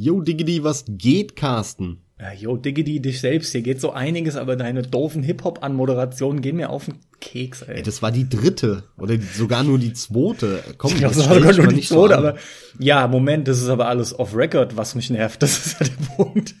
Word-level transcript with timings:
Yo, 0.00 0.20
Diggity, 0.20 0.62
was 0.62 0.84
geht, 0.86 1.34
Carsten? 1.34 1.98
Ja, 2.20 2.32
yo, 2.32 2.56
Diggity, 2.56 3.00
dich 3.00 3.20
selbst. 3.20 3.50
Hier 3.50 3.62
geht 3.62 3.80
so 3.80 3.90
einiges, 3.90 4.36
aber 4.36 4.54
deine 4.54 4.82
doofen 4.82 5.24
Hip-Hop-Anmoderationen 5.24 6.40
gehen 6.40 6.54
mir 6.54 6.70
auf 6.70 6.84
den 6.84 6.98
Keks, 7.20 7.62
ey. 7.62 7.78
Ey, 7.78 7.82
das 7.82 8.00
war 8.00 8.12
die 8.12 8.28
dritte 8.28 8.84
oder 8.96 9.16
sogar 9.20 9.64
nur 9.64 9.76
die 9.80 9.92
zweite. 9.94 10.62
Komm, 10.78 10.92
Ich 10.92 10.98
glaube, 10.98 11.16
das 11.16 11.28
war 11.28 11.34
sogar 11.34 11.52
nur 11.56 11.66
die 11.66 11.74
nicht 11.74 11.88
so 11.88 12.02
zweite, 12.06 12.16
an. 12.18 12.26
aber 12.26 12.38
ja, 12.78 13.08
Moment, 13.08 13.48
das 13.48 13.60
ist 13.60 13.68
aber 13.68 13.88
alles 13.88 14.16
off-Record, 14.16 14.76
was 14.76 14.94
mich 14.94 15.10
nervt. 15.10 15.42
Das 15.42 15.66
ist 15.66 15.80
ja 15.80 15.86
der 15.86 16.06
Punkt. 16.16 16.54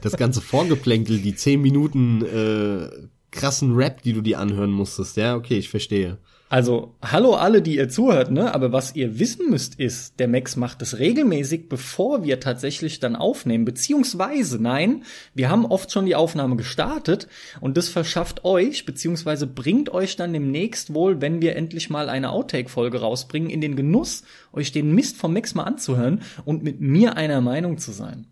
Das 0.00 0.16
ganze 0.16 0.40
Vorgeplänkel, 0.40 1.18
die 1.20 1.36
zehn 1.36 1.62
Minuten 1.62 2.24
äh, 2.24 2.88
krassen 3.30 3.76
Rap, 3.76 4.02
die 4.02 4.14
du 4.14 4.20
dir 4.20 4.40
anhören 4.40 4.72
musstest. 4.72 5.16
Ja, 5.16 5.36
okay, 5.36 5.58
ich 5.58 5.68
verstehe. 5.68 6.18
Also, 6.54 6.94
hallo 7.02 7.34
alle, 7.34 7.62
die 7.62 7.78
ihr 7.78 7.88
zuhört, 7.88 8.30
ne? 8.30 8.54
Aber 8.54 8.70
was 8.70 8.94
ihr 8.94 9.18
wissen 9.18 9.50
müsst 9.50 9.80
ist, 9.80 10.20
der 10.20 10.28
Max 10.28 10.54
macht 10.54 10.82
es 10.82 11.00
regelmäßig, 11.00 11.68
bevor 11.68 12.22
wir 12.22 12.38
tatsächlich 12.38 13.00
dann 13.00 13.16
aufnehmen. 13.16 13.64
Beziehungsweise, 13.64 14.62
nein, 14.62 15.02
wir 15.34 15.50
haben 15.50 15.66
oft 15.66 15.90
schon 15.90 16.06
die 16.06 16.14
Aufnahme 16.14 16.54
gestartet 16.54 17.26
und 17.60 17.76
das 17.76 17.88
verschafft 17.88 18.44
euch, 18.44 18.86
beziehungsweise 18.86 19.48
bringt 19.48 19.88
euch 19.88 20.14
dann 20.14 20.32
demnächst 20.32 20.94
wohl, 20.94 21.20
wenn 21.20 21.42
wir 21.42 21.56
endlich 21.56 21.90
mal 21.90 22.08
eine 22.08 22.30
Outtake-Folge 22.30 23.00
rausbringen, 23.00 23.50
in 23.50 23.60
den 23.60 23.74
Genuss, 23.74 24.22
euch 24.52 24.70
den 24.70 24.94
Mist 24.94 25.16
vom 25.16 25.32
Max 25.32 25.56
mal 25.56 25.64
anzuhören 25.64 26.22
und 26.44 26.62
mit 26.62 26.80
mir 26.80 27.16
einer 27.16 27.40
Meinung 27.40 27.78
zu 27.78 27.90
sein. 27.90 28.28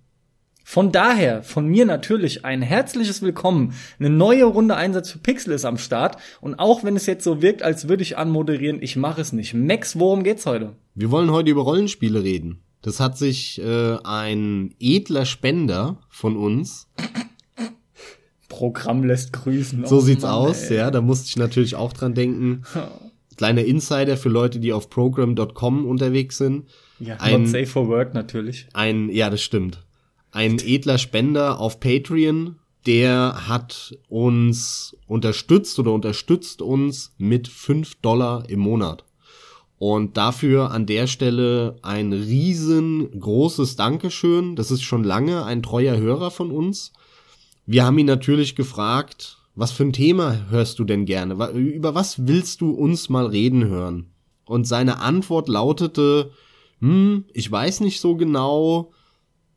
Von 0.72 0.90
daher, 0.90 1.42
von 1.42 1.66
mir 1.66 1.84
natürlich 1.84 2.46
ein 2.46 2.62
herzliches 2.62 3.20
Willkommen. 3.20 3.74
Eine 3.98 4.08
neue 4.08 4.44
Runde 4.44 4.74
Einsatz 4.74 5.10
für 5.10 5.18
Pixel 5.18 5.52
ist 5.52 5.66
am 5.66 5.76
Start. 5.76 6.16
Und 6.40 6.54
auch 6.58 6.82
wenn 6.82 6.96
es 6.96 7.04
jetzt 7.04 7.24
so 7.24 7.42
wirkt, 7.42 7.62
als 7.62 7.90
würde 7.90 8.02
ich 8.02 8.16
anmoderieren, 8.16 8.80
ich 8.80 8.96
mache 8.96 9.20
es 9.20 9.34
nicht. 9.34 9.52
Max, 9.52 9.98
worum 9.98 10.22
geht's 10.24 10.46
heute? 10.46 10.72
Wir 10.94 11.10
wollen 11.10 11.30
heute 11.30 11.50
über 11.50 11.60
Rollenspiele 11.60 12.22
reden. 12.24 12.62
Das 12.80 13.00
hat 13.00 13.18
sich 13.18 13.60
äh, 13.60 13.98
ein 14.02 14.74
edler 14.80 15.26
Spender 15.26 15.98
von 16.08 16.38
uns, 16.38 16.88
Programm 18.48 19.04
lässt 19.04 19.34
grüßen. 19.34 19.84
so 19.84 19.98
Oh 19.98 20.00
sieht's 20.00 20.22
Mann, 20.22 20.30
aus, 20.32 20.70
ey. 20.70 20.78
ja, 20.78 20.90
da 20.90 21.02
musste 21.02 21.26
ich 21.28 21.36
natürlich 21.36 21.74
auch 21.74 21.92
dran 21.92 22.14
denken. 22.14 22.62
Kleiner 23.36 23.62
Insider 23.66 24.16
für 24.16 24.30
Leute, 24.30 24.58
die 24.58 24.72
auf 24.72 24.88
program.com 24.88 25.84
unterwegs 25.84 26.38
sind. 26.38 26.64
Ja, 26.98 27.16
Ein- 27.18 27.42
not 27.42 27.48
safe 27.50 27.66
for 27.66 27.88
work 27.88 28.14
natürlich. 28.14 28.68
Ein, 28.72 29.10
ja, 29.10 29.28
das 29.28 29.42
stimmt. 29.42 29.84
Ein 30.32 30.58
edler 30.58 30.96
Spender 30.96 31.60
auf 31.60 31.78
Patreon, 31.78 32.56
der 32.86 33.48
hat 33.48 33.98
uns 34.08 34.96
unterstützt 35.06 35.78
oder 35.78 35.92
unterstützt 35.92 36.62
uns 36.62 37.14
mit 37.18 37.48
5 37.48 37.96
Dollar 37.96 38.48
im 38.48 38.60
Monat. 38.60 39.04
Und 39.78 40.16
dafür 40.16 40.70
an 40.70 40.86
der 40.86 41.06
Stelle 41.06 41.76
ein 41.82 42.14
riesengroßes 42.14 43.76
Dankeschön. 43.76 44.56
Das 44.56 44.70
ist 44.70 44.82
schon 44.82 45.04
lange 45.04 45.44
ein 45.44 45.62
treuer 45.62 45.98
Hörer 45.98 46.30
von 46.30 46.50
uns. 46.50 46.94
Wir 47.66 47.84
haben 47.84 47.98
ihn 47.98 48.06
natürlich 48.06 48.56
gefragt, 48.56 49.36
was 49.54 49.70
für 49.70 49.84
ein 49.84 49.92
Thema 49.92 50.46
hörst 50.48 50.78
du 50.78 50.84
denn 50.84 51.04
gerne? 51.04 51.34
Über 51.52 51.94
was 51.94 52.26
willst 52.26 52.62
du 52.62 52.70
uns 52.70 53.10
mal 53.10 53.26
reden 53.26 53.66
hören? 53.66 54.06
Und 54.46 54.66
seine 54.66 55.00
Antwort 55.00 55.48
lautete, 55.48 56.30
hm, 56.80 57.26
ich 57.34 57.52
weiß 57.52 57.80
nicht 57.80 58.00
so 58.00 58.16
genau, 58.16 58.92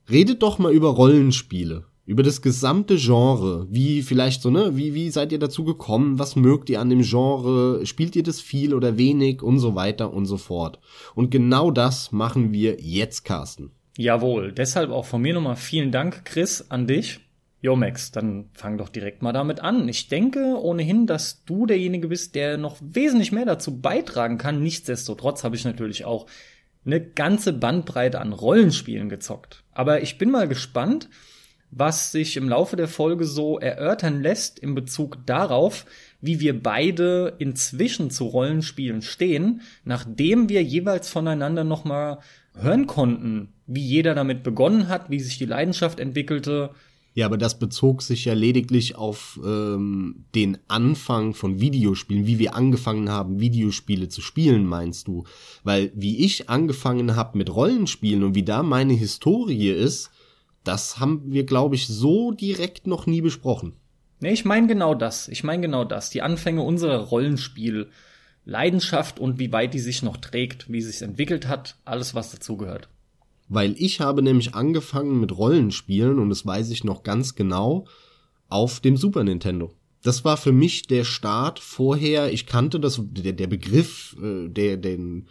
redet 0.09 0.41
doch 0.43 0.59
mal 0.59 0.73
über 0.73 0.89
Rollenspiele. 0.89 1.85
Über 2.05 2.21
das 2.21 2.43
gesamte 2.43 2.97
Genre. 2.97 3.65
Wie 3.69 4.03
vielleicht 4.03 4.43
so, 4.43 4.51
ne? 4.51 4.77
Wie, 4.77 4.93
wie 4.93 5.09
seid 5.09 5.31
ihr 5.31 5.39
dazu 5.39 5.63
gekommen? 5.63 6.19
Was 6.19 6.35
mögt 6.35 6.69
ihr 6.69 6.79
an 6.79 6.91
dem 6.91 7.01
Genre? 7.01 7.83
Spielt 7.85 8.15
ihr 8.15 8.21
das 8.21 8.41
viel 8.41 8.75
oder 8.75 8.97
wenig? 8.97 9.41
Und 9.41 9.57
so 9.57 9.73
weiter 9.73 10.13
und 10.13 10.27
so 10.27 10.37
fort. 10.37 10.79
Und 11.15 11.31
genau 11.31 11.71
das 11.71 12.11
machen 12.11 12.53
wir 12.53 12.77
jetzt, 12.79 13.25
Carsten. 13.25 13.71
Jawohl, 13.97 14.51
deshalb 14.51 14.91
auch 14.91 15.05
von 15.05 15.21
mir 15.21 15.33
nochmal 15.33 15.55
vielen 15.55 15.91
Dank, 15.91 16.25
Chris, 16.25 16.65
an 16.69 16.85
dich. 16.85 17.21
Jo, 17.61 17.75
Max, 17.75 18.11
dann 18.11 18.49
fang 18.53 18.77
doch 18.77 18.89
direkt 18.89 19.23
mal 19.23 19.31
damit 19.31 19.61
an. 19.61 19.89
Ich 19.89 20.07
denke 20.07 20.61
ohnehin, 20.61 21.07
dass 21.07 21.43
du 21.45 21.65
derjenige 21.65 22.09
bist, 22.09 22.35
der 22.35 22.57
noch 22.57 22.77
wesentlich 22.79 23.31
mehr 23.31 23.45
dazu 23.45 23.79
beitragen 23.79 24.37
kann. 24.37 24.61
Nichtsdestotrotz 24.61 25.43
habe 25.43 25.55
ich 25.55 25.65
natürlich 25.65 26.05
auch 26.05 26.27
eine 26.85 27.01
ganze 27.01 27.53
Bandbreite 27.53 28.19
an 28.21 28.33
Rollenspielen 28.33 29.09
gezockt. 29.09 29.63
Aber 29.73 30.01
ich 30.01 30.17
bin 30.17 30.31
mal 30.31 30.47
gespannt, 30.47 31.09
was 31.71 32.11
sich 32.11 32.37
im 32.37 32.47
Laufe 32.47 32.75
der 32.75 32.87
Folge 32.87 33.25
so 33.25 33.59
erörtern 33.59 34.21
lässt 34.21 34.59
in 34.59 34.75
Bezug 34.75 35.25
darauf, 35.25 35.85
wie 36.21 36.39
wir 36.39 36.61
beide 36.61 37.35
inzwischen 37.37 38.11
zu 38.11 38.25
Rollenspielen 38.25 39.01
stehen, 39.01 39.61
nachdem 39.83 40.47
wir 40.47 40.63
jeweils 40.63 41.09
voneinander 41.09 41.63
nochmal 41.63 42.19
hören 42.55 42.87
konnten, 42.87 43.53
wie 43.67 43.81
jeder 43.81 44.15
damit 44.15 44.43
begonnen 44.43 44.87
hat, 44.87 45.09
wie 45.09 45.19
sich 45.19 45.37
die 45.37 45.45
Leidenschaft 45.45 45.99
entwickelte. 45.99 46.71
Ja, 47.15 47.25
aber 47.27 47.37
das 47.37 47.57
bezog 47.57 48.01
sich 48.01 48.25
ja 48.25 48.33
lediglich 48.33 48.95
auf 48.95 49.39
ähm, 49.43 50.25
den 50.35 50.57
Anfang 50.67 51.33
von 51.33 51.61
Videospielen, 51.61 52.27
wie 52.27 52.39
wir 52.39 52.55
angefangen 52.55 53.09
haben, 53.09 53.39
Videospiele 53.39 54.09
zu 54.09 54.21
spielen, 54.21 54.65
meinst 54.65 55.07
du? 55.07 55.23
Weil 55.63 55.93
wie 55.95 56.17
ich 56.25 56.49
angefangen 56.49 57.15
habe 57.15 57.37
mit 57.37 57.55
Rollenspielen 57.55 58.21
und 58.21 58.35
wie 58.35 58.43
da 58.43 58.63
meine 58.63 58.93
Historie 58.93 59.69
ist, 59.69 60.11
das 60.65 60.99
haben 60.99 61.31
wir, 61.31 61.45
glaube 61.45 61.75
ich, 61.75 61.87
so 61.87 62.33
direkt 62.33 62.85
noch 62.85 63.05
nie 63.07 63.21
besprochen. 63.21 63.73
Nee, 64.19 64.33
ich 64.33 64.43
meine 64.43 64.67
genau 64.67 64.93
das. 64.93 65.29
Ich 65.29 65.45
meine 65.45 65.61
genau 65.61 65.85
das. 65.85 66.09
Die 66.09 66.21
Anfänge 66.21 66.63
unserer 66.63 66.97
Rollenspiel. 66.97 67.89
Leidenschaft 68.43 69.19
und 69.19 69.39
wie 69.39 69.51
weit 69.51 69.73
die 69.73 69.79
sich 69.79 70.03
noch 70.03 70.17
trägt, 70.17 70.71
wie 70.71 70.81
sie 70.81 70.91
sich 70.91 71.01
entwickelt 71.01 71.47
hat, 71.47 71.77
alles 71.83 72.13
was 72.13 72.31
dazugehört. 72.31 72.89
Weil 73.47 73.75
ich 73.77 73.99
habe 73.99 74.21
nämlich 74.21 74.55
angefangen 74.55 75.19
mit 75.19 75.37
Rollenspielen, 75.37 76.19
und 76.19 76.29
das 76.29 76.45
weiß 76.45 76.71
ich 76.71 76.83
noch 76.83 77.03
ganz 77.03 77.35
genau, 77.35 77.85
auf 78.49 78.79
dem 78.79 78.97
Super 78.97 79.23
Nintendo. 79.23 79.73
Das 80.01 80.23
war 80.23 80.37
für 80.37 80.51
mich 80.51 80.83
der 80.83 81.03
Start 81.03 81.59
vorher. 81.59 82.31
Ich 82.31 82.45
kannte 82.45 82.79
das, 82.79 83.01
der, 83.03 83.33
der 83.33 83.47
Begriff, 83.47 84.15
äh, 84.21 84.47
der, 84.49 84.77
den 84.77 85.27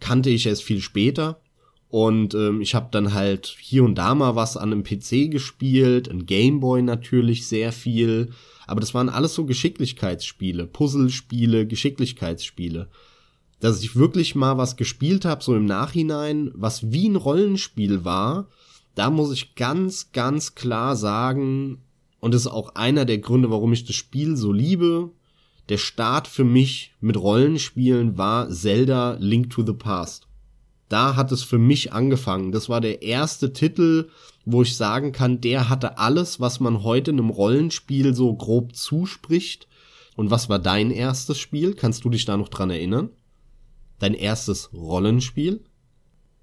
kannte 0.00 0.30
ich 0.30 0.46
erst 0.46 0.62
viel 0.62 0.80
später. 0.80 1.40
Und 1.88 2.34
ähm, 2.34 2.60
ich 2.60 2.74
habe 2.74 2.88
dann 2.90 3.14
halt 3.14 3.56
hier 3.60 3.82
und 3.82 3.94
da 3.94 4.14
mal 4.14 4.36
was 4.36 4.56
an 4.56 4.72
einem 4.72 4.82
PC 4.82 5.30
gespielt, 5.30 6.08
ein 6.08 6.26
Gameboy 6.26 6.82
natürlich 6.82 7.46
sehr 7.46 7.72
viel. 7.72 8.30
Aber 8.66 8.80
das 8.80 8.92
waren 8.92 9.08
alles 9.08 9.34
so 9.34 9.46
Geschicklichkeitsspiele, 9.46 10.66
Puzzlespiele, 10.66 11.66
Geschicklichkeitsspiele 11.66 12.88
dass 13.60 13.82
ich 13.82 13.96
wirklich 13.96 14.34
mal 14.34 14.58
was 14.58 14.76
gespielt 14.76 15.24
habe, 15.24 15.42
so 15.42 15.54
im 15.54 15.66
Nachhinein, 15.66 16.50
was 16.54 16.92
wie 16.92 17.08
ein 17.08 17.16
Rollenspiel 17.16 18.04
war, 18.04 18.48
da 18.94 19.10
muss 19.10 19.32
ich 19.32 19.54
ganz, 19.54 20.12
ganz 20.12 20.54
klar 20.54 20.96
sagen, 20.96 21.78
und 22.20 22.34
das 22.34 22.42
ist 22.42 22.52
auch 22.52 22.74
einer 22.74 23.04
der 23.04 23.18
Gründe, 23.18 23.50
warum 23.50 23.72
ich 23.72 23.84
das 23.84 23.96
Spiel 23.96 24.36
so 24.36 24.52
liebe, 24.52 25.10
der 25.68 25.78
Start 25.78 26.26
für 26.26 26.44
mich 26.44 26.94
mit 27.00 27.16
Rollenspielen 27.16 28.16
war 28.16 28.50
Zelda 28.50 29.16
Link 29.20 29.50
to 29.50 29.64
the 29.64 29.74
Past. 29.74 30.26
Da 30.88 31.16
hat 31.16 31.30
es 31.32 31.42
für 31.42 31.58
mich 31.58 31.92
angefangen. 31.92 32.52
Das 32.52 32.68
war 32.68 32.80
der 32.80 33.02
erste 33.02 33.52
Titel, 33.52 34.08
wo 34.46 34.62
ich 34.62 34.76
sagen 34.76 35.12
kann, 35.12 35.42
der 35.42 35.68
hatte 35.68 35.98
alles, 35.98 36.40
was 36.40 36.60
man 36.60 36.82
heute 36.82 37.10
einem 37.10 37.28
Rollenspiel 37.28 38.14
so 38.14 38.34
grob 38.34 38.74
zuspricht. 38.74 39.68
Und 40.16 40.30
was 40.30 40.48
war 40.48 40.58
dein 40.58 40.90
erstes 40.90 41.38
Spiel? 41.38 41.74
Kannst 41.74 42.04
du 42.04 42.10
dich 42.10 42.24
da 42.24 42.36
noch 42.36 42.48
dran 42.48 42.70
erinnern? 42.70 43.10
Dein 43.98 44.14
erstes 44.14 44.72
Rollenspiel? 44.72 45.60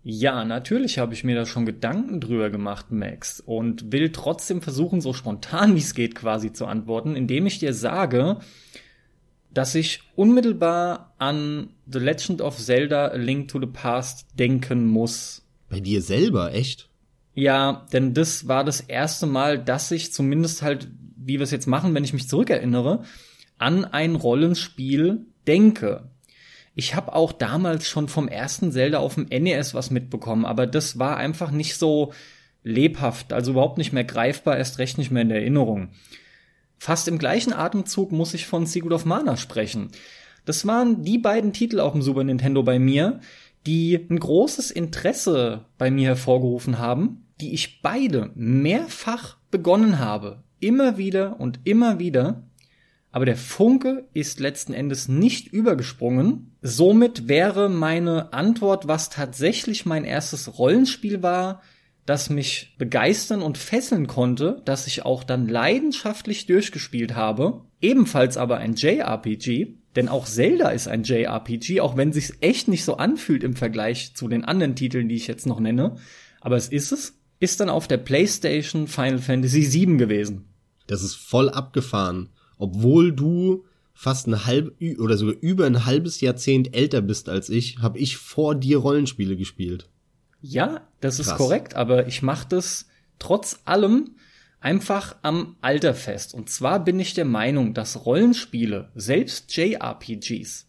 Ja, 0.04 0.46
natürlich 0.46 1.00
habe 1.00 1.16
ich 1.16 1.24
mir 1.24 1.36
da 1.36 1.48
schon 1.48 1.66
Gedanken 1.66 2.22
drüber 2.22 2.52
gemacht, 2.52 2.92
Max, 2.92 3.40
und 3.40 3.92
will 3.92 4.12
trotzdem 4.12 4.62
versuchen, 4.62 5.02
so 5.02 5.14
spontan 5.14 5.74
wie 5.74 5.80
es 5.80 5.96
geht 5.96 6.14
quasi 6.14 6.54
zu 6.54 6.68
antworten, 6.68 7.16
indem 7.16 7.48
ich 7.48 7.58
dir 7.58 7.74
sage, 7.74 8.38
dass 9.52 9.74
ich 9.74 10.02
unmittelbar 10.16 11.16
an 11.18 11.70
The 11.92 11.98
Legend 11.98 12.42
of 12.42 12.58
Zelda 12.58 13.08
A 13.08 13.16
Link 13.16 13.48
to 13.48 13.60
the 13.60 13.66
Past 13.66 14.28
denken 14.38 14.86
muss. 14.86 15.44
Bei 15.70 15.80
dir 15.80 16.04
selber, 16.04 16.54
echt? 16.54 16.90
Ja, 17.34 17.86
denn 17.92 18.14
das 18.14 18.48
war 18.48 18.64
das 18.64 18.82
erste 18.82 19.26
Mal, 19.26 19.58
dass 19.58 19.90
ich 19.92 20.14
zumindest 20.14 20.62
halt, 20.62 20.88
wie 21.18 21.40
wir 21.40 21.44
es 21.44 21.52
jetzt 21.52 21.68
machen, 21.68 21.96
wenn 21.96 22.04
ich 22.04 22.14
mich 22.14 22.30
zurückerinnere, 22.30 23.04
an 23.58 23.86
ein 23.86 24.16
Rollenspiel 24.16 25.26
denke. 25.48 26.10
Ich 26.76 26.94
habe 26.94 27.14
auch 27.14 27.32
damals 27.32 27.88
schon 27.88 28.10
vom 28.10 28.28
ersten 28.28 28.72
Zelda 28.72 29.00
auf 29.00 29.16
dem 29.16 29.26
NES 29.26 29.74
was 29.74 29.92
mitbekommen, 29.92 30.46
aber 30.46 30.68
das 30.68 31.00
war 31.00 31.18
einfach 31.18 31.52
nicht 31.52 31.78
so 31.78 32.14
lebhaft, 32.64 33.32
also 33.32 33.52
überhaupt 33.52 33.78
nicht 33.78 33.94
mehr 33.94 34.04
greifbar, 34.04 34.58
erst 34.58 34.78
recht 34.78 34.98
nicht 34.98 35.10
mehr 35.10 35.22
in 35.22 35.32
Erinnerung. 35.32 35.90
Fast 36.78 37.08
im 37.08 37.18
gleichen 37.18 37.54
Atemzug 37.54 38.12
muss 38.12 38.34
ich 38.34 38.46
von 38.46 38.66
Secret 38.66 38.92
of 38.92 39.06
Mana 39.06 39.38
sprechen. 39.38 39.90
Das 40.44 40.68
waren 40.68 41.04
die 41.04 41.18
beiden 41.18 41.54
Titel 41.54 41.80
auf 41.80 41.94
dem 41.94 42.02
Super 42.02 42.24
Nintendo 42.24 42.62
bei 42.62 42.78
mir, 42.78 43.22
die 43.66 43.96
ein 44.10 44.20
großes 44.20 44.70
Interesse 44.72 45.66
bei 45.78 45.90
mir 45.90 46.10
hervorgerufen 46.10 46.78
haben, 46.78 47.26
die 47.42 47.54
ich 47.54 47.82
beide 47.82 48.32
mehrfach 48.36 49.38
begonnen 49.50 50.00
habe. 50.00 50.44
Immer 50.60 50.98
wieder 50.98 51.40
und 51.40 51.60
immer 51.64 52.00
wieder. 52.00 52.44
Aber 53.16 53.24
der 53.24 53.38
Funke 53.38 54.10
ist 54.12 54.42
letzten 54.42 54.74
Endes 54.74 55.08
nicht 55.08 55.48
übergesprungen. 55.48 56.58
Somit 56.62 57.30
wäre 57.30 57.70
meine 57.70 58.34
Antwort, 58.34 58.90
was 58.90 59.10
tatsächlich 59.10 59.86
mein 59.86 60.04
erstes 60.04 60.58
Rollenspiel 60.60 61.24
war, 61.24 61.62
das 62.06 62.30
mich 62.30 62.76
begeistern 62.78 63.42
und 63.42 63.58
fesseln 63.58 64.08
konnte, 64.08 64.62
das 64.66 64.86
ich 64.86 65.06
auch 65.06 65.24
dann 65.24 65.48
leidenschaftlich 65.48 66.46
durchgespielt 66.46 67.16
habe. 67.16 67.62
Ebenfalls 67.80 68.36
aber 68.36 68.58
ein 68.58 68.76
JRPG, 68.76 69.76
denn 69.96 70.10
auch 70.10 70.26
Zelda 70.26 70.72
ist 70.72 70.90
ein 70.90 71.04
JRPG, 71.04 71.80
auch 71.80 71.96
wenn 71.96 72.12
sich's 72.12 72.34
echt 72.42 72.68
nicht 72.68 72.84
so 72.84 72.98
anfühlt 72.98 73.46
im 73.46 73.56
Vergleich 73.56 74.14
zu 74.14 74.28
den 74.28 74.44
anderen 74.44 74.76
Titeln, 74.76 75.08
die 75.08 75.16
ich 75.16 75.28
jetzt 75.28 75.46
noch 75.46 75.62
nenne. 75.62 75.96
Aber 76.42 76.58
es 76.58 76.68
ist 76.68 76.92
es. 76.92 77.18
Ist 77.40 77.62
dann 77.62 77.70
auf 77.70 77.88
der 77.88 77.98
PlayStation 77.98 78.88
Final 78.88 79.20
Fantasy 79.20 79.72
VII 79.72 79.96
gewesen. 79.96 80.50
Das 80.88 81.02
ist 81.02 81.16
voll 81.16 81.50
abgefahren. 81.50 82.32
Obwohl 82.58 83.12
du 83.12 83.66
fast 83.94 84.28
ein 84.28 84.46
halb 84.46 84.76
oder 85.00 85.18
sogar 85.18 85.36
über 85.42 85.66
ein 85.66 85.86
halbes 85.86 86.22
Jahrzehnt 86.22 86.76
älter 86.76 87.02
bist 87.02 87.30
als 87.30 87.50
ich, 87.50 87.80
habe 87.80 87.98
ich 87.98 88.18
vor 88.18 88.56
dir 88.56 88.78
Rollenspiele 88.78 89.38
gespielt. 89.38 89.90
Ja, 90.42 90.82
das 91.00 91.18
Krass. 91.18 91.28
ist 91.28 91.36
korrekt, 91.36 91.76
aber 91.76 92.08
ich 92.08 92.22
mache 92.22 92.48
das 92.50 92.88
trotz 93.20 93.62
allem 93.66 94.12
einfach 94.60 95.16
am 95.22 95.56
Alter 95.62 95.94
fest. 95.94 96.34
Und 96.34 96.50
zwar 96.50 96.84
bin 96.84 97.00
ich 97.00 97.14
der 97.14 97.26
Meinung, 97.26 97.74
dass 97.74 98.06
Rollenspiele, 98.06 98.90
selbst 98.96 99.56
JRPGs, 99.56 100.68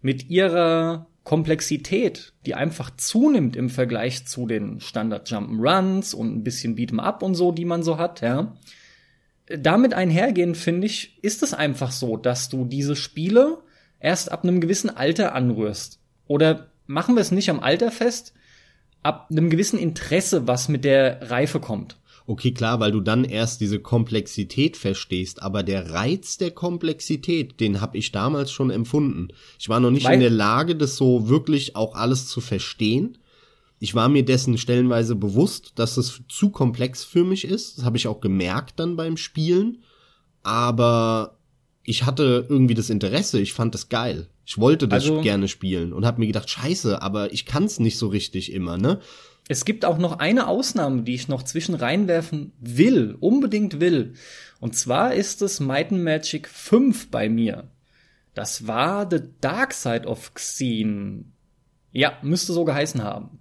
mit 0.00 0.30
ihrer 0.30 1.06
Komplexität, 1.24 2.32
die 2.46 2.54
einfach 2.54 2.90
zunimmt 2.96 3.56
im 3.56 3.68
Vergleich 3.68 4.26
zu 4.26 4.46
den 4.46 4.80
Standard 4.80 5.28
Jump'n'Runs 5.28 6.14
und 6.14 6.36
ein 6.36 6.44
bisschen 6.44 6.76
Beat'em 6.76 7.00
Up 7.00 7.22
und 7.22 7.34
so, 7.34 7.52
die 7.52 7.64
man 7.64 7.82
so 7.82 7.98
hat, 7.98 8.20
ja. 8.20 8.56
Damit 9.56 9.94
einhergehend, 9.94 10.56
finde 10.56 10.86
ich, 10.86 11.18
ist 11.22 11.42
es 11.42 11.54
einfach 11.54 11.90
so, 11.90 12.16
dass 12.16 12.48
du 12.48 12.64
diese 12.64 12.96
Spiele 12.96 13.58
erst 14.00 14.30
ab 14.30 14.44
einem 14.44 14.60
gewissen 14.60 14.90
Alter 14.90 15.34
anrührst. 15.34 16.00
Oder 16.26 16.70
machen 16.86 17.14
wir 17.14 17.22
es 17.22 17.32
nicht 17.32 17.50
am 17.50 17.60
Alter 17.60 17.90
fest, 17.90 18.34
ab 19.02 19.28
einem 19.30 19.50
gewissen 19.50 19.78
Interesse, 19.78 20.46
was 20.46 20.68
mit 20.68 20.84
der 20.84 21.30
Reife 21.30 21.60
kommt. 21.60 21.96
Okay, 22.26 22.52
klar, 22.52 22.78
weil 22.78 22.92
du 22.92 23.00
dann 23.00 23.24
erst 23.24 23.62
diese 23.62 23.78
Komplexität 23.78 24.76
verstehst, 24.76 25.42
aber 25.42 25.62
der 25.62 25.92
Reiz 25.92 26.36
der 26.36 26.50
Komplexität, 26.50 27.58
den 27.58 27.80
habe 27.80 27.96
ich 27.96 28.12
damals 28.12 28.52
schon 28.52 28.70
empfunden. 28.70 29.28
Ich 29.58 29.70
war 29.70 29.80
noch 29.80 29.90
nicht 29.90 30.04
weil 30.04 30.14
in 30.14 30.20
der 30.20 30.28
Lage, 30.28 30.76
das 30.76 30.96
so 30.96 31.30
wirklich 31.30 31.74
auch 31.74 31.94
alles 31.94 32.28
zu 32.28 32.42
verstehen. 32.42 33.16
Ich 33.80 33.94
war 33.94 34.08
mir 34.08 34.24
dessen 34.24 34.58
stellenweise 34.58 35.14
bewusst, 35.14 35.72
dass 35.76 35.96
es 35.96 36.22
zu 36.28 36.50
komplex 36.50 37.04
für 37.04 37.24
mich 37.24 37.44
ist. 37.44 37.78
Das 37.78 37.84
habe 37.84 37.96
ich 37.96 38.08
auch 38.08 38.20
gemerkt 38.20 38.80
dann 38.80 38.96
beim 38.96 39.16
Spielen. 39.16 39.82
Aber 40.42 41.38
ich 41.84 42.04
hatte 42.04 42.46
irgendwie 42.48 42.74
das 42.74 42.90
Interesse, 42.90 43.40
ich 43.40 43.52
fand 43.52 43.74
das 43.74 43.88
geil. 43.88 44.28
Ich 44.44 44.58
wollte 44.58 44.88
das 44.88 45.04
also, 45.04 45.20
gerne 45.20 45.48
spielen 45.48 45.92
und 45.92 46.06
habe 46.06 46.20
mir 46.20 46.26
gedacht, 46.26 46.48
scheiße, 46.48 47.02
aber 47.02 47.32
ich 47.32 47.44
kann 47.44 47.64
es 47.64 47.80
nicht 47.80 47.98
so 47.98 48.08
richtig 48.08 48.52
immer, 48.52 48.78
ne? 48.78 49.00
Es 49.48 49.64
gibt 49.64 49.86
auch 49.86 49.96
noch 49.96 50.18
eine 50.18 50.46
Ausnahme, 50.46 51.02
die 51.02 51.14
ich 51.14 51.28
noch 51.28 51.42
zwischen 51.42 51.74
reinwerfen 51.74 52.52
will, 52.60 53.16
unbedingt 53.20 53.80
will. 53.80 54.14
Und 54.60 54.76
zwar 54.76 55.14
ist 55.14 55.40
es 55.40 55.60
Might 55.60 55.90
and 55.90 56.04
Magic 56.04 56.48
5 56.48 57.10
bei 57.10 57.30
mir. 57.30 57.70
Das 58.34 58.66
war 58.66 59.08
The 59.10 59.20
Dark 59.40 59.72
Side 59.72 60.06
of 60.06 60.34
Xene. 60.34 61.24
Ja, 61.92 62.12
müsste 62.22 62.52
so 62.52 62.64
geheißen 62.64 63.02
haben. 63.02 63.40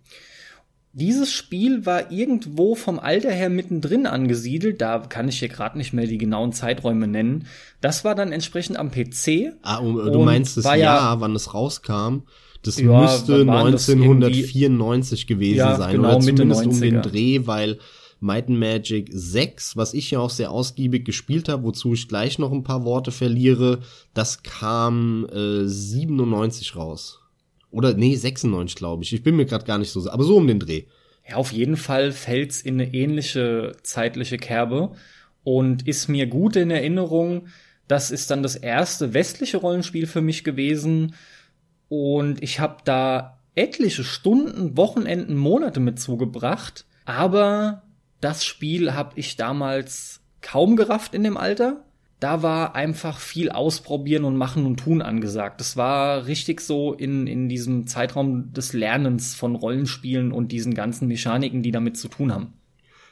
Dieses 0.93 1.31
Spiel 1.31 1.85
war 1.85 2.11
irgendwo 2.11 2.73
vom 2.73 2.97
Alter 2.97 3.31
her 3.31 3.49
mittendrin 3.49 4.07
angesiedelt, 4.07 4.81
da 4.81 4.97
kann 4.97 5.29
ich 5.29 5.37
hier 5.37 5.47
gerade 5.47 5.77
nicht 5.77 5.93
mehr 5.93 6.07
die 6.07 6.17
genauen 6.17 6.53
Zeiträume 6.53 7.07
nennen. 7.07 7.45
Das 7.81 8.03
war 8.03 8.15
dann 8.15 8.31
entsprechend 8.31 8.77
am 8.77 8.89
PC. 8.89 9.53
Ah, 9.61 9.79
du 9.79 10.23
meinst 10.23 10.57
das 10.57 10.65
Jahr, 10.65 10.77
ja, 10.77 11.21
wann 11.21 11.35
es 11.35 11.53
rauskam? 11.53 12.23
Das 12.63 12.79
ja, 12.79 12.99
müsste 12.99 13.41
1994 13.41 15.19
das 15.19 15.27
gewesen 15.27 15.57
ja, 15.57 15.75
sein 15.77 15.97
genau, 15.97 16.15
oder 16.15 16.19
zumindest 16.19 16.65
um 16.65 16.81
den 16.81 17.01
Dreh, 17.03 17.41
weil 17.45 17.77
Might 18.19 18.47
and 18.47 18.59
Magic 18.59 19.09
6, 19.11 19.77
was 19.77 19.93
ich 19.93 20.11
ja 20.11 20.19
auch 20.19 20.31
sehr 20.31 20.51
ausgiebig 20.51 21.05
gespielt 21.05 21.49
habe, 21.49 21.63
wozu 21.63 21.93
ich 21.93 22.07
gleich 22.07 22.39
noch 22.39 22.51
ein 22.51 22.63
paar 22.63 22.83
Worte 22.83 23.11
verliere, 23.11 23.81
das 24.13 24.41
kam 24.41 25.27
äh, 25.31 25.67
97 25.67 26.75
raus. 26.75 27.19
Oder 27.71 27.93
nee, 27.93 28.15
96, 28.15 28.75
glaube 28.75 29.03
ich. 29.03 29.13
Ich 29.13 29.23
bin 29.23 29.35
mir 29.35 29.45
gerade 29.45 29.65
gar 29.65 29.77
nicht 29.77 29.91
so, 29.91 30.09
aber 30.09 30.23
so 30.23 30.37
um 30.37 30.47
den 30.47 30.59
Dreh. 30.59 30.83
Ja, 31.27 31.35
auf 31.35 31.51
jeden 31.51 31.77
Fall 31.77 32.11
fällt's 32.11 32.61
in 32.61 32.75
eine 32.75 32.93
ähnliche 32.93 33.73
zeitliche 33.83 34.37
Kerbe 34.37 34.93
und 35.43 35.87
ist 35.87 36.07
mir 36.07 36.27
gut 36.27 36.55
in 36.55 36.71
Erinnerung. 36.71 37.47
Das 37.87 38.11
ist 38.11 38.31
dann 38.31 38.43
das 38.43 38.55
erste 38.55 39.13
westliche 39.13 39.57
Rollenspiel 39.57 40.07
für 40.07 40.21
mich 40.21 40.43
gewesen 40.43 41.15
und 41.89 42.43
ich 42.43 42.59
habe 42.59 42.77
da 42.83 43.39
etliche 43.55 44.03
Stunden, 44.03 44.77
Wochenenden, 44.77 45.35
Monate 45.35 45.79
mit 45.79 45.99
zugebracht, 45.99 46.85
aber 47.05 47.83
das 48.21 48.45
Spiel 48.45 48.93
habe 48.93 49.13
ich 49.15 49.35
damals 49.35 50.21
kaum 50.41 50.75
gerafft 50.75 51.13
in 51.13 51.23
dem 51.23 51.37
Alter 51.37 51.83
da 52.19 52.41
war 52.41 52.75
einfach 52.75 53.19
viel 53.19 53.51
ausprobieren 53.51 54.23
und 54.23 54.37
machen 54.37 54.65
und 54.65 54.77
tun 54.77 55.01
angesagt. 55.01 55.59
Das 55.59 55.77
war 55.77 56.25
richtig 56.25 56.61
so 56.61 56.93
in, 56.93 57.27
in 57.27 57.47
diesem 57.47 57.85
Zeitraum 57.85 58.53
des 58.53 58.73
Lernens 58.73 59.35
von 59.35 59.55
Rollenspielen 59.55 60.31
und 60.31 60.51
diesen 60.51 60.73
ganzen 60.73 61.07
Mechaniken, 61.07 61.61
die 61.61 61.71
damit 61.71 61.97
zu 61.97 62.07
tun 62.07 62.33
haben. 62.33 62.53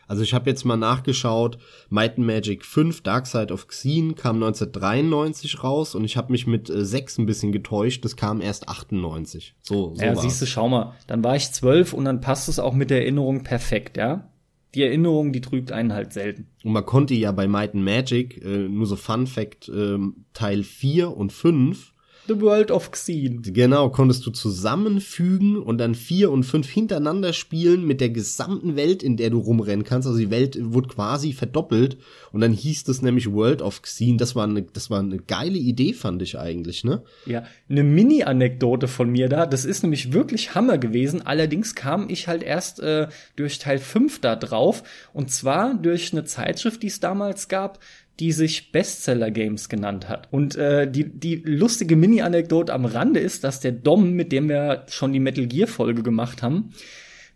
Also 0.07 0.21
ich 0.21 0.33
habe 0.33 0.49
jetzt 0.49 0.65
mal 0.65 0.77
nachgeschaut, 0.77 1.57
Might 1.89 2.17
and 2.17 2.27
Magic 2.27 2.63
5, 2.63 3.01
Dark 3.01 3.25
Side 3.25 3.51
of 3.51 3.67
Xene 3.67 4.13
kam 4.13 4.35
1993 4.35 5.63
raus 5.63 5.95
und 5.95 6.03
ich 6.03 6.15
habe 6.15 6.31
mich 6.31 6.45
mit 6.45 6.69
äh, 6.69 6.85
6 6.85 7.19
ein 7.19 7.25
bisschen 7.25 7.51
getäuscht, 7.51 8.05
das 8.05 8.15
kam 8.15 8.41
erst 8.41 8.69
98. 8.69 9.55
So, 9.61 9.95
so 9.95 10.03
Ja, 10.03 10.15
siehst 10.15 10.41
du, 10.41 10.45
schau 10.45 10.69
mal, 10.69 10.93
dann 11.07 11.23
war 11.23 11.35
ich 11.35 11.51
12 11.51 11.93
und 11.93 12.05
dann 12.05 12.21
passt 12.21 12.49
es 12.49 12.59
auch 12.59 12.73
mit 12.73 12.91
der 12.91 13.01
Erinnerung 13.01 13.43
perfekt, 13.43 13.97
ja? 13.97 14.29
Die 14.75 14.83
Erinnerung, 14.83 15.31
die 15.31 15.41
trügt 15.41 15.71
einen 15.71 15.93
halt 15.93 16.13
selten. 16.13 16.47
Und 16.63 16.73
man 16.73 16.85
konnte 16.85 17.13
ja 17.15 17.31
bei 17.31 17.47
Might 17.47 17.73
and 17.73 17.83
Magic, 17.83 18.43
äh, 18.43 18.67
nur 18.67 18.85
so 18.85 18.95
Fun 18.95 19.25
Fact, 19.25 19.69
äh, 19.69 19.97
Teil 20.33 20.63
4 20.63 21.15
und 21.15 21.31
5 21.31 21.94
The 22.27 22.41
World 22.41 22.71
of 22.71 22.91
Xene. 22.91 23.41
Genau, 23.41 23.89
konntest 23.89 24.25
du 24.25 24.31
zusammenfügen 24.31 25.57
und 25.57 25.77
dann 25.77 25.93
vier 25.93 26.31
und 26.31 26.43
fünf 26.43 26.67
hintereinander 26.67 27.33
spielen 27.33 27.85
mit 27.85 28.01
der 28.01 28.09
gesamten 28.09 28.75
Welt, 28.75 29.03
in 29.03 29.15
der 29.15 29.29
du 29.29 29.37
rumrennen 29.37 29.85
kannst. 29.85 30.07
Also 30.07 30.19
die 30.19 30.31
Welt 30.31 30.57
wurde 30.59 30.87
quasi 30.87 31.33
verdoppelt 31.33 31.97
und 32.31 32.41
dann 32.41 32.51
hieß 32.51 32.87
es 32.87 33.03
nämlich 33.03 33.31
World 33.31 33.61
of 33.61 33.83
Xene. 33.83 34.17
Das 34.17 34.35
war 34.35 34.45
eine, 34.45 34.63
das 34.63 34.89
war 34.89 34.99
eine 34.99 35.17
geile 35.17 35.57
Idee, 35.57 35.93
fand 35.93 36.21
ich 36.23 36.39
eigentlich, 36.39 36.83
ne? 36.83 37.03
Ja, 37.27 37.43
eine 37.69 37.83
Mini-Anekdote 37.83 38.87
von 38.87 39.09
mir 39.11 39.29
da. 39.29 39.45
Das 39.45 39.63
ist 39.63 39.83
nämlich 39.83 40.11
wirklich 40.11 40.55
Hammer 40.55 40.79
gewesen. 40.79 41.21
Allerdings 41.25 41.75
kam 41.75 42.09
ich 42.09 42.27
halt 42.27 42.41
erst 42.41 42.79
äh, 42.79 43.07
durch 43.35 43.59
Teil 43.59 43.77
5 43.77 44.19
da 44.21 44.35
drauf 44.35 44.83
und 45.13 45.29
zwar 45.29 45.75
durch 45.75 46.11
eine 46.11 46.25
Zeitschrift, 46.25 46.81
die 46.81 46.87
es 46.87 46.99
damals 46.99 47.49
gab, 47.49 47.79
die 48.19 48.31
sich 48.31 48.71
Bestseller 48.71 49.31
Games 49.31 49.67
genannt 49.69 50.07
hat. 50.07 50.31
Und 50.31 50.55
äh, 50.55 50.89
die, 50.89 51.03
die 51.03 51.35
lustige 51.35 51.95
Mini-Anekdote 51.95 52.73
am 52.73 52.85
Rande 52.85 53.19
ist, 53.19 53.43
dass 53.43 53.59
der 53.59 53.73
Dom, 53.73 54.13
mit 54.13 54.31
dem 54.31 54.47
wir 54.47 54.85
schon 54.87 55.11
die 55.13 55.19
Metal 55.19 55.47
Gear 55.47 55.67
Folge 55.67 56.01
gemacht 56.01 56.41
haben, 56.41 56.71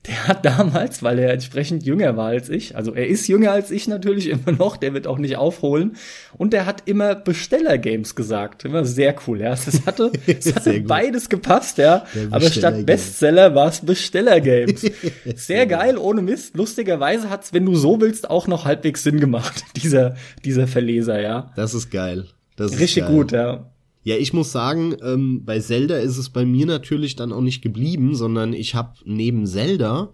der 0.07 0.27
hat 0.27 0.45
damals, 0.45 1.03
weil 1.03 1.19
er 1.19 1.33
entsprechend 1.33 1.83
jünger 1.83 2.15
war 2.15 2.27
als 2.27 2.49
ich, 2.49 2.75
also 2.77 2.93
er 2.93 3.07
ist 3.07 3.27
jünger 3.27 3.51
als 3.51 3.69
ich 3.69 3.87
natürlich 3.87 4.29
immer 4.29 4.53
noch, 4.57 4.77
der 4.77 4.93
wird 4.93 5.07
auch 5.07 5.17
nicht 5.17 5.35
aufholen, 5.35 5.97
und 6.37 6.53
der 6.53 6.65
hat 6.65 6.83
immer 6.85 7.15
Besteller-Games 7.15 8.15
gesagt. 8.15 8.63
Immer 8.65 8.85
sehr 8.85 9.13
cool, 9.27 9.41
ja. 9.41 9.51
Es 9.51 9.85
hatte, 9.85 10.11
es 10.27 10.55
hatte 10.55 10.79
beides 10.81 11.27
gepasst, 11.27 11.77
ja. 11.79 12.05
Aber 12.31 12.49
statt 12.49 12.85
Bestseller 12.85 13.55
war 13.55 13.67
es 13.67 13.81
Besteller-Games. 13.81 14.81
sehr, 15.25 15.35
sehr 15.35 15.65
geil, 15.67 15.97
ohne 15.97 16.21
Mist. 16.21 16.55
Lustigerweise 16.55 17.29
hat's, 17.29 17.51
wenn 17.53 17.65
du 17.65 17.75
so 17.75 17.99
willst, 17.99 18.29
auch 18.29 18.47
noch 18.47 18.65
halbwegs 18.65 19.03
Sinn 19.03 19.19
gemacht, 19.19 19.63
dieser, 19.75 20.15
dieser 20.45 20.67
Verleser, 20.67 21.19
ja. 21.21 21.51
Das 21.55 21.73
ist 21.73 21.91
geil. 21.91 22.25
Das 22.55 22.71
ist 22.71 22.79
Richtig 22.79 23.03
geil. 23.03 23.11
gut, 23.11 23.31
ja. 23.31 23.69
Ja, 24.09 24.17
ich 24.17 24.33
muss 24.33 24.51
sagen, 24.51 24.97
ähm, 25.03 25.45
bei 25.45 25.59
Zelda 25.59 25.97
ist 25.97 26.17
es 26.17 26.31
bei 26.31 26.43
mir 26.43 26.65
natürlich 26.65 27.15
dann 27.15 27.31
auch 27.31 27.41
nicht 27.41 27.61
geblieben, 27.61 28.15
sondern 28.15 28.53
ich 28.53 28.73
habe 28.73 28.93
neben 29.05 29.45
Zelda 29.45 30.11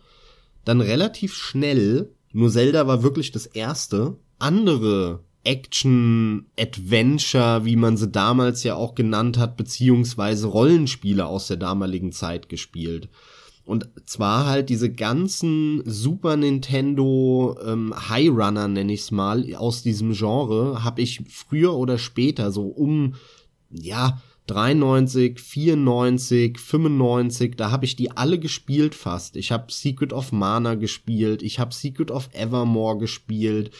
dann 0.65 0.81
relativ 0.81 1.33
schnell, 1.33 2.09
nur 2.33 2.49
Zelda 2.49 2.87
war 2.87 3.03
wirklich 3.03 3.31
das 3.31 3.45
erste, 3.45 4.17
andere 4.37 5.21
Action, 5.45 6.47
Adventure, 6.59 7.63
wie 7.63 7.77
man 7.77 7.95
sie 7.95 8.09
damals 8.09 8.65
ja 8.65 8.75
auch 8.75 8.95
genannt 8.95 9.37
hat, 9.37 9.55
beziehungsweise 9.55 10.47
Rollenspiele 10.47 11.25
aus 11.25 11.47
der 11.47 11.55
damaligen 11.55 12.11
Zeit 12.11 12.49
gespielt. 12.49 13.07
Und 13.63 13.87
zwar 14.05 14.45
halt 14.45 14.67
diese 14.67 14.91
ganzen 14.91 15.83
Super 15.85 16.35
Nintendo 16.35 17.57
ähm, 17.65 17.93
High 18.09 18.31
Runner, 18.31 18.67
nenne 18.67 18.91
ich 18.91 18.99
es 18.99 19.11
mal, 19.11 19.55
aus 19.55 19.83
diesem 19.83 20.11
Genre, 20.11 20.83
habe 20.83 21.01
ich 21.01 21.21
früher 21.29 21.73
oder 21.75 21.97
später, 21.97 22.51
so 22.51 22.63
um 22.63 23.13
ja, 23.69 24.21
93, 24.47 25.39
94, 25.39 26.59
95, 26.59 27.55
da 27.55 27.71
habe 27.71 27.85
ich 27.85 27.95
die 27.95 28.11
alle 28.11 28.37
gespielt 28.37 28.93
fast. 28.93 29.35
Ich 29.37 29.51
habe 29.51 29.71
Secret 29.71 30.13
of 30.13 30.31
Mana 30.31 30.75
gespielt, 30.75 31.41
ich 31.41 31.59
habe 31.59 31.73
Secret 31.73 32.11
of 32.11 32.29
Evermore 32.33 32.99
gespielt, 32.99 33.71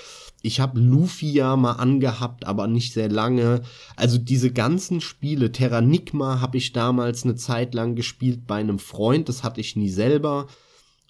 ich 0.41 0.59
habe 0.59 0.79
Lufia 0.79 1.55
mal 1.55 1.73
angehabt, 1.73 2.47
aber 2.47 2.67
nicht 2.67 2.93
sehr 2.93 3.09
lange. 3.09 3.61
Also 3.95 4.17
diese 4.17 4.51
ganzen 4.51 5.01
Spiele, 5.01 5.51
Terranigma 5.51 6.41
habe 6.41 6.57
ich 6.57 6.73
damals 6.73 7.23
eine 7.23 7.35
Zeit 7.35 7.75
lang 7.75 7.95
gespielt 7.95 8.47
bei 8.47 8.55
einem 8.55 8.79
Freund, 8.79 9.29
das 9.29 9.43
hatte 9.43 9.61
ich 9.61 9.75
nie 9.75 9.89
selber. 9.89 10.47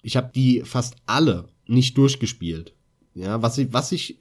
Ich 0.02 0.16
habe 0.16 0.30
die 0.34 0.62
fast 0.64 0.96
alle 1.06 1.48
nicht 1.66 1.96
durchgespielt. 1.96 2.74
Ja, 3.14 3.40
was 3.40 3.56
ich, 3.56 3.72
was 3.72 3.92
ich, 3.92 4.18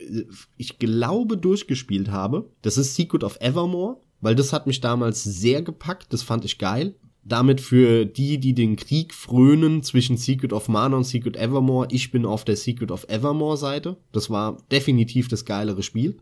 ich 0.55 0.79
glaube 0.79 1.37
durchgespielt 1.37 2.09
habe, 2.11 2.49
das 2.61 2.77
ist 2.77 2.95
Secret 2.95 3.25
of 3.25 3.37
Evermore, 3.41 3.97
weil 4.21 4.35
das 4.35 4.53
hat 4.53 4.67
mich 4.67 4.81
damals 4.81 5.23
sehr 5.23 5.61
gepackt, 5.61 6.13
das 6.13 6.23
fand 6.23 6.45
ich 6.45 6.57
geil. 6.57 6.95
Damit 7.23 7.59
für 7.59 8.05
die, 8.05 8.37
die 8.37 8.53
den 8.53 8.75
Krieg 8.75 9.13
frönen 9.13 9.81
zwischen 9.81 10.15
Secret 10.15 10.53
of 10.53 10.67
Mana 10.67 10.97
und 10.97 11.05
Secret 11.05 11.35
Evermore, 11.35 11.87
ich 11.89 12.11
bin 12.11 12.23
auf 12.25 12.45
der 12.45 12.55
Secret 12.55 12.91
of 12.91 13.05
Evermore 13.09 13.57
Seite. 13.57 13.97
Das 14.11 14.29
war 14.29 14.57
definitiv 14.71 15.27
das 15.27 15.43
geilere 15.43 15.81
Spiel. 15.81 16.17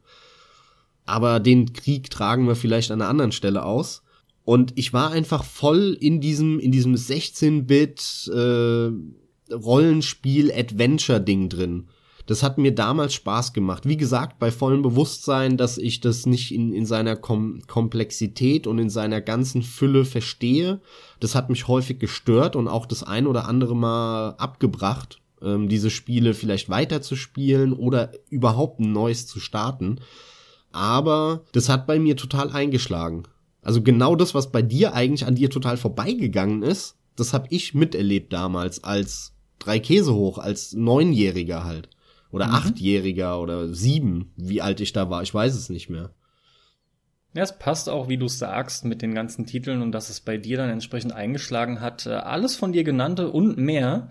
Aber 1.06 1.42
den 1.42 1.74
Krieg 1.74 2.10
tragen 2.10 2.48
wir 2.48 2.56
vielleicht 2.56 2.90
an 2.90 3.02
einer 3.02 3.10
anderen 3.10 3.34
Stelle 3.34 3.66
aus. 3.66 4.04
Und 4.46 4.72
ich 4.76 4.94
war 4.94 5.12
einfach 5.12 5.44
voll 5.44 5.98
in 6.00 6.22
diesem, 6.22 6.60
in 6.60 6.72
diesem 6.72 6.96
16-Bit 6.96 8.32
äh, 8.34 8.92
Rollenspiel-Adventure-Ding 9.54 11.50
drin. 11.50 11.88
Das 12.26 12.42
hat 12.42 12.58
mir 12.58 12.74
damals 12.74 13.14
Spaß 13.14 13.52
gemacht. 13.52 13.86
Wie 13.86 13.98
gesagt, 13.98 14.40
bei 14.40 14.50
vollem 14.50 14.82
Bewusstsein, 14.82 15.58
dass 15.58 15.78
ich 15.78 16.00
das 16.00 16.26
nicht 16.26 16.54
in, 16.54 16.74
in 16.74 16.86
seiner 16.86 17.18
Kom 17.18 17.62
Komplexität 17.68 18.66
und 18.66 18.80
in 18.80 18.90
seiner 18.90 19.20
ganzen 19.20 19.62
Fülle 19.62 20.06
verstehe. 20.06 20.80
Das 21.20 21.36
hat 21.36 21.50
mich 21.50 21.68
häufig 21.68 22.00
gestört 22.00 22.56
und 22.56 22.68
auch 22.70 22.86
das 22.86 23.04
ein 23.04 23.28
oder 23.28 23.48
andere 23.48 23.76
Mal 23.76 24.36
abgebracht, 24.38 25.20
ähm, 25.42 25.68
diese 25.68 25.90
Spiele 25.90 26.34
vielleicht 26.34 26.70
weiterzuspielen 26.70 27.74
oder 27.74 28.12
überhaupt 28.30 28.80
ein 28.80 28.94
neues 28.94 29.28
zu 29.28 29.42
starten. 29.42 30.00
Aber 30.72 31.44
das 31.52 31.68
hat 31.68 31.86
bei 31.86 32.00
mir 32.00 32.16
total 32.16 32.52
eingeschlagen. 32.52 33.24
Also 33.62 33.82
genau 33.82 34.16
das, 34.16 34.34
was 34.34 34.52
bei 34.52 34.62
dir 34.62 34.94
eigentlich 34.94 35.26
an 35.26 35.36
dir 35.36 35.50
total 35.50 35.78
vorbeigegangen 35.78 36.64
ist, 36.64 36.96
das 37.16 37.34
habe 37.34 37.48
ich 37.50 37.74
miterlebt 37.74 38.34
damals 38.34 38.84
als 38.84 39.34
drei 39.60 39.80
Käse 39.80 40.14
hoch, 40.14 40.38
als 40.38 40.74
Neunjähriger 40.74 41.64
halt. 41.64 41.90
Oder 42.34 42.48
mhm. 42.48 42.56
Achtjähriger 42.56 43.40
oder 43.40 43.74
sieben, 43.74 44.34
wie 44.36 44.62
alt 44.62 44.82
ich 44.82 44.92
da 44.92 45.10
war, 45.10 45.22
ich 45.22 45.34
weiß 45.34 45.54
es 45.54 45.70
nicht 45.70 45.90
mehr. 45.90 46.10
Ja, 47.36 47.44
es 47.44 47.58
passt 47.58 47.90
auch, 47.90 48.10
wie 48.10 48.18
du 48.18 48.28
sagst, 48.28 48.86
mit 48.86 49.02
den 49.02 49.14
ganzen 49.14 49.46
Titeln 49.46 49.82
und 49.82 49.92
dass 49.92 50.10
es 50.10 50.20
bei 50.20 50.38
dir 50.38 50.58
dann 50.58 50.70
entsprechend 50.70 51.14
eingeschlagen 51.14 51.80
hat. 51.80 52.08
Äh, 52.08 52.14
alles 52.14 52.56
von 52.56 52.74
dir 52.74 52.84
genannte 52.84 53.30
und 53.30 53.58
mehr 53.58 54.10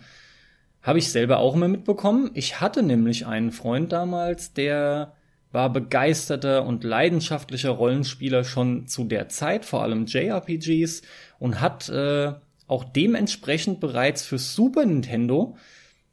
habe 0.83 1.01
ich 1.01 1.11
selber 1.11 1.39
auch 1.39 1.57
immer 1.57 1.69
mitbekommen. 1.69 2.31
Ich 2.35 2.61
hatte 2.61 2.85
nämlich 2.85 3.27
einen 3.27 3.51
Freund 3.51 3.93
damals, 3.93 4.53
der 4.53 5.15
war 5.51 5.73
begeisterter 5.73 6.65
und 6.65 6.85
leidenschaftlicher 6.85 7.71
Rollenspieler 7.71 8.45
schon 8.45 8.87
zu 8.87 9.05
der 9.05 9.29
Zeit, 9.29 9.65
vor 9.65 9.83
allem 9.83 10.07
JRPGs, 10.07 11.03
und 11.41 11.61
hat 11.61 11.89
äh, 11.89 12.33
auch 12.69 12.85
dementsprechend 12.85 13.81
bereits 13.81 14.25
für 14.25 14.39
Super 14.39 14.87
Nintendo 14.87 15.57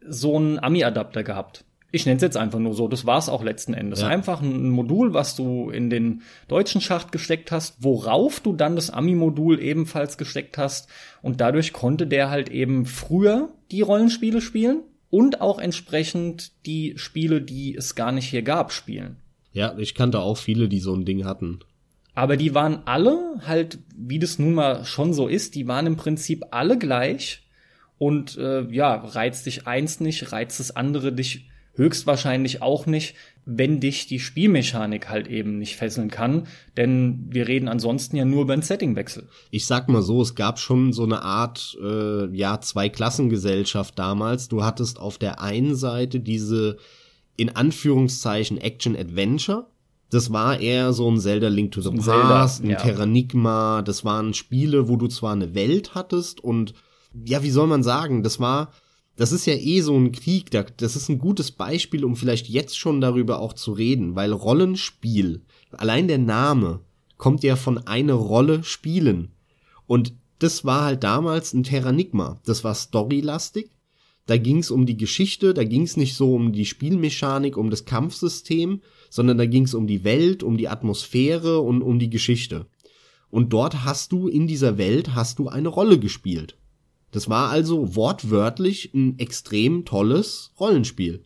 so 0.01 0.35
einen 0.35 0.59
Ami-Adapter 0.59 1.23
gehabt. 1.23 1.65
Ich 1.91 2.05
nenne 2.05 2.17
es 2.17 2.21
jetzt 2.21 2.37
einfach 2.37 2.59
nur 2.59 2.73
so, 2.73 2.87
das 2.87 3.05
war 3.05 3.17
es 3.17 3.29
auch 3.29 3.43
letzten 3.43 3.73
Endes. 3.73 4.01
Ja. 4.01 4.07
Einfach 4.07 4.41
ein 4.41 4.69
Modul, 4.69 5.13
was 5.13 5.35
du 5.35 5.71
in 5.71 5.89
den 5.89 6.21
deutschen 6.47 6.81
Schacht 6.81 7.11
gesteckt 7.11 7.51
hast, 7.51 7.83
worauf 7.83 8.39
du 8.39 8.53
dann 8.53 8.75
das 8.75 8.91
Ami-Modul 8.91 9.59
ebenfalls 9.59 10.17
gesteckt 10.17 10.57
hast. 10.57 10.89
Und 11.21 11.41
dadurch 11.41 11.73
konnte 11.73 12.05
der 12.05 12.29
halt 12.29 12.49
eben 12.49 12.85
früher 12.85 13.49
die 13.71 13.81
Rollenspiele 13.81 14.41
spielen 14.41 14.83
und 15.09 15.41
auch 15.41 15.57
entsprechend 15.59 16.51
die 16.65 16.93
Spiele, 16.97 17.41
die 17.41 17.75
es 17.75 17.95
gar 17.95 18.11
nicht 18.11 18.27
hier 18.27 18.43
gab, 18.43 18.71
spielen. 18.71 19.17
Ja, 19.51 19.75
ich 19.77 19.95
kannte 19.95 20.19
auch 20.19 20.37
viele, 20.37 20.69
die 20.69 20.79
so 20.79 20.93
ein 20.93 21.05
Ding 21.05 21.25
hatten. 21.25 21.59
Aber 22.13 22.37
die 22.37 22.53
waren 22.53 22.81
alle 22.85 23.41
halt, 23.47 23.79
wie 23.95 24.19
das 24.19 24.39
nun 24.39 24.53
mal 24.53 24.85
schon 24.85 25.13
so 25.13 25.27
ist, 25.27 25.55
die 25.55 25.67
waren 25.67 25.87
im 25.87 25.97
Prinzip 25.97 26.45
alle 26.51 26.77
gleich. 26.77 27.43
Und 27.97 28.37
äh, 28.37 28.61
ja, 28.71 28.95
reizt 28.95 29.45
dich 29.45 29.67
eins 29.67 29.99
nicht, 29.99 30.31
reizt 30.31 30.59
das 30.59 30.75
andere 30.75 31.11
dich 31.11 31.49
höchstwahrscheinlich 31.79 32.61
auch 32.61 32.85
nicht, 32.85 33.15
wenn 33.45 33.79
dich 33.79 34.05
die 34.05 34.19
Spielmechanik 34.19 35.09
halt 35.09 35.27
eben 35.27 35.57
nicht 35.57 35.75
fesseln 35.75 36.11
kann, 36.11 36.45
denn 36.77 37.25
wir 37.29 37.47
reden 37.47 37.67
ansonsten 37.67 38.15
ja 38.15 38.25
nur 38.25 38.43
über 38.43 38.53
einen 38.53 38.61
Settingwechsel. 38.61 39.27
Ich 39.49 39.65
sag 39.65 39.89
mal 39.89 40.03
so, 40.03 40.21
es 40.21 40.35
gab 40.35 40.59
schon 40.59 40.93
so 40.93 41.03
eine 41.03 41.23
Art, 41.23 41.77
äh, 41.81 42.27
ja, 42.35 42.61
Zweiklassengesellschaft 42.61 43.97
damals. 43.97 44.49
Du 44.49 44.63
hattest 44.63 44.99
auf 44.99 45.17
der 45.17 45.41
einen 45.41 45.75
Seite 45.75 46.19
diese 46.19 46.77
in 47.37 47.55
Anführungszeichen 47.55 48.57
Action-Adventure. 48.57 49.67
Das 50.11 50.33
war 50.33 50.59
eher 50.59 50.91
so 50.91 51.09
ein 51.09 51.19
Zelda 51.19 51.47
Link 51.47 51.71
to 51.71 51.81
the 51.81 51.91
Past, 51.91 52.03
Zelda, 52.05 52.45
ein 52.63 52.69
ja. 52.71 52.77
Terranigma. 52.77 53.81
Das 53.81 54.03
waren 54.03 54.33
Spiele, 54.33 54.89
wo 54.89 54.97
du 54.97 55.07
zwar 55.07 55.33
eine 55.33 55.55
Welt 55.55 55.95
hattest 55.95 56.43
und 56.43 56.73
ja, 57.25 57.41
wie 57.41 57.49
soll 57.49 57.67
man 57.67 57.81
sagen, 57.81 58.21
das 58.21 58.39
war, 58.39 58.71
das 59.19 59.33
ist 59.33 59.45
ja 59.45 59.53
eh 59.53 59.81
so 59.81 59.97
ein 59.97 60.13
Krieg, 60.13 60.49
das 60.49 60.95
ist 60.95 61.09
ein 61.09 61.19
gutes 61.19 61.51
Beispiel, 61.51 62.05
um 62.05 62.15
vielleicht 62.15 62.47
jetzt 62.47 62.79
schon 62.79 63.01
darüber 63.01 63.41
auch 63.41 63.51
zu 63.51 63.73
reden, 63.73 64.15
weil 64.15 64.31
Rollenspiel, 64.31 65.41
allein 65.71 66.07
der 66.07 66.19
Name, 66.19 66.79
kommt 67.17 67.43
ja 67.43 67.57
von 67.57 67.79
eine 67.79 68.13
Rolle 68.13 68.63
spielen. 68.63 69.33
Und 69.87 70.13
das 70.39 70.63
war 70.63 70.85
halt 70.85 71.03
damals 71.03 71.53
ein 71.53 71.63
Terranigma. 71.63 72.39
Das 72.45 72.63
war 72.63 72.73
storylastig. 72.73 73.71
Da 74.25 74.37
ging 74.37 74.59
es 74.59 74.71
um 74.71 74.85
die 74.85 74.95
Geschichte, 74.95 75.53
da 75.53 75.65
ging 75.65 75.81
es 75.81 75.97
nicht 75.97 76.15
so 76.15 76.33
um 76.33 76.53
die 76.53 76.65
Spielmechanik, 76.65 77.57
um 77.57 77.69
das 77.69 77.83
Kampfsystem, 77.83 78.81
sondern 79.09 79.37
da 79.37 79.45
ging 79.45 79.65
es 79.65 79.73
um 79.73 79.85
die 79.85 80.05
Welt, 80.05 80.43
um 80.43 80.55
die 80.55 80.69
Atmosphäre 80.69 81.59
und 81.59 81.81
um 81.81 81.99
die 81.99 82.09
Geschichte. 82.09 82.67
Und 83.29 83.51
dort 83.51 83.83
hast 83.83 84.13
du 84.13 84.29
in 84.29 84.47
dieser 84.47 84.77
Welt 84.77 85.13
hast 85.13 85.39
du 85.39 85.49
eine 85.49 85.67
Rolle 85.67 85.99
gespielt. 85.99 86.55
Das 87.11 87.29
war 87.29 87.49
also 87.49 87.95
wortwörtlich 87.95 88.93
ein 88.93 89.17
extrem 89.19 89.85
tolles 89.85 90.51
Rollenspiel. 90.59 91.23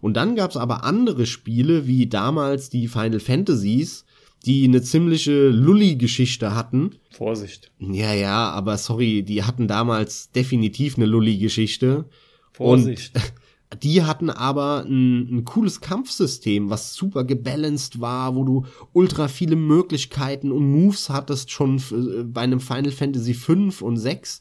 Und 0.00 0.14
dann 0.18 0.36
gab's 0.36 0.56
aber 0.56 0.84
andere 0.84 1.24
Spiele, 1.24 1.86
wie 1.86 2.06
damals 2.06 2.68
die 2.68 2.88
Final 2.88 3.20
Fantasies, 3.20 4.04
die 4.44 4.64
eine 4.64 4.82
ziemliche 4.82 5.48
Lully-Geschichte 5.48 6.54
hatten. 6.54 6.96
Vorsicht. 7.10 7.72
Ja, 7.78 8.12
ja, 8.12 8.50
aber 8.50 8.76
sorry, 8.76 9.22
die 9.22 9.44
hatten 9.44 9.66
damals 9.66 10.30
definitiv 10.32 10.96
eine 10.96 11.06
Lully-Geschichte. 11.06 12.04
Vorsicht. 12.52 13.12
Und 13.14 13.32
die 13.82 14.02
hatten 14.02 14.28
aber 14.28 14.84
ein, 14.86 15.38
ein 15.38 15.44
cooles 15.46 15.80
Kampfsystem, 15.80 16.68
was 16.68 16.92
super 16.92 17.24
gebalanced 17.24 18.00
war, 18.00 18.36
wo 18.36 18.44
du 18.44 18.66
ultra 18.92 19.28
viele 19.28 19.56
Möglichkeiten 19.56 20.52
und 20.52 20.70
Moves 20.70 21.08
hattest 21.08 21.50
schon 21.50 21.78
äh, 21.78 22.24
bei 22.24 22.42
einem 22.42 22.60
Final 22.60 22.92
Fantasy 22.92 23.32
5 23.32 23.80
und 23.80 23.96
6 23.96 24.40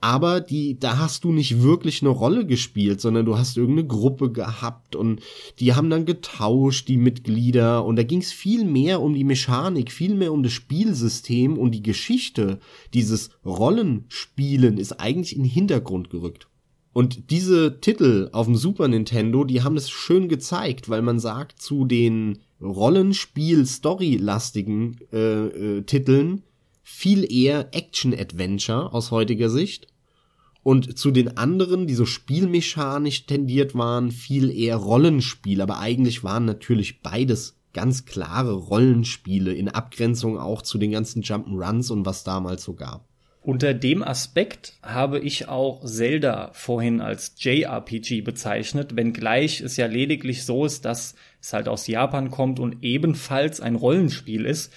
aber 0.00 0.40
die, 0.40 0.78
da 0.78 0.98
hast 0.98 1.24
du 1.24 1.32
nicht 1.32 1.62
wirklich 1.62 2.02
eine 2.02 2.10
Rolle 2.10 2.44
gespielt, 2.46 3.00
sondern 3.00 3.24
du 3.24 3.38
hast 3.38 3.56
irgendeine 3.56 3.88
Gruppe 3.88 4.30
gehabt 4.30 4.94
und 4.94 5.22
die 5.58 5.74
haben 5.74 5.90
dann 5.90 6.04
getauscht, 6.04 6.88
die 6.88 6.98
Mitglieder, 6.98 7.84
und 7.84 7.96
da 7.96 8.02
ging 8.02 8.20
es 8.20 8.32
viel 8.32 8.64
mehr 8.64 9.00
um 9.00 9.14
die 9.14 9.24
Mechanik, 9.24 9.90
viel 9.90 10.14
mehr 10.14 10.32
um 10.32 10.42
das 10.42 10.52
Spielsystem 10.52 11.56
und 11.58 11.70
die 11.72 11.82
Geschichte. 11.82 12.60
Dieses 12.92 13.30
Rollenspielen 13.44 14.78
ist 14.78 15.00
eigentlich 15.00 15.34
in 15.34 15.44
den 15.44 15.50
Hintergrund 15.50 16.10
gerückt. 16.10 16.48
Und 16.92 17.30
diese 17.30 17.80
Titel 17.80 18.28
auf 18.32 18.46
dem 18.46 18.56
Super 18.56 18.88
Nintendo, 18.88 19.44
die 19.44 19.62
haben 19.62 19.76
es 19.76 19.90
schön 19.90 20.28
gezeigt, 20.28 20.88
weil 20.88 21.02
man 21.02 21.18
sagt, 21.18 21.60
zu 21.60 21.84
den 21.84 22.38
Rollenspiel-Story-lastigen 22.62 24.96
äh, 25.12 25.46
äh, 25.46 25.82
Titeln 25.82 26.42
viel 26.88 27.30
eher 27.32 27.74
Action-Adventure 27.74 28.92
aus 28.94 29.10
heutiger 29.10 29.50
Sicht. 29.50 29.88
Und 30.62 30.96
zu 30.96 31.10
den 31.10 31.36
anderen, 31.36 31.88
die 31.88 31.94
so 31.94 32.06
spielmechanisch 32.06 33.26
tendiert 33.26 33.74
waren, 33.74 34.12
viel 34.12 34.56
eher 34.56 34.76
Rollenspiel. 34.76 35.62
Aber 35.62 35.80
eigentlich 35.80 36.22
waren 36.22 36.44
natürlich 36.44 37.02
beides 37.02 37.58
ganz 37.72 38.04
klare 38.06 38.52
Rollenspiele 38.52 39.52
in 39.52 39.68
Abgrenzung 39.68 40.38
auch 40.38 40.62
zu 40.62 40.78
den 40.78 40.92
ganzen 40.92 41.24
Jump'n'Runs 41.24 41.90
und 41.90 42.06
was 42.06 42.22
damals 42.22 42.62
so 42.62 42.74
gab. 42.74 43.04
Unter 43.42 43.74
dem 43.74 44.04
Aspekt 44.04 44.74
habe 44.80 45.18
ich 45.18 45.48
auch 45.48 45.84
Zelda 45.84 46.50
vorhin 46.52 47.00
als 47.00 47.34
JRPG 47.38 48.20
bezeichnet, 48.20 48.94
wenngleich 48.94 49.60
es 49.60 49.76
ja 49.76 49.86
lediglich 49.86 50.44
so 50.44 50.64
ist, 50.64 50.84
dass 50.84 51.16
es 51.40 51.52
halt 51.52 51.66
aus 51.66 51.88
Japan 51.88 52.30
kommt 52.30 52.60
und 52.60 52.76
ebenfalls 52.82 53.60
ein 53.60 53.74
Rollenspiel 53.74 54.46
ist. 54.46 54.72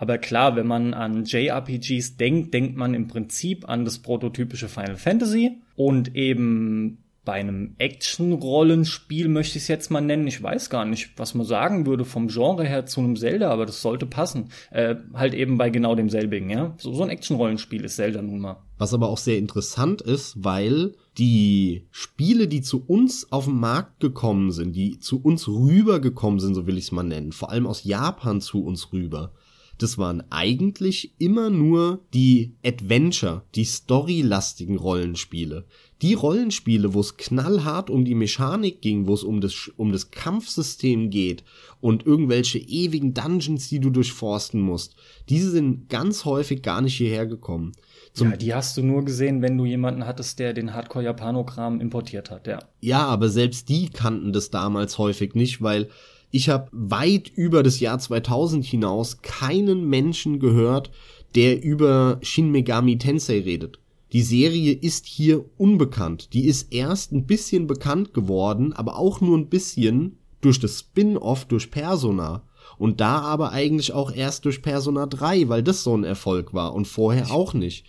Aber 0.00 0.16
klar, 0.16 0.56
wenn 0.56 0.66
man 0.66 0.94
an 0.94 1.26
JRPGs 1.26 2.16
denkt, 2.16 2.54
denkt 2.54 2.74
man 2.74 2.94
im 2.94 3.06
Prinzip 3.06 3.68
an 3.68 3.84
das 3.84 3.98
prototypische 3.98 4.70
Final 4.70 4.96
Fantasy 4.96 5.58
und 5.76 6.16
eben 6.16 7.04
bei 7.26 7.34
einem 7.34 7.74
Action-Rollenspiel 7.76 9.28
möchte 9.28 9.58
ich 9.58 9.64
es 9.64 9.68
jetzt 9.68 9.90
mal 9.90 10.00
nennen. 10.00 10.26
Ich 10.26 10.42
weiß 10.42 10.70
gar 10.70 10.86
nicht, 10.86 11.10
was 11.18 11.34
man 11.34 11.44
sagen 11.44 11.84
würde 11.84 12.06
vom 12.06 12.28
Genre 12.28 12.64
her 12.64 12.86
zu 12.86 13.00
einem 13.00 13.14
Zelda, 13.14 13.50
aber 13.50 13.66
das 13.66 13.82
sollte 13.82 14.06
passen. 14.06 14.48
Äh, 14.70 14.96
halt 15.12 15.34
eben 15.34 15.58
bei 15.58 15.68
genau 15.68 15.94
demselbigen, 15.94 16.48
ja. 16.48 16.74
So, 16.78 16.94
so 16.94 17.02
ein 17.02 17.10
Action-Rollenspiel 17.10 17.84
ist 17.84 17.96
Zelda 17.96 18.22
nun 18.22 18.40
mal. 18.40 18.56
Was 18.78 18.94
aber 18.94 19.10
auch 19.10 19.18
sehr 19.18 19.36
interessant 19.36 20.00
ist, 20.00 20.42
weil 20.42 20.94
die 21.18 21.86
Spiele, 21.90 22.48
die 22.48 22.62
zu 22.62 22.82
uns 22.86 23.30
auf 23.30 23.44
den 23.44 23.60
Markt 23.60 24.00
gekommen 24.00 24.50
sind, 24.50 24.74
die 24.74 24.98
zu 24.98 25.20
uns 25.20 25.46
rübergekommen 25.46 26.40
sind, 26.40 26.54
so 26.54 26.66
will 26.66 26.78
ich 26.78 26.84
es 26.84 26.92
mal 26.92 27.02
nennen, 27.02 27.32
vor 27.32 27.50
allem 27.50 27.66
aus 27.66 27.84
Japan 27.84 28.40
zu 28.40 28.64
uns 28.64 28.94
rüber, 28.94 29.34
das 29.82 29.96
waren 29.96 30.22
eigentlich 30.30 31.14
immer 31.18 31.48
nur 31.48 32.00
die 32.12 32.54
Adventure, 32.64 33.42
die 33.54 33.64
storylastigen 33.64 34.76
Rollenspiele. 34.76 35.64
Die 36.02 36.14
Rollenspiele, 36.14 36.94
wo 36.94 37.00
es 37.00 37.16
knallhart 37.16 37.90
um 37.90 38.04
die 38.04 38.14
Mechanik 38.14 38.80
ging, 38.80 39.06
wo 39.06 39.14
es 39.14 39.22
um 39.22 39.40
das, 39.40 39.70
um 39.76 39.92
das 39.92 40.10
Kampfsystem 40.10 41.10
geht 41.10 41.44
und 41.80 42.06
irgendwelche 42.06 42.58
ewigen 42.58 43.14
Dungeons, 43.14 43.68
die 43.68 43.80
du 43.80 43.90
durchforsten 43.90 44.60
musst, 44.60 44.96
diese 45.28 45.50
sind 45.50 45.88
ganz 45.88 46.24
häufig 46.24 46.62
gar 46.62 46.80
nicht 46.80 46.96
hierher 46.96 47.26
gekommen. 47.26 47.72
Zum 48.12 48.30
ja, 48.30 48.36
die 48.36 48.54
hast 48.54 48.76
du 48.76 48.82
nur 48.82 49.04
gesehen, 49.04 49.40
wenn 49.40 49.56
du 49.56 49.64
jemanden 49.64 50.06
hattest, 50.06 50.38
der 50.38 50.52
den 50.52 50.74
Hardcore-Japanogramm 50.74 51.80
importiert 51.80 52.30
hat, 52.30 52.46
ja. 52.46 52.58
Ja, 52.80 53.06
aber 53.06 53.28
selbst 53.28 53.68
die 53.68 53.88
kannten 53.88 54.32
das 54.32 54.50
damals 54.50 54.98
häufig 54.98 55.34
nicht, 55.34 55.62
weil 55.62 55.88
ich 56.30 56.48
habe 56.48 56.68
weit 56.72 57.30
über 57.34 57.62
das 57.62 57.80
Jahr 57.80 57.98
2000 57.98 58.64
hinaus 58.64 59.22
keinen 59.22 59.88
Menschen 59.88 60.38
gehört, 60.38 60.90
der 61.34 61.62
über 61.62 62.18
Shin 62.22 62.50
Megami 62.50 62.98
Tensei 62.98 63.40
redet. 63.40 63.78
Die 64.12 64.22
Serie 64.22 64.72
ist 64.72 65.06
hier 65.06 65.44
unbekannt. 65.56 66.32
Die 66.32 66.46
ist 66.46 66.72
erst 66.72 67.12
ein 67.12 67.26
bisschen 67.26 67.66
bekannt 67.66 68.12
geworden, 68.12 68.72
aber 68.72 68.98
auch 68.98 69.20
nur 69.20 69.38
ein 69.38 69.48
bisschen 69.48 70.18
durch 70.40 70.58
das 70.58 70.80
Spin-off 70.80 71.44
durch 71.44 71.70
Persona. 71.70 72.42
Und 72.78 73.00
da 73.00 73.20
aber 73.20 73.52
eigentlich 73.52 73.92
auch 73.92 74.12
erst 74.12 74.44
durch 74.44 74.62
Persona 74.62 75.06
3, 75.06 75.48
weil 75.48 75.62
das 75.62 75.84
so 75.84 75.96
ein 75.96 76.04
Erfolg 76.04 76.54
war 76.54 76.74
und 76.74 76.88
vorher 76.88 77.30
auch 77.30 77.54
nicht 77.54 77.84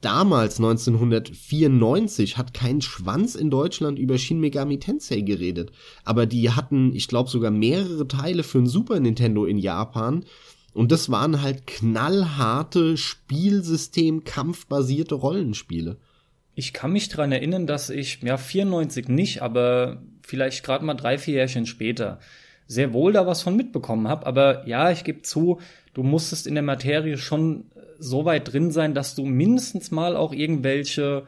damals 0.00 0.58
1994 0.58 2.38
hat 2.38 2.54
kein 2.54 2.80
Schwanz 2.80 3.34
in 3.34 3.50
Deutschland 3.50 3.98
über 3.98 4.18
Shin 4.18 4.40
Megami 4.40 4.78
Tensei 4.78 5.20
geredet, 5.20 5.72
aber 6.04 6.26
die 6.26 6.50
hatten, 6.50 6.94
ich 6.94 7.08
glaube 7.08 7.30
sogar 7.30 7.50
mehrere 7.50 8.08
Teile 8.08 8.42
für 8.42 8.58
ein 8.58 8.66
Super 8.66 9.00
Nintendo 9.00 9.44
in 9.44 9.58
Japan. 9.58 10.24
Und 10.72 10.92
das 10.92 11.10
waren 11.10 11.42
halt 11.42 11.66
knallharte 11.66 12.96
Spielsystem 12.96 14.22
kampfbasierte 14.22 15.16
Rollenspiele. 15.16 15.96
Ich 16.54 16.72
kann 16.72 16.92
mich 16.92 17.08
dran 17.08 17.32
erinnern, 17.32 17.66
dass 17.66 17.90
ich 17.90 18.22
ja 18.22 18.36
94 18.36 19.08
nicht, 19.08 19.42
aber 19.42 20.00
vielleicht 20.22 20.62
gerade 20.62 20.84
mal 20.84 20.94
drei 20.94 21.18
vier 21.18 21.34
Jährchen 21.34 21.66
später 21.66 22.20
sehr 22.70 22.92
wohl 22.92 23.12
da 23.12 23.26
was 23.26 23.42
von 23.42 23.56
mitbekommen 23.56 24.06
habe, 24.06 24.26
aber 24.26 24.64
ja, 24.68 24.92
ich 24.92 25.02
gebe 25.02 25.22
zu, 25.22 25.58
du 25.92 26.04
musstest 26.04 26.46
in 26.46 26.54
der 26.54 26.62
Materie 26.62 27.18
schon 27.18 27.64
so 28.00 28.24
weit 28.24 28.52
drin 28.52 28.70
sein, 28.70 28.94
dass 28.94 29.14
du 29.14 29.24
mindestens 29.24 29.90
mal 29.90 30.16
auch 30.16 30.32
irgendwelche 30.32 31.26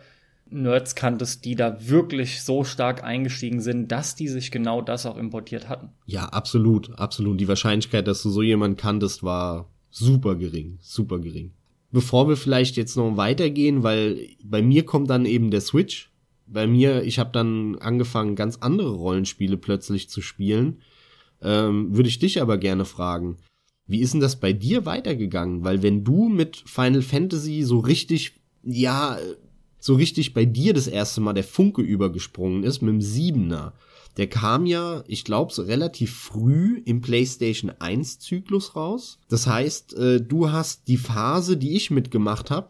Nerds 0.50 0.94
kanntest, 0.94 1.44
die 1.44 1.54
da 1.54 1.88
wirklich 1.88 2.42
so 2.42 2.64
stark 2.64 3.02
eingestiegen 3.04 3.60
sind, 3.60 3.90
dass 3.90 4.14
die 4.14 4.28
sich 4.28 4.50
genau 4.50 4.82
das 4.82 5.06
auch 5.06 5.16
importiert 5.16 5.68
hatten. 5.68 5.90
Ja, 6.06 6.26
absolut, 6.26 6.98
absolut. 6.98 7.40
Die 7.40 7.48
Wahrscheinlichkeit, 7.48 8.06
dass 8.06 8.22
du 8.22 8.30
so 8.30 8.42
jemanden 8.42 8.76
kanntest, 8.76 9.22
war 9.22 9.70
super 9.90 10.34
gering, 10.34 10.78
super 10.80 11.18
gering. 11.18 11.52
Bevor 11.90 12.28
wir 12.28 12.36
vielleicht 12.36 12.76
jetzt 12.76 12.96
noch 12.96 13.16
weitergehen, 13.16 13.82
weil 13.82 14.28
bei 14.42 14.62
mir 14.62 14.84
kommt 14.84 15.10
dann 15.10 15.26
eben 15.26 15.50
der 15.50 15.60
Switch. 15.60 16.10
Bei 16.46 16.66
mir, 16.66 17.02
ich 17.02 17.18
habe 17.18 17.30
dann 17.32 17.76
angefangen, 17.76 18.36
ganz 18.36 18.56
andere 18.56 18.90
Rollenspiele 18.90 19.56
plötzlich 19.56 20.08
zu 20.08 20.20
spielen. 20.20 20.80
Ähm, 21.40 21.94
Würde 21.94 22.08
ich 22.08 22.18
dich 22.18 22.40
aber 22.40 22.58
gerne 22.58 22.84
fragen. 22.84 23.36
Wie 23.86 24.00
ist 24.00 24.14
denn 24.14 24.20
das 24.20 24.36
bei 24.36 24.52
dir 24.52 24.86
weitergegangen? 24.86 25.64
Weil 25.64 25.82
wenn 25.82 26.04
du 26.04 26.28
mit 26.28 26.62
Final 26.66 27.02
Fantasy 27.02 27.62
so 27.62 27.78
richtig, 27.78 28.40
ja, 28.62 29.18
so 29.78 29.94
richtig 29.94 30.34
bei 30.34 30.44
dir 30.44 30.74
das 30.74 30.86
erste 30.86 31.20
Mal 31.20 31.32
der 31.32 31.44
Funke 31.44 31.82
übergesprungen 31.82 32.62
ist 32.62 32.80
mit 32.82 32.90
dem 32.90 33.00
Siebener, 33.00 33.74
der 34.16 34.28
kam 34.28 34.66
ja, 34.66 35.02
ich 35.06 35.24
glaube, 35.24 35.52
so 35.52 35.62
relativ 35.62 36.14
früh 36.14 36.82
im 36.84 37.00
PlayStation 37.00 37.72
1 37.78 38.18
Zyklus 38.18 38.76
raus. 38.76 39.18
Das 39.28 39.46
heißt, 39.46 39.94
äh, 39.94 40.20
du 40.20 40.52
hast 40.52 40.86
die 40.88 40.98
Phase, 40.98 41.56
die 41.56 41.74
ich 41.74 41.90
mitgemacht 41.90 42.50
habe, 42.50 42.68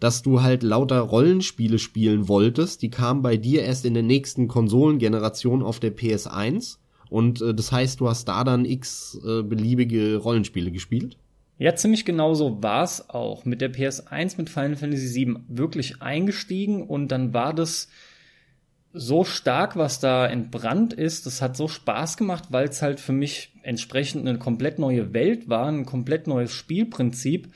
dass 0.00 0.22
du 0.22 0.42
halt 0.42 0.64
lauter 0.64 0.98
Rollenspiele 0.98 1.78
spielen 1.78 2.26
wolltest, 2.26 2.82
die 2.82 2.90
kam 2.90 3.22
bei 3.22 3.36
dir 3.36 3.62
erst 3.62 3.84
in 3.84 3.94
der 3.94 4.02
nächsten 4.02 4.48
Konsolengeneration 4.48 5.62
auf 5.62 5.78
der 5.78 5.96
PS1. 5.96 6.78
Und 7.12 7.42
äh, 7.42 7.52
das 7.52 7.70
heißt, 7.70 8.00
du 8.00 8.08
hast 8.08 8.26
da 8.26 8.42
dann 8.42 8.64
x 8.64 9.20
äh, 9.22 9.42
beliebige 9.42 10.16
Rollenspiele 10.16 10.72
gespielt? 10.72 11.18
Ja, 11.58 11.74
ziemlich 11.74 12.06
genau 12.06 12.32
so 12.32 12.62
war 12.62 12.82
es 12.82 13.10
auch. 13.10 13.44
Mit 13.44 13.60
der 13.60 13.72
PS1 13.72 14.34
mit 14.38 14.48
Final 14.48 14.76
Fantasy 14.76 15.26
VII 15.26 15.36
wirklich 15.46 16.00
eingestiegen 16.00 16.82
und 16.82 17.08
dann 17.08 17.34
war 17.34 17.52
das 17.54 17.88
so 18.94 19.24
stark, 19.24 19.76
was 19.76 20.00
da 20.00 20.26
entbrannt 20.26 20.94
ist. 20.94 21.26
Das 21.26 21.42
hat 21.42 21.54
so 21.54 21.68
Spaß 21.68 22.16
gemacht, 22.16 22.44
weil 22.48 22.68
es 22.68 22.80
halt 22.80 22.98
für 22.98 23.12
mich 23.12 23.52
entsprechend 23.62 24.26
eine 24.26 24.38
komplett 24.38 24.78
neue 24.78 25.12
Welt 25.12 25.50
war, 25.50 25.68
ein 25.68 25.84
komplett 25.84 26.26
neues 26.26 26.52
Spielprinzip. 26.52 27.52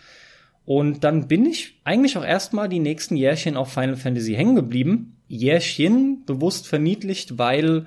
Und 0.67 1.03
dann 1.03 1.29
bin 1.29 1.47
ich 1.47 1.81
eigentlich 1.85 2.19
auch 2.19 2.25
erstmal 2.25 2.69
die 2.69 2.81
nächsten 2.81 3.17
Jährchen 3.17 3.57
auf 3.57 3.73
Final 3.73 3.97
Fantasy 3.97 4.35
hängen 4.35 4.55
geblieben. 4.55 5.17
Jährchen 5.29 6.25
bewusst 6.27 6.69
verniedlicht, 6.69 7.39
weil 7.39 7.87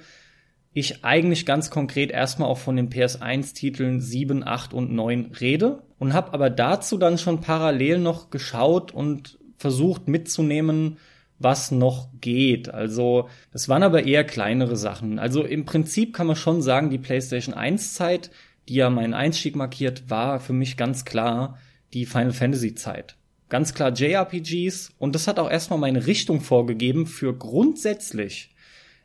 ich 0.79 1.03
eigentlich 1.03 1.45
ganz 1.45 1.69
konkret 1.69 2.11
erstmal 2.11 2.49
auch 2.49 2.57
von 2.57 2.75
den 2.75 2.89
PS1-Titeln 2.89 4.01
7, 4.01 4.45
8 4.45 4.73
und 4.73 4.91
9 4.91 5.31
rede 5.39 5.83
und 5.97 6.13
habe 6.13 6.33
aber 6.33 6.49
dazu 6.49 6.97
dann 6.97 7.17
schon 7.17 7.41
parallel 7.41 7.99
noch 7.99 8.29
geschaut 8.29 8.91
und 8.91 9.37
versucht 9.57 10.07
mitzunehmen, 10.07 10.97
was 11.39 11.71
noch 11.71 12.09
geht. 12.19 12.69
Also, 12.69 13.29
es 13.53 13.69
waren 13.69 13.83
aber 13.83 14.03
eher 14.03 14.23
kleinere 14.23 14.75
Sachen. 14.75 15.19
Also 15.19 15.43
im 15.43 15.65
Prinzip 15.65 16.13
kann 16.13 16.27
man 16.27 16.35
schon 16.35 16.61
sagen, 16.61 16.89
die 16.89 16.97
PlayStation 16.97 17.53
1 17.53 17.93
Zeit, 17.93 18.29
die 18.67 18.75
ja 18.75 18.89
meinen 18.89 19.13
Einstieg 19.13 19.55
markiert, 19.55 20.09
war 20.09 20.39
für 20.39 20.53
mich 20.53 20.77
ganz 20.77 21.05
klar 21.05 21.57
die 21.93 22.05
Final 22.05 22.33
Fantasy 22.33 22.75
Zeit. 22.75 23.15
Ganz 23.47 23.73
klar 23.73 23.91
JRPGs 23.91 24.91
und 24.99 25.15
das 25.15 25.27
hat 25.27 25.39
auch 25.39 25.49
erstmal 25.49 25.79
meine 25.79 26.05
Richtung 26.05 26.41
vorgegeben 26.41 27.07
für 27.07 27.35
grundsätzlich 27.35 28.51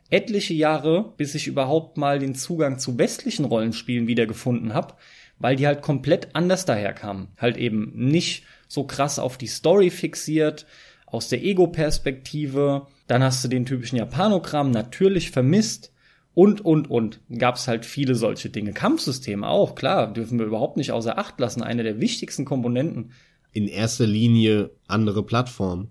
etliche 0.09 0.53
Jahre, 0.53 1.13
bis 1.17 1.35
ich 1.35 1.47
überhaupt 1.47 1.97
mal 1.97 2.19
den 2.19 2.35
Zugang 2.35 2.79
zu 2.79 2.97
westlichen 2.97 3.45
Rollenspielen 3.45 4.07
wiedergefunden 4.07 4.73
habe, 4.73 4.95
weil 5.39 5.55
die 5.55 5.67
halt 5.67 5.81
komplett 5.81 6.35
anders 6.35 6.65
daherkamen. 6.65 7.29
Halt 7.37 7.57
eben 7.57 7.91
nicht 7.95 8.43
so 8.67 8.83
krass 8.83 9.19
auf 9.19 9.37
die 9.37 9.47
Story 9.47 9.89
fixiert, 9.89 10.65
aus 11.05 11.29
der 11.29 11.43
Ego-Perspektive. 11.43 12.87
Dann 13.07 13.23
hast 13.23 13.43
du 13.43 13.47
den 13.47 13.65
typischen 13.65 13.97
Japanogramm 13.97 14.71
natürlich 14.71 15.31
vermisst. 15.31 15.91
Und, 16.33 16.61
und, 16.61 16.89
und. 16.89 17.21
Gab's 17.37 17.67
halt 17.67 17.85
viele 17.85 18.15
solche 18.15 18.49
Dinge. 18.49 18.73
Kampfsysteme 18.73 19.47
auch, 19.47 19.73
klar, 19.73 20.11
dürfen 20.11 20.37
wir 20.37 20.45
überhaupt 20.45 20.75
nicht 20.75 20.91
außer 20.91 21.17
Acht 21.17 21.39
lassen. 21.39 21.63
Eine 21.63 21.83
der 21.83 22.01
wichtigsten 22.01 22.43
Komponenten. 22.43 23.11
In 23.53 23.67
erster 23.67 24.05
Linie 24.05 24.71
andere 24.87 25.23
Plattformen. 25.23 25.89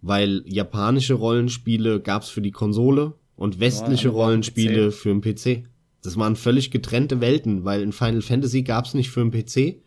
Weil 0.00 0.42
japanische 0.46 1.14
Rollenspiele 1.14 2.00
gab's 2.00 2.28
für 2.30 2.40
die 2.40 2.52
Konsole, 2.52 3.14
und 3.40 3.58
westliche 3.58 4.12
oh, 4.12 4.22
Rollenspiele 4.22 4.92
für 4.92 5.08
den 5.08 5.22
PC. 5.22 5.64
Das 6.02 6.18
waren 6.18 6.36
völlig 6.36 6.70
getrennte 6.70 7.22
Welten, 7.22 7.64
weil 7.64 7.80
in 7.80 7.92
Final 7.92 8.20
Fantasy 8.20 8.62
gab's 8.62 8.92
nicht 8.92 9.08
für 9.08 9.24
den 9.24 9.30
PC 9.30 9.80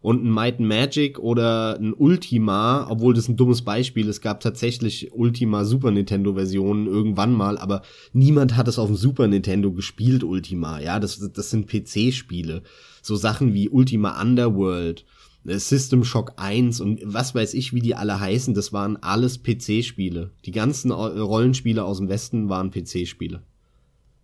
und 0.00 0.22
ein 0.22 0.30
Might 0.30 0.58
and 0.58 0.68
Magic 0.68 1.18
oder 1.18 1.78
ein 1.78 1.94
Ultima, 1.94 2.86
obwohl 2.90 3.14
das 3.14 3.26
ein 3.26 3.36
dummes 3.36 3.62
Beispiel, 3.62 4.10
es 4.10 4.20
gab 4.20 4.40
tatsächlich 4.40 5.10
Ultima 5.14 5.64
Super 5.64 5.90
Nintendo 5.90 6.34
Versionen 6.34 6.86
irgendwann 6.86 7.32
mal, 7.32 7.56
aber 7.56 7.80
niemand 8.12 8.58
hat 8.58 8.68
es 8.68 8.78
auf 8.78 8.88
dem 8.88 8.96
Super 8.96 9.26
Nintendo 9.26 9.72
gespielt, 9.72 10.22
Ultima, 10.22 10.78
ja, 10.78 11.00
das, 11.00 11.18
das 11.32 11.48
sind 11.48 11.66
PC-Spiele. 11.66 12.62
So 13.00 13.16
Sachen 13.16 13.54
wie 13.54 13.70
Ultima 13.70 14.20
Underworld 14.20 15.06
System 15.56 16.04
Shock 16.04 16.34
1 16.36 16.80
und 16.80 17.00
was 17.04 17.34
weiß 17.34 17.54
ich, 17.54 17.72
wie 17.72 17.80
die 17.80 17.94
alle 17.94 18.20
heißen, 18.20 18.54
das 18.54 18.72
waren 18.72 18.96
alles 18.96 19.42
PC-Spiele. 19.42 20.30
Die 20.44 20.50
ganzen 20.50 20.90
Rollenspiele 20.90 21.84
aus 21.84 21.98
dem 21.98 22.08
Westen 22.08 22.48
waren 22.48 22.70
PC-Spiele. 22.70 23.42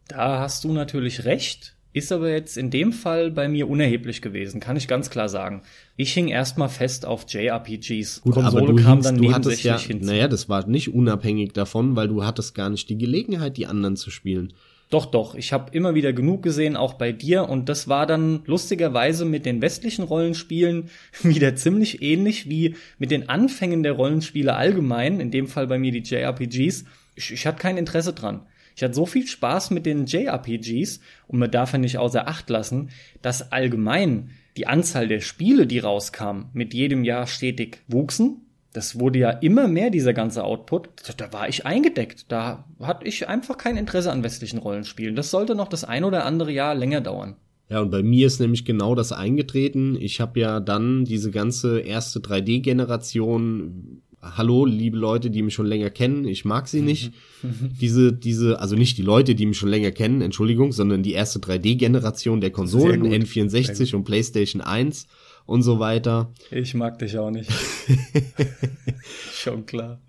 Da 0.09 0.41
hast 0.41 0.65
du 0.65 0.73
natürlich 0.73 1.25
recht, 1.25 1.77
ist 1.95 2.11
aber 2.11 2.31
jetzt 2.31 2.59
in 2.59 2.71
dem 2.71 2.93
Fall 2.93 3.31
bei 3.31 3.49
mir 3.49 3.69
unerheblich 3.69 4.21
gewesen, 4.21 4.61
kann 4.61 4.77
ich 4.77 4.89
ganz 4.89 5.11
klar 5.11 5.29
sagen. 5.29 5.63
Ich 5.97 6.13
hing 6.13 6.29
erstmal 6.29 6.69
fest 6.69 7.07
auf 7.07 7.25
JRPGs. 7.29 8.21
Gut, 8.21 8.35
Konsole 8.35 8.65
aber 8.65 8.73
du 8.73 8.83
kam 8.83 8.95
hingst, 8.95 9.09
dann 9.09 9.17
du 9.17 9.33
hattest 9.33 9.63
ja, 9.63 9.79
hinzu. 9.79 10.07
Naja, 10.07 10.29
das 10.29 10.49
war 10.49 10.67
nicht 10.67 10.93
unabhängig 10.93 11.53
davon, 11.53 11.95
weil 11.95 12.09
du 12.09 12.25
hattest 12.25 12.55
gar 12.55 12.69
nicht 12.69 12.89
die 12.89 12.99
Gelegenheit, 12.99 13.57
die 13.57 13.67
anderen 13.67 13.97
zu 13.97 14.11
spielen. 14.11 14.53
Doch, 14.91 15.07
doch. 15.07 15.35
Ich 15.35 15.53
habe 15.53 15.75
immer 15.77 15.95
wieder 15.95 16.13
genug 16.13 16.43
gesehen, 16.43 16.77
auch 16.77 16.95
bei 16.95 17.13
dir. 17.13 17.49
Und 17.49 17.69
das 17.69 17.89
war 17.89 18.07
dann 18.07 18.43
lustigerweise 18.47 19.25
mit 19.25 19.47
den 19.47 19.63
westlichen 19.63 20.05
Rollenspielen 20.05 20.91
wieder 21.23 21.57
ziemlich 21.57 22.03
ähnlich 22.03 22.49
wie 22.49 22.77
mit 22.99 23.11
den 23.11 23.29
Anfängen 23.29 23.83
der 23.83 23.93
Rollenspiele 23.93 24.55
allgemein. 24.55 25.21
In 25.21 25.31
dem 25.31 25.49
Fall 25.49 25.67
bei 25.67 25.79
mir 25.79 25.93
die 25.93 26.03
JRPGs. 26.03 26.85
Ich, 27.17 27.33
ich 27.33 27.47
hatte 27.47 27.59
kein 27.59 27.77
Interesse 27.77 28.13
dran. 28.13 28.47
Ich 28.77 28.83
hatte 28.83 28.95
so 28.95 29.07
viel 29.07 29.27
Spaß 29.27 29.71
mit 29.71 29.87
den 29.87 30.07
JRPGs 30.07 31.01
und 31.29 31.39
man 31.39 31.51
darf 31.51 31.73
ja 31.73 31.79
nicht 31.79 31.99
außer 31.99 32.27
Acht 32.27 32.51
lassen, 32.51 32.91
dass 33.23 33.53
allgemein 33.53 34.31
die 34.57 34.67
Anzahl 34.67 35.09
der 35.09 35.21
Spiele, 35.21 35.67
die 35.67 35.79
rauskamen, 35.79 36.47
mit 36.53 36.75
jedem 36.75 37.05
Jahr 37.05 37.27
stetig 37.27 37.83
wuchsen 37.87 38.44
das 38.75 38.99
wurde 38.99 39.21
ja 39.21 39.31
immer 39.31 39.69
mehr, 39.69 39.89
dieser 39.89 40.13
ganze 40.13 40.43
Output. 40.43 40.89
Da 41.17 41.33
war 41.33 41.49
ich 41.49 41.65
eingedeckt. 41.65 42.27
Da 42.31 42.65
hatte 42.81 43.07
ich 43.07 43.29
einfach 43.29 43.57
kein 43.57 43.77
Interesse 43.77 44.11
an 44.11 44.25
westlichen 44.25 44.59
Rollenspielen. 44.59 45.15
Das 45.15 45.31
sollte 45.31 45.55
noch 45.55 45.69
das 45.69 45.85
ein 45.85 46.03
oder 46.03 46.27
andere 46.27 46.51
Jahr 46.51 46.75
länger 46.75 47.01
dauern. 47.01 47.37
Ja, 47.71 47.81
und 47.81 47.91
bei 47.91 48.03
mir 48.03 48.27
ist 48.27 48.41
nämlich 48.41 48.65
genau 48.65 48.97
das 48.97 49.13
eingetreten. 49.13 49.97
Ich 49.99 50.21
habe 50.21 50.41
ja 50.41 50.59
dann 50.59 51.05
diese 51.05 51.31
ganze 51.31 51.81
erste 51.81 52.19
3D-Generation 52.19 54.03
hallo, 54.37 54.65
liebe 54.65 54.97
Leute, 54.97 55.31
die 55.31 55.43
mich 55.43 55.55
schon 55.55 55.67
länger 55.67 55.91
kennen, 55.91 56.27
ich 56.27 56.45
mag 56.45 56.67
sie 56.67 56.81
nicht. 56.81 57.13
diese, 57.81 58.13
diese, 58.13 58.59
also 58.59 58.75
nicht 58.75 58.97
die 58.99 59.03
Leute, 59.03 59.35
die 59.35 59.47
mich 59.47 59.59
schon 59.59 59.69
länger 59.69 59.91
kennen, 59.91 60.23
Entschuldigung, 60.23 60.73
sondern 60.73 61.03
die 61.03 61.13
erste 61.13 61.39
3D-Generation 61.39 62.41
der 62.41 62.51
Konsolen, 62.51 63.05
N64 63.05 63.95
und 63.95 64.05
PlayStation 64.05 64.63
1 64.63 65.07
und 65.47 65.63
so 65.63 65.79
weiter. 65.79 66.33
Ich 66.51 66.75
mag 66.75 66.99
dich 66.99 67.19
auch 67.19 67.31
nicht. 67.31 67.51
schon 69.33 69.67
klar. 69.67 70.01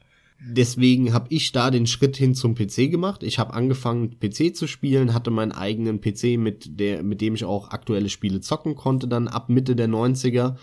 Deswegen 0.47 1.13
habe 1.13 1.27
ich 1.29 1.51
da 1.51 1.71
den 1.71 1.87
Schritt 1.87 2.17
hin 2.17 2.35
zum 2.35 2.55
PC 2.55 2.91
gemacht. 2.91 3.23
Ich 3.23 3.39
habe 3.39 3.53
angefangen 3.53 4.19
PC 4.19 4.55
zu 4.55 4.67
spielen, 4.67 5.13
hatte 5.13 5.31
meinen 5.31 5.51
eigenen 5.51 6.01
PC 6.01 6.37
mit 6.37 6.79
der 6.79 7.03
mit 7.03 7.21
dem 7.21 7.35
ich 7.35 7.45
auch 7.45 7.69
aktuelle 7.69 8.09
Spiele 8.09 8.41
zocken 8.41 8.75
konnte 8.75 9.07
dann 9.07 9.27
ab 9.27 9.49
Mitte 9.49 9.75
der 9.75 9.87
90er 9.87 10.55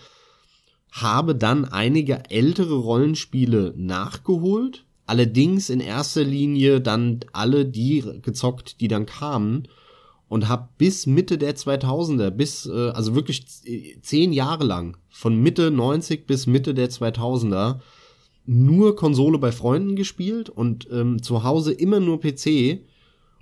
habe 0.93 1.33
dann 1.35 1.65
einige 1.65 2.29
ältere 2.29 2.75
Rollenspiele 2.75 3.73
nachgeholt, 3.75 4.85
allerdings 5.07 5.71
in 5.71 5.79
erster 5.79 6.23
Linie 6.23 6.81
dann 6.81 7.21
alle 7.33 7.65
die 7.65 8.03
gezockt, 8.21 8.79
die 8.79 8.87
dann 8.87 9.07
kamen 9.07 9.67
und 10.27 10.47
habe 10.47 10.69
bis 10.77 11.05
Mitte 11.05 11.37
der 11.37 11.55
2000er, 11.55 12.29
bis 12.29 12.65
äh, 12.65 12.89
also 12.89 13.15
wirklich 13.15 13.45
zehn 14.01 14.33
Jahre 14.33 14.63
lang, 14.63 14.97
von 15.09 15.39
Mitte 15.41 15.71
90 15.71 16.25
bis 16.25 16.47
Mitte 16.47 16.73
der 16.73 16.89
2000er, 16.89 17.79
nur 18.45 18.95
Konsole 18.95 19.37
bei 19.37 19.51
Freunden 19.51 19.95
gespielt 19.95 20.49
und 20.49 20.87
ähm, 20.91 21.21
zu 21.21 21.43
Hause 21.43 21.71
immer 21.71 21.99
nur 21.99 22.19
PC. 22.19 22.81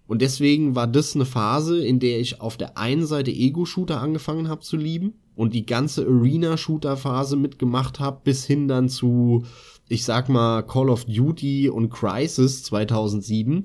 Und 0.07 0.21
deswegen 0.21 0.75
war 0.75 0.87
das 0.87 1.15
eine 1.15 1.25
Phase, 1.25 1.83
in 1.83 1.99
der 1.99 2.19
ich 2.19 2.41
auf 2.41 2.57
der 2.57 2.77
einen 2.77 3.05
Seite 3.05 3.31
Ego-Shooter 3.31 4.01
angefangen 4.01 4.49
habe 4.49 4.61
zu 4.61 4.75
lieben 4.75 5.13
und 5.35 5.53
die 5.53 5.65
ganze 5.65 6.05
Arena-Shooter-Phase 6.05 7.37
mitgemacht 7.37 7.99
habe, 7.99 8.19
bis 8.23 8.45
hin 8.45 8.67
dann 8.67 8.89
zu, 8.89 9.45
ich 9.87 10.03
sag 10.03 10.27
mal, 10.27 10.63
Call 10.63 10.89
of 10.89 11.05
Duty 11.05 11.69
und 11.69 11.89
Crisis 11.89 12.63
2007 12.63 13.63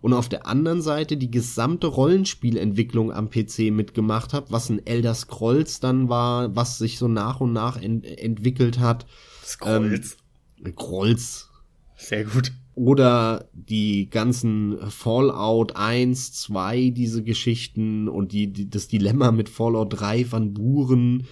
und 0.00 0.12
auf 0.12 0.28
der 0.28 0.46
anderen 0.46 0.82
Seite 0.82 1.16
die 1.16 1.30
gesamte 1.30 1.86
Rollenspielentwicklung 1.86 3.12
am 3.12 3.30
PC 3.30 3.70
mitgemacht 3.70 4.32
habe, 4.32 4.50
was 4.50 4.70
ein 4.70 4.86
Elder 4.86 5.14
Scrolls 5.14 5.80
dann 5.80 6.08
war, 6.08 6.54
was 6.54 6.78
sich 6.78 6.98
so 6.98 7.08
nach 7.08 7.40
und 7.40 7.52
nach 7.52 7.80
ent 7.80 8.04
entwickelt 8.04 8.78
hat. 8.78 9.06
Scrolls. 9.44 10.16
Ähm, 10.64 10.72
Scrolls. 10.72 11.50
Sehr 11.96 12.24
gut 12.24 12.52
oder 12.76 13.48
die 13.54 14.10
ganzen 14.10 14.78
Fallout 14.90 15.74
1, 15.76 16.34
2, 16.34 16.90
diese 16.90 17.24
Geschichten 17.24 18.06
und 18.06 18.32
die, 18.32 18.52
die 18.52 18.68
das 18.68 18.86
Dilemma 18.86 19.32
mit 19.32 19.48
Fallout 19.48 19.98
3 19.98 20.30
Van 20.30 20.52
Buren 20.52 21.26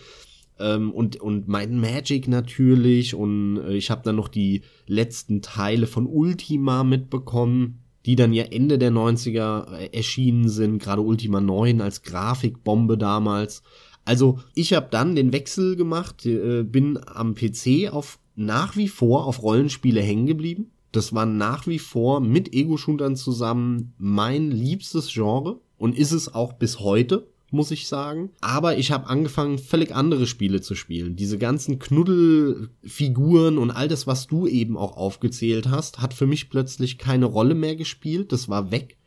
ähm, 0.58 0.90
und 0.90 1.20
und 1.20 1.48
mein 1.48 1.78
Magic 1.78 2.28
natürlich 2.28 3.14
und 3.14 3.58
äh, 3.58 3.74
ich 3.74 3.90
habe 3.90 4.00
dann 4.04 4.16
noch 4.16 4.28
die 4.28 4.62
letzten 4.86 5.42
Teile 5.42 5.86
von 5.86 6.06
Ultima 6.06 6.82
mitbekommen, 6.82 7.83
die 8.06 8.16
dann 8.16 8.32
ja 8.32 8.44
Ende 8.44 8.78
der 8.78 8.92
90er 8.92 9.72
äh, 9.72 9.96
erschienen 9.96 10.48
sind, 10.48 10.78
gerade 10.78 11.02
Ultima 11.02 11.40
9 11.40 11.80
als 11.80 12.02
Grafikbombe 12.02 12.98
damals. 12.98 13.62
Also, 14.04 14.38
ich 14.54 14.74
habe 14.74 14.88
dann 14.90 15.16
den 15.16 15.32
Wechsel 15.32 15.76
gemacht, 15.76 16.26
äh, 16.26 16.62
bin 16.62 16.98
am 17.06 17.34
PC 17.34 17.92
auf 17.92 18.18
nach 18.36 18.76
wie 18.76 18.88
vor 18.88 19.26
auf 19.26 19.42
Rollenspiele 19.42 20.02
hängen 20.02 20.26
geblieben 20.26 20.72
das 20.94 21.12
war 21.12 21.26
nach 21.26 21.66
wie 21.66 21.80
vor 21.80 22.20
mit 22.20 22.54
Ego-Shootern 22.54 23.16
zusammen 23.16 23.94
mein 23.98 24.50
liebstes 24.50 25.12
Genre 25.12 25.60
und 25.76 25.98
ist 25.98 26.12
es 26.12 26.32
auch 26.32 26.52
bis 26.52 26.78
heute 26.80 27.26
muss 27.54 27.70
ich 27.70 27.88
sagen. 27.88 28.30
Aber 28.40 28.76
ich 28.76 28.92
habe 28.92 29.08
angefangen, 29.08 29.58
völlig 29.58 29.94
andere 29.94 30.26
Spiele 30.26 30.60
zu 30.60 30.74
spielen. 30.74 31.16
Diese 31.16 31.38
ganzen 31.38 31.78
Knuddelfiguren 31.78 33.56
und 33.56 33.70
all 33.70 33.88
das, 33.88 34.06
was 34.06 34.26
du 34.26 34.46
eben 34.46 34.76
auch 34.76 34.96
aufgezählt 34.96 35.70
hast, 35.70 36.02
hat 36.02 36.12
für 36.12 36.26
mich 36.26 36.50
plötzlich 36.50 36.98
keine 36.98 37.26
Rolle 37.26 37.54
mehr 37.54 37.76
gespielt. 37.76 38.32
Das 38.32 38.48
war 38.48 38.70
weg 38.70 38.98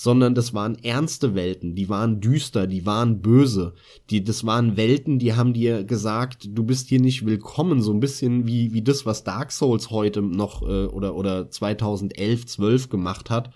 sondern 0.00 0.36
das 0.36 0.54
waren 0.54 0.76
ernste 0.84 1.34
Welten, 1.34 1.74
die 1.74 1.88
waren 1.88 2.20
düster, 2.20 2.68
die 2.68 2.86
waren 2.86 3.20
böse, 3.20 3.74
die, 4.10 4.22
das 4.22 4.46
waren 4.46 4.76
Welten, 4.76 5.18
die 5.18 5.34
haben 5.34 5.54
dir 5.54 5.82
gesagt, 5.82 6.50
du 6.52 6.62
bist 6.62 6.88
hier 6.88 7.00
nicht 7.00 7.26
willkommen, 7.26 7.82
so 7.82 7.92
ein 7.92 7.98
bisschen 7.98 8.46
wie, 8.46 8.72
wie 8.72 8.82
das, 8.82 9.06
was 9.06 9.24
Dark 9.24 9.50
Souls 9.50 9.90
heute 9.90 10.22
noch 10.22 10.62
äh, 10.62 10.86
oder, 10.86 11.16
oder 11.16 11.50
2011, 11.50 12.46
12 12.46 12.88
gemacht 12.90 13.28
hat. 13.28 13.50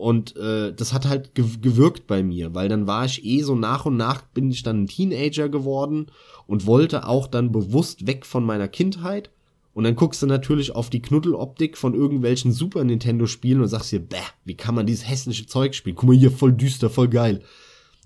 Und 0.00 0.34
äh, 0.36 0.72
das 0.72 0.94
hat 0.94 1.06
halt 1.06 1.34
gewirkt 1.34 2.06
bei 2.06 2.22
mir, 2.22 2.54
weil 2.54 2.70
dann 2.70 2.86
war 2.86 3.04
ich 3.04 3.22
eh 3.24 3.42
so 3.42 3.54
nach 3.54 3.84
und 3.84 3.98
nach 3.98 4.22
bin 4.22 4.50
ich 4.50 4.62
dann 4.62 4.84
ein 4.84 4.86
Teenager 4.86 5.50
geworden 5.50 6.06
und 6.46 6.66
wollte 6.66 7.06
auch 7.06 7.26
dann 7.26 7.52
bewusst 7.52 8.06
weg 8.06 8.24
von 8.24 8.44
meiner 8.44 8.66
Kindheit 8.66 9.30
und 9.72 9.84
dann 9.84 9.96
guckst 9.96 10.22
du 10.22 10.26
natürlich 10.26 10.74
auf 10.74 10.90
die 10.90 11.02
Knuddeloptik 11.02 11.78
von 11.78 11.94
irgendwelchen 11.94 12.52
Super 12.52 12.82
Nintendo 12.82 13.26
Spielen 13.26 13.60
und 13.60 13.68
sagst 13.68 13.92
dir, 13.92 14.00
bäh, 14.00 14.16
wie 14.44 14.56
kann 14.56 14.74
man 14.74 14.86
dieses 14.86 15.08
hässliche 15.08 15.46
Zeug 15.46 15.74
spielen? 15.74 15.96
Guck 15.96 16.08
mal 16.08 16.16
hier, 16.16 16.30
voll 16.30 16.52
düster, 16.52 16.90
voll 16.90 17.08
geil. 17.08 17.42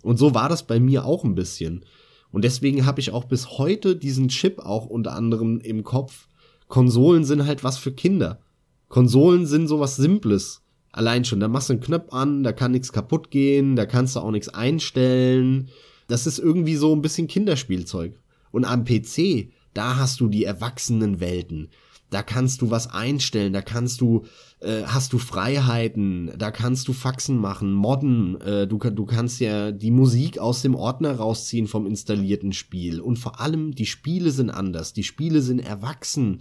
Und 0.03 0.19
so 0.19 0.35
war 0.35 0.49
das 0.49 0.67
bei 0.67 0.79
mir 0.79 1.07
auch 1.07 1.25
ein 1.25 1.35
bisschen. 1.35 1.85
Und 2.31 2.45
deswegen 2.45 2.85
habe 2.85 3.01
ich 3.01 3.13
auch 3.13 3.25
bis 3.25 3.59
heute 3.59 3.97
diesen 3.97 4.29
Chip 4.29 4.59
auch 4.59 4.87
unter 4.87 5.15
anderem 5.15 5.61
im 5.61 5.85
Kopf. 5.85 6.29
Konsolen 6.69 7.25
sind 7.25 7.47
halt 7.47 7.65
was 7.65 7.79
für 7.79 7.93
Kinder. 7.93 8.41
Konsolen 8.89 9.47
sind 9.47 9.69
sowas 9.69 9.97
Simples. 9.97 10.64
Allein 10.95 11.25
schon, 11.25 11.41
da 11.41 11.49
machst 11.49 11.71
du 11.71 11.73
einen 11.73 11.83
Knopf 11.83 12.13
an, 12.13 12.45
da 12.45 12.53
kann 12.53 12.71
nichts 12.71 12.93
kaputt 12.93 13.33
gehen, 13.33 13.75
da 13.75 13.85
kannst 13.85 14.15
du 14.15 14.21
auch 14.21 14.31
nichts 14.31 14.49
einstellen. 14.49 15.69
Das 16.07 16.25
ist 16.25 16.39
irgendwie 16.39 16.77
so 16.77 16.95
ein 16.95 17.03
bisschen 17.03 17.27
Kinderspielzeug. 17.27 18.15
Und 18.53 18.65
am 18.65 18.85
PC, 18.85 19.51
da 19.75 19.97
hast 19.97 20.21
du 20.21 20.29
die 20.29 20.45
erwachsenen 20.45 21.19
Welten. 21.19 21.71
Da 22.11 22.23
kannst 22.23 22.63
du 22.63 22.71
was 22.71 22.89
einstellen, 22.89 23.53
da 23.53 23.61
kannst 23.61 24.01
du, 24.01 24.25
äh, 24.61 24.85
hast 24.85 25.13
du 25.13 25.19
Freiheiten, 25.19 26.31
da 26.39 26.53
kannst 26.53 26.87
du 26.87 26.93
Faxen 26.93 27.39
machen, 27.39 27.73
modden, 27.73 28.41
äh, 28.41 28.69
du, 28.69 28.79
du 28.79 29.05
kannst 29.05 29.41
ja 29.41 29.73
die 29.73 29.91
Musik 29.91 30.39
aus 30.39 30.63
dem 30.63 30.77
Ordner 30.77 31.17
rausziehen 31.17 31.67
vom 31.67 31.87
installierten 31.87 32.53
Spiel. 32.53 33.01
Und 33.01 33.19
vor 33.19 33.41
allem, 33.41 33.75
die 33.75 33.87
Spiele 33.87 34.31
sind 34.31 34.51
anders, 34.51 34.93
die 34.93 35.03
Spiele 35.03 35.43
sind 35.43 35.59
erwachsen. 35.59 36.39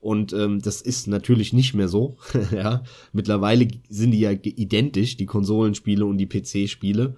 Und 0.00 0.32
ähm, 0.32 0.60
das 0.60 0.80
ist 0.80 1.08
natürlich 1.08 1.52
nicht 1.52 1.74
mehr 1.74 1.88
so. 1.88 2.16
ja, 2.52 2.82
mittlerweile 3.12 3.68
sind 3.88 4.12
die 4.12 4.20
ja 4.20 4.30
identisch, 4.30 5.16
die 5.16 5.26
Konsolenspiele 5.26 6.06
und 6.06 6.16
die 6.16 6.26
PC-Spiele, 6.26 7.16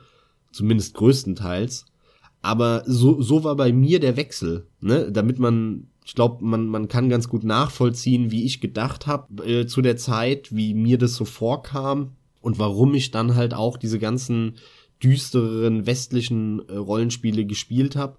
zumindest 0.50 0.94
größtenteils. 0.94 1.86
Aber 2.42 2.82
so, 2.86 3.22
so 3.22 3.44
war 3.44 3.54
bei 3.54 3.72
mir 3.72 4.00
der 4.00 4.16
Wechsel, 4.16 4.66
ne? 4.80 5.12
Damit 5.12 5.38
man, 5.38 5.86
ich 6.04 6.16
glaube, 6.16 6.44
man, 6.44 6.66
man 6.66 6.88
kann 6.88 7.08
ganz 7.08 7.28
gut 7.28 7.44
nachvollziehen, 7.44 8.32
wie 8.32 8.44
ich 8.44 8.60
gedacht 8.60 9.06
habe 9.06 9.44
äh, 9.46 9.66
zu 9.68 9.80
der 9.80 9.96
Zeit, 9.96 10.54
wie 10.54 10.74
mir 10.74 10.98
das 10.98 11.14
so 11.14 11.24
vorkam 11.24 12.16
und 12.40 12.58
warum 12.58 12.94
ich 12.94 13.12
dann 13.12 13.36
halt 13.36 13.54
auch 13.54 13.76
diese 13.76 14.00
ganzen 14.00 14.56
düsteren 15.00 15.86
westlichen 15.86 16.68
äh, 16.68 16.76
Rollenspiele 16.76 17.44
gespielt 17.44 17.94
habe. 17.94 18.16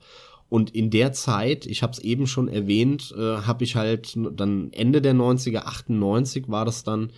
Und 0.54 0.70
in 0.76 0.92
der 0.92 1.14
Zeit, 1.14 1.66
ich 1.66 1.82
habe 1.82 1.94
es 1.94 2.00
eben 2.00 2.28
schon 2.28 2.48
erwähnt, 2.48 3.12
äh, 3.18 3.38
habe 3.38 3.64
ich 3.64 3.76
halt 3.76 4.16
dann 4.36 4.72
Ende 4.72 5.02
der 5.02 5.16
90er, 5.16 5.64
98 5.66 6.48
war 6.48 6.64
das 6.64 6.84
dann, 6.84 7.12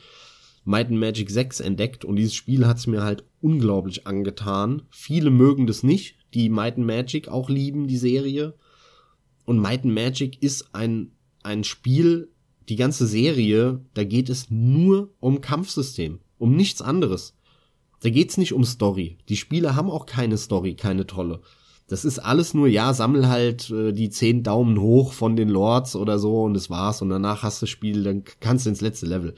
Might 0.63 0.87
and 0.87 1.01
Magic 1.01 1.29
6 1.29 1.59
entdeckt 1.59 2.05
und 2.05 2.15
dieses 2.15 2.33
Spiel 2.33 2.65
hat 2.65 2.77
es 2.77 2.87
mir 2.87 3.03
halt 3.03 3.25
unglaublich 3.41 4.07
angetan. 4.07 4.83
Viele 4.89 5.31
mögen 5.31 5.67
das 5.67 5.83
nicht, 5.83 6.15
die 6.33 6.47
Might 6.47 6.77
and 6.77 6.87
Magic 6.87 7.27
auch 7.27 7.49
lieben, 7.49 7.87
die 7.87 7.97
Serie. 7.97 8.53
Und 9.43 9.59
Might 9.59 9.83
and 9.83 9.93
Magic 9.93 10.41
ist 10.41 10.73
ein, 10.73 11.11
ein 11.43 11.65
Spiel, 11.65 12.29
die 12.69 12.77
ganze 12.77 13.05
Serie, 13.05 13.81
da 13.95 14.05
geht 14.05 14.29
es 14.29 14.49
nur 14.49 15.09
um 15.19 15.41
Kampfsystem, 15.41 16.19
um 16.37 16.55
nichts 16.55 16.81
anderes. 16.81 17.35
Da 17.99 18.09
geht's 18.09 18.37
nicht 18.37 18.53
um 18.53 18.63
Story. 18.63 19.17
Die 19.27 19.35
Spiele 19.35 19.75
haben 19.75 19.91
auch 19.91 20.05
keine 20.05 20.37
Story, 20.37 20.75
keine 20.75 21.05
tolle. 21.05 21.41
Das 21.87 22.03
ist 22.03 22.19
alles 22.19 22.53
nur, 22.53 22.67
ja, 22.67 22.93
sammel 22.93 23.27
halt 23.27 23.69
äh, 23.69 23.93
die 23.93 24.09
zehn 24.09 24.41
Daumen 24.41 24.79
hoch 24.79 25.13
von 25.13 25.35
den 25.35 25.49
Lords 25.49 25.95
oder 25.95 26.17
so 26.17 26.43
und 26.43 26.55
das 26.55 26.69
war's 26.69 27.01
und 27.01 27.09
danach 27.09 27.43
hast 27.43 27.61
du 27.61 27.65
das 27.65 27.69
Spiel, 27.69 28.03
dann 28.03 28.23
kannst 28.39 28.65
du 28.65 28.69
ins 28.69 28.81
letzte 28.81 29.05
Level. 29.05 29.35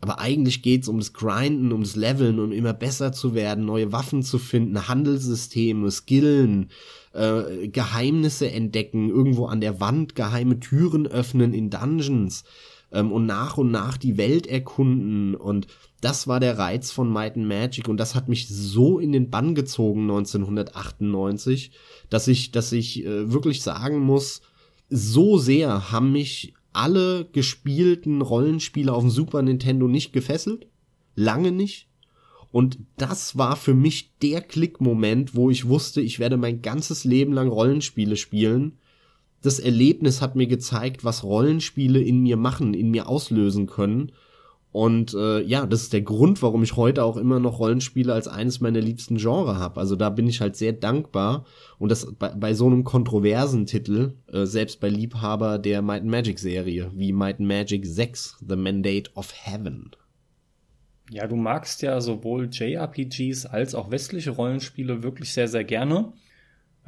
Aber 0.00 0.20
eigentlich 0.20 0.62
geht's 0.62 0.86
um 0.88 0.98
das 0.98 1.12
Grinden, 1.12 1.72
um 1.72 1.80
das 1.82 1.96
Leveln, 1.96 2.38
um 2.38 2.52
immer 2.52 2.72
besser 2.72 3.12
zu 3.12 3.34
werden, 3.34 3.64
neue 3.64 3.90
Waffen 3.90 4.22
zu 4.22 4.38
finden, 4.38 4.86
Handelssysteme, 4.86 5.90
Skillen, 5.90 6.70
äh, 7.14 7.68
Geheimnisse 7.68 8.50
entdecken, 8.50 9.08
irgendwo 9.08 9.46
an 9.46 9.60
der 9.60 9.80
Wand 9.80 10.14
geheime 10.14 10.60
Türen 10.60 11.06
öffnen 11.06 11.52
in 11.52 11.70
Dungeons 11.70 12.44
ähm, 12.92 13.12
und 13.12 13.26
nach 13.26 13.58
und 13.58 13.70
nach 13.70 13.96
die 13.96 14.16
Welt 14.16 14.46
erkunden. 14.46 15.34
Und 15.34 15.66
das 16.00 16.26
war 16.26 16.40
der 16.40 16.58
Reiz 16.58 16.90
von 16.90 17.12
Might 17.12 17.36
and 17.36 17.46
Magic 17.46 17.88
und 17.88 17.98
das 17.98 18.14
hat 18.14 18.28
mich 18.28 18.48
so 18.48 18.98
in 18.98 19.12
den 19.12 19.30
Bann 19.30 19.54
gezogen 19.54 20.02
1998, 20.02 21.72
dass 22.10 22.28
ich, 22.28 22.52
dass 22.52 22.72
ich 22.72 23.04
äh, 23.04 23.32
wirklich 23.32 23.62
sagen 23.62 23.98
muss, 23.98 24.42
so 24.90 25.38
sehr 25.38 25.90
haben 25.90 26.12
mich 26.12 26.54
alle 26.72 27.26
gespielten 27.32 28.22
Rollenspiele 28.22 28.92
auf 28.92 29.02
dem 29.02 29.10
Super 29.10 29.42
Nintendo 29.42 29.88
nicht 29.88 30.12
gefesselt. 30.12 30.66
Lange 31.14 31.50
nicht. 31.50 31.88
Und 32.50 32.78
das 32.96 33.36
war 33.36 33.56
für 33.56 33.74
mich 33.74 34.16
der 34.22 34.40
Klickmoment, 34.40 35.34
wo 35.34 35.50
ich 35.50 35.68
wusste, 35.68 36.00
ich 36.00 36.18
werde 36.18 36.36
mein 36.36 36.62
ganzes 36.62 37.04
Leben 37.04 37.32
lang 37.32 37.48
Rollenspiele 37.48 38.16
spielen. 38.16 38.78
Das 39.42 39.58
Erlebnis 39.58 40.20
hat 40.20 40.36
mir 40.36 40.46
gezeigt, 40.46 41.04
was 41.04 41.22
Rollenspiele 41.22 42.00
in 42.00 42.20
mir 42.22 42.36
machen, 42.36 42.74
in 42.74 42.90
mir 42.90 43.08
auslösen 43.08 43.66
können. 43.66 44.12
Und 44.70 45.14
äh, 45.14 45.40
ja, 45.42 45.64
das 45.64 45.82
ist 45.82 45.92
der 45.92 46.02
Grund, 46.02 46.42
warum 46.42 46.62
ich 46.62 46.76
heute 46.76 47.02
auch 47.02 47.16
immer 47.16 47.40
noch 47.40 47.58
Rollenspiele 47.58 48.12
als 48.12 48.28
eines 48.28 48.60
meiner 48.60 48.80
liebsten 48.80 49.16
Genre 49.16 49.58
habe. 49.58 49.80
Also 49.80 49.96
da 49.96 50.10
bin 50.10 50.28
ich 50.28 50.40
halt 50.40 50.56
sehr 50.56 50.72
dankbar. 50.72 51.46
Und 51.78 51.90
das 51.90 52.12
bei, 52.18 52.28
bei 52.28 52.52
so 52.52 52.66
einem 52.66 52.84
kontroversen 52.84 53.64
Titel, 53.64 54.14
äh, 54.30 54.44
selbst 54.44 54.80
bei 54.80 54.88
Liebhaber 54.88 55.58
der 55.58 55.80
Might 55.80 56.02
and 56.02 56.10
Magic 56.10 56.38
Serie, 56.38 56.90
wie 56.94 57.12
Might 57.12 57.38
and 57.38 57.48
Magic 57.48 57.86
6, 57.86 58.44
The 58.46 58.56
Mandate 58.56 59.10
of 59.14 59.32
Heaven. 59.32 59.90
Ja, 61.10 61.26
du 61.26 61.36
magst 61.36 61.80
ja 61.80 62.00
sowohl 62.02 62.50
JRPGs 62.52 63.46
als 63.46 63.74
auch 63.74 63.90
westliche 63.90 64.30
Rollenspiele 64.30 65.02
wirklich 65.02 65.32
sehr, 65.32 65.48
sehr 65.48 65.64
gerne. 65.64 66.12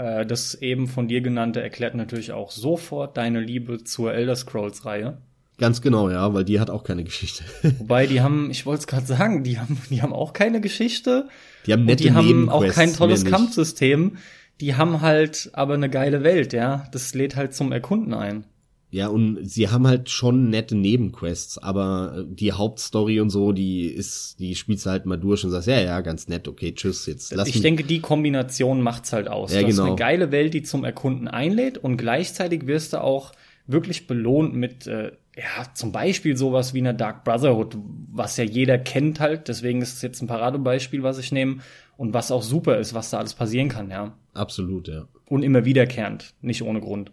Äh, 0.00 0.24
das 0.24 0.54
eben 0.54 0.88
von 0.88 1.08
dir 1.08 1.20
genannte 1.20 1.60
erklärt 1.60 1.94
natürlich 1.94 2.32
auch 2.32 2.50
sofort 2.50 3.18
deine 3.18 3.40
Liebe 3.40 3.84
zur 3.84 4.14
Elder 4.14 4.34
Scrolls-Reihe. 4.34 5.18
Ganz 5.58 5.82
genau, 5.82 6.08
ja, 6.08 6.32
weil 6.32 6.44
die 6.44 6.58
hat 6.58 6.70
auch 6.70 6.84
keine 6.84 7.04
Geschichte. 7.04 7.44
Wobei 7.78 8.06
die 8.06 8.22
haben, 8.22 8.50
ich 8.50 8.64
wollte 8.64 8.80
es 8.80 8.86
gerade 8.86 9.04
sagen, 9.04 9.44
die 9.44 9.58
haben, 9.58 9.78
die 9.90 10.00
haben 10.00 10.14
auch 10.14 10.32
keine 10.32 10.62
Geschichte. 10.62 11.28
Die 11.66 11.74
haben 11.74 11.84
nette 11.84 12.02
die 12.02 12.12
haben 12.12 12.48
auch 12.48 12.66
kein 12.68 12.94
tolles. 12.94 13.26
Kampfsystem. 13.26 14.16
Die 14.62 14.74
haben 14.74 15.02
halt 15.02 15.50
aber 15.52 15.74
eine 15.74 15.90
geile 15.90 16.22
Welt, 16.22 16.54
ja. 16.54 16.86
Das 16.92 17.12
lädt 17.12 17.36
halt 17.36 17.54
zum 17.54 17.70
Erkunden 17.70 18.14
ein. 18.14 18.44
Ja, 18.92 19.06
und 19.06 19.48
sie 19.48 19.68
haben 19.68 19.86
halt 19.86 20.10
schon 20.10 20.50
nette 20.50 20.74
Nebenquests, 20.74 21.58
aber 21.58 22.16
äh, 22.18 22.34
die 22.34 22.52
Hauptstory 22.52 23.20
und 23.20 23.30
so, 23.30 23.52
die 23.52 23.86
ist, 23.86 24.40
die 24.40 24.56
spielst 24.56 24.84
du 24.84 24.90
halt 24.90 25.06
mal 25.06 25.16
durch 25.16 25.44
und 25.44 25.52
sagst, 25.52 25.68
ja, 25.68 25.80
ja, 25.80 26.00
ganz 26.00 26.26
nett, 26.26 26.48
okay, 26.48 26.74
tschüss, 26.74 27.06
jetzt 27.06 27.32
lass 27.32 27.48
ich 27.48 27.54
mich. 27.54 27.62
denke, 27.62 27.84
die 27.84 28.00
Kombination 28.00 28.82
macht's 28.82 29.12
halt 29.12 29.28
aus. 29.28 29.52
Ja, 29.52 29.60
du 29.60 29.68
hast 29.68 29.76
genau. 29.76 29.86
eine 29.88 29.96
geile 29.96 30.32
Welt, 30.32 30.54
die 30.54 30.62
zum 30.62 30.84
Erkunden 30.84 31.28
einlädt 31.28 31.78
und 31.78 31.98
gleichzeitig 31.98 32.66
wirst 32.66 32.92
du 32.92 33.02
auch 33.02 33.32
wirklich 33.68 34.08
belohnt 34.08 34.54
mit, 34.54 34.88
äh, 34.88 35.12
ja, 35.36 35.72
zum 35.74 35.92
Beispiel 35.92 36.36
sowas 36.36 36.74
wie 36.74 36.80
einer 36.80 36.92
Dark 36.92 37.24
Brotherhood, 37.24 37.76
was 38.10 38.36
ja 38.36 38.44
jeder 38.44 38.78
kennt 38.78 39.20
halt. 39.20 39.46
Deswegen 39.46 39.80
ist 39.80 39.94
es 39.94 40.02
jetzt 40.02 40.20
ein 40.20 40.26
Paradebeispiel, 40.26 41.04
was 41.04 41.18
ich 41.18 41.30
nehme 41.30 41.58
und 41.96 42.12
was 42.12 42.32
auch 42.32 42.42
super 42.42 42.78
ist, 42.78 42.94
was 42.94 43.10
da 43.10 43.18
alles 43.18 43.34
passieren 43.34 43.68
kann, 43.68 43.90
ja. 43.90 44.16
Absolut, 44.34 44.88
ja. 44.88 45.06
Und 45.26 45.44
immer 45.44 45.64
wiederkehrend, 45.64 46.34
nicht 46.40 46.62
ohne 46.62 46.80
Grund. 46.80 47.12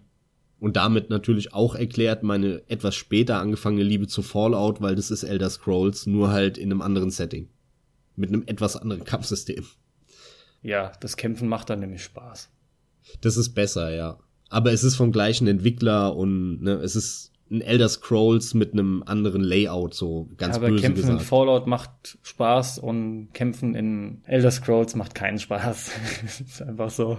Und 0.59 0.75
damit 0.75 1.09
natürlich 1.09 1.53
auch 1.53 1.75
erklärt 1.75 2.23
meine 2.23 2.63
etwas 2.67 2.95
später 2.95 3.39
angefangene 3.39 3.83
Liebe 3.83 4.07
zu 4.07 4.23
Fallout, 4.23 4.81
weil 4.81 4.95
das 4.95 5.11
ist 5.11 5.23
Elder 5.23 5.49
Scrolls, 5.49 6.07
nur 6.07 6.31
halt 6.31 6.57
in 6.57 6.71
einem 6.71 6.81
anderen 6.81 7.11
Setting. 7.11 7.49
Mit 8.15 8.29
einem 8.29 8.43
etwas 8.47 8.75
anderen 8.75 9.03
Kampfsystem. 9.03 9.65
Ja, 10.63 10.91
das 10.99 11.15
Kämpfen 11.15 11.47
macht 11.47 11.69
dann 11.69 11.79
nämlich 11.79 12.03
Spaß. 12.03 12.49
Das 13.21 13.37
ist 13.37 13.53
besser, 13.53 13.93
ja. 13.93 14.17
Aber 14.49 14.71
es 14.71 14.83
ist 14.83 14.95
vom 14.95 15.11
gleichen 15.11 15.47
Entwickler 15.47 16.15
und 16.15 16.61
ne, 16.63 16.73
es 16.75 16.95
ist 16.95 17.31
ein 17.49 17.61
Elder 17.61 17.87
Scrolls 17.87 18.53
mit 18.53 18.73
einem 18.73 19.03
anderen 19.05 19.41
Layout, 19.41 19.93
so 19.93 20.29
ganz 20.37 20.57
Aber 20.57 20.69
böse 20.69 20.81
Kämpfen 20.81 21.03
in 21.03 21.11
gesagt. 21.11 21.29
Fallout 21.29 21.67
macht 21.67 22.17
Spaß 22.23 22.79
und 22.79 23.29
Kämpfen 23.33 23.75
in 23.75 24.21
Elder 24.25 24.51
Scrolls 24.51 24.95
macht 24.95 25.15
keinen 25.15 25.39
Spaß. 25.39 25.91
ist 26.39 26.61
einfach 26.61 26.89
so. 26.89 27.17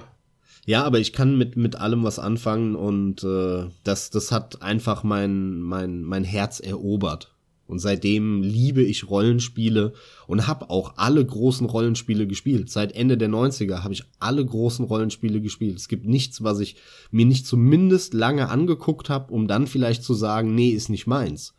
Ja, 0.68 0.85
aber 0.85 0.98
ich 0.98 1.14
kann 1.14 1.38
mit 1.38 1.57
mit 1.57 1.76
allem 1.76 2.04
was 2.04 2.18
anfangen 2.18 2.76
und 2.76 3.24
äh, 3.24 3.70
das 3.85 4.11
das 4.11 4.31
hat 4.31 4.61
einfach 4.61 5.02
mein 5.02 5.62
mein 5.62 6.02
mein 6.02 6.24
Herz 6.24 6.61
erobert. 6.61 7.33
Und 7.66 7.78
seitdem 7.78 8.42
liebe 8.42 8.83
ich 8.83 9.09
Rollenspiele 9.09 9.94
und 10.26 10.46
habe 10.46 10.68
auch 10.68 10.92
alle 10.96 11.24
großen 11.24 11.66
Rollenspiele 11.66 12.26
gespielt. 12.26 12.68
Seit 12.68 12.92
Ende 12.94 13.16
der 13.16 13.31
90er 13.31 13.83
habe 13.83 13.94
ich 13.94 14.04
alle 14.20 14.44
großen 14.44 14.85
Rollenspiele 14.85 15.40
gespielt. 15.40 15.78
Es 15.78 15.88
gibt 15.88 16.04
nichts, 16.04 16.44
was 16.44 16.61
ich 16.61 16.76
mir 17.11 17.24
nicht 17.24 17.46
zumindest 17.46 18.12
lange 18.12 18.50
angeguckt 18.50 19.09
habe, 19.09 19.33
um 19.33 19.48
dann 19.48 19.68
vielleicht 19.68 20.04
zu 20.04 20.12
sagen, 20.12 20.54
nee, 20.54 20.68
ist 20.68 20.90
nicht 20.90 21.07
meins. 21.07 21.54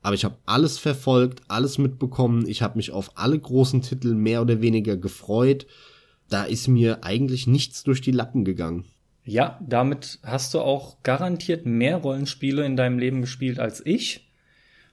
Aber 0.00 0.14
ich 0.14 0.24
habe 0.24 0.38
alles 0.46 0.78
verfolgt, 0.78 1.42
alles 1.48 1.78
mitbekommen. 1.78 2.46
Ich 2.46 2.62
habe 2.62 2.76
mich 2.76 2.92
auf 2.92 3.18
alle 3.18 3.36
großen 3.36 3.82
Titel 3.82 4.14
mehr 4.14 4.42
oder 4.42 4.60
weniger 4.60 4.96
gefreut. 4.96 5.66
Da 6.28 6.44
ist 6.44 6.68
mir 6.68 7.04
eigentlich 7.04 7.46
nichts 7.46 7.82
durch 7.82 8.00
die 8.00 8.10
Lappen 8.10 8.44
gegangen. 8.44 8.84
Ja, 9.24 9.58
damit 9.66 10.18
hast 10.22 10.52
du 10.54 10.60
auch 10.60 11.02
garantiert 11.02 11.64
mehr 11.64 11.96
Rollenspiele 11.96 12.64
in 12.64 12.76
deinem 12.76 12.98
Leben 12.98 13.22
gespielt 13.22 13.58
als 13.58 13.84
ich. 13.84 14.28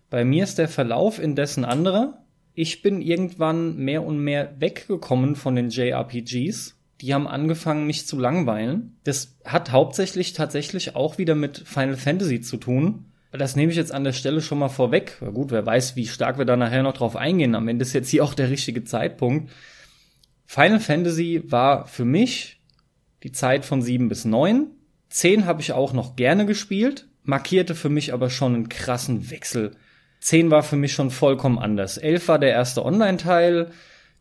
Bei 0.10 0.24
mir 0.24 0.44
ist 0.44 0.58
der 0.58 0.70
Verlauf 0.70 1.20
indessen 1.20 1.66
anderer. 1.66 2.24
Ich 2.54 2.82
bin 2.82 3.02
irgendwann 3.02 3.78
mehr 3.78 4.04
und 4.04 4.20
mehr 4.20 4.56
weggekommen 4.60 5.36
von 5.36 5.56
den 5.56 5.70
JRPGs. 5.70 6.76
Die 7.02 7.14
haben 7.14 7.28
angefangen, 7.28 7.88
mich 7.88 8.06
zu 8.06 8.20
langweilen. 8.20 8.98
Das 9.04 9.38
hat 9.44 9.72
hauptsächlich 9.72 10.34
tatsächlich 10.34 10.96
auch 10.96 11.18
wieder 11.18 11.36
mit 11.36 11.58
Final 11.66 11.98
Fantasy 11.98 12.42
zu 12.42 12.58
tun. 12.58 13.06
Das 13.32 13.56
nehme 13.56 13.72
ich 13.72 13.78
jetzt 13.78 13.94
an 13.94 14.04
der 14.04 14.12
Stelle 14.14 14.42
schon 14.42 14.60
mal 14.60 14.70
vorweg. 14.70 15.18
Na 15.22 15.30
gut, 15.30 15.52
wer 15.52 15.66
weiß, 15.66 15.96
wie 15.96 16.06
stark 16.06 16.38
wir 16.38 16.46
da 16.46 16.58
nachher 16.58 16.84
noch 16.84 16.94
drauf 16.94 17.16
eingehen. 17.16 17.56
Am 17.56 17.68
Ende 17.68 17.84
ist 17.84 17.94
jetzt 17.94 18.10
hier 18.10 18.24
auch 18.24 18.34
der 18.34 18.50
richtige 18.50 18.84
Zeitpunkt. 18.84 19.50
Final 20.54 20.82
Fantasy 20.82 21.44
war 21.46 21.88
für 21.88 22.04
mich 22.04 22.60
die 23.24 23.32
Zeit 23.32 23.64
von 23.64 23.82
sieben 23.82 24.10
bis 24.10 24.26
neun. 24.26 24.68
Zehn 25.10 25.46
habe 25.46 25.62
ich 25.62 25.72
auch 25.72 25.94
noch 25.94 26.18
gerne 26.18 26.46
gespielt, 26.46 27.08
markierte 27.24 27.74
für 27.74 27.88
mich 27.88 28.12
aber 28.12 28.30
schon 28.30 28.56
einen 28.56 28.68
krassen 28.68 29.32
Wechsel. 29.32 29.72
Zehn 30.20 30.52
war 30.52 30.62
für 30.62 30.76
mich 30.76 30.92
schon 30.92 31.10
vollkommen 31.10 31.58
anders. 31.58 31.98
Elf 31.98 32.28
war 32.28 32.38
der 32.38 32.50
erste 32.50 32.84
Online-Teil. 32.84 33.72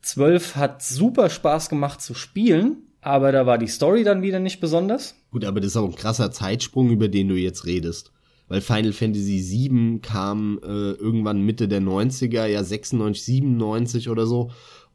Zwölf 0.03 0.55
hat 0.55 0.85
super 0.85 1.31
Spaß 1.31 1.69
gemacht 1.69 2.01
zu 2.01 2.15
spielen, 2.15 2.77
aber 3.01 3.33
da 3.33 3.45
war 3.45 3.59
die 3.59 3.67
Story 3.67 4.05
dann 4.05 4.23
wieder 4.23 4.39
nicht 4.39 4.61
besonders. 4.61 5.17
Gut, 5.33 5.45
aber 5.45 5.59
das 5.59 5.73
ist 5.73 5.77
auch 5.77 5.89
ein 5.89 5.97
krasser 5.97 6.31
Zeitsprung, 6.31 6.91
über 6.91 7.09
den 7.09 7.27
du 7.27 7.35
jetzt 7.35 7.67
redest. 7.67 8.13
Weil 8.47 8.61
Final 8.61 8.93
Fantasy 8.93 9.69
VII 9.69 9.99
kam 10.01 10.61
äh, 10.63 10.93
irgendwann 10.93 11.43
Mitte 11.43 11.67
der 11.67 11.81
90er, 11.81 12.47
ja 12.47 12.63
96, 12.63 13.25
97 13.25 14.09
oder 14.09 14.27
so. 14.27 14.51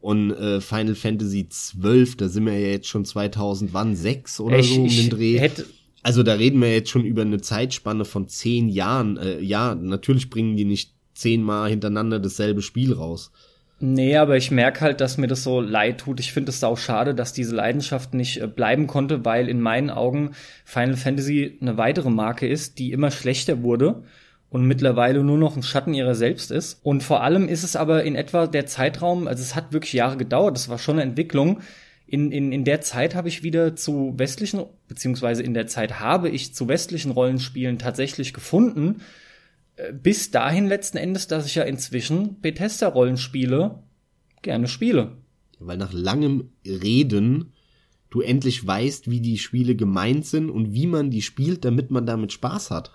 Und 0.06 0.30
äh, 0.30 0.60
Final 0.60 0.94
Fantasy 0.94 1.48
12, 1.48 2.16
da 2.16 2.28
sind 2.28 2.46
wir 2.46 2.52
ja 2.56 2.68
jetzt 2.68 2.86
schon 2.86 3.04
2000, 3.04 3.74
wann? 3.74 3.96
6 3.96 4.38
oder 4.38 4.60
Ich- 4.60 4.72
so 4.72 4.82
um 4.82 4.88
den 4.88 5.10
Dreh. 5.10 5.38
hätte- 5.40 5.66
Also 6.04 6.22
da 6.22 6.34
reden 6.34 6.60
wir 6.60 6.72
jetzt 6.72 6.90
schon 6.90 7.04
über 7.04 7.22
eine 7.22 7.40
Zeitspanne 7.40 8.04
von 8.04 8.28
zehn 8.28 8.68
Jahren. 8.68 9.16
Äh, 9.16 9.40
ja, 9.40 9.74
natürlich 9.74 10.30
bringen 10.30 10.56
die 10.56 10.64
nicht 10.64 10.92
zehnmal 11.14 11.70
hintereinander 11.70 12.20
dasselbe 12.20 12.62
Spiel 12.62 12.92
raus. 12.92 13.32
Nee, 13.80 14.16
aber 14.16 14.36
ich 14.36 14.52
merke 14.52 14.82
halt, 14.82 15.00
dass 15.00 15.18
mir 15.18 15.26
das 15.26 15.42
so 15.42 15.60
leid 15.60 15.98
tut. 15.98 16.20
Ich 16.20 16.32
finde 16.32 16.50
es 16.50 16.62
auch 16.62 16.78
schade, 16.78 17.12
dass 17.12 17.32
diese 17.32 17.56
Leidenschaft 17.56 18.14
nicht 18.14 18.40
äh, 18.40 18.46
bleiben 18.46 18.86
konnte, 18.86 19.24
weil 19.24 19.48
in 19.48 19.60
meinen 19.60 19.90
Augen 19.90 20.30
Final 20.64 20.96
Fantasy 20.96 21.58
eine 21.60 21.76
weitere 21.78 22.10
Marke 22.10 22.46
ist, 22.46 22.78
die 22.78 22.92
immer 22.92 23.10
schlechter 23.10 23.62
wurde 23.64 24.04
und 24.48 24.66
mittlerweile 24.66 25.22
nur 25.24 25.38
noch 25.38 25.56
ein 25.56 25.62
Schatten 25.62 25.94
ihrer 25.94 26.14
selbst 26.14 26.50
ist. 26.50 26.80
Und 26.82 27.02
vor 27.02 27.22
allem 27.22 27.48
ist 27.48 27.64
es 27.64 27.76
aber 27.76 28.04
in 28.04 28.14
etwa 28.14 28.46
der 28.46 28.66
Zeitraum, 28.66 29.26
also 29.26 29.42
es 29.42 29.54
hat 29.54 29.72
wirklich 29.72 29.92
Jahre 29.92 30.16
gedauert, 30.16 30.56
das 30.56 30.68
war 30.68 30.78
schon 30.78 30.96
eine 30.96 31.10
Entwicklung. 31.10 31.60
In, 32.06 32.30
in, 32.30 32.52
in 32.52 32.64
der 32.64 32.80
Zeit 32.80 33.16
habe 33.16 33.28
ich 33.28 33.42
wieder 33.42 33.74
zu 33.74 34.14
westlichen, 34.16 34.64
beziehungsweise 34.86 35.42
in 35.42 35.54
der 35.54 35.66
Zeit 35.66 35.98
habe 35.98 36.28
ich 36.28 36.54
zu 36.54 36.68
westlichen 36.68 37.10
Rollenspielen 37.10 37.78
tatsächlich 37.78 38.32
gefunden, 38.32 39.02
äh, 39.74 39.92
bis 39.92 40.30
dahin 40.30 40.68
letzten 40.68 40.98
Endes, 40.98 41.26
dass 41.26 41.46
ich 41.46 41.56
ja 41.56 41.64
inzwischen 41.64 42.40
Bethesda-Rollenspiele 42.40 43.82
gerne 44.42 44.68
spiele. 44.68 45.16
Weil 45.58 45.78
nach 45.78 45.92
langem 45.92 46.50
Reden 46.64 47.52
du 48.10 48.20
endlich 48.20 48.64
weißt, 48.64 49.10
wie 49.10 49.20
die 49.20 49.38
Spiele 49.38 49.74
gemeint 49.74 50.26
sind 50.26 50.48
und 50.48 50.72
wie 50.72 50.86
man 50.86 51.10
die 51.10 51.22
spielt, 51.22 51.64
damit 51.64 51.90
man 51.90 52.06
damit 52.06 52.32
Spaß 52.32 52.70
hat. 52.70 52.92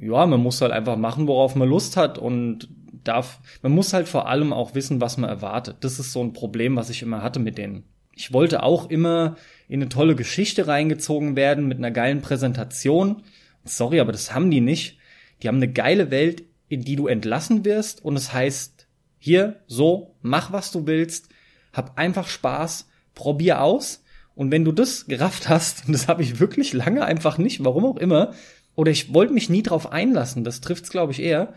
Ja, 0.00 0.24
man 0.26 0.40
muss 0.40 0.60
halt 0.62 0.72
einfach 0.72 0.96
machen, 0.96 1.26
worauf 1.26 1.54
man 1.54 1.68
Lust 1.68 1.98
hat 1.98 2.16
und 2.16 2.68
darf, 3.04 3.40
man 3.62 3.72
muss 3.72 3.92
halt 3.92 4.08
vor 4.08 4.28
allem 4.28 4.52
auch 4.52 4.74
wissen, 4.74 5.00
was 5.00 5.18
man 5.18 5.28
erwartet. 5.28 5.76
Das 5.80 5.98
ist 5.98 6.12
so 6.12 6.22
ein 6.22 6.32
Problem, 6.32 6.76
was 6.76 6.88
ich 6.88 7.02
immer 7.02 7.22
hatte 7.22 7.38
mit 7.38 7.58
denen. 7.58 7.84
Ich 8.14 8.32
wollte 8.32 8.62
auch 8.62 8.88
immer 8.88 9.36
in 9.68 9.80
eine 9.80 9.90
tolle 9.90 10.16
Geschichte 10.16 10.66
reingezogen 10.66 11.36
werden 11.36 11.68
mit 11.68 11.78
einer 11.78 11.90
geilen 11.90 12.22
Präsentation. 12.22 13.22
Sorry, 13.64 14.00
aber 14.00 14.12
das 14.12 14.34
haben 14.34 14.50
die 14.50 14.60
nicht. 14.62 14.98
Die 15.42 15.48
haben 15.48 15.56
eine 15.56 15.72
geile 15.72 16.10
Welt, 16.10 16.44
in 16.68 16.82
die 16.82 16.96
du 16.96 17.06
entlassen 17.06 17.64
wirst 17.64 18.02
und 18.02 18.16
es 18.16 18.32
heißt, 18.32 18.86
hier, 19.18 19.60
so, 19.66 20.14
mach 20.22 20.50
was 20.50 20.72
du 20.72 20.86
willst, 20.86 21.28
hab 21.72 21.98
einfach 21.98 22.26
Spaß, 22.26 22.88
probier 23.14 23.62
aus 23.62 24.02
und 24.34 24.50
wenn 24.50 24.64
du 24.64 24.72
das 24.72 25.06
gerafft 25.06 25.48
hast, 25.48 25.84
und 25.86 25.92
das 25.92 26.08
habe 26.08 26.22
ich 26.22 26.40
wirklich 26.40 26.72
lange 26.72 27.04
einfach 27.04 27.36
nicht, 27.36 27.64
warum 27.64 27.84
auch 27.84 27.96
immer, 27.96 28.32
oder 28.80 28.90
ich 28.90 29.12
wollte 29.12 29.34
mich 29.34 29.50
nie 29.50 29.62
drauf 29.62 29.92
einlassen, 29.92 30.42
das 30.42 30.62
trifft's 30.62 30.88
glaube 30.88 31.12
ich 31.12 31.20
eher, 31.20 31.52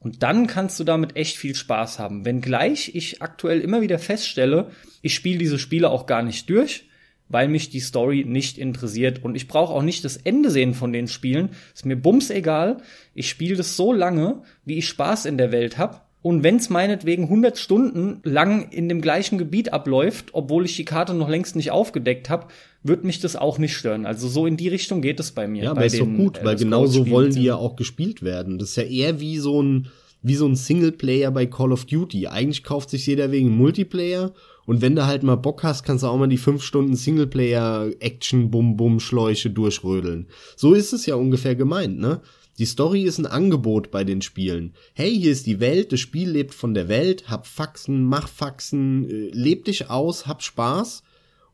und 0.00 0.24
dann 0.24 0.48
kannst 0.48 0.80
du 0.80 0.82
damit 0.82 1.14
echt 1.14 1.36
viel 1.36 1.54
Spaß 1.54 2.00
haben. 2.00 2.24
Wenngleich 2.24 2.96
ich 2.96 3.22
aktuell 3.22 3.60
immer 3.60 3.80
wieder 3.80 4.00
feststelle, 4.00 4.72
ich 5.00 5.14
spiele 5.14 5.38
diese 5.38 5.60
Spiele 5.60 5.88
auch 5.88 6.06
gar 6.06 6.24
nicht 6.24 6.50
durch, 6.50 6.88
weil 7.28 7.46
mich 7.46 7.70
die 7.70 7.78
Story 7.78 8.24
nicht 8.26 8.58
interessiert 8.58 9.22
und 9.22 9.36
ich 9.36 9.46
brauche 9.46 9.72
auch 9.72 9.82
nicht 9.82 10.04
das 10.04 10.16
Ende 10.16 10.50
sehen 10.50 10.74
von 10.74 10.92
den 10.92 11.06
Spielen. 11.06 11.50
Ist 11.72 11.86
mir 11.86 11.96
bums 11.96 12.30
egal. 12.30 12.78
Ich 13.14 13.28
spiele 13.28 13.54
das 13.54 13.76
so 13.76 13.92
lange, 13.92 14.42
wie 14.64 14.78
ich 14.78 14.88
Spaß 14.88 15.26
in 15.26 15.38
der 15.38 15.52
Welt 15.52 15.78
hab 15.78 16.03
Und 16.24 16.42
wenn 16.42 16.56
es 16.56 16.70
meinetwegen 16.70 17.24
100 17.24 17.58
Stunden 17.58 18.20
lang 18.22 18.70
in 18.70 18.88
dem 18.88 19.02
gleichen 19.02 19.36
Gebiet 19.36 19.74
abläuft, 19.74 20.30
obwohl 20.32 20.64
ich 20.64 20.74
die 20.74 20.86
Karte 20.86 21.12
noch 21.12 21.28
längst 21.28 21.54
nicht 21.54 21.70
aufgedeckt 21.70 22.30
habe, 22.30 22.46
wird 22.82 23.04
mich 23.04 23.20
das 23.20 23.36
auch 23.36 23.58
nicht 23.58 23.76
stören. 23.76 24.06
Also 24.06 24.28
so 24.28 24.46
in 24.46 24.56
die 24.56 24.68
Richtung 24.68 25.02
geht 25.02 25.20
es 25.20 25.32
bei 25.32 25.46
mir. 25.46 25.64
Ja, 25.64 25.72
aber 25.72 25.84
ist 25.84 26.00
doch 26.00 26.06
gut, 26.06 26.42
weil 26.42 26.56
genau 26.56 26.86
so 26.86 27.10
wollen 27.10 27.34
die 27.34 27.42
ja 27.42 27.56
auch 27.56 27.76
gespielt 27.76 28.22
werden. 28.22 28.58
Das 28.58 28.70
ist 28.70 28.76
ja 28.76 28.84
eher 28.84 29.20
wie 29.20 29.36
so 29.36 29.62
ein 29.62 29.88
wie 30.22 30.36
so 30.36 30.46
ein 30.46 30.56
Singleplayer 30.56 31.30
bei 31.30 31.44
Call 31.44 31.72
of 31.72 31.84
Duty. 31.84 32.28
Eigentlich 32.28 32.64
kauft 32.64 32.88
sich 32.88 33.06
jeder 33.06 33.30
wegen 33.30 33.54
Multiplayer 33.54 34.32
und 34.64 34.80
wenn 34.80 34.96
du 34.96 35.06
halt 35.06 35.24
mal 35.24 35.36
Bock 35.36 35.62
hast, 35.62 35.84
kannst 35.84 36.04
du 36.04 36.08
auch 36.08 36.16
mal 36.16 36.26
die 36.26 36.38
fünf 36.38 36.62
Stunden 36.62 36.96
Singleplayer-Action-Bum-Bum-Schläuche 36.96 39.50
durchrödeln. 39.50 40.28
So 40.56 40.72
ist 40.72 40.94
es 40.94 41.04
ja 41.04 41.16
ungefähr 41.16 41.54
gemeint, 41.54 41.98
ne? 41.98 42.22
Die 42.58 42.66
Story 42.66 43.02
ist 43.02 43.18
ein 43.18 43.26
Angebot 43.26 43.90
bei 43.90 44.04
den 44.04 44.22
Spielen. 44.22 44.74
Hey, 44.94 45.10
hier 45.18 45.32
ist 45.32 45.46
die 45.46 45.58
Welt, 45.58 45.92
das 45.92 46.00
Spiel 46.00 46.30
lebt 46.30 46.54
von 46.54 46.72
der 46.72 46.88
Welt, 46.88 47.28
hab 47.28 47.46
Faxen, 47.46 48.04
mach 48.04 48.28
Faxen, 48.28 49.08
äh, 49.08 49.30
leb 49.32 49.64
dich 49.64 49.90
aus, 49.90 50.26
hab 50.26 50.42
Spaß. 50.42 51.02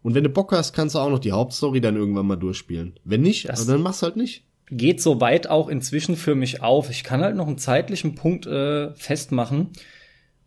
Und 0.02 0.14
wenn 0.14 0.24
du 0.24 0.30
Bock 0.30 0.52
hast, 0.52 0.72
kannst 0.74 0.94
du 0.94 0.98
auch 0.98 1.10
noch 1.10 1.18
die 1.18 1.32
Hauptstory 1.32 1.80
dann 1.80 1.96
irgendwann 1.96 2.26
mal 2.26 2.36
durchspielen. 2.36 2.98
Wenn 3.04 3.22
nicht, 3.22 3.48
das 3.48 3.66
dann 3.66 3.82
mach's 3.82 4.02
halt 4.02 4.16
nicht. 4.16 4.44
Geht 4.70 5.00
so 5.00 5.20
weit 5.20 5.48
auch 5.48 5.68
inzwischen 5.68 6.16
für 6.16 6.34
mich 6.34 6.62
auf. 6.62 6.90
Ich 6.90 7.02
kann 7.02 7.22
halt 7.22 7.34
noch 7.34 7.46
einen 7.46 7.58
zeitlichen 7.58 8.14
Punkt 8.14 8.46
äh, 8.46 8.94
festmachen, 8.94 9.70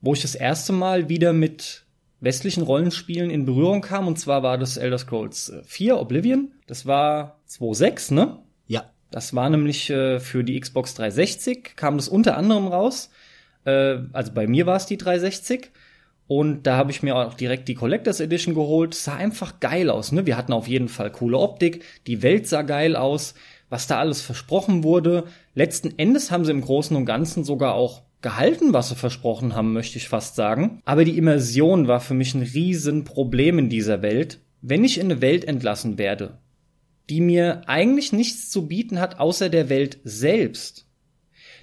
wo 0.02 0.14
ich 0.14 0.22
das 0.22 0.36
erste 0.36 0.72
Mal 0.72 1.10
wieder 1.10 1.34
mit 1.34 1.86
westlichen 2.20 2.64
Rollenspielen 2.64 3.30
in 3.30 3.46
Berührung 3.46 3.82
kam. 3.82 4.08
Und 4.08 4.18
zwar 4.18 4.44
war 4.44 4.58
das 4.58 4.78
Elder 4.78 4.98
Scrolls 4.98 5.52
4 5.66 6.00
Oblivion. 6.00 6.54
Das 6.68 6.86
war 6.86 7.42
2.6, 7.50 8.14
ne? 8.14 8.43
Das 9.14 9.36
war 9.36 9.48
nämlich 9.48 9.92
äh, 9.92 10.20
für 10.20 10.44
die 10.44 10.60
Xbox 10.60 10.96
360, 10.96 11.76
kam 11.76 11.98
das 11.98 12.10
unter 12.10 12.36
anderem 12.36 12.66
raus. 12.66 13.12
Äh, 13.64 13.98
also 14.12 14.32
bei 14.34 14.48
mir 14.48 14.66
war 14.66 14.76
es 14.76 14.88
die 14.88 14.98
360. 14.98 15.70
Und 16.26 16.64
da 16.64 16.78
habe 16.78 16.90
ich 16.90 17.04
mir 17.04 17.16
auch 17.16 17.36
direkt 17.36 17.68
die 17.68 17.76
Collectors 17.76 18.20
Edition 18.20 18.56
geholt. 18.56 18.96
Sah 18.96 19.16
einfach 19.16 19.60
geil 19.60 19.92
aus. 19.92 20.14
Ne? 20.14 20.26
Wir 20.26 20.36
hatten 20.36 20.52
auf 20.52 20.68
jeden 20.68 20.88
Fall 20.88 21.12
coole 21.12 21.38
Optik. 21.38 21.84
Die 22.08 22.24
Welt 22.24 22.48
sah 22.48 22.64
geil 22.64 22.96
aus. 22.96 23.36
Was 23.70 23.86
da 23.86 24.00
alles 24.00 24.24
versprochen 24.24 24.84
wurde. 24.84 25.26
Letzten 25.54 25.94
Endes 26.00 26.32
haben 26.32 26.44
sie 26.44 26.52
im 26.52 26.62
Großen 26.62 26.98
und 26.98 27.06
Ganzen 27.06 27.44
sogar 27.44 27.76
auch 27.76 28.02
gehalten, 28.24 28.74
was 28.74 28.90
sie 28.90 28.96
versprochen 28.96 29.54
haben, 29.54 29.74
möchte 29.74 30.00
ich 30.00 30.10
fast 30.10 30.36
sagen. 30.36 30.82
Aber 30.86 31.06
die 31.06 31.20
Immersion 31.20 31.88
war 31.88 32.00
für 32.00 32.16
mich 32.16 32.34
ein 32.34 32.42
Riesenproblem 32.42 33.60
in 33.60 33.70
dieser 33.70 34.02
Welt. 34.02 34.40
Wenn 34.62 34.84
ich 34.84 35.00
in 35.00 35.12
eine 35.12 35.22
Welt 35.22 35.46
entlassen 35.46 36.00
werde, 36.00 36.40
die 37.10 37.22
mir 37.22 37.68
eigentlich 37.68 38.14
nichts 38.14 38.50
zu 38.50 38.68
bieten 38.68 39.00
hat 39.00 39.20
außer 39.20 39.50
der 39.50 39.70
Welt 39.70 40.00
selbst, 40.04 40.88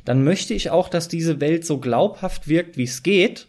dann 0.04 0.24
möchte 0.24 0.54
ich 0.54 0.70
auch, 0.70 0.88
dass 0.88 1.08
diese 1.08 1.40
Welt 1.40 1.64
so 1.64 1.78
glaubhaft 1.78 2.48
wirkt, 2.48 2.76
wie 2.76 2.84
es 2.84 3.02
geht. 3.02 3.48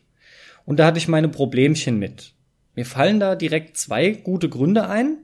Und 0.65 0.79
da 0.79 0.85
hatte 0.85 0.97
ich 0.97 1.07
meine 1.07 1.29
Problemchen 1.29 1.97
mit. 1.97 2.33
Mir 2.75 2.85
fallen 2.85 3.19
da 3.19 3.35
direkt 3.35 3.77
zwei 3.77 4.11
gute 4.11 4.49
Gründe 4.49 4.87
ein. 4.87 5.19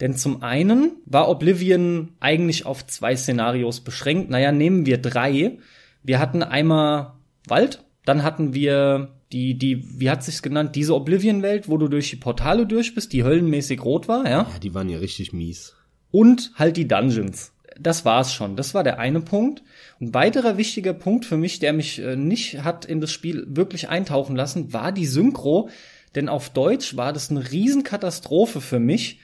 Denn 0.00 0.16
zum 0.16 0.42
einen 0.42 0.96
war 1.04 1.28
Oblivion 1.28 2.14
eigentlich 2.18 2.66
auf 2.66 2.86
zwei 2.86 3.14
Szenarios 3.14 3.80
beschränkt. 3.80 4.30
Naja, 4.30 4.50
nehmen 4.50 4.86
wir 4.86 4.98
drei. 4.98 5.58
Wir 6.02 6.18
hatten 6.18 6.42
einmal 6.42 7.12
Wald, 7.46 7.84
dann 8.04 8.22
hatten 8.24 8.54
wir 8.54 9.14
die, 9.30 9.56
die, 9.56 10.00
wie 10.00 10.10
hat 10.10 10.24
sich's 10.24 10.42
genannt, 10.42 10.74
diese 10.74 10.94
Oblivion-Welt, 10.94 11.68
wo 11.68 11.78
du 11.78 11.88
durch 11.88 12.10
die 12.10 12.16
Portale 12.16 12.66
durch 12.66 12.94
bist, 12.94 13.12
die 13.12 13.22
höllenmäßig 13.22 13.84
rot 13.84 14.08
war, 14.08 14.24
ja? 14.24 14.48
Ja, 14.52 14.58
die 14.60 14.74
waren 14.74 14.88
ja 14.88 14.98
richtig 14.98 15.32
mies 15.32 15.76
und 16.12 16.52
halt 16.54 16.76
die 16.76 16.86
Dungeons. 16.86 17.52
Das 17.80 18.04
war's 18.04 18.32
schon. 18.32 18.54
Das 18.54 18.74
war 18.74 18.84
der 18.84 18.98
eine 18.98 19.20
Punkt. 19.20 19.62
Ein 20.00 20.14
weiterer 20.14 20.56
wichtiger 20.56 20.92
Punkt 20.92 21.24
für 21.24 21.36
mich, 21.36 21.58
der 21.58 21.72
mich 21.72 21.98
äh, 21.98 22.16
nicht 22.16 22.62
hat 22.62 22.84
in 22.84 23.00
das 23.00 23.10
Spiel 23.10 23.44
wirklich 23.48 23.88
eintauchen 23.88 24.36
lassen, 24.36 24.72
war 24.72 24.92
die 24.92 25.06
Synchro. 25.06 25.68
Denn 26.14 26.28
auf 26.28 26.50
Deutsch 26.50 26.96
war 26.96 27.12
das 27.12 27.30
eine 27.30 27.50
Riesenkatastrophe 27.50 28.60
für 28.60 28.78
mich, 28.78 29.20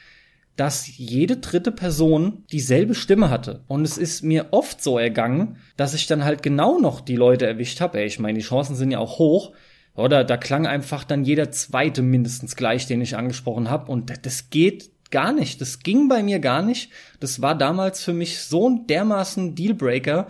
dass 0.56 0.96
jede 0.96 1.36
dritte 1.36 1.70
Person 1.70 2.44
dieselbe 2.50 2.94
Stimme 2.94 3.30
hatte. 3.30 3.62
Und 3.68 3.84
es 3.84 3.96
ist 3.96 4.24
mir 4.24 4.46
oft 4.50 4.82
so 4.82 4.98
ergangen, 4.98 5.56
dass 5.76 5.94
ich 5.94 6.06
dann 6.06 6.24
halt 6.24 6.42
genau 6.42 6.78
noch 6.80 7.00
die 7.00 7.16
Leute 7.16 7.46
erwischt 7.46 7.80
habe. 7.80 8.02
Ich 8.02 8.18
meine, 8.18 8.38
die 8.38 8.44
Chancen 8.44 8.74
sind 8.74 8.90
ja 8.90 8.98
auch 8.98 9.18
hoch. 9.18 9.52
Oder 9.94 10.24
da 10.24 10.36
klang 10.36 10.66
einfach 10.66 11.04
dann 11.04 11.24
jeder 11.24 11.50
zweite 11.50 12.02
mindestens 12.02 12.56
gleich, 12.56 12.86
den 12.86 13.00
ich 13.00 13.16
angesprochen 13.16 13.70
habe. 13.70 13.90
Und 13.90 14.12
das 14.26 14.50
geht 14.50 14.90
gar 15.10 15.32
nicht. 15.32 15.60
Das 15.60 15.80
ging 15.80 16.08
bei 16.08 16.22
mir 16.22 16.38
gar 16.38 16.62
nicht. 16.62 16.90
Das 17.20 17.40
war 17.40 17.54
damals 17.54 18.04
für 18.04 18.12
mich 18.12 18.40
so 18.40 18.68
ein 18.68 18.86
dermaßen 18.86 19.54
Dealbreaker. 19.54 20.28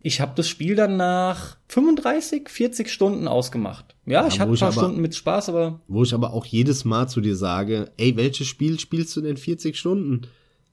Ich 0.00 0.20
habe 0.20 0.32
das 0.34 0.48
Spiel 0.48 0.74
dann 0.74 0.96
nach 0.96 1.56
35, 1.68 2.48
40 2.48 2.90
Stunden 2.90 3.28
ausgemacht. 3.28 3.94
Ja, 4.04 4.22
ja 4.22 4.28
ich 4.28 4.40
habe 4.40 4.52
ein 4.52 4.58
paar 4.58 4.68
aber, 4.68 4.80
Stunden 4.80 5.00
mit 5.00 5.14
Spaß, 5.14 5.48
aber 5.48 5.80
wo 5.86 6.02
ich 6.02 6.12
aber 6.12 6.32
auch 6.32 6.44
jedes 6.44 6.84
Mal 6.84 7.08
zu 7.08 7.20
dir 7.20 7.36
sage, 7.36 7.90
ey, 7.96 8.16
welches 8.16 8.48
Spiel 8.48 8.80
spielst 8.80 9.16
du 9.16 9.20
denn 9.20 9.36
40 9.36 9.76
Stunden? 9.76 10.22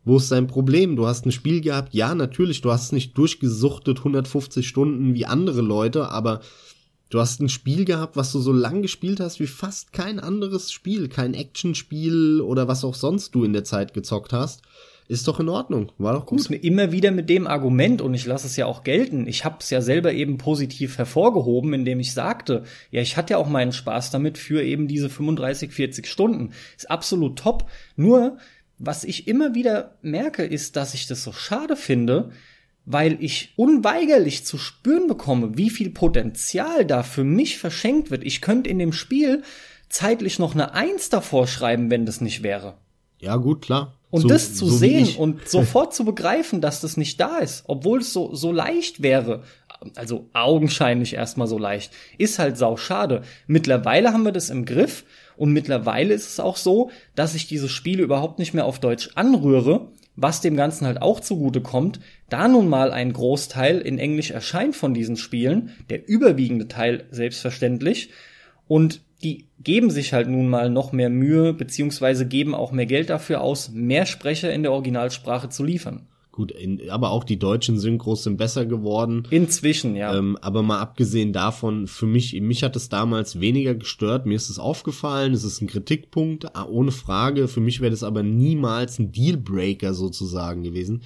Wo 0.04 0.18
ist 0.18 0.32
dein 0.32 0.48
Problem? 0.48 0.96
Du 0.96 1.06
hast 1.06 1.26
ein 1.26 1.32
Spiel 1.32 1.62
gehabt, 1.62 1.94
ja, 1.94 2.16
natürlich, 2.16 2.62
du 2.62 2.72
hast 2.72 2.86
es 2.86 2.92
nicht 2.92 3.18
durchgesuchtet 3.18 4.00
150 4.00 4.68
Stunden 4.68 5.14
wie 5.14 5.26
andere 5.26 5.62
Leute, 5.62 6.10
aber 6.10 6.42
Du 7.10 7.19
hast 7.19 7.41
ein 7.41 7.50
Spiel 7.50 7.86
gehabt, 7.86 8.15
was 8.15 8.32
du 8.32 8.39
so 8.39 8.54
lang 8.54 8.84
gespielt 8.84 9.19
hast 9.19 9.39
wie 9.39 9.48
fast 9.48 9.93
kein 9.93 10.19
anderes 10.19 10.72
Spiel, 10.72 11.10
kein 11.10 11.34
Actionspiel 11.34 12.39
oder 12.41 12.67
was 12.67 12.84
auch 12.84 12.93
sonst 12.93 13.34
du 13.34 13.43
in 13.43 13.54
der 13.54 13.63
Zeit 13.63 13.95
gezockt 13.95 14.32
hast. 14.32 14.62
Ist 15.08 15.28
doch 15.28 15.39
in 15.39 15.50
Ordnung, 15.50 15.91
war 15.98 16.13
doch 16.13 16.28
gut. 16.28 16.52
Mir 16.52 16.58
immer 16.58 16.91
wieder 16.91 17.10
mit 17.10 17.32
dem 17.32 17.48
Argument 17.48 18.00
und 18.04 18.13
ich 18.13 18.28
lasse 18.28 18.45
es 18.45 18.56
ja 18.58 18.67
auch 18.67 18.84
gelten. 18.84 19.26
Ich 19.26 19.43
habe 19.43 19.58
es 19.60 19.72
ja 19.72 19.82
selber 19.82 20.13
eben 20.13 20.38
positiv 20.38 21.00
hervorgehoben, 21.00 21.74
indem 21.74 22.00
ich 22.00 22.13
sagte, 22.13 22.63
ja, 22.91 23.02
ich 23.02 23.17
hatte 23.17 23.32
ja 23.32 23.38
auch 23.39 23.50
meinen 23.50 23.72
Spaß 23.72 24.12
damit 24.12 24.38
für 24.38 24.62
eben 24.62 24.88
diese 24.88 25.10
35, 25.10 25.72
40 25.72 26.06
Stunden. 26.06 26.52
Ist 26.78 26.91
absolut 26.91 27.39
top. 27.39 27.65
Nur 27.95 28.38
was 28.78 29.04
ich 29.04 29.28
immer 29.28 29.56
wieder 29.56 29.98
merke, 30.04 30.43
ist, 30.43 30.76
dass 30.76 30.93
ich 30.93 31.08
das 31.08 31.24
so 31.24 31.32
schade 31.32 31.76
finde, 31.76 32.30
weil 32.86 33.18
ich 33.24 33.54
unweigerlich 33.56 34.46
zu 34.46 34.58
spüren 34.58 35.08
bekomme, 35.08 35.58
wie 35.58 35.70
viel 35.70 35.89
Potenzial 35.89 36.86
da 36.86 37.04
für 37.04 37.24
mich 37.24 37.58
verschenkt 37.58 38.12
wird. 38.12 38.24
Ich 38.24 38.42
könnte 38.42 38.70
in 38.70 38.80
dem 38.80 38.94
Spiel 38.94 39.44
zeitlich 39.89 40.39
noch 40.39 40.54
eine 40.54 40.74
Eins 40.74 41.10
davor 41.10 41.48
schreiben, 41.48 41.92
wenn 41.92 42.06
das 42.06 42.22
nicht 42.22 42.44
wäre. 42.44 42.78
Ja, 43.20 43.36
gut, 43.36 43.62
klar. 43.62 43.96
Und 44.12 44.22
so, 44.22 44.28
das 44.28 44.56
zu 44.56 44.65
so 44.65 44.78
sehen 44.78 45.15
und 45.18 45.48
sofort 45.48 45.94
zu 45.94 46.04
begreifen, 46.04 46.62
dass 46.62 46.82
das 46.82 46.98
nicht 46.98 47.20
da 47.20 47.38
ist, 47.38 47.63
obwohl 47.68 48.00
es 48.00 48.12
so, 48.12 48.34
so 48.34 48.52
leicht 48.52 49.04
wäre, 49.04 49.44
also 49.96 50.30
augenscheinlich 50.34 51.13
erstmal 51.13 51.48
so 51.48 51.60
leicht, 51.60 51.92
ist 52.18 52.39
halt 52.39 52.58
sau 52.58 52.76
schade. 52.76 53.22
Mittlerweile 53.46 54.12
haben 54.12 54.24
wir 54.24 54.32
das 54.32 54.50
im 54.50 54.65
Griff 54.65 55.06
und 55.38 55.54
mittlerweile 55.54 56.13
ist 56.13 56.28
es 56.28 56.39
auch 56.39 56.58
so, 56.58 56.89
dass 57.13 57.36
ich 57.36 57.48
diese 57.48 57.70
Spiele 57.70 58.02
überhaupt 58.02 58.39
nicht 58.39 58.54
mehr 58.54 58.65
auf 58.65 58.80
Deutsch 58.80 59.12
anrühre, 59.13 59.92
was 60.21 60.41
dem 60.41 60.55
Ganzen 60.55 60.86
halt 60.86 61.01
auch 61.01 61.19
zugute 61.19 61.62
kommt, 61.62 61.99
da 62.29 62.47
nun 62.47 62.67
mal 62.67 62.91
ein 62.91 63.13
Großteil 63.13 63.79
in 63.79 63.97
Englisch 63.97 64.32
erscheint 64.32 64.75
von 64.75 64.93
diesen 64.93 65.17
Spielen, 65.17 65.71
der 65.89 66.08
überwiegende 66.08 66.67
Teil 66.67 67.05
selbstverständlich, 67.12 68.12
und 68.67 69.01
die 69.23 69.47
geben 69.60 69.89
sich 69.89 70.13
halt 70.13 70.27
nun 70.27 70.47
mal 70.47 70.69
noch 70.69 70.91
mehr 70.91 71.10
Mühe, 71.10 71.53
beziehungsweise 71.53 72.25
geben 72.27 72.55
auch 72.55 72.71
mehr 72.71 72.86
Geld 72.86 73.10
dafür 73.10 73.41
aus, 73.41 73.71
mehr 73.71 74.05
Sprecher 74.05 74.53
in 74.53 74.63
der 74.63 74.71
Originalsprache 74.71 75.49
zu 75.49 75.63
liefern. 75.63 76.08
Gut, 76.39 76.52
in, 76.52 76.89
aber 76.89 77.12
auch 77.12 77.25
die 77.25 77.38
deutschen 77.38 77.78
Synchros 77.78 78.23
sind 78.23 78.38
besser 78.38 78.65
geworden. 78.65 79.28
Inzwischen, 79.30 79.97
ja. 79.97 80.15
Ähm, 80.15 80.38
aber 80.39 80.63
mal 80.63 80.80
abgesehen 80.80 81.34
davon, 81.34 81.86
für 81.86 82.06
mich, 82.06 82.39
mich 82.39 82.63
hat 82.63 82.78
es 82.78 82.88
damals 82.88 83.41
weniger 83.41 83.75
gestört. 83.75 84.25
Mir 84.25 84.36
ist 84.36 84.49
es 84.49 84.58
aufgefallen, 84.58 85.34
es 85.34 85.43
ist 85.43 85.60
ein 85.62 85.67
Kritikpunkt, 85.67 86.56
ah, 86.56 86.63
ohne 86.63 86.91
Frage. 86.91 87.49
Für 87.49 87.60
mich 87.60 87.82
wäre 87.82 87.91
das 87.91 88.04
aber 88.04 88.23
niemals 88.23 88.99
ein 88.99 89.12
Dealbreaker 89.12 89.93
sozusagen 89.93 90.63
gewesen. 90.63 91.02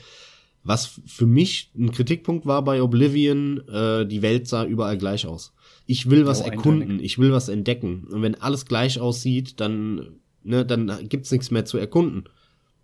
Was 0.64 1.02
für 1.08 1.26
mich 1.26 1.72
ein 1.76 1.90
Kritikpunkt 1.90 2.46
war 2.46 2.64
bei 2.64 2.84
Oblivion, 2.84 3.68
äh, 3.68 4.06
die 4.06 4.22
Welt 4.22 4.48
sah 4.48 4.64
überall 4.64 5.00
gleich 5.00 5.26
aus. 5.26 5.52
Ich 5.88 6.12
will 6.12 6.28
was 6.28 6.44
oh, 6.44 6.46
erkunden, 6.46 6.84
eindeutig. 6.84 7.06
ich 7.08 7.18
will 7.18 7.32
was 7.32 7.50
entdecken. 7.50 8.06
Und 8.12 8.22
wenn 8.22 8.36
alles 8.36 8.68
gleich 8.68 9.00
aussieht, 9.00 9.60
dann, 9.60 10.10
ne, 10.44 10.64
dann 10.64 11.10
gibt's 11.10 11.32
nichts 11.32 11.50
mehr 11.50 11.66
zu 11.66 11.80
erkunden. 11.80 12.26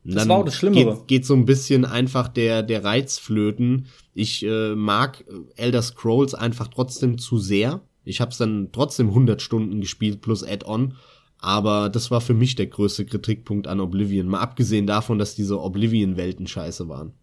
Das 0.04 0.28
war 0.28 0.38
auch 0.38 0.46
das 0.46 0.56
Schlimmere. 0.56 0.96
Geht, 0.96 1.08
geht 1.08 1.26
so 1.26 1.34
ein 1.34 1.46
bisschen 1.46 1.86
einfach 1.86 2.28
der, 2.28 2.64
der 2.64 2.84
Reiz 2.84 3.18
flöten. 3.18 3.88
Ich 4.14 4.46
äh, 4.46 4.76
mag 4.76 5.26
Elder 5.56 5.82
Scrolls 5.82 6.34
einfach 6.34 6.68
trotzdem 6.68 7.18
zu 7.18 7.38
sehr. 7.38 7.82
Ich 8.06 8.22
habe 8.22 8.32
es 8.32 8.38
dann 8.38 8.70
trotzdem 8.72 9.10
100 9.10 9.42
Stunden 9.42 9.82
gespielt 9.82 10.22
plus 10.22 10.44
Add-on. 10.44 10.96
Aber 11.38 11.90
das 11.90 12.12
war 12.12 12.22
für 12.22 12.34
mich 12.34 12.56
der 12.56 12.68
größte 12.68 13.06
Kritikpunkt 13.06 13.68
an 13.68 13.80
Oblivion. 13.80 14.28
Mal 14.28 14.42
abgesehen 14.42 14.88
davon, 14.88 15.20
dass 15.20 15.36
diese 15.36 15.62
Oblivion-Welten 15.62 16.48
scheiße 16.48 16.90
waren. 16.90 17.14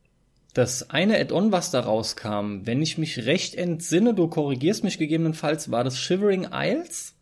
Das 0.54 0.88
eine 0.88 1.20
Add-on, 1.20 1.52
was 1.52 1.70
da 1.70 1.80
rauskam, 1.80 2.62
wenn 2.64 2.80
ich 2.80 2.96
mich 2.96 3.26
recht 3.26 3.54
entsinne, 3.54 4.14
du 4.14 4.28
korrigierst 4.28 4.84
mich 4.84 4.96
gegebenenfalls, 4.96 5.70
war 5.70 5.84
das 5.84 5.98
Shivering 5.98 6.48
Isles? 6.50 7.15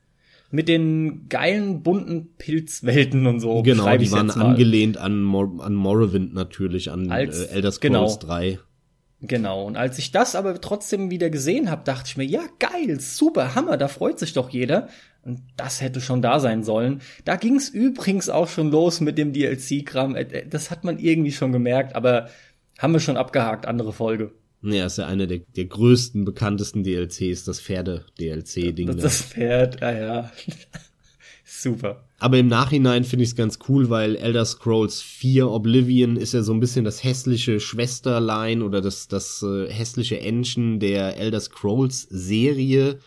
Mit 0.50 0.68
den 0.68 1.28
geilen 1.28 1.82
bunten 1.82 2.34
Pilzwelten 2.38 3.26
und 3.26 3.40
so. 3.40 3.62
Genau, 3.62 3.96
die 3.96 4.12
waren 4.12 4.30
angelehnt 4.30 4.98
an, 4.98 5.22
Mor 5.22 5.60
an 5.60 5.74
Morrowind 5.74 6.34
natürlich, 6.34 6.90
an 6.90 7.10
Als, 7.10 7.40
äh, 7.40 7.54
Elder 7.54 7.72
Scrolls 7.72 8.20
genau. 8.20 8.34
3. 8.34 8.58
Genau, 9.20 9.64
und 9.64 9.76
als 9.76 9.98
ich 9.98 10.12
das 10.12 10.36
aber 10.36 10.60
trotzdem 10.60 11.10
wieder 11.10 11.30
gesehen 11.30 11.70
habe, 11.70 11.82
dachte 11.84 12.04
ich 12.06 12.16
mir, 12.16 12.24
ja, 12.24 12.42
geil, 12.58 13.00
super, 13.00 13.54
Hammer, 13.54 13.78
da 13.78 13.88
freut 13.88 14.18
sich 14.18 14.34
doch 14.34 14.50
jeder. 14.50 14.88
Und 15.22 15.40
das 15.56 15.80
hätte 15.80 16.02
schon 16.02 16.20
da 16.20 16.38
sein 16.38 16.62
sollen. 16.62 17.00
Da 17.24 17.36
ging 17.36 17.56
es 17.56 17.70
übrigens 17.70 18.28
auch 18.28 18.48
schon 18.48 18.70
los 18.70 19.00
mit 19.00 19.16
dem 19.16 19.32
DLC-Kram. 19.32 20.14
Äh, 20.14 20.22
äh, 20.22 20.46
das 20.46 20.70
hat 20.70 20.84
man 20.84 20.98
irgendwie 20.98 21.32
schon 21.32 21.52
gemerkt, 21.52 21.96
aber 21.96 22.28
haben 22.78 22.92
wir 22.92 23.00
schon 23.00 23.16
abgehakt, 23.16 23.66
andere 23.66 23.92
Folge. 23.94 24.32
Ja, 24.64 24.86
ist 24.86 24.98
ja 24.98 25.06
eine 25.06 25.26
der, 25.26 25.40
der 25.56 25.66
größten, 25.66 26.24
bekanntesten 26.24 26.84
DLCs, 26.84 27.44
das 27.44 27.60
Pferde-DLC-Ding. 27.60 28.86
Das, 28.86 28.96
das 28.96 29.22
Pferd, 29.22 29.82
ah 29.82 29.92
ja. 29.92 30.32
Super. 31.44 32.04
Aber 32.18 32.38
im 32.38 32.46
Nachhinein 32.46 33.04
finde 33.04 33.24
ich 33.24 33.30
es 33.30 33.36
ganz 33.36 33.58
cool, 33.68 33.90
weil 33.90 34.16
Elder 34.16 34.46
Scrolls 34.46 35.02
4 35.02 35.50
Oblivion 35.50 36.16
ist 36.16 36.32
ja 36.32 36.42
so 36.42 36.54
ein 36.54 36.60
bisschen 36.60 36.86
das 36.86 37.04
hässliche 37.04 37.60
Schwesterlein 37.60 38.62
oder 38.62 38.80
das, 38.80 39.08
das 39.08 39.42
äh, 39.42 39.70
hässliche 39.70 40.20
Engine 40.20 40.78
der 40.78 41.18
Elder 41.18 41.40
Scrolls 41.40 42.06
Serie. 42.08 42.98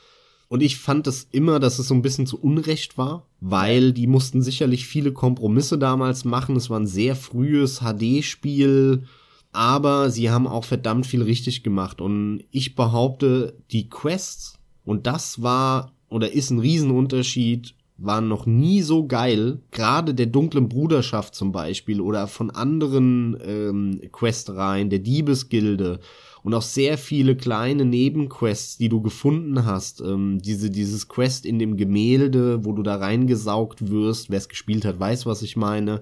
Und 0.50 0.62
ich 0.62 0.78
fand 0.78 1.08
das 1.08 1.28
immer, 1.32 1.60
dass 1.60 1.80
es 1.80 1.88
so 1.88 1.96
ein 1.96 2.04
bisschen 2.04 2.28
zu 2.28 2.40
Unrecht 2.40 2.98
war, 2.98 3.28
weil 3.42 3.92
die 3.92 4.08
mussten 4.08 4.44
sicherlich 4.44 4.86
viele 4.86 5.12
Kompromisse 5.12 5.80
damals 5.80 6.24
machen. 6.24 6.56
Es 6.56 6.70
war 6.70 6.80
ein 6.80 6.88
sehr 6.88 7.16
frühes 7.16 7.80
HD-Spiel, 7.82 9.04
aber 9.52 10.10
sie 10.10 10.30
haben 10.30 10.48
auch 10.48 10.66
verdammt 10.66 11.06
viel 11.08 11.22
richtig 11.22 11.64
gemacht. 11.64 12.02
Und 12.02 12.44
ich 12.52 12.76
behaupte, 12.76 13.58
die 13.72 13.90
Quests, 13.90 14.58
und 14.86 15.08
das 15.08 15.42
war 15.42 15.92
oder 16.10 16.32
ist 16.32 16.52
ein 16.52 16.60
Riesenunterschied 16.60 17.76
waren 17.98 18.28
noch 18.28 18.46
nie 18.46 18.82
so 18.82 19.08
geil, 19.08 19.60
gerade 19.72 20.14
der 20.14 20.28
dunklen 20.28 20.70
Bruderschaft 20.70 21.34
zum 21.34 21.52
Beispiel 21.52 22.00
oder 22.00 22.28
von 22.28 22.52
anderen 22.52 23.38
ähm, 23.44 24.02
Questreihen, 24.12 24.90
der 24.90 25.00
Diebesgilde 25.00 26.00
und 26.44 26.54
auch 26.54 26.62
sehr 26.62 26.98
viele 26.98 27.36
kleine 27.36 27.86
Nebenquests, 27.86 28.78
die 28.78 28.90
du 28.90 29.02
gefunden 29.02 29.66
hast. 29.66 30.02
Ähm, 30.02 30.40
diese, 30.42 30.70
dieses 30.70 31.08
Quest 31.08 31.46
in 31.46 31.58
dem 31.58 31.76
Gemälde, 31.76 32.64
wo 32.64 32.74
du 32.74 32.84
da 32.84 32.98
reingesaugt 32.98 33.90
wirst, 33.90 34.30
wer 34.30 34.38
es 34.38 34.48
gespielt 34.48 34.86
hat, 34.86 35.00
weiß, 35.00 35.26
was 35.26 35.42
ich 35.42 35.58
meine. 35.58 36.02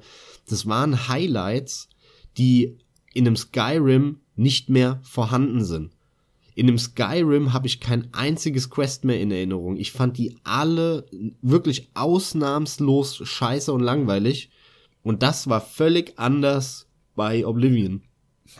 Das 0.49 0.67
waren 0.67 1.07
Highlights, 1.07 1.87
die 2.37 2.77
in 3.15 3.25
einem 3.25 3.37
Skyrim 3.37 4.19
nicht 4.35 4.69
mehr 4.69 4.99
vorhanden 5.01 5.63
sind. 5.63 5.91
In 6.53 6.67
dem 6.67 6.77
Skyrim 6.77 7.53
habe 7.53 7.67
ich 7.67 7.79
kein 7.79 8.13
einziges 8.13 8.69
Quest 8.69 9.03
mehr 9.03 9.19
in 9.19 9.31
Erinnerung. 9.31 9.77
Ich 9.77 9.91
fand 9.91 10.17
die 10.17 10.37
alle 10.43 11.05
wirklich 11.41 11.89
ausnahmslos 11.95 13.21
scheiße 13.23 13.73
und 13.73 13.81
langweilig. 13.81 14.51
Und 15.01 15.23
das 15.23 15.49
war 15.49 15.61
völlig 15.61 16.13
anders 16.17 16.87
bei 17.15 17.45
Oblivion. 17.45 18.03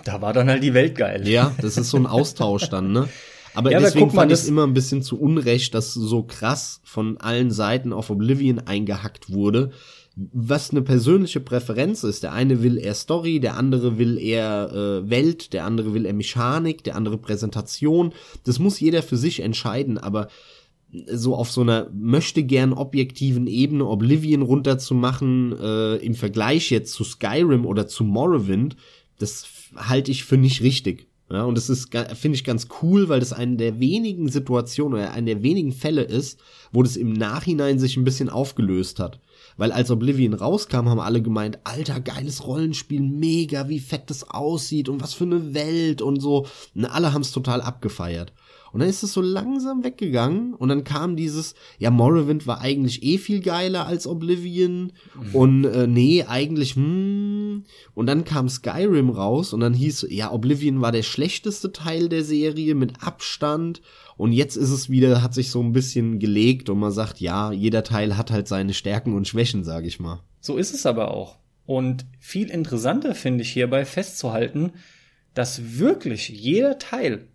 Da 0.04 0.22
war 0.22 0.34
dann 0.34 0.50
halt 0.50 0.64
die 0.64 0.74
Welt 0.74 0.96
geil. 0.96 1.28
Ja, 1.28 1.54
das 1.62 1.78
ist 1.78 1.90
so 1.90 1.98
ein 1.98 2.08
Austausch 2.08 2.70
dann, 2.70 2.92
ne? 2.92 3.08
Aber 3.54 3.72
ja, 3.72 3.80
deswegen 3.80 4.12
fand 4.12 4.32
ich 4.32 4.40
es 4.40 4.48
immer 4.48 4.66
ein 4.66 4.74
bisschen 4.74 5.02
zu 5.02 5.20
Unrecht, 5.20 5.74
dass 5.74 5.94
so 5.94 6.24
krass 6.24 6.82
von 6.84 7.18
allen 7.18 7.52
Seiten 7.52 7.94
auf 7.94 8.10
Oblivion 8.10 8.60
eingehackt 8.60 9.32
wurde 9.32 9.72
was 10.16 10.72
eine 10.72 10.82
persönliche 10.82 11.42
Präferenz 11.42 12.04
ist. 12.04 12.24
Der 12.24 12.32
eine 12.32 12.64
will 12.64 12.78
eher 12.78 12.96
Story, 12.96 13.40
der 13.40 13.58
andere 13.58 13.98
will 13.98 14.18
eher 14.18 14.72
äh, 14.72 15.10
Welt, 15.10 15.54
der 15.54 15.66
andere 15.66 15.94
will 15.94 16.06
eher 16.06 16.14
Mechanik, 16.14 16.84
der 16.84 16.96
andere 16.96 17.18
Präsentation. 17.18 18.14
Das 18.46 18.60
muss 18.60 18.80
jeder 18.80 19.04
für 19.04 19.18
sich 19.18 19.42
entscheiden, 19.42 19.98
aber 19.98 20.30
so 21.12 21.36
auf 21.36 21.52
so 21.52 21.62
einer 21.62 21.90
möchte 21.94 22.44
gern 22.44 22.74
objektiven 22.74 23.48
Ebene 23.48 23.86
Oblivion 23.86 24.42
runterzumachen, 24.42 25.56
äh, 25.60 25.96
im 25.98 26.16
Vergleich 26.16 26.70
jetzt 26.70 26.94
zu 26.94 27.04
Skyrim 27.04 27.66
oder 27.66 27.88
zu 27.88 28.04
Morrowind, 28.04 28.78
das 29.20 29.46
halte 29.76 30.12
ich 30.12 30.24
für 30.24 30.38
nicht 30.38 30.62
richtig. 30.62 31.08
Ja, 31.32 31.44
und 31.44 31.58
das 31.58 31.70
ist, 31.70 31.90
finde 32.14 32.36
ich, 32.36 32.44
ganz 32.44 32.68
cool, 32.82 33.10
weil 33.10 33.20
das 33.20 33.34
eine 33.34 33.58
der 33.58 33.80
wenigen 33.80 34.30
Situationen 34.30 35.00
oder 35.00 35.12
eine 35.12 35.26
der 35.26 35.44
wenigen 35.44 35.72
Fälle 35.72 36.04
ist, 36.04 36.40
wo 36.72 36.84
das 36.84 36.98
im 36.98 37.14
Nachhinein 37.14 37.80
sich 37.80 37.98
ein 37.98 38.04
bisschen 38.04 38.30
aufgelöst 38.30 39.00
hat. 39.00 39.20
Weil 39.58 39.72
als 39.72 39.90
Oblivion 39.90 40.34
rauskam, 40.34 40.90
haben 40.90 41.00
alle 41.00 41.22
gemeint, 41.22 41.60
alter, 41.64 42.00
geiles 42.02 42.46
Rollenspiel, 42.46 43.02
mega, 43.02 43.70
wie 43.70 43.80
fett 43.80 44.10
das 44.10 44.30
aussieht 44.30 44.90
und 44.90 45.02
was 45.02 45.14
für 45.14 45.24
eine 45.24 45.54
Welt 45.54 46.02
und 46.02 46.20
so. 46.20 46.46
Und 46.74 46.86
alle 46.86 47.14
haben 47.14 47.22
es 47.22 47.32
total 47.32 47.62
abgefeiert. 47.62 48.34
Und 48.76 48.82
dann 48.82 48.90
ist 48.90 49.04
es 49.04 49.14
so 49.14 49.22
langsam 49.22 49.86
weggegangen 49.86 50.54
und 50.54 50.68
dann 50.68 50.84
kam 50.84 51.16
dieses, 51.16 51.56
ja, 51.80 51.92
Morrowind 51.92 52.46
war 52.46 52.60
eigentlich 52.60 53.04
eh 53.04 53.18
viel 53.18 53.40
geiler 53.40 53.88
als 53.88 54.06
Oblivion 54.06 54.92
mhm. 55.14 55.34
und 55.36 55.64
äh, 55.64 55.88
nee, 55.88 56.26
eigentlich, 56.26 56.76
hm. 56.76 57.64
Und 57.94 58.08
dann 58.08 58.26
kam 58.26 58.50
Skyrim 58.50 59.12
raus 59.12 59.54
und 59.54 59.62
dann 59.62 59.74
hieß, 59.74 60.08
ja, 60.10 60.30
Oblivion 60.30 60.82
war 60.82 60.92
der 60.92 61.04
schlechteste 61.04 61.72
Teil 61.72 62.10
der 62.10 62.26
Serie 62.26 62.76
mit 62.76 63.02
Abstand 63.02 63.82
und 64.18 64.32
jetzt 64.32 64.56
ist 64.56 64.70
es 64.70 64.90
wieder, 64.90 65.22
hat 65.22 65.34
sich 65.34 65.52
so 65.52 65.62
ein 65.62 65.74
bisschen 65.74 66.20
gelegt 66.20 66.70
und 66.70 66.80
man 66.80 66.92
sagt, 66.92 67.20
ja, 67.20 67.52
jeder 67.52 67.84
Teil 67.84 68.18
hat 68.18 68.32
halt 68.32 68.48
seine 68.48 68.74
Stärken 68.74 69.14
und 69.14 69.28
Schwächen, 69.28 69.64
sage 69.64 69.88
ich 69.88 70.00
mal. 70.00 70.22
So 70.40 70.58
ist 70.58 70.74
es 70.74 70.86
aber 70.86 71.12
auch. 71.12 71.38
Und 71.66 72.06
viel 72.20 72.50
interessanter 72.50 73.16
finde 73.16 73.42
ich 73.42 73.52
hierbei 73.52 73.86
festzuhalten, 73.86 74.74
dass 75.34 75.80
wirklich 75.80 76.30
jeder 76.30 76.80
Teil 76.80 77.28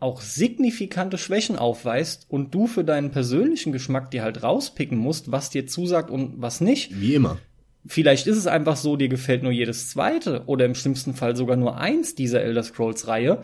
auch 0.00 0.20
signifikante 0.20 1.18
Schwächen 1.18 1.56
aufweist 1.58 2.26
und 2.28 2.54
du 2.54 2.68
für 2.68 2.84
deinen 2.84 3.10
persönlichen 3.10 3.72
Geschmack 3.72 4.12
dir 4.12 4.22
halt 4.22 4.42
rauspicken 4.44 4.96
musst, 4.96 5.32
was 5.32 5.50
dir 5.50 5.66
zusagt 5.66 6.10
und 6.10 6.40
was 6.40 6.60
nicht. 6.60 7.00
Wie 7.00 7.14
immer. 7.14 7.38
Vielleicht 7.84 8.26
ist 8.26 8.36
es 8.36 8.46
einfach 8.46 8.76
so, 8.76 8.96
dir 8.96 9.08
gefällt 9.08 9.42
nur 9.42 9.50
jedes 9.50 9.88
zweite 9.88 10.44
oder 10.46 10.66
im 10.66 10.74
schlimmsten 10.76 11.14
Fall 11.14 11.34
sogar 11.34 11.56
nur 11.56 11.78
eins 11.78 12.14
dieser 12.14 12.42
Elder 12.42 12.62
Scrolls 12.62 13.08
Reihe. 13.08 13.42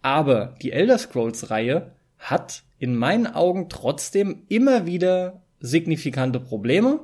Aber 0.00 0.56
die 0.62 0.72
Elder 0.72 0.96
Scrolls 0.96 1.50
Reihe 1.50 1.92
hat 2.22 2.62
in 2.78 2.96
meinen 2.96 3.26
Augen 3.26 3.68
trotzdem 3.68 4.42
immer 4.48 4.86
wieder 4.86 5.42
signifikante 5.60 6.40
Probleme, 6.40 7.00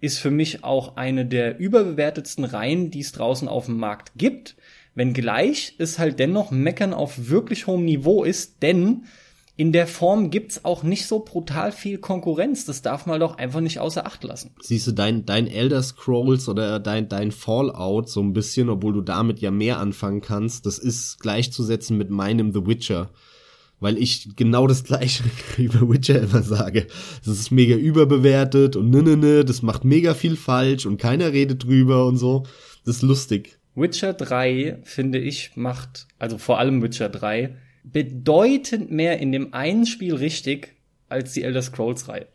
ist 0.00 0.18
für 0.18 0.30
mich 0.30 0.64
auch 0.64 0.96
eine 0.96 1.24
der 1.24 1.58
überbewertetsten 1.58 2.44
Reihen, 2.44 2.90
die 2.90 3.00
es 3.00 3.12
draußen 3.12 3.48
auf 3.48 3.66
dem 3.66 3.76
Markt 3.76 4.12
gibt, 4.16 4.56
wenngleich 4.94 5.76
es 5.78 5.98
halt 5.98 6.18
dennoch 6.18 6.50
Meckern 6.50 6.92
auf 6.92 7.28
wirklich 7.28 7.66
hohem 7.66 7.84
Niveau 7.84 8.24
ist, 8.24 8.62
denn 8.62 9.04
in 9.56 9.70
der 9.70 9.86
Form 9.86 10.30
gibt's 10.30 10.64
auch 10.64 10.82
nicht 10.82 11.06
so 11.06 11.20
brutal 11.20 11.72
viel 11.72 11.98
Konkurrenz. 11.98 12.64
Das 12.64 12.80
darf 12.80 13.06
man 13.06 13.20
doch 13.20 13.36
einfach 13.36 13.60
nicht 13.60 13.78
außer 13.78 14.06
Acht 14.06 14.24
lassen. 14.24 14.50
Siehst 14.60 14.86
du, 14.86 14.92
dein, 14.92 15.26
dein 15.26 15.46
Elder 15.46 15.82
Scrolls 15.82 16.48
oder 16.48 16.80
dein, 16.80 17.08
dein 17.08 17.30
Fallout 17.30 18.08
so 18.08 18.20
ein 18.22 18.32
bisschen, 18.32 18.70
obwohl 18.70 18.94
du 18.94 19.02
damit 19.02 19.40
ja 19.40 19.50
mehr 19.50 19.78
anfangen 19.78 20.22
kannst, 20.22 20.64
das 20.64 20.78
ist 20.78 21.20
gleichzusetzen 21.20 21.98
mit 21.98 22.10
meinem 22.10 22.52
The 22.52 22.66
Witcher 22.66 23.10
weil 23.82 23.98
ich 23.98 24.36
genau 24.36 24.66
das 24.66 24.84
gleiche 24.84 25.24
über 25.58 25.88
Witcher 25.90 26.22
immer 26.22 26.42
sage. 26.42 26.86
Das 27.24 27.38
ist 27.38 27.50
mega 27.50 27.74
überbewertet 27.74 28.76
und 28.76 28.90
ne, 28.90 29.02
ne, 29.02 29.16
ne, 29.16 29.44
das 29.44 29.62
macht 29.62 29.84
mega 29.84 30.14
viel 30.14 30.36
falsch 30.36 30.86
und 30.86 30.98
keiner 30.98 31.32
redet 31.32 31.64
drüber 31.64 32.06
und 32.06 32.16
so. 32.16 32.44
Das 32.84 32.96
ist 32.96 33.02
lustig. 33.02 33.58
Witcher 33.74 34.12
3, 34.12 34.78
finde 34.84 35.18
ich, 35.18 35.52
macht, 35.56 36.06
also 36.18 36.38
vor 36.38 36.58
allem 36.58 36.82
Witcher 36.82 37.08
3, 37.08 37.56
bedeutend 37.84 38.90
mehr 38.90 39.18
in 39.18 39.32
dem 39.32 39.52
einen 39.52 39.86
Spiel 39.86 40.14
richtig 40.14 40.74
als 41.08 41.32
die 41.32 41.42
Elder 41.42 41.62
Scrolls 41.62 42.08
Reihe. 42.08 42.26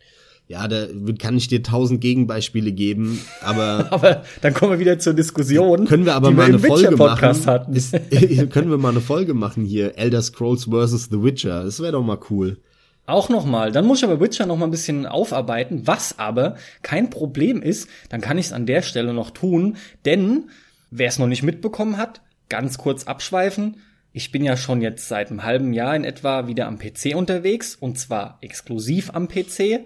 Ja, 0.50 0.70
da 0.70 0.88
kann 1.20 1.36
ich 1.36 1.50
dir 1.50 1.62
tausend 1.62 2.00
Gegenbeispiele 2.00 2.72
geben, 2.72 3.20
aber. 3.42 3.88
aber 3.92 4.24
dann 4.42 4.54
kommen 4.54 4.72
wir 4.72 4.80
wieder 4.80 4.98
zur 4.98 5.14
Diskussion. 5.14 5.86
Können 5.86 6.06
wir 6.06 6.16
aber 6.16 6.32
mal 6.32 6.46
eine 6.46 6.60
Folge 6.60 6.96
machen. 6.96 7.74
Ist, 7.74 7.92
können 8.52 8.70
wir 8.70 8.78
mal 8.78 8.90
eine 8.90 9.02
Folge 9.02 9.34
machen 9.34 9.66
hier, 9.66 9.98
Elder 9.98 10.22
Scrolls 10.22 10.66
vs. 10.66 11.10
The 11.12 11.22
Witcher. 11.22 11.66
Das 11.66 11.82
wäre 11.82 11.92
doch 11.92 12.04
mal 12.04 12.20
cool. 12.30 12.60
Auch 13.06 13.28
nochmal, 13.30 13.72
dann 13.72 13.86
muss 13.86 14.00
ich 14.00 14.04
aber 14.06 14.22
Witcher 14.22 14.46
noch 14.46 14.58
mal 14.58 14.66
ein 14.66 14.72
bisschen 14.72 15.06
aufarbeiten, 15.06 15.88
was 15.88 16.20
aber 16.20 16.56
kein 16.82 17.10
Problem 17.10 17.62
ist, 17.62 17.90
dann 18.10 18.20
kann 18.20 18.38
ich 18.38 18.48
es 18.48 18.54
an 18.54 18.66
der 18.66 18.82
Stelle 18.82 19.14
noch 19.14 19.32
tun, 19.32 19.78
denn 20.04 20.50
wer 20.92 21.08
es 21.08 21.18
noch 21.18 21.28
nicht 21.28 21.42
mitbekommen 21.42 21.96
hat, 21.96 22.22
ganz 22.50 22.78
kurz 22.78 23.06
abschweifen, 23.06 23.78
ich 24.12 24.34
bin 24.34 24.44
ja 24.44 24.58
schon 24.58 24.82
jetzt 24.82 25.08
seit 25.08 25.30
einem 25.30 25.44
halben 25.44 25.72
Jahr 25.72 25.96
in 25.96 26.04
etwa 26.04 26.48
wieder 26.48 26.68
am 26.68 26.80
PC 26.80 27.16
unterwegs 27.16 27.76
und 27.76 27.98
zwar 27.98 28.40
exklusiv 28.42 29.12
am 29.14 29.30
PC 29.30 29.86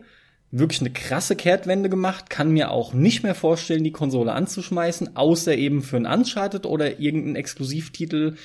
wirklich 0.51 0.81
eine 0.81 0.91
krasse 0.91 1.35
Kehrtwende 1.35 1.89
gemacht, 1.89 2.29
kann 2.29 2.51
mir 2.51 2.71
auch 2.71 2.93
nicht 2.93 3.23
mehr 3.23 3.35
vorstellen, 3.35 3.83
die 3.83 3.91
Konsole 3.91 4.33
anzuschmeißen, 4.33 5.15
außer 5.15 5.55
eben 5.55 5.81
für 5.81 5.97
ein 5.97 6.05
Uncharted 6.05 6.65
oder 6.65 6.99
irgendeinen 6.99 7.37
Exklusivtitel. 7.37 8.35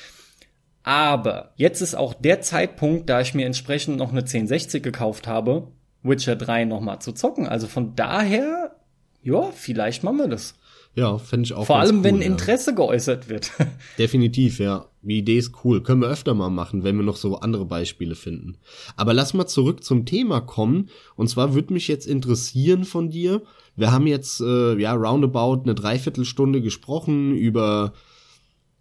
Aber 0.84 1.52
jetzt 1.56 1.80
ist 1.80 1.96
auch 1.96 2.14
der 2.14 2.40
Zeitpunkt, 2.42 3.10
da 3.10 3.20
ich 3.20 3.34
mir 3.34 3.44
entsprechend 3.44 3.96
noch 3.96 4.10
eine 4.10 4.20
1060 4.20 4.82
gekauft 4.82 5.26
habe, 5.26 5.72
Witcher 6.04 6.36
3 6.36 6.64
nochmal 6.64 7.00
zu 7.00 7.12
zocken. 7.12 7.48
Also 7.48 7.66
von 7.66 7.96
daher, 7.96 8.76
ja, 9.22 9.50
vielleicht 9.50 10.04
machen 10.04 10.18
wir 10.18 10.28
das. 10.28 10.54
Ja, 10.94 11.18
fände 11.18 11.44
ich 11.44 11.52
auch. 11.52 11.66
Vor 11.66 11.80
allem, 11.80 11.98
cool, 11.98 12.04
wenn 12.04 12.22
Interesse 12.22 12.70
ja. 12.70 12.76
geäußert 12.76 13.28
wird. 13.28 13.50
Definitiv, 13.98 14.60
ja. 14.60 14.86
Die 15.06 15.18
Idee 15.18 15.38
ist 15.38 15.52
cool. 15.64 15.82
Können 15.82 16.00
wir 16.00 16.08
öfter 16.08 16.34
mal 16.34 16.50
machen, 16.50 16.82
wenn 16.82 16.96
wir 16.96 17.04
noch 17.04 17.16
so 17.16 17.36
andere 17.36 17.64
Beispiele 17.64 18.16
finden. 18.16 18.56
Aber 18.96 19.14
lass 19.14 19.34
mal 19.34 19.46
zurück 19.46 19.84
zum 19.84 20.04
Thema 20.04 20.40
kommen. 20.40 20.88
Und 21.14 21.28
zwar 21.28 21.54
würde 21.54 21.72
mich 21.72 21.86
jetzt 21.86 22.06
interessieren 22.06 22.84
von 22.84 23.08
dir. 23.08 23.42
Wir 23.76 23.92
haben 23.92 24.08
jetzt, 24.08 24.40
äh, 24.40 24.76
ja, 24.76 24.94
roundabout 24.94 25.62
eine 25.62 25.76
Dreiviertelstunde 25.76 26.60
gesprochen 26.60 27.36
über 27.36 27.92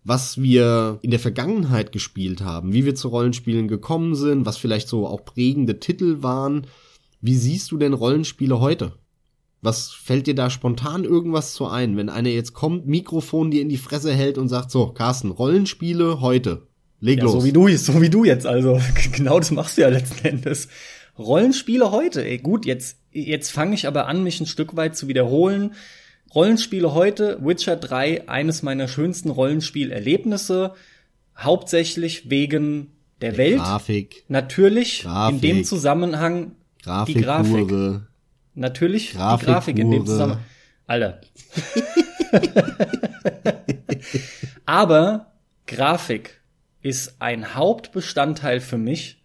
was 0.07 0.39
wir 0.39 0.99
in 1.01 1.09
der 1.09 1.19
Vergangenheit 1.19 1.91
gespielt 1.91 2.41
haben, 2.41 2.73
wie 2.73 2.85
wir 2.85 2.93
zu 2.93 3.07
Rollenspielen 3.07 3.67
gekommen 3.67 4.13
sind, 4.13 4.45
was 4.45 4.55
vielleicht 4.55 4.87
so 4.87 5.07
auch 5.07 5.25
prägende 5.25 5.79
Titel 5.79 6.21
waren. 6.21 6.67
Wie 7.21 7.35
siehst 7.35 7.71
du 7.71 7.77
denn 7.77 7.93
Rollenspiele 7.93 8.59
heute? 8.59 8.93
Was 9.65 9.91
fällt 9.91 10.27
dir 10.27 10.35
da 10.35 10.49
spontan 10.49 11.03
irgendwas 11.03 11.53
zu 11.53 11.67
ein, 11.67 11.97
wenn 11.97 12.09
einer 12.09 12.29
jetzt 12.29 12.53
kommt, 12.53 12.87
Mikrofon 12.87 13.51
dir 13.51 13.61
in 13.61 13.69
die 13.69 13.77
Fresse 13.77 14.13
hält 14.13 14.37
und 14.37 14.47
sagt, 14.47 14.71
so, 14.71 14.87
Carsten, 14.87 15.31
Rollenspiele 15.31 16.21
heute. 16.21 16.67
Leg 16.99 17.17
ja, 17.17 17.25
los. 17.25 17.33
So 17.33 17.43
wie 17.43 17.51
du, 17.51 17.67
so 17.75 18.01
wie 18.01 18.09
du 18.09 18.23
jetzt, 18.23 18.45
also. 18.45 18.79
Genau 19.11 19.39
das 19.39 19.51
machst 19.51 19.77
du 19.77 19.81
ja 19.81 19.89
letzten 19.89 20.25
Endes. 20.25 20.67
Rollenspiele 21.17 21.91
heute, 21.91 22.25
ey, 22.25 22.37
gut, 22.37 22.65
jetzt, 22.65 22.99
jetzt 23.11 23.51
fange 23.51 23.75
ich 23.75 23.87
aber 23.87 24.07
an, 24.07 24.23
mich 24.23 24.39
ein 24.39 24.45
Stück 24.45 24.75
weit 24.75 24.95
zu 24.95 25.07
wiederholen. 25.07 25.73
Rollenspiele 26.33 26.93
heute, 26.93 27.39
Witcher 27.41 27.75
3, 27.75 28.27
eines 28.27 28.61
meiner 28.61 28.87
schönsten 28.87 29.29
Rollenspielerlebnisse, 29.29 30.73
hauptsächlich 31.37 32.29
wegen 32.29 32.91
der, 33.21 33.31
der 33.31 33.37
Welt. 33.37 33.57
Grafik. 33.57 34.25
Natürlich 34.27 35.03
Grafik. 35.03 35.35
in 35.35 35.41
dem 35.41 35.63
Zusammenhang 35.63 36.51
Grafik 36.83 37.15
die 37.15 37.21
Grafik. 37.21 37.67
Pure. 37.67 38.07
Natürlich 38.55 39.11
Grafik 39.11 39.45
die 39.45 39.51
Grafik 39.51 39.79
in 39.79 39.91
dem. 39.91 40.05
Zusammenhang. 40.05 40.43
Alter. 40.87 41.21
Aber 44.65 45.33
Grafik 45.67 46.41
ist 46.81 47.15
ein 47.19 47.55
Hauptbestandteil 47.55 48.59
für 48.59 48.77
mich 48.77 49.23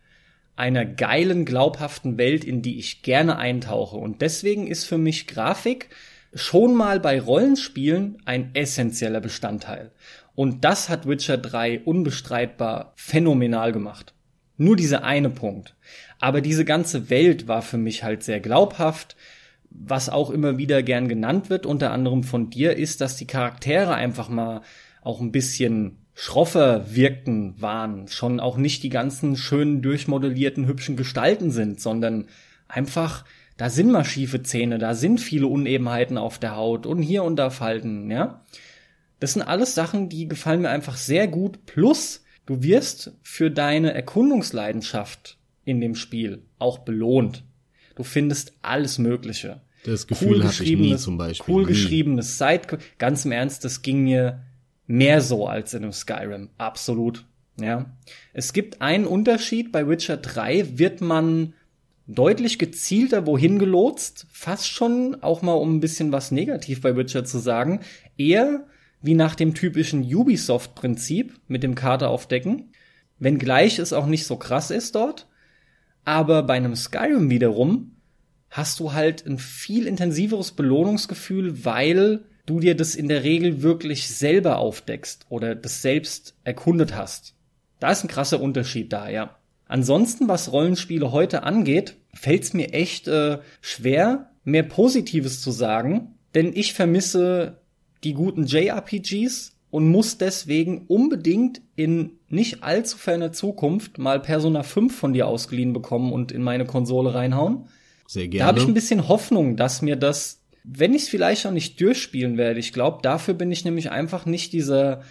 einer 0.57 0.85
geilen, 0.85 1.45
glaubhaften 1.45 2.19
Welt, 2.19 2.45
in 2.45 2.61
die 2.61 2.79
ich 2.79 3.03
gerne 3.03 3.37
eintauche. 3.37 3.97
Und 3.97 4.21
deswegen 4.21 4.67
ist 4.67 4.85
für 4.85 4.99
mich 4.99 5.27
Grafik 5.27 5.89
schon 6.35 6.75
mal 6.75 7.01
bei 7.01 7.21
Rollenspielen 7.21 8.19
ein 8.27 8.51
essentieller 8.55 9.21
Bestandteil. 9.21 9.91
Und 10.35 10.65
das 10.65 10.89
hat 10.89 11.07
Witcher 11.07 11.39
3 11.39 11.81
unbestreitbar 11.81 12.93
phänomenal 12.97 13.73
gemacht. 13.73 14.15
Nur 14.57 14.77
dieser 14.77 15.05
eine 15.05 15.31
Punkt. 15.31 15.75
Aber 16.21 16.41
diese 16.43 16.65
ganze 16.65 17.11
Welt 17.11 17.49
war 17.49 17.63
für 17.63 17.79
mich 17.79 18.05
halt 18.05 18.23
sehr 18.23 18.41
glaubhaft. 18.41 19.17
Was 19.71 20.09
auch 20.09 20.31
immer 20.31 20.59
wieder 20.59 20.83
gern 20.83 21.09
genannt 21.09 21.49
wird, 21.49 21.65
unter 21.65 21.93
anderem 21.93 22.23
von 22.23 22.51
dir, 22.51 22.77
ist, 22.77 23.01
dass 23.01 23.17
die 23.17 23.27
Charaktere 23.27 23.95
einfach 23.95 24.29
mal 24.29 24.63
auch 25.03 25.21
ein 25.21 25.33
bisschen 25.33 25.97
schroffer 26.15 26.95
wirkten 26.95 27.55
waren, 27.63 28.07
schon 28.09 28.41
auch 28.41 28.59
nicht 28.59 28.83
die 28.83 28.91
ganzen 28.91 29.37
schönen, 29.37 29.81
durchmodellierten, 29.81 30.67
hübschen 30.67 30.97
Gestalten 30.97 31.51
sind, 31.51 31.81
sondern 31.81 32.27
einfach, 32.69 33.25
da 33.57 33.71
sind 33.71 33.91
mal 33.91 34.05
schiefe 34.05 34.43
Zähne, 34.43 34.79
da 34.79 34.95
sind 34.95 35.21
viele 35.21 35.47
Unebenheiten 35.47 36.19
auf 36.19 36.39
der 36.39 36.57
Haut 36.57 36.85
und 36.85 37.01
hier 37.01 37.25
und 37.25 37.37
da 37.37 37.49
Falten, 37.49 38.11
ja. 38.11 38.45
Das 39.19 39.33
sind 39.35 39.43
alles 39.43 39.75
Sachen, 39.75 40.09
die 40.11 40.29
gefallen 40.29 40.63
mir 40.63 40.71
einfach 40.71 40.97
sehr 40.97 41.29
gut. 41.29 41.65
Plus, 41.65 42.25
du 42.45 42.63
wirst 42.63 43.13
für 43.23 43.51
deine 43.51 43.95
Erkundungsleidenschaft 43.95 45.39
in 45.65 45.81
dem 45.81 45.95
Spiel 45.95 46.43
auch 46.59 46.79
belohnt. 46.79 47.45
Du 47.97 48.03
findest 48.03 48.55
alles 48.63 48.99
Mögliche. 48.99 49.61
Das 49.85 50.07
Gefühl 50.07 50.45
hatte 50.45 50.63
ich 50.65 50.77
nie 50.77 50.97
zum 50.97 51.17
Beispiel. 51.17 51.55
Cool 51.55 51.63
nie. 51.63 51.69
geschriebenes 51.69 52.39
Side, 52.39 52.79
ganz 52.99 53.25
im 53.25 53.33
Ernst, 53.33 53.65
das 53.65 53.83
ging 53.83 54.05
mir 54.05 54.43
mehr 54.87 55.21
so 55.21 55.47
als 55.47 55.75
in 55.75 55.83
einem 55.83 55.93
Skyrim. 55.93 56.51
Absolut. 56.59 57.27
Ja. 57.59 57.97
Es 58.33 58.53
gibt 58.53 58.81
einen 58.81 59.07
Unterschied. 59.07 59.73
Bei 59.73 59.87
Witcher 59.89 60.17
3 60.17 60.79
wird 60.79 61.01
man 61.01 61.55
deutlich 62.07 62.59
gezielter 62.59 63.27
wohin 63.27 63.59
gelotst. 63.59 64.27
Fast 64.31 64.67
schon, 64.67 65.23
auch 65.23 65.43
mal 65.43 65.53
um 65.53 65.77
ein 65.77 65.81
bisschen 65.81 66.13
was 66.13 66.31
negativ 66.31 66.81
bei 66.81 66.97
Witcher 66.97 67.25
zu 67.25 67.39
sagen. 67.39 67.81
Eher 68.17 68.67
wie 69.03 69.15
nach 69.15 69.35
dem 69.35 69.55
typischen 69.55 70.03
Ubisoft-Prinzip 70.03 71.41
mit 71.49 71.63
dem 71.63 71.75
Karte 71.75 72.09
aufdecken. 72.09 72.73
Wenngleich 73.19 73.79
es 73.79 73.93
auch 73.93 74.07
nicht 74.07 74.27
so 74.27 74.37
krass 74.37 74.71
ist 74.71 74.95
dort. 74.95 75.27
Aber 76.05 76.43
bei 76.43 76.55
einem 76.55 76.77
Skyrim 76.77 77.31
wiederum 77.31 77.97
hast 78.51 78.81
du 78.81 78.93
halt 78.93 79.27
ein 79.27 79.39
viel 79.39 79.87
intensiveres 79.87 80.53
Belohnungsgefühl, 80.53 81.65
weil 81.65 82.25
du 82.47 82.59
dir 82.59 82.75
das 82.75 82.97
in 82.97 83.09
der 83.09 83.23
Regel 83.23 83.63
wirklich 83.63 84.09
selber 84.09 84.59
aufdeckst 84.59 85.27
oder 85.29 85.55
das 85.55 85.83
selbst 85.83 86.35
erkundet 86.43 86.97
hast. 86.97 87.35
Da 87.79 87.91
ist 87.91 88.05
ein 88.05 88.09
krasser 88.09 88.41
Unterschied 88.41 88.93
da, 88.93 89.09
ja. 89.09 89.37
Ansonsten, 89.67 90.27
was 90.27 90.51
Rollenspiele 90.51 91.13
heute 91.13 91.45
angeht, 91.45 91.97
fällt 92.13 92.43
es 92.43 92.55
mir 92.55 92.73
echt 92.73 93.07
äh, 93.07 93.39
schwer, 93.61 94.31
mehr 94.43 94.65
Positives 94.65 95.41
zu 95.41 95.53
sagen, 95.53 96.17
denn 96.35 96.53
ich 96.55 96.75
vermisse 96.75 97.61
die 98.03 98.15
guten 98.15 98.47
JRPGs 98.47 99.53
und 99.71 99.89
muss 99.89 100.19
deswegen 100.19 100.85
unbedingt 100.89 101.61
in 101.77 102.13
nicht 102.29 102.63
allzu 102.63 102.99
ferner 102.99 103.33
Zukunft 103.33 103.99
mal 103.99 104.21
Persona 104.21 104.63
5 104.63 104.95
von 104.97 105.13
dir 105.13 105.27
ausgeliehen 105.27 105.73
bekommen 105.73 106.13
und 106.13 106.33
in 106.33 106.43
meine 106.43 106.65
Konsole 106.65 107.15
reinhauen. 107.15 107.69
Sehr 108.07 108.25
Da 108.25 108.31
gerne. 108.31 108.47
habe 108.47 108.59
ich 108.59 108.67
ein 108.67 108.75
bisschen 108.75 109.09
Hoffnung, 109.09 109.57
dass 109.57 109.83
mir 109.83 109.97
das, 109.97 110.43
wenn 110.65 110.95
ich 110.95 111.03
es 111.03 111.09
vielleicht 111.09 111.47
auch 111.47 111.53
nicht 111.53 111.81
durchspielen 111.81 112.37
werde, 112.37 112.59
ich 112.59 112.73
glaube, 112.73 112.99
dafür 113.03 113.35
bin 113.35 113.53
ich 113.53 113.65
nämlich 113.65 113.91
einfach 113.91 114.27
nicht 114.27 114.53
dieser, 114.53 115.03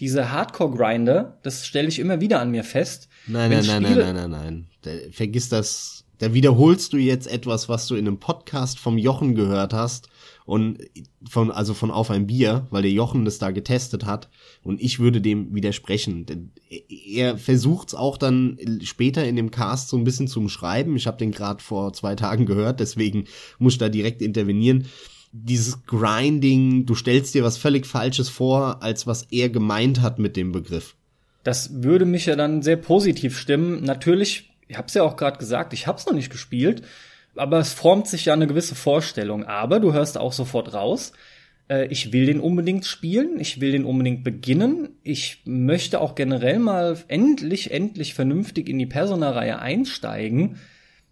dieser 0.00 0.32
Hardcore-Grinder. 0.32 1.38
Das 1.42 1.64
stelle 1.66 1.88
ich 1.88 2.00
immer 2.00 2.20
wieder 2.20 2.40
an 2.40 2.50
mir 2.50 2.64
fest. 2.64 3.08
Nein, 3.28 3.50
nein, 3.50 3.64
nein, 3.66 3.82
nein, 3.82 3.98
nein, 3.98 4.14
nein, 4.14 4.30
nein. 4.30 4.66
Da, 4.82 4.90
vergiss 5.12 5.48
das. 5.48 6.04
Da 6.18 6.34
wiederholst 6.34 6.92
du 6.92 6.98
jetzt 6.98 7.28
etwas, 7.28 7.68
was 7.68 7.86
du 7.86 7.94
in 7.94 8.06
einem 8.06 8.18
Podcast 8.18 8.78
vom 8.78 8.98
Jochen 8.98 9.34
gehört 9.34 9.72
hast 9.72 10.08
und 10.52 10.80
von 11.26 11.50
also 11.50 11.72
von 11.72 11.90
auf 11.90 12.10
ein 12.10 12.26
Bier, 12.26 12.66
weil 12.68 12.82
der 12.82 12.90
Jochen 12.90 13.24
das 13.24 13.38
da 13.38 13.52
getestet 13.52 14.04
hat 14.04 14.28
und 14.62 14.82
ich 14.82 14.98
würde 14.98 15.22
dem 15.22 15.54
widersprechen. 15.54 16.26
Denn 16.26 16.50
er 17.08 17.38
versucht's 17.38 17.94
auch 17.94 18.18
dann 18.18 18.58
später 18.82 19.26
in 19.26 19.36
dem 19.36 19.50
Cast 19.50 19.88
so 19.88 19.96
ein 19.96 20.04
bisschen 20.04 20.28
zu 20.28 20.40
umschreiben. 20.40 20.94
Ich 20.94 21.06
habe 21.06 21.16
den 21.16 21.30
gerade 21.30 21.62
vor 21.62 21.94
zwei 21.94 22.16
Tagen 22.16 22.44
gehört, 22.44 22.80
deswegen 22.80 23.24
muss 23.58 23.72
ich 23.72 23.78
da 23.78 23.88
direkt 23.88 24.20
intervenieren. 24.20 24.88
Dieses 25.32 25.86
Grinding, 25.86 26.84
du 26.84 26.94
stellst 26.96 27.34
dir 27.34 27.44
was 27.44 27.56
völlig 27.56 27.86
Falsches 27.86 28.28
vor, 28.28 28.82
als 28.82 29.06
was 29.06 29.22
er 29.30 29.48
gemeint 29.48 30.02
hat 30.02 30.18
mit 30.18 30.36
dem 30.36 30.52
Begriff. 30.52 30.96
Das 31.44 31.82
würde 31.82 32.04
mich 32.04 32.26
ja 32.26 32.36
dann 32.36 32.60
sehr 32.60 32.76
positiv 32.76 33.38
stimmen. 33.38 33.84
Natürlich, 33.84 34.50
ich 34.68 34.76
habe 34.76 34.88
es 34.88 34.92
ja 34.92 35.02
auch 35.02 35.16
gerade 35.16 35.38
gesagt, 35.38 35.72
ich 35.72 35.86
habe 35.86 35.96
es 35.96 36.04
noch 36.04 36.12
nicht 36.12 36.28
gespielt, 36.28 36.82
aber 37.36 37.58
es 37.58 37.72
formt 37.72 38.08
sich 38.08 38.26
ja 38.26 38.32
eine 38.32 38.46
gewisse 38.46 38.74
Vorstellung. 38.74 39.44
Aber 39.44 39.80
du 39.80 39.92
hörst 39.92 40.18
auch 40.18 40.32
sofort 40.32 40.74
raus, 40.74 41.12
äh, 41.68 41.86
ich 41.86 42.12
will 42.12 42.26
den 42.26 42.40
unbedingt 42.40 42.84
spielen, 42.84 43.40
ich 43.40 43.60
will 43.60 43.72
den 43.72 43.84
unbedingt 43.84 44.24
beginnen. 44.24 44.90
Ich 45.02 45.42
möchte 45.44 46.00
auch 46.00 46.14
generell 46.14 46.58
mal 46.58 46.98
endlich, 47.08 47.70
endlich 47.70 48.14
vernünftig 48.14 48.68
in 48.68 48.78
die 48.78 48.86
Persona-Reihe 48.86 49.58
einsteigen. 49.58 50.58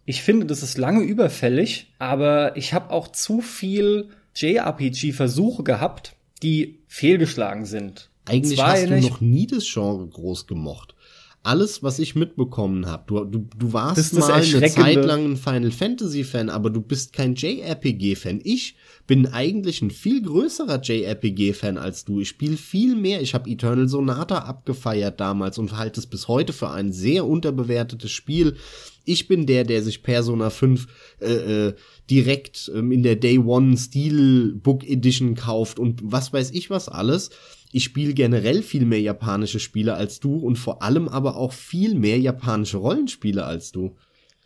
Ich 0.05 0.21
finde, 0.21 0.45
das 0.45 0.63
ist 0.63 0.77
lange 0.77 1.03
überfällig, 1.03 1.93
aber 1.99 2.57
ich 2.57 2.73
habe 2.73 2.91
auch 2.91 3.07
zu 3.07 3.41
viel 3.41 4.09
JRPG-Versuche 4.35 5.63
gehabt, 5.63 6.15
die 6.41 6.79
fehlgeschlagen 6.87 7.65
sind. 7.65 8.09
Eigentlich 8.25 8.61
hast 8.61 8.87
du 8.87 8.99
noch 9.01 9.21
nie 9.21 9.47
das 9.47 9.65
Genre 9.71 10.07
groß 10.07 10.47
gemocht. 10.47 10.95
Alles, 11.43 11.81
was 11.81 11.97
ich 11.97 12.13
mitbekommen 12.13 12.85
habe, 12.85 13.03
du, 13.07 13.25
du, 13.25 13.47
du 13.57 13.73
warst 13.73 14.13
mal 14.13 14.31
eine. 14.31 14.69
Zeit 14.69 15.03
lang 15.03 15.31
ein 15.31 15.37
Final 15.37 15.71
Fantasy 15.71 16.23
Fan, 16.23 16.49
aber 16.49 16.69
du 16.69 16.81
bist 16.81 17.13
kein 17.13 17.33
JRPG 17.33 18.15
Fan. 18.15 18.41
Ich 18.43 18.75
bin 19.07 19.25
eigentlich 19.25 19.81
ein 19.81 19.89
viel 19.89 20.21
größerer 20.21 20.79
JRPG 20.81 21.53
Fan 21.53 21.79
als 21.79 22.05
du. 22.05 22.19
Ich 22.19 22.29
spiele 22.29 22.57
viel 22.57 22.95
mehr. 22.95 23.21
Ich 23.21 23.33
habe 23.33 23.49
Eternal 23.49 23.87
Sonata 23.87 24.37
abgefeiert 24.37 25.19
damals 25.19 25.57
und 25.57 25.75
halte 25.75 25.99
es 25.99 26.05
bis 26.05 26.27
heute 26.27 26.53
für 26.53 26.69
ein 26.69 26.91
sehr 26.91 27.25
unterbewertetes 27.25 28.11
Spiel. 28.11 28.57
Ich 29.03 29.27
bin 29.27 29.47
der, 29.47 29.63
der 29.63 29.81
sich 29.81 30.03
Persona 30.03 30.51
5 30.51 30.87
äh, 31.21 31.25
äh, 31.25 31.73
direkt 32.09 32.71
ähm, 32.75 32.91
in 32.91 33.01
der 33.01 33.15
Day 33.15 33.39
One 33.39 33.75
Steelbook 33.75 34.87
Edition 34.87 35.33
kauft 35.33 35.79
und 35.79 36.01
was 36.03 36.31
weiß 36.31 36.51
ich 36.51 36.69
was 36.69 36.87
alles. 36.87 37.31
Ich 37.71 37.83
spiele 37.83 38.13
generell 38.13 38.63
viel 38.63 38.85
mehr 38.85 39.01
japanische 39.01 39.59
Spiele 39.59 39.93
als 39.93 40.19
du 40.19 40.35
und 40.37 40.57
vor 40.57 40.83
allem 40.83 41.07
aber 41.07 41.37
auch 41.37 41.53
viel 41.53 41.95
mehr 41.95 42.19
japanische 42.19 42.77
Rollenspiele 42.77 43.45
als 43.45 43.71
du. 43.71 43.95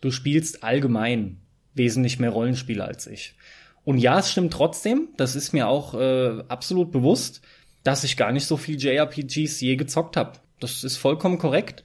du 0.00 0.10
spielst 0.10 0.62
allgemein 0.62 1.40
wesentlich 1.74 2.18
mehr 2.18 2.30
Rollenspiele 2.30 2.84
als 2.84 3.06
ich. 3.06 3.34
Und 3.84 3.98
ja, 3.98 4.18
es 4.18 4.32
stimmt 4.32 4.52
trotzdem, 4.52 5.08
das 5.16 5.36
ist 5.36 5.52
mir 5.52 5.68
auch 5.68 5.94
äh, 5.94 6.42
absolut 6.48 6.90
bewusst, 6.90 7.40
dass 7.84 8.02
ich 8.02 8.16
gar 8.16 8.32
nicht 8.32 8.46
so 8.46 8.56
viel 8.56 8.82
JRPGs 8.82 9.60
je 9.60 9.76
gezockt 9.76 10.16
habe. 10.16 10.38
Das 10.58 10.82
ist 10.82 10.96
vollkommen 10.96 11.38
korrekt. 11.38 11.84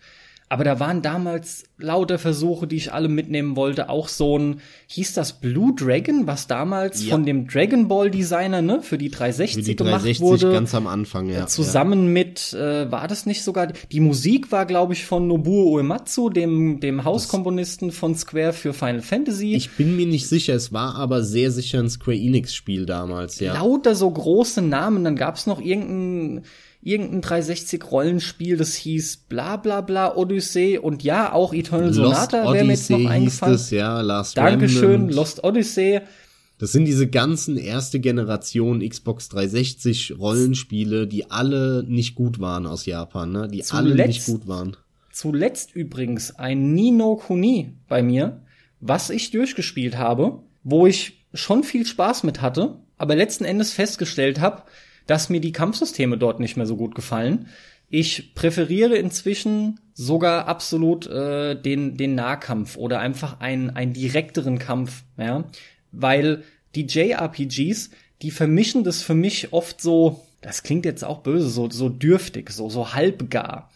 Aber 0.51 0.65
da 0.65 0.81
waren 0.81 1.01
damals 1.01 1.63
lauter 1.77 2.19
Versuche, 2.19 2.67
die 2.67 2.75
ich 2.75 2.91
alle 2.91 3.07
mitnehmen 3.07 3.55
wollte. 3.55 3.87
Auch 3.87 4.09
so 4.09 4.37
ein, 4.37 4.59
hieß 4.87 5.13
das 5.13 5.39
Blue 5.39 5.73
Dragon, 5.73 6.27
was 6.27 6.45
damals 6.45 7.05
Ja. 7.05 7.11
von 7.11 7.25
dem 7.25 7.47
Dragon 7.47 7.87
Ball 7.87 8.11
Designer, 8.11 8.61
ne, 8.61 8.81
für 8.81 8.97
die 8.97 9.09
360 9.09 9.63
Für 9.63 9.69
die 9.69 9.75
gemacht 9.77 10.03
360 10.03 10.21
wurde. 10.21 10.51
ganz 10.51 10.75
am 10.75 10.87
Anfang, 10.87 11.29
ja. 11.29 11.47
Zusammen 11.47 12.11
mit, 12.11 12.51
äh, 12.53 12.91
war 12.91 13.07
das 13.07 13.25
nicht 13.25 13.43
sogar, 13.43 13.67
die 13.93 14.01
Musik 14.01 14.51
war, 14.51 14.65
glaube 14.65 14.91
ich, 14.91 15.05
von 15.05 15.25
Nobuo 15.25 15.71
Uematsu, 15.77 16.29
dem, 16.29 16.81
dem 16.81 17.05
Hauskomponisten 17.05 17.93
von 17.93 18.15
Square 18.15 18.51
für 18.51 18.73
Final 18.73 19.01
Fantasy. 19.01 19.55
Ich 19.55 19.71
bin 19.77 19.95
mir 19.95 20.05
nicht 20.05 20.27
sicher, 20.27 20.53
es 20.53 20.73
war 20.73 20.95
aber 20.95 21.23
sehr 21.23 21.51
sicher 21.51 21.79
ein 21.79 21.89
Square 21.89 22.17
Enix-Spiel 22.17 22.85
damals, 22.85 23.39
ja. 23.39 23.53
Lauter 23.53 23.95
so 23.95 24.11
große 24.11 24.61
Namen, 24.61 25.05
dann 25.05 25.15
gab's 25.15 25.47
noch 25.47 25.61
irgendein, 25.61 26.43
irgendein 26.81 27.21
360-Rollenspiel, 27.21 28.57
das 28.57 28.75
hieß 28.75 29.17
bla 29.29 29.57
bla 29.57 29.81
bla 29.81 30.15
Odyssey 30.15 30.77
und 30.77 31.03
ja, 31.03 31.31
auch 31.33 31.53
Eternal 31.53 31.93
Sonata 31.93 32.51
wäre 32.53 32.65
mir 32.65 32.71
jetzt 32.73 32.89
noch 32.89 32.97
hieß 32.99 33.07
eingefallen. 33.09 33.55
es, 33.55 33.69
ja, 33.71 34.01
Last 34.01 34.37
Dankeschön, 34.37 34.89
Remnant. 34.91 35.13
Lost 35.13 35.43
Odyssey. 35.43 35.99
Das 36.57 36.71
sind 36.71 36.85
diese 36.85 37.07
ganzen 37.07 37.57
erste 37.57 37.99
Generation 37.99 38.87
Xbox 38.87 39.29
360 39.29 40.15
Rollenspiele, 40.19 41.07
die 41.07 41.31
alle 41.31 41.83
nicht 41.87 42.13
gut 42.15 42.39
waren 42.39 42.67
aus 42.67 42.85
Japan, 42.85 43.31
ne? 43.31 43.47
Die 43.47 43.63
alle 43.71 43.89
Zuletzt- 43.89 44.07
nicht 44.07 44.25
gut 44.25 44.47
waren. 44.47 44.77
Zuletzt 45.11 45.75
übrigens 45.75 46.35
ein 46.37 46.73
Nino 46.73 47.15
Kuni 47.17 47.73
bei 47.89 48.01
mir, 48.01 48.41
was 48.79 49.09
ich 49.09 49.31
durchgespielt 49.31 49.97
habe, 49.97 50.43
wo 50.63 50.87
ich 50.87 51.25
schon 51.33 51.63
viel 51.63 51.85
Spaß 51.85 52.23
mit 52.23 52.41
hatte, 52.41 52.77
aber 52.97 53.15
letzten 53.15 53.43
Endes 53.43 53.73
festgestellt 53.73 54.39
habe, 54.39 54.63
dass 55.11 55.27
mir 55.27 55.41
die 55.41 55.51
Kampfsysteme 55.51 56.17
dort 56.17 56.39
nicht 56.39 56.55
mehr 56.55 56.65
so 56.65 56.77
gut 56.77 56.95
gefallen. 56.95 57.47
Ich 57.89 58.33
präferiere 58.33 58.95
inzwischen 58.95 59.81
sogar 59.93 60.47
absolut 60.47 61.05
äh, 61.07 61.61
den, 61.61 61.97
den 61.97 62.15
Nahkampf 62.15 62.77
oder 62.77 62.99
einfach 62.99 63.41
einen, 63.41 63.71
einen 63.71 63.91
direkteren 63.91 64.57
Kampf, 64.57 65.03
ja, 65.17 65.43
weil 65.91 66.45
die 66.75 66.85
JRPGs, 66.85 67.89
die 68.21 68.31
vermischen 68.31 68.85
das 68.85 69.03
für 69.03 69.13
mich 69.13 69.51
oft 69.51 69.81
so, 69.81 70.25
das 70.39 70.63
klingt 70.63 70.85
jetzt 70.85 71.03
auch 71.03 71.19
böse, 71.23 71.49
so, 71.49 71.69
so 71.69 71.89
dürftig, 71.89 72.49
so, 72.49 72.69
so 72.69 72.93
halbgar 72.93 73.69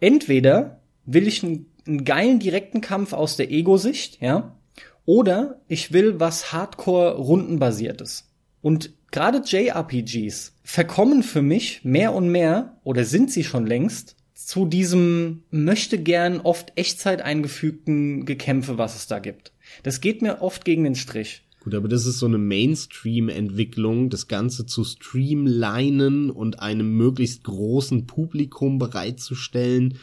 entweder 0.00 0.80
will 1.04 1.28
ich 1.28 1.44
einen, 1.44 1.66
einen 1.86 2.06
geilen 2.06 2.38
direkten 2.38 2.80
Kampf 2.80 3.12
aus 3.12 3.36
der 3.36 3.50
Ego-Sicht, 3.50 4.22
ja, 4.22 4.56
oder 5.04 5.60
ich 5.68 5.92
will 5.92 6.18
was 6.20 6.54
Hardcore 6.54 7.16
rundenbasiertes. 7.16 8.30
Und 8.62 8.94
gerade 9.10 9.42
JRPGs 9.44 10.54
verkommen 10.62 11.22
für 11.22 11.42
mich 11.42 11.84
mehr 11.84 12.14
und 12.14 12.30
mehr 12.30 12.76
oder 12.84 13.04
sind 13.04 13.30
sie 13.30 13.44
schon 13.44 13.66
längst 13.66 14.16
zu 14.50 14.66
diesem 14.66 15.44
möchte 15.50 15.98
gern 15.98 16.40
oft 16.40 16.72
Echtzeit 16.74 17.22
eingefügten 17.22 18.24
Gekämpfe, 18.24 18.78
was 18.78 18.96
es 18.96 19.06
da 19.06 19.20
gibt. 19.20 19.52
Das 19.82 20.00
geht 20.00 20.22
mir 20.22 20.42
oft 20.42 20.64
gegen 20.64 20.82
den 20.82 20.96
Strich. 20.96 21.42
Gut, 21.62 21.74
aber 21.74 21.88
das 21.88 22.06
ist 22.06 22.18
so 22.18 22.26
eine 22.26 22.38
Mainstream-Entwicklung, 22.38 24.08
das 24.08 24.28
Ganze 24.28 24.64
zu 24.64 24.82
streamlinen 24.82 26.30
und 26.30 26.58
einem 26.58 26.96
möglichst 26.96 27.44
großen 27.44 28.06
Publikum 28.06 28.78
bereitzustellen. 28.78 29.98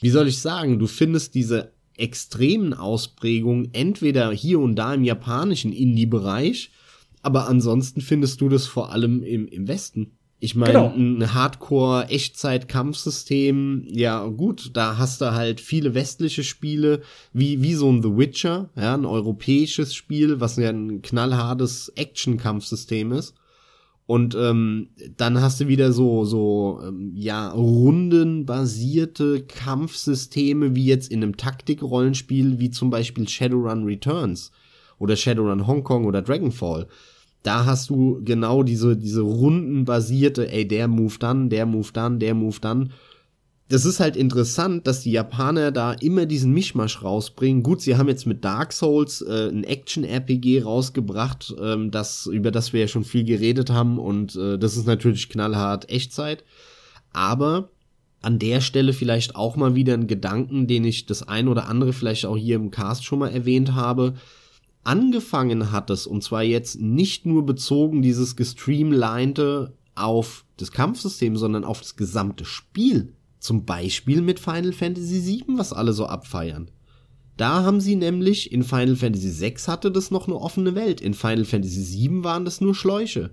Wie 0.00 0.10
soll 0.10 0.26
ich 0.26 0.38
sagen, 0.38 0.78
du 0.78 0.86
findest 0.86 1.34
diese 1.34 1.72
extremen 1.96 2.72
Ausprägungen 2.72 3.74
entweder 3.74 4.32
hier 4.32 4.58
und 4.58 4.74
da 4.74 4.94
im 4.94 5.04
japanischen 5.04 5.72
Indie-Bereich, 5.72 6.70
aber 7.22 7.48
ansonsten 7.48 8.00
findest 8.00 8.40
du 8.40 8.48
das 8.48 8.66
vor 8.66 8.92
allem 8.92 9.22
im, 9.22 9.46
im 9.46 9.68
Westen. 9.68 10.12
Ich 10.40 10.56
meine, 10.56 10.72
Genau. 10.72 10.92
ein 10.92 11.34
Hardcore-Echtzeit-Kampfsystem, 11.34 13.84
ja 13.88 14.26
gut, 14.26 14.70
da 14.74 14.98
hast 14.98 15.20
du 15.20 15.32
halt 15.32 15.60
viele 15.60 15.94
westliche 15.94 16.42
Spiele, 16.42 17.02
wie, 17.32 17.62
wie 17.62 17.74
so 17.74 17.88
ein 17.90 18.02
The 18.02 18.16
Witcher, 18.16 18.70
ja, 18.76 18.94
ein 18.94 19.06
europäisches 19.06 19.94
Spiel, 19.94 20.40
was 20.40 20.56
ja 20.56 20.70
ein 20.70 21.00
knallhartes 21.00 21.92
Action-Kampfsystem 21.94 23.12
ist. 23.12 23.34
Und 24.06 24.34
ähm, 24.34 24.88
dann 25.16 25.40
hast 25.40 25.60
du 25.60 25.68
wieder 25.68 25.92
so, 25.92 26.24
so 26.24 26.80
ähm, 26.84 27.12
ja, 27.14 27.50
rundenbasierte 27.50 29.42
Kampfsysteme, 29.42 30.74
wie 30.74 30.86
jetzt 30.86 31.10
in 31.10 31.22
einem 31.22 31.36
Taktik-Rollenspiel, 31.36 32.58
wie 32.58 32.70
zum 32.70 32.90
Beispiel 32.90 33.28
Shadowrun 33.28 33.84
Returns 33.84 34.50
oder 34.98 35.14
Shadowrun 35.14 35.68
Hong 35.68 35.84
Kong 35.84 36.04
oder 36.04 36.20
Dragonfall. 36.20 36.88
Da 37.42 37.64
hast 37.66 37.90
du 37.90 38.20
genau 38.24 38.62
diese, 38.62 38.96
diese 38.96 39.22
rundenbasierte, 39.22 40.50
ey, 40.50 40.66
der 40.66 40.88
Move 40.88 41.14
dann, 41.18 41.50
der 41.50 41.66
Move 41.66 41.88
dann, 41.92 42.18
der 42.18 42.34
Move 42.34 42.58
dann. 42.60 42.92
Das 43.68 43.84
ist 43.86 44.00
halt 44.00 44.16
interessant, 44.16 44.86
dass 44.86 45.00
die 45.00 45.12
Japaner 45.12 45.72
da 45.72 45.92
immer 45.92 46.26
diesen 46.26 46.52
Mischmasch 46.52 47.02
rausbringen. 47.02 47.62
Gut, 47.62 47.80
sie 47.80 47.96
haben 47.96 48.08
jetzt 48.08 48.26
mit 48.26 48.44
Dark 48.44 48.72
Souls 48.72 49.22
äh, 49.22 49.48
ein 49.48 49.64
Action-RPG 49.64 50.62
rausgebracht, 50.62 51.54
ähm, 51.58 51.90
das, 51.90 52.26
über 52.26 52.50
das 52.50 52.72
wir 52.72 52.80
ja 52.80 52.88
schon 52.88 53.04
viel 53.04 53.24
geredet 53.24 53.70
haben 53.70 53.98
und 53.98 54.36
äh, 54.36 54.58
das 54.58 54.76
ist 54.76 54.86
natürlich 54.86 55.30
knallhart 55.30 55.90
Echtzeit. 55.90 56.44
Aber 57.12 57.70
an 58.20 58.38
der 58.38 58.60
Stelle 58.60 58.92
vielleicht 58.92 59.36
auch 59.36 59.56
mal 59.56 59.74
wieder 59.74 59.94
ein 59.94 60.06
Gedanken, 60.06 60.66
den 60.66 60.84
ich 60.84 61.06
das 61.06 61.26
ein 61.26 61.48
oder 61.48 61.68
andere 61.68 61.92
vielleicht 61.92 62.24
auch 62.24 62.36
hier 62.36 62.56
im 62.56 62.70
Cast 62.70 63.04
schon 63.04 63.18
mal 63.18 63.32
erwähnt 63.32 63.74
habe. 63.74 64.14
Angefangen 64.84 65.70
hat 65.70 65.90
es, 65.90 66.06
und 66.06 66.24
zwar 66.24 66.42
jetzt 66.42 66.80
nicht 66.80 67.24
nur 67.24 67.46
bezogen 67.46 68.02
dieses 68.02 68.34
gestreamlinete 68.34 69.76
auf 69.94 70.44
das 70.56 70.72
Kampfsystem, 70.72 71.36
sondern 71.36 71.64
auf 71.64 71.80
das 71.80 71.96
gesamte 71.96 72.44
Spiel. 72.44 73.14
Zum 73.38 73.64
Beispiel 73.64 74.22
mit 74.22 74.40
Final 74.40 74.72
Fantasy 74.72 75.24
VII, 75.24 75.58
was 75.58 75.72
alle 75.72 75.92
so 75.92 76.06
abfeiern. 76.06 76.70
Da 77.36 77.62
haben 77.62 77.80
sie 77.80 77.96
nämlich, 77.96 78.52
in 78.52 78.62
Final 78.62 78.96
Fantasy 78.96 79.40
VI 79.40 79.54
hatte 79.66 79.90
das 79.90 80.10
noch 80.10 80.26
eine 80.26 80.36
offene 80.36 80.74
Welt, 80.74 81.00
in 81.00 81.14
Final 81.14 81.44
Fantasy 81.44 82.08
VII 82.08 82.24
waren 82.24 82.44
das 82.44 82.60
nur 82.60 82.74
Schläuche. 82.74 83.32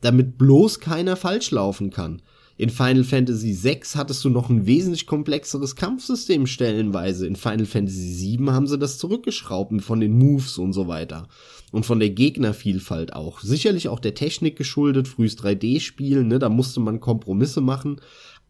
Damit 0.00 0.36
bloß 0.36 0.80
keiner 0.80 1.16
falsch 1.16 1.50
laufen 1.50 1.90
kann. 1.90 2.22
In 2.58 2.70
Final 2.70 3.04
Fantasy 3.04 3.54
VI 3.62 3.80
hattest 3.94 4.24
du 4.24 4.30
noch 4.30 4.48
ein 4.48 4.66
wesentlich 4.66 5.06
komplexeres 5.06 5.76
Kampfsystem 5.76 6.46
stellenweise. 6.46 7.26
In 7.26 7.36
Final 7.36 7.66
Fantasy 7.66 8.38
VII 8.38 8.50
haben 8.50 8.66
sie 8.66 8.78
das 8.78 8.96
zurückgeschraubt 8.98 9.82
von 9.82 10.00
den 10.00 10.16
Moves 10.16 10.56
und 10.56 10.72
so 10.72 10.88
weiter. 10.88 11.28
Und 11.70 11.84
von 11.84 11.98
der 11.98 12.10
Gegnervielfalt 12.10 13.12
auch. 13.12 13.40
Sicherlich 13.40 13.88
auch 13.88 14.00
der 14.00 14.14
Technik 14.14 14.56
geschuldet, 14.56 15.06
frühes 15.06 15.36
3D-Spielen, 15.36 16.28
ne, 16.28 16.38
da 16.38 16.48
musste 16.48 16.80
man 16.80 17.00
Kompromisse 17.00 17.60
machen. 17.60 18.00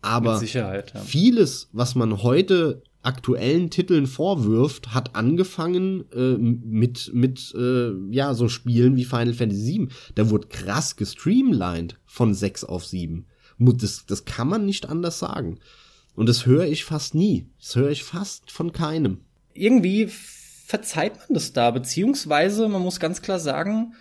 Aber 0.03 0.41
ja. 0.45 0.83
vieles, 1.01 1.69
was 1.73 1.97
man 1.97 2.23
heute 2.23 2.83
aktuellen 3.03 3.71
Titeln 3.71 4.07
vorwirft, 4.07 4.95
hat 4.95 5.17
angefangen 5.17 6.05
äh, 6.13 6.37
mit 6.37 7.11
mit 7.15 7.55
äh, 7.57 7.93
ja 8.11 8.35
so 8.35 8.49
Spielen 8.49 8.97
wie 8.97 9.05
Final 9.05 9.33
Fantasy 9.33 9.79
VII. 9.79 9.89
Da 10.15 10.31
wurde 10.31 10.49
krass 10.49 10.97
gestreamlined 10.97 11.99
von 12.05 12.35
6 12.35 12.65
auf 12.65 12.85
7. 12.85 13.27
Das, 13.59 14.05
das 14.07 14.25
kann 14.25 14.49
man 14.49 14.67
nicht 14.67 14.89
anders 14.89 15.19
sagen. 15.19 15.59
Und 16.15 16.29
das 16.29 16.47
höre 16.47 16.65
ich 16.67 16.85
fast 16.85 17.15
nie. 17.15 17.47
Das 17.61 17.77
höre 17.77 17.91
ich 17.91 18.05
fast 18.05 18.51
von 18.51 18.73
keinem. 18.73 19.19
irgendwie 19.55 20.09
verzeiht 20.67 21.17
man 21.19 21.29
das 21.35 21.53
da, 21.53 21.71
beziehungsweise 21.71 22.69
man 22.69 22.83
muss 22.83 22.99
ganz 23.01 23.23
klar 23.23 23.39
sagen, 23.39 23.95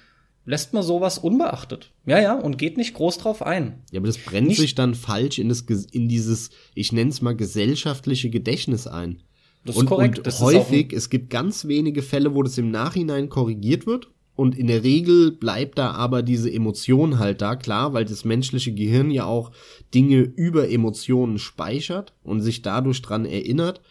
lässt 0.45 0.73
man 0.73 0.83
sowas 0.83 1.17
unbeachtet. 1.19 1.91
Ja, 2.05 2.19
ja, 2.19 2.33
und 2.33 2.57
geht 2.57 2.77
nicht 2.77 2.93
groß 2.95 3.17
drauf 3.19 3.41
ein. 3.43 3.83
Ja, 3.91 3.99
aber 3.99 4.07
das 4.07 4.17
brennt 4.17 4.47
Nicht- 4.47 4.59
sich 4.59 4.75
dann 4.75 4.95
falsch 4.95 5.37
in, 5.39 5.49
das, 5.49 5.61
in 5.91 6.07
dieses, 6.07 6.49
ich 6.73 6.91
nenne 6.91 7.09
es 7.11 7.21
mal 7.21 7.35
gesellschaftliche 7.35 8.29
Gedächtnis 8.29 8.87
ein. 8.87 9.21
Das 9.63 9.75
ist 9.75 9.81
und, 9.81 9.87
korrekt. 9.87 10.17
Und 10.19 10.27
Das 10.27 10.35
ist 10.35 10.41
ein- 10.41 10.45
häufig, 10.47 10.93
es 10.93 11.09
gibt 11.09 11.29
ganz 11.29 11.65
wenige 11.67 12.01
Fälle, 12.01 12.33
wo 12.35 12.43
das 12.43 12.57
im 12.57 12.69
Nachhinein 12.71 13.29
korrigiert 13.29 13.85
wird. 13.87 14.07
Und 14.35 14.57
in 14.57 14.67
der 14.67 14.83
Regel 14.83 15.31
bleibt 15.31 15.77
da 15.77 15.91
aber 15.91 16.21
diese 16.21 16.51
Emotion 16.51 17.19
halt 17.19 17.41
da, 17.41 17.55
klar, 17.55 17.93
weil 17.93 18.03
das 18.03 18.25
menschliche 18.25 18.73
Gehirn 18.73 19.09
ja 19.09 19.25
auch 19.25 19.51
Dinge 19.93 20.19
über 20.19 20.69
Emotionen 20.69 21.39
speichert 21.39 22.13
und 22.23 22.41
sich 22.41 22.61
dadurch 22.61 23.01
dran 23.01 23.25
erinnert. 23.25 23.81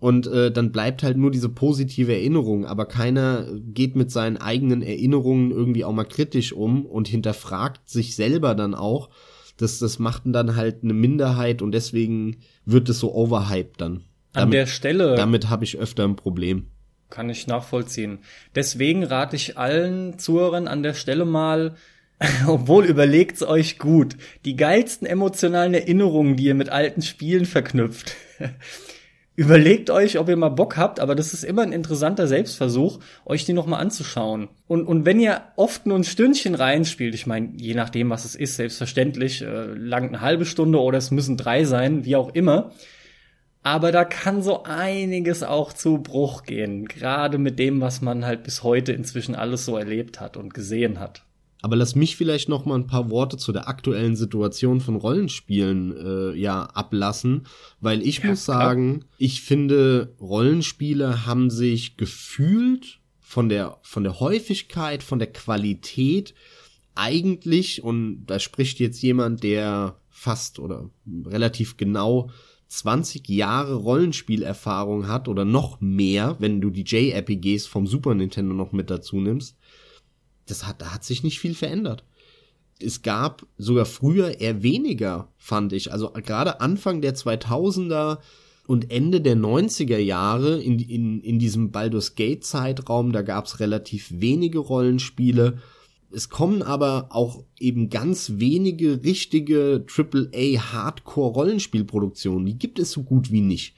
Und 0.00 0.26
äh, 0.28 0.50
dann 0.50 0.72
bleibt 0.72 1.02
halt 1.02 1.16
nur 1.16 1.30
diese 1.30 1.48
positive 1.48 2.12
Erinnerung, 2.12 2.64
aber 2.64 2.86
keiner 2.86 3.46
geht 3.60 3.96
mit 3.96 4.10
seinen 4.10 4.36
eigenen 4.36 4.80
Erinnerungen 4.80 5.50
irgendwie 5.50 5.84
auch 5.84 5.92
mal 5.92 6.04
kritisch 6.04 6.52
um 6.52 6.86
und 6.86 7.08
hinterfragt 7.08 7.88
sich 7.88 8.14
selber 8.14 8.54
dann 8.54 8.74
auch. 8.74 9.10
Das, 9.56 9.80
das 9.80 9.98
macht 9.98 10.22
dann 10.26 10.54
halt 10.54 10.84
eine 10.84 10.94
Minderheit 10.94 11.62
und 11.62 11.72
deswegen 11.72 12.36
wird 12.64 12.88
es 12.88 13.00
so 13.00 13.12
overhyped 13.12 13.80
dann. 13.80 14.04
An 14.34 14.52
der 14.52 14.66
Stelle 14.66 15.16
Damit 15.16 15.48
habe 15.48 15.64
ich 15.64 15.78
öfter 15.78 16.04
ein 16.04 16.14
Problem. 16.14 16.68
Kann 17.10 17.30
ich 17.30 17.46
nachvollziehen. 17.46 18.18
Deswegen 18.54 19.04
rate 19.04 19.36
ich 19.36 19.56
allen 19.58 20.18
Zuhörern 20.18 20.68
an 20.68 20.82
der 20.82 20.94
Stelle 20.94 21.24
mal, 21.24 21.74
obwohl 22.46 22.84
überlegt's 22.84 23.42
euch 23.42 23.78
gut, 23.78 24.16
die 24.44 24.56
geilsten 24.56 25.06
emotionalen 25.06 25.74
Erinnerungen, 25.74 26.36
die 26.36 26.44
ihr 26.44 26.54
mit 26.54 26.68
alten 26.68 27.02
Spielen 27.02 27.46
verknüpft. 27.46 28.16
Überlegt 29.38 29.88
euch, 29.88 30.18
ob 30.18 30.28
ihr 30.28 30.36
mal 30.36 30.48
Bock 30.48 30.76
habt, 30.76 30.98
aber 30.98 31.14
das 31.14 31.32
ist 31.32 31.44
immer 31.44 31.62
ein 31.62 31.70
interessanter 31.70 32.26
Selbstversuch, 32.26 32.98
euch 33.24 33.44
die 33.44 33.52
nochmal 33.52 33.80
anzuschauen. 33.80 34.48
Und, 34.66 34.84
und 34.84 35.04
wenn 35.04 35.20
ihr 35.20 35.42
oft 35.54 35.86
nur 35.86 35.96
ein 35.96 36.02
Stündchen 36.02 36.56
reinspielt, 36.56 37.14
ich 37.14 37.24
meine, 37.24 37.52
je 37.56 37.74
nachdem, 37.74 38.10
was 38.10 38.24
es 38.24 38.34
ist, 38.34 38.56
selbstverständlich, 38.56 39.42
äh, 39.42 39.66
lang 39.74 40.08
eine 40.08 40.22
halbe 40.22 40.44
Stunde 40.44 40.80
oder 40.80 40.98
es 40.98 41.12
müssen 41.12 41.36
drei 41.36 41.62
sein, 41.62 42.04
wie 42.04 42.16
auch 42.16 42.34
immer, 42.34 42.72
Aber 43.62 43.92
da 43.92 44.04
kann 44.04 44.42
so 44.42 44.62
einiges 44.62 45.42
auch 45.42 45.72
zu 45.72 45.98
Bruch 45.98 46.44
gehen, 46.44 46.86
gerade 46.86 47.38
mit 47.38 47.58
dem, 47.58 47.80
was 47.80 48.00
man 48.00 48.24
halt 48.24 48.44
bis 48.44 48.62
heute 48.62 48.92
inzwischen 48.92 49.34
alles 49.34 49.64
so 49.64 49.76
erlebt 49.76 50.20
hat 50.20 50.36
und 50.36 50.54
gesehen 50.54 51.00
hat. 51.00 51.24
Aber 51.60 51.74
lass 51.74 51.96
mich 51.96 52.16
vielleicht 52.16 52.48
noch 52.48 52.64
mal 52.64 52.76
ein 52.76 52.86
paar 52.86 53.10
Worte 53.10 53.36
zu 53.36 53.52
der 53.52 53.68
aktuellen 53.68 54.14
Situation 54.14 54.80
von 54.80 54.94
Rollenspielen 54.94 55.96
äh, 55.96 56.38
ja 56.38 56.62
ablassen, 56.62 57.46
weil 57.80 58.00
ich 58.02 58.18
ja, 58.18 58.30
muss 58.30 58.44
sagen, 58.44 59.00
klar. 59.00 59.10
ich 59.18 59.42
finde 59.42 60.14
Rollenspiele 60.20 61.26
haben 61.26 61.50
sich 61.50 61.96
gefühlt 61.96 63.00
von 63.20 63.48
der 63.48 63.78
von 63.82 64.04
der 64.04 64.20
Häufigkeit, 64.20 65.02
von 65.02 65.18
der 65.18 65.32
Qualität 65.32 66.32
eigentlich 66.94 67.82
und 67.82 68.26
da 68.26 68.38
spricht 68.38 68.78
jetzt 68.78 69.02
jemand, 69.02 69.42
der 69.42 69.96
fast 70.10 70.58
oder 70.60 70.90
relativ 71.26 71.76
genau 71.76 72.30
20 72.68 73.28
Jahre 73.28 73.74
Rollenspielerfahrung 73.74 75.08
hat 75.08 75.28
oder 75.28 75.44
noch 75.44 75.80
mehr, 75.80 76.36
wenn 76.38 76.60
du 76.60 76.70
die 76.70 76.84
JRPGs 76.84 77.66
vom 77.66 77.86
Super 77.86 78.14
Nintendo 78.14 78.54
noch 78.54 78.72
mit 78.72 78.90
dazu 78.90 79.20
nimmst 79.20 79.56
das 80.50 80.66
hat, 80.66 80.80
da 80.82 80.92
hat 80.92 81.04
sich 81.04 81.22
nicht 81.22 81.38
viel 81.38 81.54
verändert. 81.54 82.04
Es 82.80 83.02
gab 83.02 83.46
sogar 83.56 83.86
früher 83.86 84.40
eher 84.40 84.62
weniger, 84.62 85.32
fand 85.36 85.72
ich. 85.72 85.92
Also 85.92 86.10
gerade 86.10 86.60
Anfang 86.60 87.00
der 87.00 87.14
2000er 87.14 88.18
und 88.66 88.90
Ende 88.90 89.20
der 89.20 89.36
90er 89.36 89.98
Jahre 89.98 90.60
in, 90.60 90.78
in, 90.78 91.20
in 91.20 91.38
diesem 91.38 91.72
Baldur's 91.72 92.14
Gate 92.14 92.44
Zeitraum, 92.44 93.12
da 93.12 93.22
gab 93.22 93.46
es 93.46 93.60
relativ 93.60 94.08
wenige 94.12 94.58
Rollenspiele. 94.58 95.58
Es 96.10 96.28
kommen 96.28 96.62
aber 96.62 97.08
auch 97.10 97.44
eben 97.58 97.90
ganz 97.90 98.32
wenige 98.36 99.04
richtige 99.04 99.84
AAA 99.86 100.72
Hardcore 100.72 101.34
Rollenspielproduktionen. 101.34 102.46
Die 102.46 102.58
gibt 102.58 102.78
es 102.78 102.92
so 102.92 103.02
gut 103.02 103.30
wie 103.30 103.42
nicht. 103.42 103.74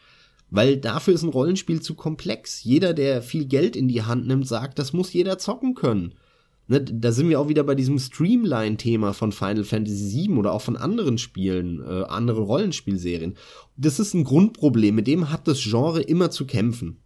Weil 0.51 0.76
dafür 0.76 1.14
ist 1.14 1.22
ein 1.22 1.31
Rollenspiel 1.31 1.81
zu 1.81 1.95
komplex. 1.95 2.64
Jeder, 2.64 2.93
der 2.93 3.22
viel 3.22 3.47
Geld 3.47 3.76
in 3.76 3.89
die 3.89 4.03
Hand 4.03 4.26
nimmt, 4.26 4.47
sagt, 4.47 4.78
das 4.78 4.93
muss 4.93 5.12
jeder 5.12 5.39
zocken 5.39 5.74
können. 5.74 6.14
Ne, 6.70 6.81
da 6.81 7.11
sind 7.11 7.28
wir 7.28 7.41
auch 7.41 7.49
wieder 7.49 7.64
bei 7.64 7.74
diesem 7.74 7.99
Streamline-Thema 7.99 9.12
von 9.12 9.33
Final 9.33 9.64
Fantasy 9.64 10.28
VII 10.28 10.39
oder 10.39 10.53
auch 10.53 10.62
von 10.62 10.76
anderen 10.76 11.18
Spielen, 11.18 11.83
äh, 11.83 12.05
andere 12.05 12.43
Rollenspielserien. 12.43 13.37
Das 13.76 13.99
ist 13.99 14.14
ein 14.14 14.22
Grundproblem, 14.22 14.95
mit 14.95 15.09
dem 15.09 15.31
hat 15.31 15.49
das 15.49 15.61
Genre 15.61 16.01
immer 16.01 16.31
zu 16.31 16.47
kämpfen. 16.47 16.99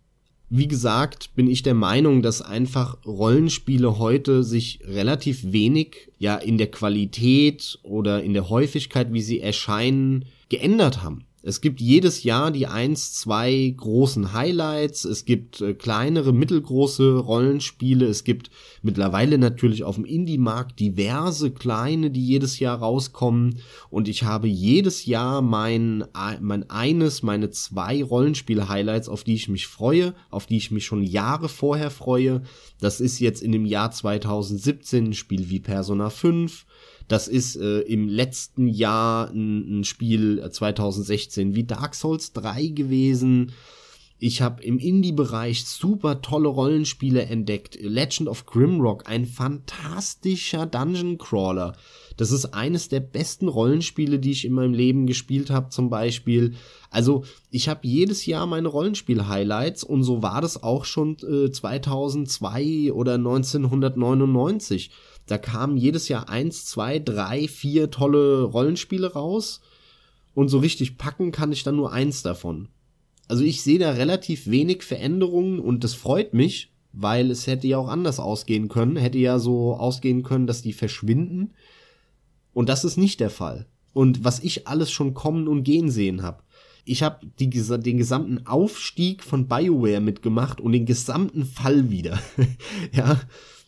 Wie 0.57 0.69
gesagt, 0.69 1.35
bin 1.35 1.51
ich 1.51 1.65
der 1.65 1.75
Meinung, 1.75 2.23
dass 2.23 2.41
einfach 2.41 3.05
Rollenspiele 3.05 3.99
heute 3.99 4.45
sich 4.45 4.79
relativ 4.85 5.51
wenig 5.51 6.13
ja 6.17 6.37
in 6.37 6.59
der 6.59 6.71
Qualität 6.71 7.81
oder 7.83 8.23
in 8.23 8.35
der 8.35 8.49
Häufigkeit, 8.51 9.13
wie 9.13 9.21
sie 9.21 9.41
erscheinen, 9.41 10.27
geändert 10.51 11.03
haben. 11.03 11.25
Es 11.47 11.61
gibt 11.61 11.82
jedes 11.82 12.22
Jahr 12.22 12.51
die 12.51 12.66
eins, 12.66 13.12
zwei 13.12 13.74
großen 13.76 14.32
Highlights. 14.32 15.05
Es 15.05 15.26
gibt 15.26 15.61
äh, 15.61 15.74
kleinere, 15.74 16.32
mittelgroße 16.32 17.18
Rollenspiele. 17.18 18.07
Es 18.07 18.24
gibt 18.24 18.49
mittlerweile 18.80 19.36
natürlich 19.36 19.84
auf 19.84 19.97
dem 19.97 20.07
Indie-Markt 20.07 20.80
diverse 20.80 21.51
kleine, 21.51 22.11
die 22.11 22.26
jedes 22.26 22.61
Jahr 22.61 22.78
rauskommen. 22.78 23.59
Und 23.90 24.09
ich 24.09 24.22
habe 24.22 24.49
jedes 24.49 25.05
Jahr 25.05 25.42
mein, 25.42 26.05
mein 26.40 26.70
eines, 26.70 27.22
meine 27.22 27.51
zwei 27.51 28.03
Rollenspiel-Highlights, 28.03 29.11
auf 29.11 29.22
die 29.22 29.34
ich 29.34 29.51
mich 29.51 29.66
freue, 29.66 30.14
auf 30.30 30.47
die 30.47 30.57
ich 30.57 30.70
mich 30.70 30.86
schon 30.86 31.03
Jahre 31.03 31.51
vorher 31.51 31.90
freue. 31.90 32.42
Das 32.80 33.03
ist 33.03 33.18
jetzt 33.18 33.42
in 33.42 33.53
dem 33.53 33.66
Jahr 33.66 33.90
2017 33.90 35.09
ein 35.09 35.14
Spiel 35.14 35.51
wie 35.51 35.61
Persona 35.61 36.09
5. 36.09 36.64
Das 37.09 37.29
ist 37.29 37.57
äh, 37.57 37.81
im 37.81 38.09
letzten 38.09 38.69
Jahr 38.69 39.31
ein, 39.31 39.81
ein 39.81 39.85
Spiel 39.85 40.47
2016 40.51 41.53
äh, 41.53 41.55
wie 41.55 41.65
Dark 41.65 41.95
Souls 41.95 42.33
3 42.33 42.69
gewesen. 42.69 43.53
Ich 44.27 44.41
habe 44.41 44.63
im 44.63 44.79
Indie-Bereich 44.79 45.67
super 45.67 46.23
tolle 46.23 46.49
Rollenspiele 46.49 47.27
entdeckt. 47.27 47.77
Legend 47.81 48.29
of 48.29 48.47
Grimrock, 48.47 49.07
ein 49.07 49.27
fantastischer 49.27 50.65
Dungeon 50.65 51.19
Crawler. 51.19 51.77
Das 52.17 52.31
ist 52.31 52.55
eines 52.55 52.89
der 52.89 53.01
besten 53.01 53.49
Rollenspiele, 53.49 54.19
die 54.21 54.31
ich 54.31 54.45
in 54.45 54.53
meinem 54.53 54.73
Leben 54.73 55.07
gespielt 55.07 55.51
habe, 55.51 55.69
zum 55.71 55.91
Beispiel. 55.91 56.55
Also 56.91 57.25
ich 57.51 57.69
habe 57.69 57.87
jedes 57.87 58.25
Jahr 58.25 58.47
meine 58.47 58.69
Rollenspiel-Highlights 58.69 59.83
und 59.83 60.05
so 60.05 60.23
war 60.23 60.41
das 60.41 60.63
auch 60.63 60.85
schon 60.85 61.17
äh, 61.19 61.51
2002 61.51 62.93
oder 62.93 63.15
1999. 63.15 64.91
Da 65.27 65.39
kamen 65.39 65.77
jedes 65.77 66.09
Jahr 66.09 66.29
eins, 66.29 66.66
zwei, 66.66 66.99
drei, 66.99 67.49
vier 67.49 67.91
tolle 67.91 68.43
Rollenspiele 68.43 69.12
raus. 69.12 69.61
Und 70.35 70.49
so 70.49 70.59
richtig 70.59 70.99
packen 70.99 71.33
kann 71.33 71.53
ich 71.53 71.62
dann 71.62 71.77
nur 71.77 71.93
eins 71.93 72.22
davon. 72.22 72.68
Also 73.29 73.45
ich 73.45 73.62
sehe 73.62 73.79
da 73.79 73.93
relativ 73.93 74.49
wenig 74.49 74.83
Veränderungen 74.83 75.59
und 75.61 75.85
das 75.85 75.95
freut 75.95 76.35
mich, 76.35 76.72
weil 76.93 77.31
es 77.31 77.47
hätte 77.47 77.66
ja 77.66 77.79
auch 77.79 77.89
anders 77.89 78.20
ausgehen 78.20 78.68
können. 78.68 78.97
Hätte 78.97 79.18
ja 79.18 79.39
so 79.39 79.75
ausgehen 79.75 80.22
können, 80.22 80.47
dass 80.47 80.62
die 80.62 80.72
verschwinden. 80.72 81.55
Und 82.53 82.68
das 82.68 82.85
ist 82.85 82.97
nicht 82.97 83.20
der 83.20 83.31
Fall. 83.31 83.66
Und 83.93 84.25
was 84.25 84.41
ich 84.41 84.68
alles 84.68 84.91
schon 84.91 85.14
kommen 85.14 85.49
und 85.49 85.64
gehen 85.64 85.91
sehen 85.91 86.22
habe. 86.22 86.43
Ich 86.85 87.03
habe 87.03 87.27
den 87.41 87.51
gesamten 87.51 88.47
Aufstieg 88.47 89.22
von 89.22 89.49
BioWare 89.49 90.01
mitgemacht 90.01 90.61
und 90.61 90.72
den 90.72 90.85
gesamten 90.85 91.47
Fall 91.47 91.91
wieder. 91.91 92.18
ja, 92.93 93.20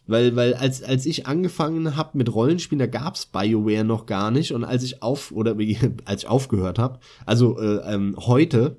weil, 0.06 0.36
weil 0.36 0.54
als, 0.54 0.82
als 0.82 1.06
ich 1.06 1.26
angefangen 1.26 1.96
habe 1.96 2.18
mit 2.18 2.32
Rollenspielen, 2.32 2.78
da 2.78 2.86
gab's 2.86 3.26
BioWare 3.26 3.84
noch 3.84 4.06
gar 4.06 4.30
nicht. 4.30 4.52
Und 4.52 4.64
als 4.64 4.82
ich 4.82 5.02
auf, 5.02 5.32
oder 5.32 5.56
als 6.04 6.22
ich 6.22 6.28
aufgehört 6.28 6.78
habe, 6.78 7.00
also 7.24 7.58
äh, 7.58 7.94
ähm, 7.94 8.16
heute, 8.18 8.76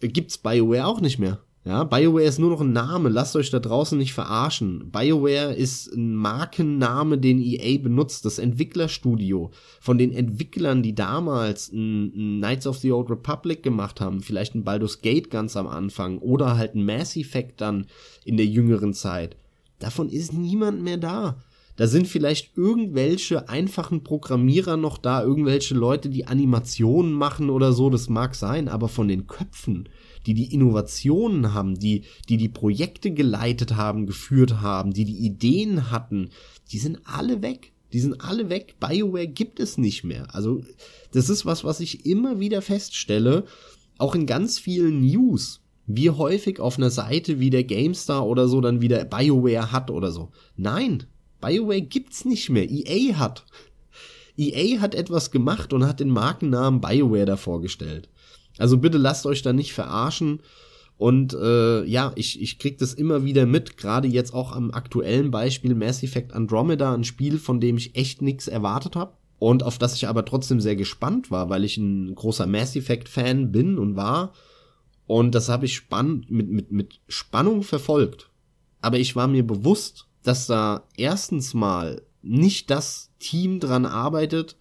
gibt's 0.00 0.38
BioWare 0.38 0.86
auch 0.86 1.00
nicht 1.00 1.18
mehr. 1.18 1.40
Ja, 1.66 1.84
BioWare 1.84 2.24
ist 2.24 2.38
nur 2.38 2.50
noch 2.50 2.60
ein 2.60 2.74
Name, 2.74 3.08
lasst 3.08 3.36
euch 3.36 3.48
da 3.48 3.58
draußen 3.58 3.96
nicht 3.96 4.12
verarschen. 4.12 4.90
BioWare 4.90 5.54
ist 5.54 5.90
ein 5.94 6.14
Markenname, 6.14 7.16
den 7.16 7.40
EA 7.40 7.78
benutzt, 7.78 8.26
das 8.26 8.38
Entwicklerstudio. 8.38 9.50
Von 9.80 9.96
den 9.96 10.12
Entwicklern, 10.12 10.82
die 10.82 10.94
damals 10.94 11.72
ein, 11.72 12.12
Knights 12.40 12.66
of 12.66 12.76
the 12.78 12.92
Old 12.92 13.08
Republic 13.08 13.62
gemacht 13.62 14.02
haben, 14.02 14.20
vielleicht 14.20 14.54
ein 14.54 14.64
Baldur's 14.64 15.00
Gate 15.00 15.30
ganz 15.30 15.56
am 15.56 15.66
Anfang 15.66 16.18
oder 16.18 16.58
halt 16.58 16.74
ein 16.74 16.84
Mass 16.84 17.16
Effect 17.16 17.62
dann 17.62 17.86
in 18.26 18.36
der 18.36 18.46
jüngeren 18.46 18.92
Zeit. 18.92 19.38
Davon 19.84 20.08
ist 20.08 20.32
niemand 20.32 20.82
mehr 20.82 20.96
da. 20.96 21.36
Da 21.76 21.86
sind 21.86 22.08
vielleicht 22.08 22.56
irgendwelche 22.56 23.50
einfachen 23.50 24.02
Programmierer 24.02 24.78
noch 24.78 24.96
da, 24.96 25.22
irgendwelche 25.22 25.74
Leute, 25.74 26.08
die 26.08 26.26
Animationen 26.26 27.12
machen 27.12 27.50
oder 27.50 27.74
so, 27.74 27.90
das 27.90 28.08
mag 28.08 28.34
sein, 28.34 28.68
aber 28.68 28.88
von 28.88 29.08
den 29.08 29.26
Köpfen, 29.26 29.90
die 30.24 30.32
die 30.32 30.54
Innovationen 30.54 31.52
haben, 31.52 31.78
die, 31.78 32.04
die 32.30 32.38
die 32.38 32.48
Projekte 32.48 33.10
geleitet 33.10 33.76
haben, 33.76 34.06
geführt 34.06 34.62
haben, 34.62 34.94
die 34.94 35.04
die 35.04 35.18
Ideen 35.18 35.90
hatten, 35.90 36.30
die 36.72 36.78
sind 36.78 37.00
alle 37.04 37.42
weg. 37.42 37.72
Die 37.92 38.00
sind 38.00 38.22
alle 38.22 38.48
weg. 38.48 38.76
BioWare 38.80 39.28
gibt 39.28 39.60
es 39.60 39.76
nicht 39.76 40.02
mehr. 40.02 40.34
Also, 40.34 40.62
das 41.12 41.28
ist 41.28 41.44
was, 41.44 41.62
was 41.62 41.80
ich 41.80 42.06
immer 42.06 42.40
wieder 42.40 42.62
feststelle, 42.62 43.44
auch 43.98 44.14
in 44.14 44.24
ganz 44.24 44.58
vielen 44.58 45.02
News 45.02 45.60
wie 45.86 46.10
häufig 46.10 46.60
auf 46.60 46.78
einer 46.78 46.90
Seite 46.90 47.40
wie 47.40 47.50
der 47.50 47.64
GameStar 47.64 48.26
oder 48.26 48.48
so 48.48 48.60
dann 48.60 48.80
wieder 48.80 49.04
BioWare 49.04 49.72
hat 49.72 49.90
oder 49.90 50.10
so. 50.10 50.30
Nein, 50.56 51.04
BioWare 51.40 51.82
gibt's 51.82 52.24
nicht 52.24 52.50
mehr. 52.50 52.68
EA 52.68 53.16
hat. 53.16 53.44
EA 54.36 54.80
hat 54.80 54.94
etwas 54.94 55.30
gemacht 55.30 55.72
und 55.72 55.86
hat 55.86 56.00
den 56.00 56.08
Markennamen 56.08 56.80
BioWare 56.80 57.26
davor 57.26 57.60
gestellt. 57.60 58.08
Also 58.58 58.78
bitte 58.78 58.98
lasst 58.98 59.26
euch 59.26 59.42
da 59.42 59.52
nicht 59.52 59.72
verarschen. 59.72 60.40
Und 60.96 61.34
äh, 61.34 61.84
ja, 61.84 62.12
ich, 62.14 62.40
ich 62.40 62.58
krieg 62.58 62.78
das 62.78 62.94
immer 62.94 63.24
wieder 63.24 63.46
mit, 63.46 63.76
gerade 63.76 64.06
jetzt 64.06 64.32
auch 64.32 64.52
am 64.52 64.70
aktuellen 64.70 65.30
Beispiel 65.30 65.74
Mass 65.74 66.02
Effect 66.02 66.32
Andromeda, 66.32 66.94
ein 66.94 67.04
Spiel, 67.04 67.38
von 67.38 67.60
dem 67.60 67.76
ich 67.76 67.96
echt 67.96 68.22
nichts 68.22 68.46
erwartet 68.46 68.94
habe. 68.94 69.12
Und 69.40 69.64
auf 69.64 69.76
das 69.76 69.96
ich 69.96 70.06
aber 70.06 70.24
trotzdem 70.24 70.60
sehr 70.60 70.76
gespannt 70.76 71.30
war, 71.30 71.50
weil 71.50 71.64
ich 71.64 71.76
ein 71.76 72.14
großer 72.14 72.46
Mass 72.46 72.76
Effect-Fan 72.76 73.50
bin 73.50 73.78
und 73.78 73.96
war 73.96 74.32
und 75.06 75.34
das 75.34 75.48
habe 75.48 75.66
ich 75.66 75.74
spann 75.74 76.24
mit, 76.28 76.48
mit, 76.48 76.72
mit 76.72 77.00
Spannung 77.08 77.62
verfolgt. 77.62 78.30
Aber 78.80 78.98
ich 78.98 79.16
war 79.16 79.28
mir 79.28 79.46
bewusst, 79.46 80.06
dass 80.22 80.46
da 80.46 80.86
erstens 80.96 81.54
mal 81.54 82.02
nicht 82.22 82.70
das 82.70 83.10
Team 83.18 83.60
dran 83.60 83.86
arbeitet, 83.86 84.56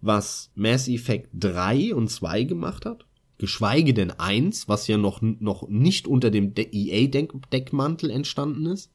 was 0.00 0.50
Mass 0.54 0.88
Effect 0.88 1.28
3 1.34 1.94
und 1.94 2.08
2 2.08 2.44
gemacht 2.44 2.86
hat. 2.86 3.06
Geschweige 3.38 3.92
denn 3.94 4.10
1, 4.10 4.68
was 4.68 4.86
ja 4.86 4.96
noch, 4.98 5.20
noch 5.20 5.68
nicht 5.68 6.06
unter 6.06 6.30
dem 6.30 6.52
EA-Deckmantel 6.56 8.10
entstanden 8.10 8.66
ist. 8.66 8.90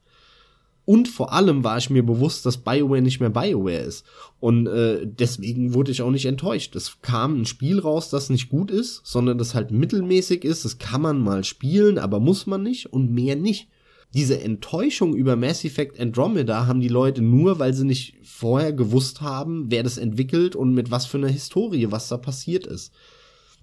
Und 0.88 1.10
vor 1.10 1.34
allem 1.34 1.66
war 1.66 1.78
ich 1.78 1.90
mir 1.90 2.02
bewusst, 2.02 2.46
dass 2.46 2.60
BioWare 2.60 3.02
nicht 3.02 3.20
mehr 3.20 3.30
BioWare 3.30 3.82
ist. 3.82 4.06
Und 4.40 4.68
äh, 4.68 5.06
deswegen 5.06 5.74
wurde 5.74 5.92
ich 5.92 6.02
auch 6.02 6.12
nicht 6.12 6.28
enttäuscht. 6.28 6.78
Es 6.78 7.02
kam 7.02 7.42
ein 7.42 7.46
Spiel 7.46 7.80
raus, 7.80 8.10
das 8.10 8.30
nicht 8.30 8.48
gut 8.48 8.72
ist, 8.72 9.02
sondern 9.04 9.38
das 9.38 9.54
halt 9.54 9.70
mittelmäßig 9.70 10.46
ist. 10.46 10.64
Das 10.64 10.78
kann 10.78 11.02
man 11.02 11.22
mal 11.22 11.44
spielen, 11.44 11.98
aber 11.98 12.22
muss 12.22 12.48
man 12.48 12.64
nicht 12.64 12.86
und 12.94 13.12
mehr 13.12 13.36
nicht. 13.36 13.68
Diese 14.14 14.40
Enttäuschung 14.40 15.14
über 15.14 15.36
Mass 15.36 15.66
Effect 15.66 16.00
Andromeda 16.00 16.68
haben 16.68 16.80
die 16.80 16.88
Leute 16.88 17.22
nur, 17.22 17.60
weil 17.60 17.74
sie 17.74 17.86
nicht 17.86 18.16
vorher 18.24 18.72
gewusst 18.72 19.20
haben, 19.20 19.66
wer 19.68 19.84
das 19.84 19.98
entwickelt 19.98 20.56
und 20.56 20.74
mit 20.74 20.90
was 20.90 21.06
für 21.06 21.18
einer 21.18 21.28
Historie, 21.28 21.92
was 21.92 22.08
da 22.08 22.16
passiert 22.16 22.66
ist. 22.66 22.94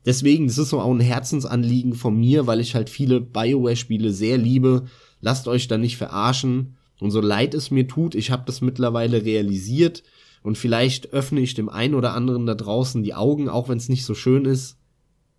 Deswegen, 0.05 0.47
das 0.47 0.59
ist 0.59 0.68
so 0.68 0.79
auch 0.79 0.93
ein 0.93 1.01
Herzensanliegen 1.01 1.95
von 1.95 2.20
mir, 2.20 2.47
weil 2.47 2.61
ich 2.61 2.75
halt 2.75 2.91
viele 2.91 3.22
Bioware-Spiele 3.22 4.12
sehr 4.12 4.37
liebe. 4.37 4.85
Lasst 5.22 5.49
euch 5.49 5.68
da 5.68 5.79
nicht 5.79 5.97
verarschen. 5.97 6.77
Und 7.05 7.11
so 7.11 7.21
leid 7.21 7.53
es 7.53 7.71
mir 7.71 7.87
tut, 7.87 8.15
ich 8.15 8.31
habe 8.31 8.45
das 8.47 8.63
mittlerweile 8.63 9.27
realisiert 9.27 10.03
und 10.43 10.57
vielleicht 10.57 11.13
öffne 11.13 11.43
ich 11.43 11.53
dem 11.53 11.69
einen 11.69 11.95
oder 11.95 12.15
anderen 12.15 12.47
da 12.47 12.55
draußen 12.55 13.03
die 13.03 13.13
Augen, 13.13 13.51
auch 13.51 13.69
wenn 13.69 13.77
es 13.77 13.91
nicht 13.91 14.07
so 14.07 14.15
schön 14.15 14.47
ist. 14.47 14.79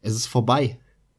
Es 0.03 0.13
ist 0.13 0.27
vorbei. 0.27 0.77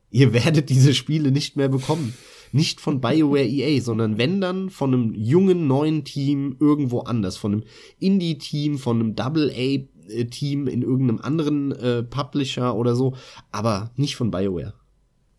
Ihr 0.09 0.33
werdet 0.45 0.71
diese 0.71 0.95
Spiele 0.95 1.33
nicht 1.33 1.57
mehr 1.57 1.69
bekommen. 1.69 2.15
Nicht 2.53 2.81
von 2.81 3.01
BioWare 3.01 3.45
EA, 3.45 3.81
sondern 3.81 4.19
wenn 4.19 4.41
dann 4.41 4.71
von 4.71 4.95
einem 4.95 5.15
jungen 5.17 5.67
neuen 5.67 6.05
Team 6.05 6.55
irgendwo 6.61 7.01
anders, 7.01 7.37
von 7.37 7.55
einem 7.55 7.65
Indie-Team, 7.99 8.79
von 8.79 9.01
einem 9.01 9.17
Double-A-Team 9.17 10.69
in 10.69 10.83
irgendeinem 10.83 11.21
anderen 11.23 11.73
äh, 11.73 12.05
Publisher 12.05 12.77
oder 12.77 12.95
so, 12.95 13.17
aber 13.51 13.91
nicht 13.97 14.15
von 14.15 14.31
BioWare. 14.31 14.75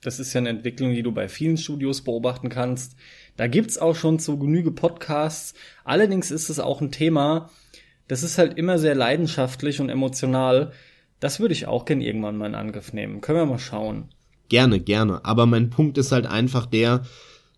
Das 0.02 0.20
ist 0.20 0.34
ja 0.34 0.40
eine 0.40 0.50
Entwicklung, 0.50 0.94
die 0.94 1.04
du 1.04 1.12
bei 1.12 1.28
vielen 1.28 1.58
Studios 1.58 2.02
beobachten 2.02 2.50
kannst. 2.50 2.96
Da 3.38 3.48
gibt's 3.48 3.78
auch 3.78 3.96
schon 3.96 4.20
so 4.20 4.38
Genüge 4.38 4.72
Podcasts. 4.72 5.54
Allerdings 5.84 6.32
ist 6.32 6.50
es 6.50 6.60
auch 6.60 6.82
ein 6.82 6.92
Thema, 6.92 7.50
das 8.08 8.24
ist 8.24 8.38
halt 8.38 8.58
immer 8.58 8.80
sehr 8.80 8.96
leidenschaftlich 8.96 9.80
und 9.80 9.90
emotional. 9.90 10.72
Das 11.20 11.40
würde 11.40 11.54
ich 11.54 11.68
auch 11.68 11.86
gern 11.86 12.02
irgendwann 12.02 12.38
mal 12.38 12.48
in 12.48 12.56
Angriff 12.56 12.94
nehmen. 12.94 13.22
Können 13.22 13.40
wir 13.40 13.46
mal 13.46 13.60
schauen. 13.60 14.10
Gerne, 14.50 14.80
gerne. 14.80 15.26
Aber 15.26 15.46
mein 15.46 15.70
Punkt 15.70 15.98
ist 15.98 16.12
halt 16.12 16.26
einfach 16.26 16.66
der, 16.66 17.04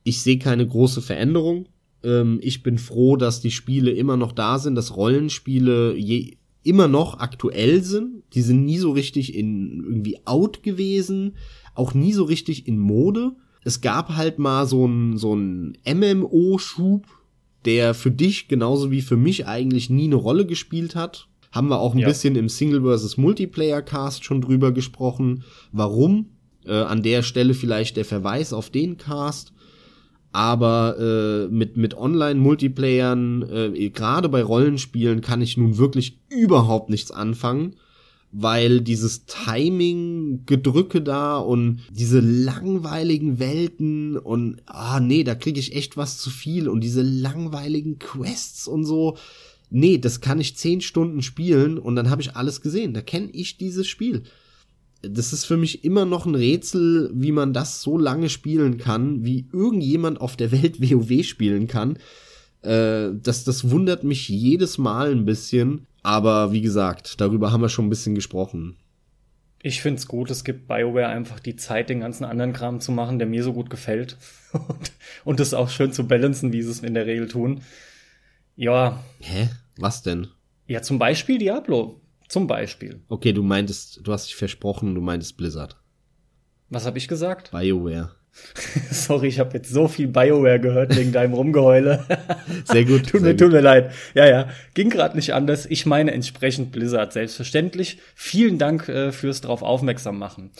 ich 0.03 0.21
sehe 0.21 0.39
keine 0.39 0.65
große 0.65 1.01
Veränderung. 1.01 1.67
Ähm, 2.03 2.39
ich 2.41 2.63
bin 2.63 2.77
froh, 2.77 3.15
dass 3.15 3.41
die 3.41 3.51
Spiele 3.51 3.91
immer 3.91 4.17
noch 4.17 4.31
da 4.31 4.57
sind, 4.57 4.75
dass 4.75 4.95
Rollenspiele 4.95 5.95
je, 5.95 6.37
immer 6.63 6.87
noch 6.87 7.19
aktuell 7.19 7.83
sind. 7.83 8.23
Die 8.33 8.41
sind 8.41 8.65
nie 8.65 8.79
so 8.79 8.91
richtig 8.91 9.35
in 9.35 9.83
irgendwie 9.83 10.19
out 10.25 10.63
gewesen, 10.63 11.35
auch 11.75 11.93
nie 11.93 12.13
so 12.13 12.23
richtig 12.23 12.67
in 12.67 12.79
Mode. 12.79 13.33
Es 13.63 13.81
gab 13.81 14.15
halt 14.15 14.39
mal 14.39 14.65
so 14.65 14.85
ein 14.85 15.17
so 15.17 15.35
ein 15.35 15.77
MMO-Schub, 15.85 17.05
der 17.65 17.93
für 17.93 18.11
dich 18.11 18.47
genauso 18.47 18.91
wie 18.91 19.01
für 19.01 19.17
mich 19.17 19.47
eigentlich 19.47 19.89
nie 19.89 20.05
eine 20.05 20.15
Rolle 20.15 20.45
gespielt 20.45 20.95
hat. 20.95 21.27
Haben 21.51 21.69
wir 21.69 21.79
auch 21.79 21.93
ein 21.93 21.99
ja. 21.99 22.07
bisschen 22.07 22.35
im 22.35 22.47
Single 22.47 22.81
versus 22.81 23.17
Multiplayer 23.17 23.81
Cast 23.81 24.23
schon 24.23 24.41
drüber 24.41 24.71
gesprochen. 24.71 25.43
Warum? 25.71 26.27
Äh, 26.65 26.73
an 26.73 27.01
der 27.01 27.23
Stelle 27.23 27.53
vielleicht 27.53 27.97
der 27.97 28.05
Verweis 28.05 28.53
auf 28.53 28.69
den 28.69 28.97
Cast. 28.97 29.53
Aber 30.31 30.95
äh, 30.99 31.47
mit, 31.51 31.75
mit 31.75 31.95
Online-Multiplayern, 31.97 33.41
äh, 33.73 33.89
gerade 33.89 34.29
bei 34.29 34.43
Rollenspielen, 34.43 35.21
kann 35.21 35.41
ich 35.41 35.57
nun 35.57 35.79
wirklich 35.79 36.19
überhaupt 36.29 36.91
nichts 36.91 37.09
anfangen 37.09 37.75
weil 38.31 38.81
dieses 38.81 39.25
Timing-Gedrücke 39.25 41.01
da 41.01 41.37
und 41.37 41.81
diese 41.91 42.19
langweiligen 42.19 43.39
Welten 43.39 44.17
und 44.17 44.61
ah 44.65 44.99
nee, 44.99 45.23
da 45.23 45.35
kriege 45.35 45.59
ich 45.59 45.75
echt 45.75 45.97
was 45.97 46.17
zu 46.17 46.29
viel 46.29 46.69
und 46.69 46.81
diese 46.81 47.01
langweiligen 47.01 47.97
Quests 47.97 48.67
und 48.67 48.85
so. 48.85 49.17
Nee, 49.71 49.97
das 49.97 50.21
kann 50.21 50.39
ich 50.39 50.57
zehn 50.57 50.81
Stunden 50.81 51.21
spielen 51.21 51.77
und 51.77 51.95
dann 51.95 52.09
habe 52.09 52.21
ich 52.21 52.35
alles 52.35 52.61
gesehen. 52.61 52.93
Da 52.93 53.01
kenne 53.01 53.29
ich 53.31 53.57
dieses 53.57 53.87
Spiel. 53.87 54.23
Das 55.01 55.31
ist 55.31 55.45
für 55.45 55.57
mich 55.57 55.83
immer 55.83 56.05
noch 56.05 56.25
ein 56.25 56.35
Rätsel, 56.35 57.09
wie 57.13 57.31
man 57.31 57.53
das 57.53 57.81
so 57.81 57.97
lange 57.97 58.29
spielen 58.29 58.77
kann, 58.77 59.23
wie 59.23 59.47
irgendjemand 59.53 60.19
auf 60.21 60.35
der 60.35 60.51
Welt 60.51 60.81
WoW 60.81 61.23
spielen 61.23 61.67
kann. 61.67 61.97
Äh, 62.61 63.09
das, 63.13 63.43
das 63.43 63.69
wundert 63.69 64.03
mich 64.03 64.29
jedes 64.29 64.77
Mal 64.77 65.11
ein 65.11 65.25
bisschen. 65.25 65.87
Aber 66.03 66.51
wie 66.51 66.61
gesagt, 66.61 67.19
darüber 67.19 67.51
haben 67.51 67.61
wir 67.61 67.69
schon 67.69 67.87
ein 67.87 67.89
bisschen 67.89 68.15
gesprochen. 68.15 68.77
Ich 69.61 69.81
find's 69.81 70.07
gut, 70.07 70.31
es 70.31 70.45
gibt 70.45 70.69
BioWare 70.69 71.07
einfach 71.07 71.41
die 71.41 71.57
Zeit, 71.57 71.89
den 71.89 71.99
ganzen 71.99 72.23
anderen 72.23 72.53
Kram 72.53 72.79
zu 72.79 72.93
machen, 72.93 73.19
der 73.19 73.27
mir 73.27 73.43
so 73.43 73.51
gut 73.51 73.69
gefällt. 73.69 74.17
und, 74.53 74.91
und 75.25 75.39
das 75.39 75.53
auch 75.53 75.69
schön 75.69 75.91
zu 75.91 76.07
balancen, 76.07 76.53
wie 76.53 76.61
sie 76.61 76.71
es 76.71 76.79
in 76.79 76.93
der 76.93 77.05
Regel 77.05 77.27
tun. 77.27 77.61
Ja. 78.55 79.03
Hä? 79.19 79.49
Was 79.77 80.01
denn? 80.01 80.27
Ja, 80.67 80.81
zum 80.81 80.99
Beispiel 80.99 81.37
Diablo. 81.37 82.01
Zum 82.29 82.47
Beispiel. 82.47 83.01
Okay, 83.09 83.33
du 83.33 83.43
meintest, 83.43 84.01
du 84.03 84.13
hast 84.13 84.27
dich 84.27 84.35
versprochen, 84.35 84.95
du 84.95 85.01
meintest 85.01 85.35
Blizzard. 85.35 85.75
Was 86.69 86.85
habe 86.85 86.97
ich 86.97 87.07
gesagt? 87.07 87.51
BioWare. 87.51 88.11
Sorry, 88.91 89.27
ich 89.27 89.39
habe 89.39 89.57
jetzt 89.57 89.69
so 89.69 89.87
viel 89.87 90.07
Bioware 90.07 90.59
gehört 90.59 90.95
wegen 90.95 91.11
deinem 91.11 91.33
Rumgeheule. 91.33 92.05
Sehr 92.65 92.85
gut. 92.85 93.07
tut 93.09 93.21
mir, 93.21 93.35
tut 93.35 93.51
mir 93.51 93.61
leid. 93.61 93.91
Ja, 94.13 94.27
ja, 94.27 94.49
ging 94.73 94.89
gerade 94.89 95.15
nicht 95.15 95.33
anders. 95.33 95.65
Ich 95.65 95.85
meine 95.85 96.11
entsprechend 96.11 96.71
Blizzard, 96.71 97.13
selbstverständlich. 97.13 97.99
Vielen 98.15 98.57
Dank 98.57 98.87
äh, 98.89 99.11
fürs 99.11 99.41
drauf 99.41 99.61
aufmerksam 99.61 100.17
machen. 100.17 100.51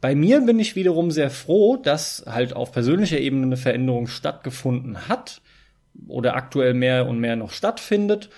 Bei 0.00 0.14
mir 0.14 0.40
bin 0.42 0.58
ich 0.58 0.76
wiederum 0.76 1.10
sehr 1.10 1.30
froh, 1.30 1.76
dass 1.76 2.24
halt 2.26 2.54
auf 2.54 2.72
persönlicher 2.72 3.18
Ebene 3.18 3.46
eine 3.46 3.56
Veränderung 3.56 4.06
stattgefunden 4.06 5.08
hat 5.08 5.40
oder 6.06 6.36
aktuell 6.36 6.74
mehr 6.74 7.06
und 7.06 7.18
mehr 7.18 7.36
noch 7.36 7.50
stattfindet. 7.50 8.28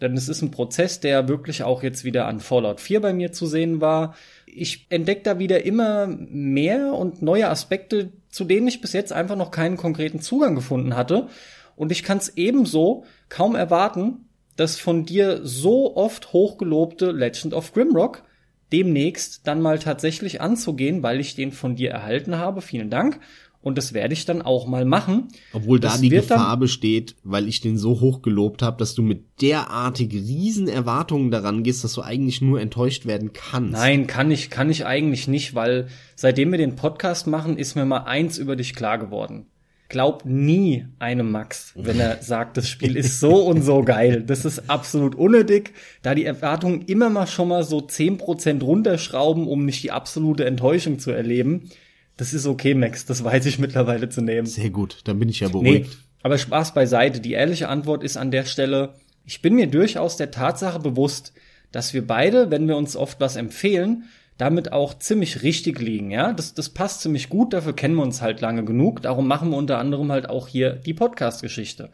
Denn 0.00 0.16
es 0.16 0.28
ist 0.28 0.42
ein 0.42 0.52
Prozess, 0.52 1.00
der 1.00 1.26
wirklich 1.26 1.64
auch 1.64 1.82
jetzt 1.82 2.04
wieder 2.04 2.26
an 2.26 2.38
Fallout 2.38 2.80
4 2.80 3.00
bei 3.00 3.12
mir 3.12 3.32
zu 3.32 3.46
sehen 3.46 3.80
war 3.80 4.14
ich 4.54 4.86
entdecke 4.90 5.22
da 5.22 5.38
wieder 5.38 5.64
immer 5.64 6.06
mehr 6.06 6.94
und 6.94 7.22
neue 7.22 7.48
Aspekte, 7.48 8.12
zu 8.28 8.44
denen 8.44 8.68
ich 8.68 8.80
bis 8.80 8.92
jetzt 8.92 9.12
einfach 9.12 9.36
noch 9.36 9.50
keinen 9.50 9.76
konkreten 9.76 10.20
Zugang 10.20 10.54
gefunden 10.54 10.96
hatte. 10.96 11.28
Und 11.76 11.92
ich 11.92 12.02
kann 12.02 12.18
es 12.18 12.36
ebenso 12.36 13.04
kaum 13.28 13.54
erwarten, 13.54 14.28
das 14.56 14.76
von 14.76 15.04
dir 15.04 15.40
so 15.44 15.96
oft 15.96 16.32
hochgelobte 16.32 17.12
Legend 17.12 17.54
of 17.54 17.72
Grimrock 17.72 18.24
demnächst 18.72 19.46
dann 19.46 19.62
mal 19.62 19.78
tatsächlich 19.78 20.40
anzugehen, 20.40 21.02
weil 21.02 21.20
ich 21.20 21.34
den 21.34 21.52
von 21.52 21.76
dir 21.76 21.90
erhalten 21.90 22.36
habe. 22.36 22.60
Vielen 22.60 22.90
Dank. 22.90 23.20
Und 23.60 23.76
das 23.76 23.92
werde 23.92 24.14
ich 24.14 24.24
dann 24.24 24.40
auch 24.40 24.66
mal 24.66 24.84
machen. 24.84 25.28
Obwohl 25.52 25.80
da 25.80 25.88
das 25.88 26.00
die 26.00 26.10
Gefahr 26.10 26.56
besteht, 26.56 27.16
weil 27.24 27.48
ich 27.48 27.60
den 27.60 27.76
so 27.76 28.00
hoch 28.00 28.22
gelobt 28.22 28.62
habe, 28.62 28.76
dass 28.78 28.94
du 28.94 29.02
mit 29.02 29.24
derartig 29.42 30.12
riesen 30.12 30.68
Erwartungen 30.68 31.30
daran 31.30 31.64
gehst, 31.64 31.82
dass 31.82 31.92
du 31.94 32.02
eigentlich 32.02 32.40
nur 32.40 32.60
enttäuscht 32.60 33.04
werden 33.04 33.32
kannst. 33.32 33.72
Nein, 33.72 34.06
kann 34.06 34.30
ich, 34.30 34.48
kann 34.50 34.70
ich 34.70 34.86
eigentlich 34.86 35.26
nicht, 35.26 35.54
weil 35.54 35.88
seitdem 36.14 36.52
wir 36.52 36.58
den 36.58 36.76
Podcast 36.76 37.26
machen, 37.26 37.58
ist 37.58 37.74
mir 37.74 37.84
mal 37.84 38.04
eins 38.04 38.38
über 38.38 38.54
dich 38.54 38.74
klar 38.74 38.96
geworden. 38.96 39.46
Glaub 39.88 40.24
nie 40.24 40.86
einem 40.98 41.30
Max, 41.30 41.72
wenn 41.74 41.98
er 41.98 42.22
sagt, 42.22 42.58
das 42.58 42.68
Spiel 42.68 42.94
ist 42.94 43.18
so 43.20 43.36
und 43.46 43.62
so 43.62 43.82
geil. 43.82 44.22
Das 44.22 44.44
ist 44.44 44.70
absolut 44.70 45.14
unnötig, 45.14 45.72
da 46.02 46.14
die 46.14 46.26
Erwartungen 46.26 46.82
immer 46.82 47.10
mal 47.10 47.26
schon 47.26 47.48
mal 47.48 47.64
so 47.64 47.80
zehn 47.80 48.18
Prozent 48.18 48.62
runterschrauben, 48.62 49.48
um 49.48 49.64
nicht 49.64 49.82
die 49.82 49.90
absolute 49.90 50.44
Enttäuschung 50.44 51.00
zu 51.00 51.10
erleben 51.10 51.70
das 52.18 52.34
ist 52.34 52.46
okay, 52.46 52.74
Max, 52.74 53.06
das 53.06 53.24
weiß 53.24 53.46
ich 53.46 53.58
mittlerweile 53.58 54.08
zu 54.08 54.20
nehmen. 54.20 54.46
Sehr 54.46 54.70
gut, 54.70 54.98
dann 55.04 55.18
bin 55.20 55.28
ich 55.28 55.40
ja 55.40 55.48
beruhigt. 55.48 55.88
Nee, 55.88 55.96
aber 56.22 56.36
Spaß 56.36 56.74
beiseite. 56.74 57.20
Die 57.20 57.32
ehrliche 57.32 57.68
Antwort 57.68 58.02
ist 58.02 58.16
an 58.16 58.32
der 58.32 58.44
Stelle, 58.44 58.94
ich 59.24 59.40
bin 59.40 59.54
mir 59.54 59.68
durchaus 59.68 60.16
der 60.16 60.32
Tatsache 60.32 60.80
bewusst, 60.80 61.32
dass 61.70 61.94
wir 61.94 62.06
beide, 62.06 62.50
wenn 62.50 62.66
wir 62.66 62.76
uns 62.76 62.96
oft 62.96 63.20
was 63.20 63.36
empfehlen, 63.36 64.04
damit 64.36 64.72
auch 64.72 64.98
ziemlich 64.98 65.42
richtig 65.42 65.78
liegen, 65.80 66.10
ja. 66.10 66.32
Das, 66.32 66.54
das 66.54 66.70
passt 66.70 67.02
ziemlich 67.02 67.28
gut, 67.28 67.52
dafür 67.52 67.74
kennen 67.74 67.94
wir 67.94 68.02
uns 68.02 68.20
halt 68.20 68.40
lange 68.40 68.64
genug. 68.64 69.00
Darum 69.02 69.28
machen 69.28 69.50
wir 69.50 69.56
unter 69.56 69.78
anderem 69.78 70.10
halt 70.10 70.28
auch 70.28 70.48
hier 70.48 70.72
die 70.72 70.94
Podcast-Geschichte. 70.94 71.90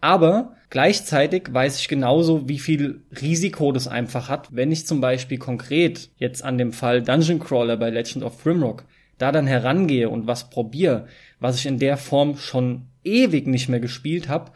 Aber 0.00 0.54
gleichzeitig 0.70 1.48
weiß 1.50 1.80
ich 1.80 1.88
genauso, 1.88 2.48
wie 2.48 2.58
viel 2.60 3.02
Risiko 3.20 3.72
das 3.72 3.88
einfach 3.88 4.28
hat, 4.28 4.54
wenn 4.54 4.70
ich 4.70 4.86
zum 4.86 5.00
Beispiel 5.00 5.38
konkret 5.38 6.10
jetzt 6.18 6.44
an 6.44 6.58
dem 6.58 6.72
Fall 6.72 7.02
Dungeon 7.02 7.40
Crawler 7.40 7.76
bei 7.76 7.90
Legend 7.90 8.22
of 8.22 8.40
Grimrock 8.42 8.84
da 9.18 9.32
dann 9.32 9.46
herangehe 9.46 10.08
und 10.08 10.26
was 10.26 10.50
probiere, 10.50 11.06
was 11.40 11.58
ich 11.58 11.66
in 11.66 11.78
der 11.78 11.96
Form 11.96 12.36
schon 12.36 12.86
ewig 13.04 13.46
nicht 13.46 13.68
mehr 13.68 13.80
gespielt 13.80 14.28
habe, 14.28 14.52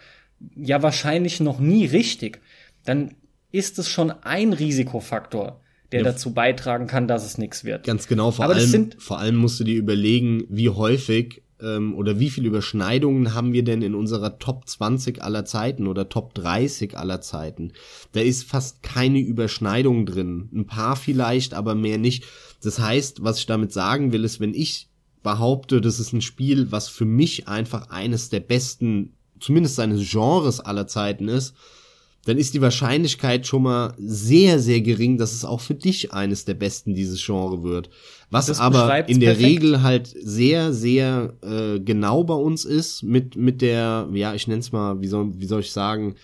ja 0.56 0.82
wahrscheinlich 0.82 1.40
noch 1.40 1.58
nie 1.58 1.86
richtig, 1.86 2.40
dann 2.84 3.14
ist 3.50 3.78
es 3.78 3.88
schon 3.88 4.10
ein 4.10 4.52
Risikofaktor, 4.52 5.60
der 5.92 6.00
ja. 6.00 6.04
dazu 6.04 6.32
beitragen 6.32 6.86
kann, 6.86 7.08
dass 7.08 7.24
es 7.24 7.38
nichts 7.38 7.64
wird. 7.64 7.86
Ganz 7.86 8.08
genau, 8.08 8.30
vor 8.30 8.46
allem, 8.46 8.90
vor 8.98 9.18
allem 9.18 9.36
musst 9.36 9.58
du 9.60 9.64
dir 9.64 9.76
überlegen, 9.76 10.44
wie 10.48 10.68
häufig 10.68 11.42
ähm, 11.60 11.94
oder 11.94 12.18
wie 12.18 12.30
viele 12.30 12.48
Überschneidungen 12.48 13.34
haben 13.34 13.52
wir 13.52 13.64
denn 13.64 13.82
in 13.82 13.94
unserer 13.94 14.38
Top 14.38 14.68
20 14.68 15.22
aller 15.22 15.44
Zeiten 15.44 15.86
oder 15.86 16.08
Top 16.08 16.34
30 16.34 16.96
aller 16.96 17.20
Zeiten? 17.20 17.72
Da 18.12 18.20
ist 18.20 18.44
fast 18.44 18.82
keine 18.82 19.20
Überschneidung 19.20 20.06
drin. 20.06 20.48
Ein 20.52 20.66
paar 20.66 20.96
vielleicht, 20.96 21.54
aber 21.54 21.74
mehr 21.74 21.98
nicht. 21.98 22.24
Das 22.62 22.78
heißt, 22.78 23.22
was 23.22 23.38
ich 23.38 23.46
damit 23.46 23.72
sagen 23.72 24.12
will, 24.12 24.24
ist, 24.24 24.40
wenn 24.40 24.54
ich 24.54 24.88
behaupte, 25.22 25.80
das 25.80 26.00
ist 26.00 26.12
ein 26.12 26.22
Spiel, 26.22 26.70
was 26.72 26.88
für 26.88 27.04
mich 27.04 27.48
einfach 27.48 27.90
eines 27.90 28.30
der 28.30 28.40
besten, 28.40 29.14
zumindest 29.40 29.76
seines 29.76 30.08
Genres 30.10 30.60
aller 30.60 30.86
Zeiten 30.86 31.28
ist, 31.28 31.54
dann 32.24 32.36
ist 32.36 32.52
die 32.54 32.60
Wahrscheinlichkeit 32.60 33.46
schon 33.46 33.62
mal 33.62 33.94
sehr, 33.98 34.58
sehr 34.58 34.80
gering, 34.80 35.16
dass 35.16 35.32
es 35.32 35.44
auch 35.44 35.60
für 35.60 35.74
dich 35.74 36.12
eines 36.12 36.44
der 36.44 36.54
besten 36.54 36.94
dieses 36.94 37.24
Genre 37.24 37.62
wird. 37.62 37.90
Was 38.30 38.46
das 38.46 38.60
aber 38.60 39.08
in 39.08 39.20
der 39.20 39.34
perfekt. 39.34 39.48
Regel 39.48 39.82
halt 39.82 40.14
sehr, 40.20 40.72
sehr 40.72 41.34
äh, 41.42 41.80
genau 41.80 42.24
bei 42.24 42.34
uns 42.34 42.64
ist 42.64 43.02
mit, 43.02 43.36
mit 43.36 43.62
der, 43.62 44.08
ja, 44.12 44.34
ich 44.34 44.46
nenne 44.46 44.60
es 44.60 44.72
mal, 44.72 45.00
wie 45.00 45.06
soll, 45.06 45.32
wie 45.38 45.46
soll 45.46 45.60
ich 45.60 45.72
sagen, 45.72 46.16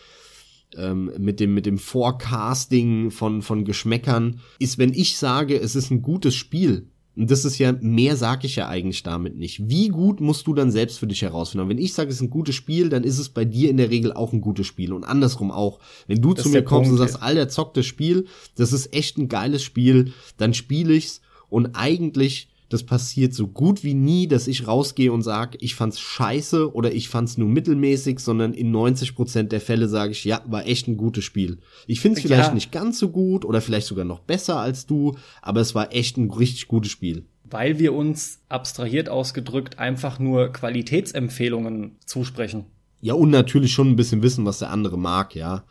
ähm, 0.77 1.13
mit 1.19 1.41
dem 1.41 1.55
mit 1.55 1.67
dem 1.67 1.79
Forecasting 1.79 3.11
von 3.11 3.43
von 3.43 3.65
Geschmäckern 3.65 4.41
ist, 4.59 4.79
wenn 4.79 4.93
ich 4.93 5.17
sage, 5.17 5.59
es 5.59 5.77
ist 5.77 5.91
ein 5.91 6.03
gutes 6.03 6.35
Spiel, 6.35 6.89
und 7.17 7.31
das 7.31 7.45
ist 7.45 7.59
ja, 7.59 7.73
mehr 7.73 8.17
sage 8.17 8.47
ich 8.47 8.57
ja 8.57 8.69
eigentlich 8.69 9.05
damit 9.05 9.37
nicht. 9.37 9.69
Wie 9.69 9.89
gut 9.89 10.21
musst 10.21 10.47
du 10.47 10.55
dann 10.55 10.73
selbst 10.73 10.99
für 10.99 11.07
dich 11.07 11.23
herausfinden? 11.23 11.69
wenn 11.69 11.79
ich 11.79 11.95
sage, 11.95 12.11
es 12.11 12.17
ist 12.17 12.23
ein 12.23 12.31
gutes 12.31 12.57
Spiel, 12.57 12.89
dann 12.89 13.05
ist 13.05 13.19
es 13.19 13.29
bei 13.29 13.45
dir 13.45 13.71
in 13.71 13.77
der 13.77 13.91
Regel 13.91 14.13
auch 14.13 14.33
ein 14.33 14.41
gutes 14.41 14.67
Spiel. 14.67 14.93
Und 14.93 15.05
andersrum 15.05 15.53
auch. 15.53 15.79
Wenn 16.09 16.21
du 16.21 16.35
das 16.35 16.43
zu 16.43 16.51
mir 16.51 16.65
kommst 16.65 16.91
Punkt, 16.91 17.01
und 17.01 17.09
sagst. 17.09 17.23
Alter, 17.23 17.49
zock 17.49 17.75
das 17.75 17.87
Spiel, 17.87 18.27
das 18.57 18.73
ist 18.73 18.93
echt 18.93 19.17
ein 19.17 19.29
geiles 19.29 19.63
Spiel, 19.63 20.13
dann 20.39 20.55
spiele 20.55 20.95
ich's. 20.95 21.21
Und 21.49 21.75
eigentlich 21.75 22.49
das 22.69 22.85
passiert 22.85 23.35
so 23.35 23.47
gut 23.47 23.85
wie 23.85 23.95
nie, 23.95 24.27
dass 24.27 24.49
ich 24.49 24.67
rausgehe 24.67 25.13
und 25.13 25.23
sage, 25.23 25.59
ich 25.61 25.75
fand's 25.75 26.01
scheiße 26.01 26.75
oder 26.75 26.93
ich 26.93 27.09
fand's 27.09 27.37
nur 27.37 27.49
mittelmäßig, 27.49 28.19
sondern 28.19 28.55
in 28.55 28.75
90% 28.75 29.45
der 29.45 29.61
Fälle 29.61 29.89
sage 29.89 30.13
ich, 30.13 30.25
ja, 30.25 30.43
war 30.47 30.67
echt 30.67 30.89
ein 30.89 30.97
gutes 30.97 31.25
Spiel. 31.25 31.59
Ich 31.87 32.01
find's 32.01 32.23
vielleicht 32.23 32.49
ja. 32.49 32.55
nicht 32.55 32.73
ganz 32.73 32.99
so 32.99 33.11
gut 33.11 33.45
oder 33.45 33.61
vielleicht 33.61 33.87
sogar 33.87 34.05
noch 34.05 34.21
besser 34.21 34.59
als 34.59 34.87
du, 34.87 35.15
aber 35.43 35.61
es 35.61 35.75
war 35.75 35.95
echt 35.95 36.17
ein 36.17 36.31
richtig 36.31 36.69
gutes 36.69 36.91
Spiel. 36.91 37.27
Weil 37.45 37.79
wir 37.79 37.93
uns 37.93 38.41
abstrahiert 38.49 39.09
ausgedrückt 39.09 39.79
einfach 39.79 40.19
nur 40.19 40.49
Qualitätsempfehlungen 40.53 41.97
zusprechen. 42.07 42.65
Ja, 43.03 43.13
und 43.13 43.29
natürlich 43.29 43.73
schon 43.73 43.91
ein 43.91 43.97
bisschen 43.97 44.23
wissen, 44.23 44.47
was 44.47 44.61
der 44.61 44.71
andere 44.71 44.97
mag, 44.97 45.35
ja. 45.35 45.65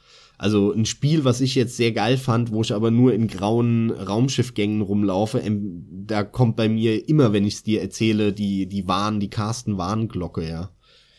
Also 0.43 0.73
ein 0.73 0.85
Spiel, 0.85 1.23
was 1.23 1.39
ich 1.39 1.55
jetzt 1.55 1.77
sehr 1.77 1.93
geil 1.93 2.17
fand, 2.17 2.51
wo 2.51 2.63
ich 2.63 2.73
aber 2.73 2.91
nur 2.91 3.13
in 3.13 3.29
grauen 3.29 3.91
Raumschiffgängen 3.91 4.81
rumlaufe, 4.81 5.41
da 6.05 6.25
kommt 6.25 6.57
bei 6.57 6.67
mir 6.67 7.07
immer, 7.07 7.31
wenn 7.31 7.45
ich 7.45 7.53
es 7.53 7.63
dir 7.63 7.81
erzähle, 7.81 8.33
die, 8.33 8.65
die 8.65 8.85
Warn, 8.85 9.21
die 9.21 9.29
Carsten 9.29 9.77
Warnglocke, 9.77 10.45
ja. 10.45 10.69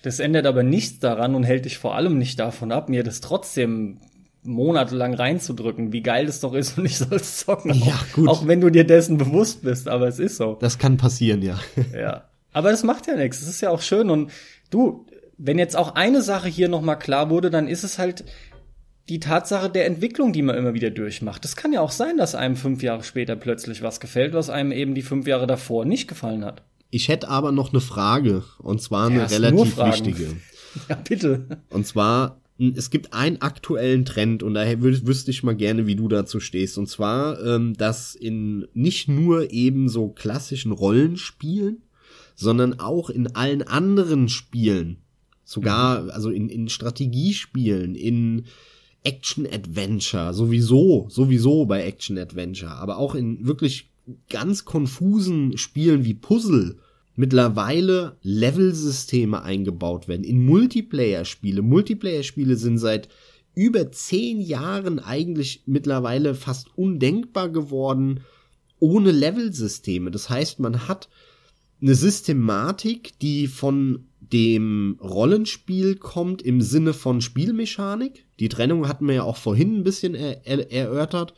Das 0.02 0.20
ändert 0.20 0.44
aber 0.44 0.62
nichts 0.62 0.98
daran 0.98 1.34
und 1.34 1.44
hält 1.44 1.64
dich 1.64 1.78
vor 1.78 1.94
allem 1.94 2.18
nicht 2.18 2.38
davon 2.38 2.70
ab, 2.70 2.90
mir 2.90 3.02
das 3.02 3.22
trotzdem 3.22 3.98
monatelang 4.42 5.14
reinzudrücken, 5.14 5.90
wie 5.94 6.02
geil 6.02 6.26
das 6.26 6.40
doch 6.40 6.52
ist 6.52 6.76
und 6.76 6.84
ich 6.84 6.98
soll 6.98 7.16
es 7.16 7.38
zocken. 7.38 7.72
Ja, 7.72 7.98
gut. 8.12 8.28
Auch 8.28 8.46
wenn 8.46 8.60
du 8.60 8.68
dir 8.68 8.84
dessen 8.84 9.16
bewusst 9.16 9.62
bist, 9.62 9.88
aber 9.88 10.06
es 10.06 10.18
ist 10.18 10.36
so. 10.36 10.58
Das 10.60 10.78
kann 10.78 10.98
passieren, 10.98 11.40
ja. 11.40 11.58
Ja. 11.98 12.24
Aber 12.52 12.72
das 12.72 12.82
macht 12.82 13.06
ja 13.06 13.16
nichts. 13.16 13.40
Es 13.40 13.48
ist 13.48 13.62
ja 13.62 13.70
auch 13.70 13.80
schön 13.80 14.10
und 14.10 14.30
du, 14.68 15.06
wenn 15.38 15.58
jetzt 15.58 15.78
auch 15.78 15.94
eine 15.94 16.20
Sache 16.20 16.48
hier 16.48 16.68
nochmal 16.68 16.98
klar 16.98 17.30
wurde, 17.30 17.48
dann 17.48 17.68
ist 17.68 17.84
es 17.84 17.98
halt, 17.98 18.26
die 19.08 19.20
Tatsache 19.20 19.68
der 19.68 19.86
Entwicklung, 19.86 20.32
die 20.32 20.42
man 20.42 20.56
immer 20.56 20.74
wieder 20.74 20.90
durchmacht. 20.90 21.44
Es 21.44 21.56
kann 21.56 21.72
ja 21.72 21.80
auch 21.80 21.90
sein, 21.90 22.16
dass 22.16 22.34
einem 22.34 22.56
fünf 22.56 22.82
Jahre 22.82 23.02
später 23.02 23.36
plötzlich 23.36 23.82
was 23.82 24.00
gefällt, 24.00 24.32
was 24.32 24.50
einem 24.50 24.72
eben 24.72 24.94
die 24.94 25.02
fünf 25.02 25.26
Jahre 25.26 25.46
davor 25.46 25.84
nicht 25.84 26.08
gefallen 26.08 26.44
hat. 26.44 26.62
Ich 26.90 27.08
hätte 27.08 27.28
aber 27.28 27.52
noch 27.52 27.72
eine 27.72 27.80
Frage, 27.80 28.44
und 28.58 28.80
zwar 28.80 29.08
eine 29.08 29.30
relativ 29.30 29.76
wichtige. 29.76 30.36
Ja, 30.88 30.96
bitte. 30.96 31.46
Und 31.70 31.86
zwar, 31.86 32.40
es 32.58 32.90
gibt 32.90 33.14
einen 33.14 33.40
aktuellen 33.40 34.04
Trend, 34.04 34.42
und 34.42 34.54
daher 34.54 34.82
wüsste 34.82 35.30
ich 35.30 35.44
mal 35.44 35.54
gerne, 35.54 35.86
wie 35.86 35.94
du 35.94 36.08
dazu 36.08 36.40
stehst. 36.40 36.78
Und 36.78 36.88
zwar, 36.88 37.40
ähm, 37.44 37.74
dass 37.74 38.16
in 38.16 38.66
nicht 38.74 39.06
nur 39.06 39.52
eben 39.52 39.88
so 39.88 40.08
klassischen 40.08 40.72
Rollenspielen, 40.72 41.82
sondern 42.34 42.80
auch 42.80 43.08
in 43.08 43.36
allen 43.36 43.62
anderen 43.62 44.28
Spielen, 44.28 44.96
sogar, 45.44 46.10
also 46.10 46.30
in, 46.30 46.48
in 46.48 46.68
Strategiespielen, 46.68 47.94
in 47.94 48.46
Action-Adventure, 49.04 50.34
sowieso, 50.34 51.06
sowieso 51.10 51.66
bei 51.66 51.84
Action-Adventure, 51.84 52.72
aber 52.72 52.98
auch 52.98 53.14
in 53.14 53.46
wirklich 53.46 53.90
ganz 54.28 54.64
konfusen 54.64 55.56
Spielen 55.56 56.04
wie 56.04 56.14
Puzzle 56.14 56.78
mittlerweile 57.16 58.16
Level-Systeme 58.22 59.42
eingebaut 59.42 60.08
werden. 60.08 60.24
In 60.24 60.44
Multiplayer-Spiele. 60.44 61.62
Multiplayer-Spiele 61.62 62.56
sind 62.56 62.78
seit 62.78 63.08
über 63.54 63.92
zehn 63.92 64.40
Jahren 64.40 64.98
eigentlich 64.98 65.62
mittlerweile 65.66 66.34
fast 66.34 66.76
undenkbar 66.76 67.50
geworden 67.50 68.20
ohne 68.80 69.12
Level-Systeme. 69.12 70.10
Das 70.10 70.28
heißt, 70.28 70.58
man 70.58 70.88
hat 70.88 71.08
eine 71.80 71.94
Systematik, 71.94 73.18
die 73.20 73.46
von 73.46 74.06
dem 74.34 74.98
Rollenspiel 75.00 75.94
kommt 75.94 76.42
im 76.42 76.60
Sinne 76.60 76.92
von 76.92 77.20
Spielmechanik. 77.20 78.26
Die 78.40 78.48
Trennung 78.48 78.88
hatten 78.88 79.06
wir 79.06 79.14
ja 79.14 79.22
auch 79.22 79.36
vorhin 79.36 79.76
ein 79.76 79.84
bisschen 79.84 80.16
er 80.16 80.44
er 80.44 80.72
erörtert. 80.72 81.34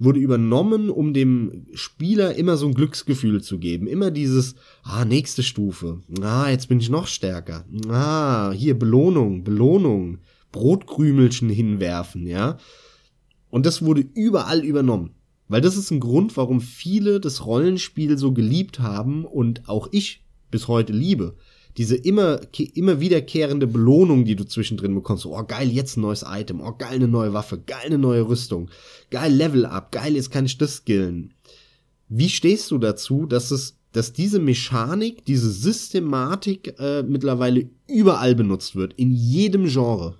Wurde 0.00 0.18
übernommen, 0.18 0.90
um 0.90 1.14
dem 1.14 1.66
Spieler 1.74 2.34
immer 2.34 2.56
so 2.56 2.66
ein 2.66 2.74
Glücksgefühl 2.74 3.40
zu 3.40 3.58
geben. 3.58 3.86
Immer 3.86 4.10
dieses, 4.10 4.56
ah, 4.82 5.04
nächste 5.04 5.44
Stufe. 5.44 6.00
Ah, 6.22 6.50
jetzt 6.50 6.68
bin 6.68 6.80
ich 6.80 6.90
noch 6.90 7.06
stärker. 7.06 7.66
Ah, 7.88 8.50
hier 8.50 8.76
Belohnung, 8.76 9.44
Belohnung. 9.44 10.18
Brotkrümelchen 10.50 11.50
hinwerfen, 11.50 12.26
ja. 12.26 12.58
Und 13.50 13.64
das 13.64 13.82
wurde 13.82 14.00
überall 14.00 14.64
übernommen. 14.64 15.14
Weil 15.46 15.60
das 15.60 15.76
ist 15.76 15.92
ein 15.92 16.00
Grund, 16.00 16.36
warum 16.36 16.60
viele 16.60 17.20
das 17.20 17.46
Rollenspiel 17.46 18.18
so 18.18 18.32
geliebt 18.32 18.80
haben 18.80 19.24
und 19.24 19.68
auch 19.68 19.86
ich 19.92 20.24
bis 20.50 20.66
heute 20.66 20.92
liebe 20.92 21.36
diese 21.76 21.96
immer, 21.96 22.40
immer 22.74 23.00
wiederkehrende 23.00 23.66
Belohnung, 23.66 24.24
die 24.24 24.36
du 24.36 24.44
zwischendrin 24.44 24.94
bekommst. 24.94 25.26
oh, 25.26 25.44
geil, 25.44 25.68
jetzt 25.68 25.96
ein 25.96 26.02
neues 26.02 26.24
Item. 26.26 26.60
Oh, 26.60 26.72
geil, 26.72 26.94
eine 26.94 27.08
neue 27.08 27.32
Waffe. 27.32 27.58
Geil, 27.58 27.86
eine 27.86 27.98
neue 27.98 28.28
Rüstung. 28.28 28.70
Geil, 29.10 29.32
Level 29.32 29.66
up. 29.66 29.92
Geil, 29.92 30.16
jetzt 30.16 30.30
kann 30.30 30.46
ich 30.46 30.58
das 30.58 30.76
skillen. 30.78 31.34
Wie 32.08 32.28
stehst 32.28 32.70
du 32.70 32.78
dazu, 32.78 33.26
dass 33.26 33.50
es, 33.50 33.78
dass 33.92 34.12
diese 34.12 34.40
Mechanik, 34.40 35.24
diese 35.24 35.50
Systematik 35.50 36.74
äh, 36.78 37.02
mittlerweile 37.02 37.70
überall 37.86 38.34
benutzt 38.34 38.74
wird? 38.74 38.94
In 38.94 39.12
jedem 39.12 39.66
Genre? 39.66 40.16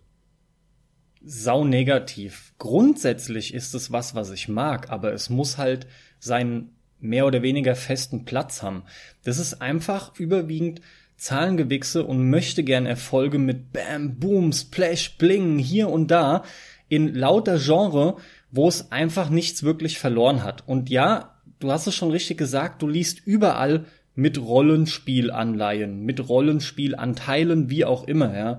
Sau 1.22 1.64
negativ. 1.64 2.54
Grundsätzlich 2.58 3.52
ist 3.52 3.74
es 3.74 3.90
was, 3.90 4.14
was 4.14 4.30
ich 4.30 4.48
mag, 4.48 4.90
aber 4.90 5.12
es 5.12 5.28
muss 5.28 5.58
halt 5.58 5.86
seinen 6.18 6.70
mehr 7.00 7.26
oder 7.26 7.42
weniger 7.42 7.74
festen 7.74 8.24
Platz 8.24 8.62
haben. 8.62 8.84
Das 9.24 9.38
ist 9.38 9.60
einfach 9.60 10.18
überwiegend 10.18 10.80
Zahlengewichse 11.20 12.04
und 12.04 12.30
möchte 12.30 12.64
gern 12.64 12.86
Erfolge 12.86 13.38
mit 13.38 13.74
Bam, 13.74 14.18
Boom, 14.18 14.52
Splash, 14.52 15.18
Bling 15.18 15.58
hier 15.58 15.90
und 15.90 16.10
da 16.10 16.44
in 16.88 17.14
lauter 17.14 17.58
Genre, 17.58 18.16
wo 18.50 18.66
es 18.66 18.90
einfach 18.90 19.28
nichts 19.28 19.62
wirklich 19.62 19.98
verloren 19.98 20.42
hat. 20.42 20.66
Und 20.66 20.88
ja, 20.88 21.36
du 21.58 21.70
hast 21.70 21.86
es 21.86 21.94
schon 21.94 22.10
richtig 22.10 22.38
gesagt, 22.38 22.80
du 22.80 22.88
liest 22.88 23.20
überall 23.26 23.84
mit 24.14 24.40
Rollenspielanleihen, 24.40 26.04
mit 26.04 26.26
Rollenspielanteilen, 26.26 27.68
wie 27.68 27.84
auch 27.84 28.08
immer, 28.08 28.36
ja. 28.36 28.58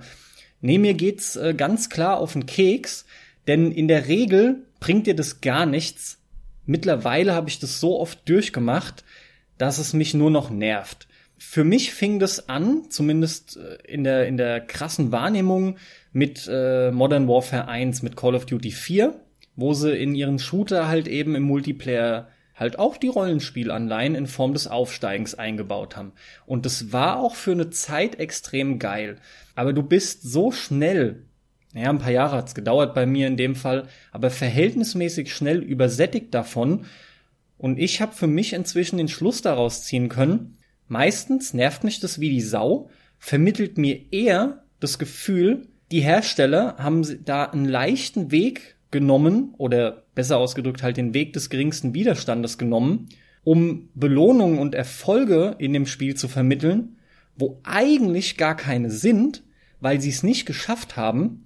Nee, 0.62 0.78
mir 0.78 0.94
geht's 0.94 1.36
äh, 1.36 1.56
ganz 1.56 1.90
klar 1.90 2.20
auf 2.20 2.34
den 2.34 2.46
Keks, 2.46 3.06
denn 3.48 3.72
in 3.72 3.88
der 3.88 4.08
Regel 4.08 4.68
bringt 4.80 5.08
dir 5.08 5.16
das 5.16 5.42
gar 5.42 5.66
nichts. 5.66 6.20
Mittlerweile 6.68 7.34
habe 7.34 7.50
ich 7.50 7.58
das 7.58 7.80
so 7.80 8.00
oft 8.00 8.30
durchgemacht, 8.30 9.04
dass 9.58 9.80
es 9.80 9.94
mich 9.94 10.14
nur 10.14 10.30
noch 10.30 10.52
nervt 10.52 11.08
für 11.44 11.64
mich 11.64 11.92
fing 11.92 12.20
das 12.20 12.50
an, 12.50 12.84
zumindest 12.90 13.58
äh, 13.58 13.78
in 13.92 14.04
der, 14.04 14.28
in 14.28 14.38
der 14.38 14.62
krassen 14.62 15.12
Wahrnehmung 15.12 15.78
mit 16.14 16.48
äh, 16.48 16.92
Modern 16.92 17.28
Warfare 17.28 17.68
1, 17.68 18.04
mit 18.04 18.16
Call 18.16 18.36
of 18.36 18.46
Duty 18.46 18.70
4, 18.70 19.20
wo 19.56 19.74
sie 19.74 19.98
in 19.98 20.14
ihren 20.14 20.38
Shooter 20.38 20.88
halt 20.88 21.08
eben 21.08 21.34
im 21.34 21.44
Multiplayer 21.44 22.30
halt 22.56 22.78
auch 22.78 22.96
die 22.96 23.08
Rollenspielanleihen 23.08 24.14
in 24.14 24.28
Form 24.28 24.54
des 24.54 24.68
Aufsteigens 24.68 25.34
eingebaut 25.34 25.98
haben. 25.98 26.14
Und 26.46 26.68
das 26.68 26.94
war 26.94 27.20
auch 27.20 27.34
für 27.34 27.54
eine 27.54 27.72
Zeit 27.72 28.20
extrem 28.20 28.78
geil. 28.78 29.18
Aber 29.56 29.74
du 29.74 29.82
bist 29.82 30.22
so 30.22 30.52
schnell, 30.52 31.24
naja, 31.74 31.90
ein 31.90 31.98
paar 31.98 32.12
Jahre 32.12 32.38
hat's 32.38 32.54
gedauert 32.54 32.94
bei 32.94 33.08
mir 33.08 33.26
in 33.26 33.36
dem 33.36 33.56
Fall, 33.56 33.88
aber 34.12 34.30
verhältnismäßig 34.30 35.34
schnell 35.34 35.58
übersättigt 35.64 36.36
davon. 36.36 36.86
Und 37.58 37.80
ich 37.80 38.00
habe 38.00 38.14
für 38.14 38.28
mich 38.28 38.54
inzwischen 38.54 38.98
den 38.98 39.08
Schluss 39.08 39.42
daraus 39.42 39.84
ziehen 39.84 40.08
können, 40.08 40.58
Meistens 40.92 41.54
nervt 41.54 41.86
mich 41.86 42.02
das 42.02 42.20
wie 42.20 42.30
die 42.30 42.42
Sau, 42.42 42.90
vermittelt 43.18 43.78
mir 43.78 44.12
eher 44.12 44.66
das 44.82 45.00
Gefühl, 45.00 45.70
die 45.90 46.02
Hersteller 46.02 46.76
haben 46.80 47.24
da 47.24 47.46
einen 47.46 47.64
leichten 47.64 48.30
Weg 48.32 48.76
genommen 48.92 49.54
oder 49.58 50.04
besser 50.16 50.38
ausgedrückt 50.38 50.84
halt 50.84 50.98
den 50.98 51.14
Weg 51.14 51.32
des 51.32 51.50
geringsten 51.50 51.94
Widerstandes 51.94 52.58
genommen, 52.58 53.08
um 53.46 53.88
Belohnungen 53.96 54.60
und 54.60 54.76
Erfolge 54.76 55.56
in 55.60 55.72
dem 55.72 55.86
Spiel 55.86 56.16
zu 56.16 56.28
vermitteln, 56.28 56.98
wo 57.38 57.62
eigentlich 57.64 58.36
gar 58.36 58.58
keine 58.58 58.92
sind, 58.92 59.44
weil 59.80 60.02
sie 60.02 60.10
es 60.10 60.24
nicht 60.24 60.46
geschafft 60.46 60.98
haben, 60.98 61.46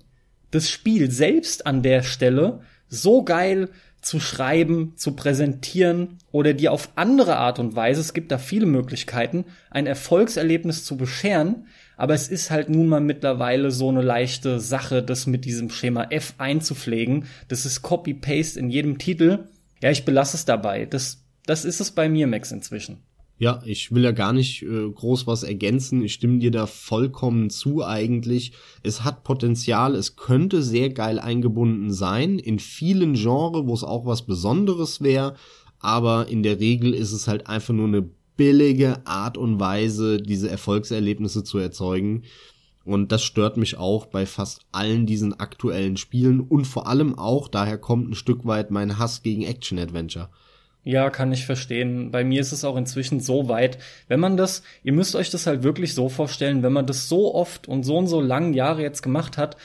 das 0.49 0.71
Spiel 0.71 1.11
selbst 1.11 1.67
an 1.67 1.83
der 1.83 2.01
Stelle 2.01 2.61
so 2.87 3.23
geil 3.23 3.69
zu 4.05 4.19
schreiben, 4.19 4.93
zu 4.97 5.15
präsentieren 5.15 6.19
oder 6.31 6.53
dir 6.53 6.71
auf 6.71 6.89
andere 6.95 7.37
Art 7.37 7.57
und 7.57 7.75
Weise, 7.75 8.01
es 8.01 8.13
gibt 8.13 8.31
da 8.31 8.37
viele 8.37 8.67
Möglichkeiten, 8.67 9.45
ein 9.71 9.87
Erfolgserlebnis 9.87 10.85
zu 10.85 10.95
bescheren, 10.95 11.65
aber 11.97 12.13
es 12.13 12.27
ist 12.27 12.51
halt 12.51 12.69
nun 12.69 12.87
mal 12.87 13.01
mittlerweile 13.01 13.71
so 13.71 13.89
eine 13.89 14.03
leichte 14.03 14.59
Sache, 14.59 15.01
das 15.01 15.25
mit 15.25 15.43
diesem 15.43 15.71
Schema 15.71 16.03
F 16.11 16.35
einzupflegen. 16.37 17.25
Das 17.47 17.65
ist 17.65 17.81
Copy-Paste 17.81 18.59
in 18.59 18.69
jedem 18.69 18.99
Titel. 18.99 19.45
Ja, 19.81 19.89
ich 19.89 20.05
belasse 20.05 20.37
es 20.37 20.45
dabei. 20.45 20.85
Das, 20.85 21.23
das 21.47 21.65
ist 21.65 21.79
es 21.79 21.89
bei 21.89 22.07
mir, 22.07 22.27
Max, 22.27 22.51
inzwischen. 22.51 22.99
Ja, 23.38 23.61
ich 23.65 23.91
will 23.91 24.03
ja 24.03 24.11
gar 24.11 24.31
nicht 24.31 24.63
äh, 24.63 24.89
groß 24.89 25.27
was 25.27 25.43
ergänzen. 25.43 26.01
Ich 26.03 26.13
stimme 26.13 26.39
dir 26.39 26.51
da 26.51 26.67
vollkommen 26.67 27.49
zu 27.49 27.86
eigentlich. 27.86 28.53
Es 28.81 29.03
hat 29.03 29.25
Potenzial, 29.25 29.93
es 29.95 30.15
könnte 30.15 30.63
sehr 30.63 30.89
geil 30.89 31.19
eingebunden 31.19 31.91
sein. 31.91 32.39
In 32.39 32.59
vielen 32.59 33.15
Genres, 33.15 33.65
wo 33.65 33.73
es 33.73 33.83
auch 33.83 34.05
was 34.05 34.25
Besonderes 34.25 35.01
wäre. 35.01 35.36
Aber 35.79 36.29
in 36.29 36.43
der 36.43 36.59
Regel 36.61 36.93
ist 36.93 37.11
es 37.11 37.27
halt 37.27 37.47
einfach 37.47 37.73
nur 37.73 37.88
eine 37.88 38.09
billige 38.38 39.05
Art 39.05 39.38
und 39.38 39.59
Weise, 39.59 40.17
diese 40.17 40.49
Erfolgserlebnisse 40.49 41.43
zu 41.43 41.57
erzeugen. 41.57 42.23
Und 42.86 43.11
das 43.11 43.23
stört 43.23 43.57
mich 43.57 43.77
auch 43.77 44.05
bei 44.05 44.25
fast 44.25 44.61
allen 44.71 45.05
diesen 45.05 45.39
aktuellen 45.39 45.97
Spielen 45.97 46.39
und 46.39 46.65
vor 46.65 46.88
allem 46.88 47.17
auch, 47.17 47.47
daher 47.47 47.79
kommt 47.79 48.09
ein 48.09 48.15
Stück 48.15 48.45
weit 48.45 48.71
mein 48.71 48.99
Hass 48.99 49.23
gegen 49.23 49.41
Action-Adventure. 49.41 50.29
Ja, 50.86 51.09
kann 51.09 51.31
ich 51.31 51.47
verstehen. 51.47 52.11
Bei 52.11 52.23
mir 52.23 52.39
ist 52.39 52.51
es 52.51 52.63
auch 52.63 52.77
inzwischen 52.77 53.19
so 53.19 53.49
weit, 53.49 53.79
wenn 54.07 54.19
man 54.19 54.38
das, 54.38 54.61
ihr 54.83 54.93
müsst 54.93 55.15
euch 55.15 55.31
das 55.31 55.47
halt 55.47 55.63
wirklich 55.63 55.95
so 55.95 56.09
vorstellen, 56.09 56.61
wenn 56.61 56.73
man 56.73 56.86
das 56.86 57.09
so 57.09 57.33
oft 57.33 57.67
und 57.67 57.81
so 57.83 57.97
und 57.97 58.05
so 58.05 58.21
lange 58.21 58.55
Jahre 58.55 58.83
jetzt 58.83 59.01
gemacht 59.01 59.36
hat, 59.36 59.57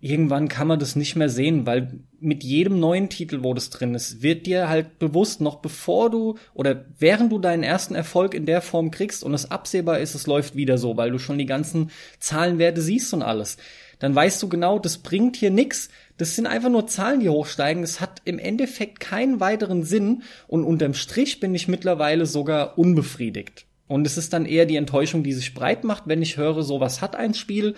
irgendwann 0.00 0.48
kann 0.48 0.66
man 0.66 0.78
das 0.78 0.96
nicht 0.96 1.16
mehr 1.16 1.28
sehen, 1.28 1.66
weil 1.66 2.00
mit 2.18 2.44
jedem 2.44 2.80
neuen 2.80 3.10
Titel, 3.10 3.42
wo 3.42 3.52
das 3.52 3.68
drin 3.68 3.94
ist, 3.94 4.22
wird 4.22 4.46
dir 4.46 4.70
halt 4.70 4.98
bewusst, 4.98 5.42
noch 5.42 5.56
bevor 5.56 6.10
du 6.10 6.38
oder 6.54 6.86
während 6.98 7.30
du 7.30 7.38
deinen 7.38 7.62
ersten 7.62 7.94
Erfolg 7.94 8.32
in 8.32 8.46
der 8.46 8.62
Form 8.62 8.90
kriegst 8.90 9.22
und 9.22 9.34
es 9.34 9.50
absehbar 9.50 9.98
ist, 9.98 10.14
es 10.14 10.26
läuft 10.26 10.56
wieder 10.56 10.78
so, 10.78 10.96
weil 10.96 11.10
du 11.10 11.18
schon 11.18 11.36
die 11.36 11.46
ganzen 11.46 11.90
Zahlenwerte 12.20 12.80
siehst 12.80 13.12
und 13.12 13.22
alles, 13.22 13.58
dann 14.04 14.14
weißt 14.14 14.42
du 14.42 14.50
genau, 14.50 14.78
das 14.78 14.98
bringt 14.98 15.34
hier 15.34 15.50
nix, 15.50 15.88
das 16.18 16.36
sind 16.36 16.46
einfach 16.46 16.68
nur 16.68 16.86
Zahlen, 16.86 17.20
die 17.20 17.30
hochsteigen. 17.30 17.82
Es 17.82 18.02
hat 18.02 18.20
im 18.26 18.38
Endeffekt 18.38 19.00
keinen 19.00 19.40
weiteren 19.40 19.82
Sinn 19.82 20.24
und 20.46 20.62
unterm 20.62 20.92
Strich 20.92 21.40
bin 21.40 21.54
ich 21.54 21.68
mittlerweile 21.68 22.26
sogar 22.26 22.76
unbefriedigt. 22.76 23.64
Und 23.86 24.06
es 24.06 24.18
ist 24.18 24.34
dann 24.34 24.44
eher 24.44 24.66
die 24.66 24.76
Enttäuschung, 24.76 25.22
die 25.22 25.32
sich 25.32 25.54
breit 25.54 25.84
macht, 25.84 26.02
wenn 26.04 26.20
ich 26.20 26.36
höre, 26.36 26.62
sowas 26.64 27.00
hat 27.00 27.16
ein 27.16 27.32
Spiel. 27.32 27.76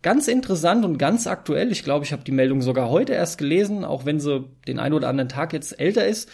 Ganz 0.00 0.28
interessant 0.28 0.84
und 0.84 0.96
ganz 0.96 1.26
aktuell. 1.26 1.72
Ich 1.72 1.82
glaube, 1.82 2.04
ich 2.04 2.12
habe 2.12 2.22
die 2.22 2.30
Meldung 2.30 2.62
sogar 2.62 2.88
heute 2.88 3.12
erst 3.12 3.38
gelesen, 3.38 3.84
auch 3.84 4.04
wenn 4.04 4.20
sie 4.20 4.44
den 4.68 4.78
einen 4.78 4.94
oder 4.94 5.08
anderen 5.08 5.28
Tag 5.28 5.52
jetzt 5.52 5.80
älter 5.80 6.06
ist. 6.06 6.30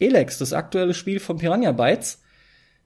Elex, 0.00 0.38
das 0.38 0.52
aktuelle 0.52 0.94
Spiel 0.94 1.20
von 1.20 1.38
Piranha 1.38 1.70
Bytes. 1.70 2.22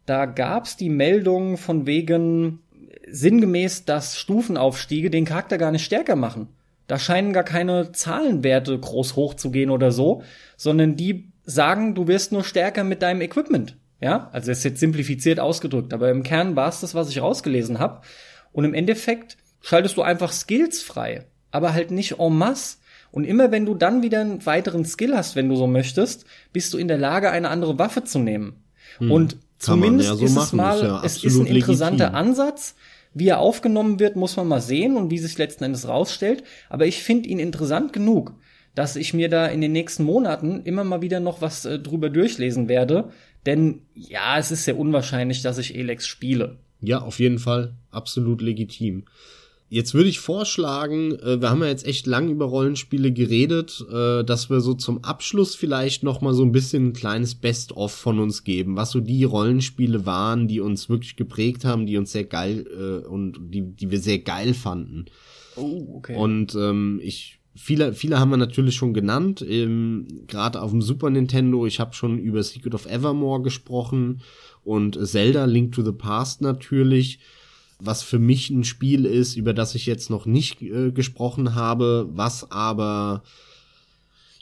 Da 0.05 0.26
gab's 0.26 0.76
die 0.76 0.91
Meldung 0.91 1.57
von 1.57 1.86
wegen 1.86 2.59
sinngemäß, 3.07 3.84
dass 3.84 4.18
Stufenaufstiege 4.18 5.11
den 5.11 5.24
Charakter 5.24 5.59
gar 5.59 5.70
nicht 5.70 5.84
stärker 5.84 6.16
machen. 6.16 6.49
Da 6.86 6.99
scheinen 6.99 7.32
gar 7.32 7.44
keine 7.44 7.92
Zahlenwerte 7.92 8.78
groß 8.78 9.16
hochzugehen 9.16 9.70
oder 9.70 9.92
so, 9.92 10.22
sondern 10.57 10.96
die 10.96 11.30
sagen, 11.44 11.94
du 11.94 12.07
wirst 12.09 12.32
nur 12.32 12.44
stärker 12.44 12.84
mit 12.84 13.03
deinem 13.03 13.20
Equipment. 13.20 13.76
Ja, 14.01 14.30
also 14.32 14.51
es 14.51 14.59
ist 14.59 14.64
jetzt 14.64 14.80
simplifiziert 14.80 15.40
ausgedrückt, 15.40 15.92
aber 15.92 16.11
im 16.11 16.22
Kern 16.22 16.57
war 16.57 16.68
es 16.68 16.80
das, 16.80 16.94
was 16.94 17.11
ich 17.11 17.20
rausgelesen 17.20 17.78
habe. 17.78 18.03
Und 18.53 18.64
im 18.64 18.74
Endeffekt 18.74 19.36
schaltest 19.61 19.96
du 19.96 20.03
einfach 20.03 20.32
Skills 20.32 20.82
frei, 20.82 21.26
aber 21.51 21.74
halt 21.74 21.90
nicht 21.90 22.18
en 22.18 22.36
masse. 22.36 22.78
Und 23.11 23.24
immer 23.24 23.51
wenn 23.51 23.66
du 23.66 23.74
dann 23.74 24.03
wieder 24.03 24.20
einen 24.20 24.44
weiteren 24.46 24.84
Skill 24.84 25.16
hast, 25.16 25.34
wenn 25.34 25.49
du 25.49 25.57
so 25.57 25.66
möchtest, 25.66 26.26
bist 26.53 26.72
du 26.72 26.78
in 26.78 26.88
der 26.88 26.99
Lage, 26.99 27.30
eine 27.30 27.49
andere 27.49 27.78
Waffe 27.78 28.05
zu 28.05 28.18
nehmen. 28.18 28.62
Hm, 28.99 29.11
und 29.11 29.36
zumindest 29.59 30.09
ja 30.09 30.16
so 30.16 30.24
ist 30.24 30.36
es 30.36 30.52
mal, 30.52 30.76
ist 30.76 30.82
ja 30.82 31.02
es 31.04 31.24
ist 31.24 31.38
ein 31.38 31.46
interessanter 31.46 32.06
legitim. 32.06 32.28
Ansatz. 32.28 32.74
Wie 33.14 33.28
er 33.28 33.38
aufgenommen 33.38 33.98
wird, 33.98 34.16
muss 34.16 34.36
man 34.36 34.46
mal 34.46 34.61
sehen 34.61 34.96
und 34.96 35.11
wie 35.11 35.18
sich 35.18 35.38
letzten 35.38 35.64
Endes 35.64 35.88
rausstellt. 35.88 36.44
Aber 36.68 36.86
ich 36.86 37.02
finde 37.02 37.28
ihn 37.28 37.38
interessant 37.38 37.92
genug, 37.92 38.34
dass 38.74 38.96
ich 38.96 39.14
mir 39.14 39.28
da 39.28 39.46
in 39.46 39.61
den 39.61 39.72
nächsten 39.72 40.04
Monaten 40.04 40.62
immer 40.64 40.84
mal 40.84 41.00
wieder 41.00 41.18
noch 41.18 41.40
was 41.40 41.64
äh, 41.64 41.78
drüber 41.78 42.11
durchlesen 42.11 42.68
werde. 42.68 43.11
Denn 43.46 43.82
ja, 43.94 44.38
es 44.38 44.50
ist 44.50 44.64
sehr 44.64 44.78
unwahrscheinlich, 44.78 45.42
dass 45.42 45.59
ich 45.59 45.74
Elex 45.74 46.06
spiele. 46.06 46.59
Ja, 46.80 47.00
auf 47.00 47.18
jeden 47.18 47.38
Fall. 47.38 47.74
Absolut 47.90 48.42
legitim. 48.42 49.04
Jetzt 49.70 49.92
würde 49.92 50.08
ich 50.08 50.18
vorschlagen, 50.18 51.12
äh, 51.18 51.42
wir 51.42 51.50
haben 51.50 51.60
ja 51.60 51.68
jetzt 51.68 51.86
echt 51.86 52.06
lang 52.06 52.30
über 52.30 52.46
Rollenspiele 52.46 53.12
geredet, 53.12 53.84
äh, 53.92 54.24
dass 54.24 54.48
wir 54.48 54.60
so 54.60 54.72
zum 54.72 55.04
Abschluss 55.04 55.54
vielleicht 55.54 56.02
noch 56.02 56.22
mal 56.22 56.32
so 56.32 56.42
ein 56.42 56.52
bisschen 56.52 56.88
ein 56.88 56.92
kleines 56.94 57.34
Best-of 57.34 57.92
von 57.92 58.18
uns 58.18 58.44
geben, 58.44 58.76
was 58.76 58.92
so 58.92 59.00
die 59.00 59.24
Rollenspiele 59.24 60.06
waren, 60.06 60.48
die 60.48 60.60
uns 60.60 60.88
wirklich 60.88 61.16
geprägt 61.16 61.66
haben, 61.66 61.84
die 61.84 61.98
uns 61.98 62.12
sehr 62.12 62.24
geil 62.24 62.66
äh, 62.66 63.06
und 63.06 63.38
die, 63.52 63.60
die 63.60 63.90
wir 63.90 64.00
sehr 64.00 64.20
geil 64.20 64.54
fanden. 64.54 65.04
Oh, 65.56 65.96
okay. 65.96 66.16
Und 66.16 66.54
ähm, 66.54 67.00
ich 67.02 67.38
viele 67.54 67.92
viele 67.92 68.18
haben 68.18 68.30
wir 68.30 68.36
natürlich 68.38 68.76
schon 68.76 68.94
genannt, 68.94 69.44
ähm, 69.46 70.06
gerade 70.28 70.62
auf 70.62 70.70
dem 70.70 70.80
Super 70.80 71.10
Nintendo. 71.10 71.66
Ich 71.66 71.78
habe 71.78 71.92
schon 71.92 72.18
über 72.18 72.42
Secret 72.42 72.74
of 72.74 72.86
Evermore 72.86 73.42
gesprochen 73.42 74.22
und 74.64 74.98
Zelda 75.06 75.44
Link 75.44 75.72
to 75.72 75.82
the 75.82 75.92
Past 75.92 76.40
natürlich 76.40 77.18
was 77.81 78.03
für 78.03 78.18
mich 78.18 78.51
ein 78.51 78.64
Spiel 78.64 79.05
ist, 79.05 79.37
über 79.37 79.55
das 79.55 79.74
ich 79.74 79.87
jetzt 79.87 80.11
noch 80.11 80.26
nicht 80.26 80.62
äh, 80.62 80.91
gesprochen 80.91 81.55
habe, 81.55 82.09
was 82.12 82.51
aber 82.51 83.22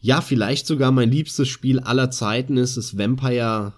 ja 0.00 0.20
vielleicht 0.20 0.66
sogar 0.66 0.90
mein 0.92 1.10
liebstes 1.10 1.48
Spiel 1.48 1.80
aller 1.80 2.10
Zeiten 2.10 2.56
ist, 2.56 2.76
ist 2.76 2.98
Vampire 2.98 3.72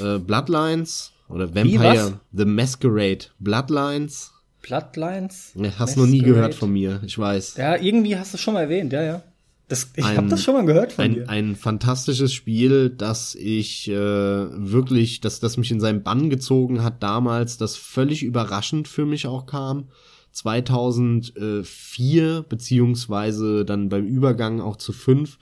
äh, 0.00 0.18
Bloodlines 0.18 1.12
oder 1.28 1.54
Vampire 1.54 2.20
The 2.32 2.44
Masquerade 2.44 3.26
Bloodlines. 3.38 4.32
Bloodlines? 4.62 5.52
Ja, 5.54 5.64
hast 5.78 5.78
Masquerade. 5.78 6.00
noch 6.00 6.06
nie 6.06 6.22
gehört 6.22 6.54
von 6.54 6.72
mir, 6.72 7.00
ich 7.04 7.18
weiß. 7.18 7.56
Ja, 7.56 7.76
irgendwie 7.76 8.16
hast 8.16 8.34
du 8.34 8.38
schon 8.38 8.54
mal 8.54 8.62
erwähnt, 8.62 8.92
ja, 8.92 9.02
ja. 9.02 9.22
Das, 9.68 9.90
ich 9.96 10.04
habe 10.04 10.28
das 10.28 10.44
schon 10.44 10.54
mal 10.54 10.66
gehört 10.66 10.92
von 10.92 11.04
ein, 11.04 11.14
dir. 11.14 11.28
Ein 11.28 11.56
fantastisches 11.56 12.32
Spiel, 12.34 12.90
das 12.90 13.34
ich 13.34 13.88
äh, 13.88 13.94
wirklich, 13.94 15.20
dass 15.20 15.40
das 15.40 15.56
mich 15.56 15.70
in 15.70 15.80
seinen 15.80 16.02
Bann 16.02 16.28
gezogen 16.28 16.84
hat 16.84 17.02
damals, 17.02 17.56
das 17.56 17.76
völlig 17.76 18.22
überraschend 18.22 18.88
für 18.88 19.06
mich 19.06 19.26
auch 19.26 19.46
kam. 19.46 19.88
2004 20.32 22.44
beziehungsweise 22.48 23.64
dann 23.64 23.88
beim 23.88 24.04
Übergang 24.04 24.60
auch 24.60 24.76
zu 24.76 24.92
5 24.92 25.38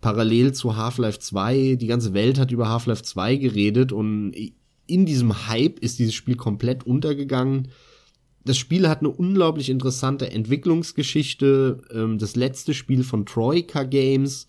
parallel 0.00 0.52
zu 0.52 0.76
Half-Life 0.76 1.18
2. 1.18 1.76
Die 1.76 1.86
ganze 1.86 2.14
Welt 2.14 2.38
hat 2.38 2.52
über 2.52 2.68
Half-Life 2.68 3.02
2 3.02 3.36
geredet 3.36 3.92
und 3.92 4.34
in 4.86 5.06
diesem 5.06 5.48
Hype 5.48 5.78
ist 5.80 5.98
dieses 5.98 6.14
Spiel 6.14 6.36
komplett 6.36 6.84
untergegangen 6.84 7.68
das 8.50 8.58
Spiel 8.58 8.88
hat 8.88 8.98
eine 8.98 9.10
unglaublich 9.10 9.70
interessante 9.70 10.32
Entwicklungsgeschichte. 10.32 11.82
Ähm, 11.94 12.18
das 12.18 12.34
letzte 12.34 12.74
Spiel 12.74 13.04
von 13.04 13.24
Troika 13.24 13.84
Games, 13.84 14.48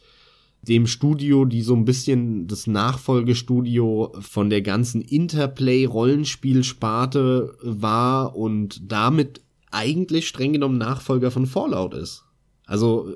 dem 0.64 0.88
Studio, 0.88 1.46
die 1.46 1.62
so 1.62 1.76
ein 1.76 1.86
bisschen 1.86 2.48
das 2.48 2.66
Nachfolgestudio 2.66 4.12
von 4.20 4.50
der 4.50 4.64
ganzen 4.64 5.02
Interplay-Rollenspielsparte 5.02 7.56
war 7.62 8.36
und 8.36 8.92
damit 8.92 9.42
eigentlich 9.70 10.28
streng 10.28 10.54
genommen 10.54 10.80
Nachfolger 10.80 11.30
von 11.30 11.46
Fallout 11.46 11.94
ist. 11.94 12.24
Also, 12.72 13.10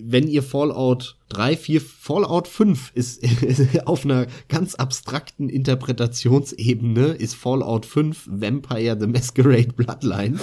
wenn 0.00 0.28
ihr 0.28 0.44
Fallout 0.44 1.16
3, 1.30 1.56
4, 1.56 1.80
Fallout 1.80 2.46
5 2.46 2.92
ist, 2.94 3.20
auf 3.84 4.04
einer 4.04 4.28
ganz 4.48 4.76
abstrakten 4.76 5.48
Interpretationsebene, 5.48 7.06
ist 7.06 7.34
Fallout 7.34 7.84
5 7.84 8.28
Vampire 8.30 8.96
the 9.00 9.08
Masquerade 9.08 9.72
Bloodline. 9.72 10.38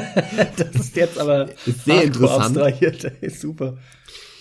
das 0.56 0.74
ist 0.74 0.96
jetzt 0.96 1.18
aber 1.18 1.50
ist 1.66 1.84
sehr 1.84 2.04
interessant. 2.04 2.56
Ist 3.20 3.42
super. 3.42 3.76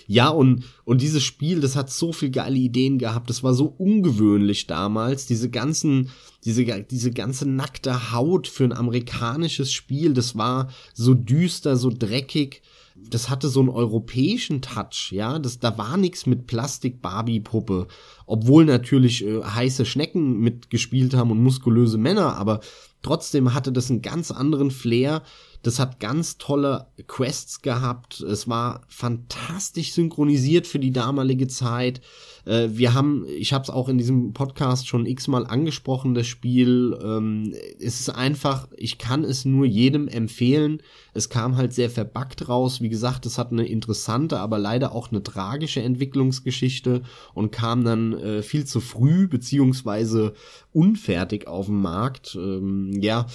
Ja, 0.08 0.30
und, 0.30 0.64
und 0.86 1.02
dieses 1.02 1.24
Spiel, 1.24 1.60
das 1.60 1.76
hat 1.76 1.92
so 1.92 2.14
viel 2.14 2.30
geile 2.30 2.56
Ideen 2.56 2.98
gehabt. 3.00 3.30
Das 3.30 3.44
war 3.44 3.54
so 3.54 3.66
ungewöhnlich 3.66 4.68
damals. 4.68 5.26
Diese 5.26 5.50
ganzen, 5.50 6.10
diese, 6.46 6.64
diese 6.84 7.12
ganze 7.12 7.50
nackte 7.50 8.14
Haut 8.14 8.48
für 8.48 8.64
ein 8.64 8.72
amerikanisches 8.72 9.74
Spiel, 9.74 10.14
das 10.14 10.38
war 10.38 10.70
so 10.94 11.14
düster, 11.14 11.76
so 11.76 11.90
dreckig 11.90 12.62
das 13.10 13.30
hatte 13.30 13.50
so 13.50 13.60
einen 13.60 13.70
europäischen 13.70 14.62
Touch, 14.62 15.12
ja, 15.12 15.40
das, 15.40 15.60
da 15.60 15.78
war 15.78 15.98
nichts 15.98 16.26
mit 16.26 16.48
Plastik-Barbie-Puppe, 16.48 17.88
obwohl 18.26 18.66
natürlich 18.66 19.26
äh, 19.26 19.44
heiße 19.44 19.86
Schnecken 19.86 20.40
mitgespielt 20.40 21.14
haben 21.14 21.32
und 21.32 21.42
muskulöse 21.42 21.98
Männer, 21.98 22.36
aber 22.36 22.60
trotzdem 23.02 23.54
hatte 23.54 23.72
das 23.72 23.90
einen 23.90 24.02
ganz 24.02 24.32
anderen 24.32 24.72
Flair 24.72 25.24
das 25.68 25.80
hat 25.80 26.00
ganz 26.00 26.38
tolle 26.38 26.88
Quests 27.08 27.62
gehabt. 27.62 28.22
Es 28.22 28.48
war 28.48 28.86
fantastisch 28.88 29.92
synchronisiert 29.92 30.66
für 30.66 30.80
die 30.80 30.94
damalige 30.94 31.50
Zeit. 31.50 32.00
Äh, 32.46 32.70
wir 32.72 32.94
haben, 32.94 33.26
ich 33.38 33.52
habe 33.52 33.64
es 33.64 33.70
auch 33.70 33.90
in 33.90 33.98
diesem 33.98 34.32
Podcast 34.32 34.88
schon 34.88 35.06
x-mal 35.06 35.46
angesprochen, 35.46 36.14
das 36.14 36.26
Spiel. 36.26 36.98
Ähm, 37.04 37.54
es 37.82 38.00
ist 38.00 38.10
einfach, 38.10 38.70
ich 38.78 38.98
kann 38.98 39.26
es 39.26 39.44
nur 39.44 39.66
jedem 39.66 40.08
empfehlen. 40.08 40.82
Es 41.14 41.28
kam 41.28 41.58
halt 41.58 41.74
sehr 41.74 41.90
verbuggt 41.90 42.48
raus. 42.48 42.80
Wie 42.80 42.88
gesagt, 42.88 43.26
es 43.26 43.38
hat 43.38 43.52
eine 43.52 43.68
interessante, 43.68 44.40
aber 44.40 44.60
leider 44.60 44.94
auch 44.94 45.12
eine 45.12 45.22
tragische 45.22 45.82
Entwicklungsgeschichte 45.82 47.02
und 47.34 47.52
kam 47.52 47.84
dann 47.84 48.14
äh, 48.14 48.42
viel 48.42 48.64
zu 48.64 48.80
früh 48.80 49.28
beziehungsweise 49.28 50.34
unfertig 50.72 51.46
auf 51.46 51.66
den 51.66 51.82
Markt. 51.82 52.38
Ähm, 52.40 52.94
ja 53.02 53.26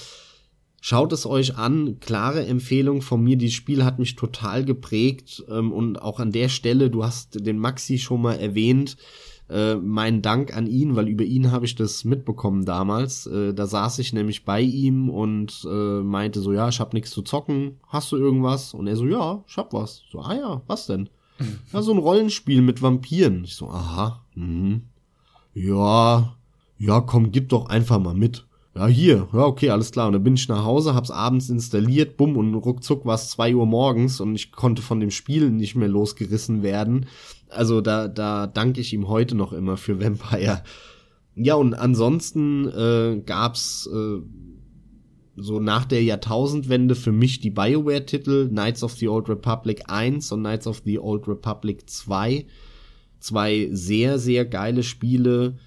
Schaut 0.84 1.12
es 1.12 1.26
euch 1.26 1.56
an, 1.56 2.00
klare 2.00 2.44
Empfehlung 2.44 3.02
von 3.02 3.22
mir. 3.22 3.36
Dieses 3.36 3.54
Spiel 3.54 3.84
hat 3.84 4.00
mich 4.00 4.16
total 4.16 4.64
geprägt 4.64 5.44
ähm, 5.48 5.70
und 5.70 6.02
auch 6.02 6.18
an 6.18 6.32
der 6.32 6.48
Stelle, 6.48 6.90
du 6.90 7.04
hast 7.04 7.46
den 7.46 7.60
Maxi 7.60 7.98
schon 7.98 8.20
mal 8.20 8.34
erwähnt, 8.34 8.96
äh, 9.48 9.76
mein 9.76 10.22
Dank 10.22 10.56
an 10.56 10.66
ihn, 10.66 10.96
weil 10.96 11.06
über 11.06 11.22
ihn 11.22 11.52
habe 11.52 11.66
ich 11.66 11.76
das 11.76 12.04
mitbekommen 12.04 12.64
damals. 12.64 13.28
Äh, 13.28 13.54
da 13.54 13.68
saß 13.68 14.00
ich 14.00 14.12
nämlich 14.12 14.44
bei 14.44 14.60
ihm 14.60 15.08
und 15.08 15.64
äh, 15.70 16.02
meinte 16.02 16.40
so, 16.40 16.52
ja, 16.52 16.68
ich 16.68 16.80
hab 16.80 16.94
nichts 16.94 17.12
zu 17.12 17.22
zocken, 17.22 17.78
hast 17.86 18.10
du 18.10 18.16
irgendwas? 18.16 18.74
Und 18.74 18.88
er 18.88 18.96
so, 18.96 19.06
ja, 19.06 19.44
ich 19.46 19.56
hab 19.56 19.72
was. 19.72 20.02
So, 20.10 20.18
ah 20.18 20.34
ja, 20.34 20.62
was 20.66 20.88
denn? 20.88 21.08
ja, 21.72 21.80
so 21.80 21.92
ein 21.92 21.98
Rollenspiel 21.98 22.60
mit 22.60 22.82
Vampiren. 22.82 23.44
Ich 23.44 23.54
so, 23.54 23.68
aha, 23.68 24.24
mhm. 24.34 24.82
ja, 25.54 26.34
ja, 26.76 27.00
komm, 27.02 27.30
gib 27.30 27.50
doch 27.50 27.66
einfach 27.66 28.00
mal 28.00 28.14
mit 28.14 28.48
ja, 28.74 28.86
hier, 28.86 29.28
ja, 29.32 29.44
okay, 29.44 29.70
alles 29.70 29.92
klar. 29.92 30.06
Und 30.06 30.14
dann 30.14 30.24
bin 30.24 30.34
ich 30.34 30.48
nach 30.48 30.64
Hause, 30.64 30.94
hab's 30.94 31.10
abends 31.10 31.50
installiert, 31.50 32.16
bumm, 32.16 32.36
und 32.36 32.54
ruckzuck 32.54 33.04
war 33.04 33.16
es 33.16 33.28
zwei 33.28 33.54
Uhr 33.54 33.66
morgens 33.66 34.20
und 34.20 34.34
ich 34.34 34.50
konnte 34.50 34.80
von 34.80 34.98
dem 34.98 35.10
Spiel 35.10 35.50
nicht 35.50 35.74
mehr 35.74 35.88
losgerissen 35.88 36.62
werden. 36.62 37.06
Also 37.50 37.82
da, 37.82 38.08
da 38.08 38.46
danke 38.46 38.80
ich 38.80 38.94
ihm 38.94 39.08
heute 39.08 39.34
noch 39.34 39.52
immer 39.52 39.76
für 39.76 40.00
Vampire. 40.00 40.62
Ja, 41.34 41.54
und 41.54 41.74
ansonsten 41.74 42.66
äh, 42.68 43.22
gab's 43.24 43.88
äh, 43.92 44.22
so 45.36 45.60
nach 45.60 45.84
der 45.84 46.02
Jahrtausendwende 46.02 46.94
für 46.94 47.12
mich 47.12 47.40
die 47.40 47.50
BioWare-Titel 47.50 48.48
Knights 48.48 48.82
of 48.82 48.92
the 48.92 49.08
Old 49.08 49.28
Republic 49.28 49.84
1 49.86 50.32
und 50.32 50.40
Knights 50.40 50.66
of 50.66 50.82
the 50.84 50.98
Old 50.98 51.26
Republic 51.28 51.88
2. 51.88 52.46
Zwei 53.18 53.68
sehr, 53.72 54.18
sehr 54.18 54.44
geile 54.44 54.82
Spiele 54.82 55.58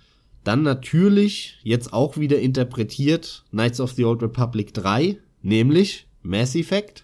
dann 0.46 0.62
natürlich, 0.62 1.58
jetzt 1.64 1.92
auch 1.92 2.18
wieder 2.18 2.40
interpretiert, 2.40 3.44
Knights 3.50 3.82
of 3.82 3.94
the 3.94 4.06
Old 4.06 4.22
Republic 4.22 4.74
3, 4.76 5.18
nämlich 5.42 6.08
Mass 6.22 6.56
Effect. 6.56 7.04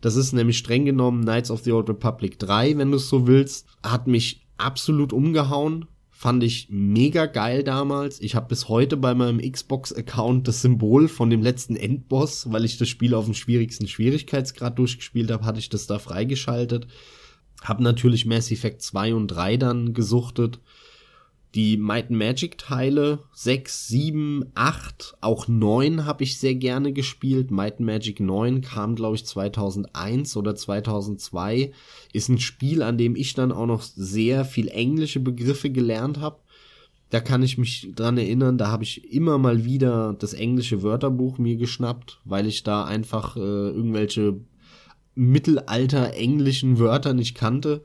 Das 0.00 0.16
ist 0.16 0.32
nämlich 0.32 0.58
streng 0.58 0.84
genommen 0.84 1.22
Knights 1.22 1.52
of 1.52 1.62
the 1.62 1.70
Old 1.70 1.88
Republic 1.88 2.40
3, 2.40 2.76
wenn 2.76 2.90
du 2.90 2.96
es 2.96 3.08
so 3.08 3.28
willst. 3.28 3.68
Hat 3.84 4.08
mich 4.08 4.44
absolut 4.58 5.12
umgehauen. 5.12 5.86
Fand 6.10 6.42
ich 6.42 6.68
mega 6.70 7.26
geil 7.26 7.62
damals. 7.62 8.20
Ich 8.20 8.34
habe 8.34 8.48
bis 8.48 8.68
heute 8.68 8.96
bei 8.96 9.14
meinem 9.14 9.40
Xbox-Account 9.40 10.48
das 10.48 10.62
Symbol 10.62 11.06
von 11.06 11.30
dem 11.30 11.40
letzten 11.40 11.76
Endboss, 11.76 12.50
weil 12.50 12.64
ich 12.64 12.78
das 12.78 12.88
Spiel 12.88 13.14
auf 13.14 13.26
dem 13.26 13.34
schwierigsten 13.34 13.86
Schwierigkeitsgrad 13.86 14.76
durchgespielt 14.76 15.30
habe, 15.30 15.44
hatte 15.44 15.60
ich 15.60 15.68
das 15.68 15.86
da 15.86 16.00
freigeschaltet. 16.00 16.88
Hab 17.62 17.78
natürlich 17.78 18.26
Mass 18.26 18.50
Effect 18.50 18.82
2 18.82 19.14
und 19.14 19.28
3 19.28 19.56
dann 19.56 19.94
gesuchtet 19.94 20.58
die 21.54 21.76
Might 21.76 22.08
and 22.08 22.18
Magic 22.18 22.56
Teile 22.56 23.24
6, 23.34 23.88
7, 23.88 24.52
8, 24.54 25.16
auch 25.20 25.48
9 25.48 26.06
habe 26.06 26.24
ich 26.24 26.38
sehr 26.38 26.54
gerne 26.54 26.92
gespielt. 26.92 27.50
Might 27.50 27.74
and 27.74 27.86
Magic 27.86 28.20
9 28.20 28.62
kam 28.62 28.94
glaube 28.94 29.16
ich 29.16 29.26
2001 29.26 30.36
oder 30.36 30.54
2002. 30.54 31.72
Ist 32.12 32.28
ein 32.30 32.38
Spiel, 32.38 32.82
an 32.82 32.96
dem 32.96 33.16
ich 33.16 33.34
dann 33.34 33.52
auch 33.52 33.66
noch 33.66 33.82
sehr 33.82 34.44
viel 34.44 34.68
englische 34.68 35.20
Begriffe 35.20 35.70
gelernt 35.70 36.20
habe. 36.20 36.38
Da 37.10 37.20
kann 37.20 37.42
ich 37.42 37.58
mich 37.58 37.92
dran 37.94 38.16
erinnern, 38.16 38.56
da 38.56 38.68
habe 38.68 38.84
ich 38.84 39.12
immer 39.12 39.36
mal 39.36 39.66
wieder 39.66 40.14
das 40.18 40.32
englische 40.32 40.82
Wörterbuch 40.82 41.36
mir 41.36 41.56
geschnappt, 41.56 42.20
weil 42.24 42.46
ich 42.46 42.62
da 42.62 42.86
einfach 42.86 43.36
äh, 43.36 43.40
irgendwelche 43.40 44.40
Mittelalter 45.14 46.14
englischen 46.14 46.78
Wörter 46.78 47.12
nicht 47.12 47.34
kannte. 47.34 47.84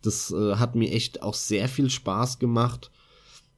Das 0.00 0.30
äh, 0.30 0.54
hat 0.54 0.74
mir 0.74 0.90
echt 0.90 1.22
auch 1.22 1.34
sehr 1.34 1.68
viel 1.68 1.90
Spaß 1.90 2.38
gemacht. 2.38 2.90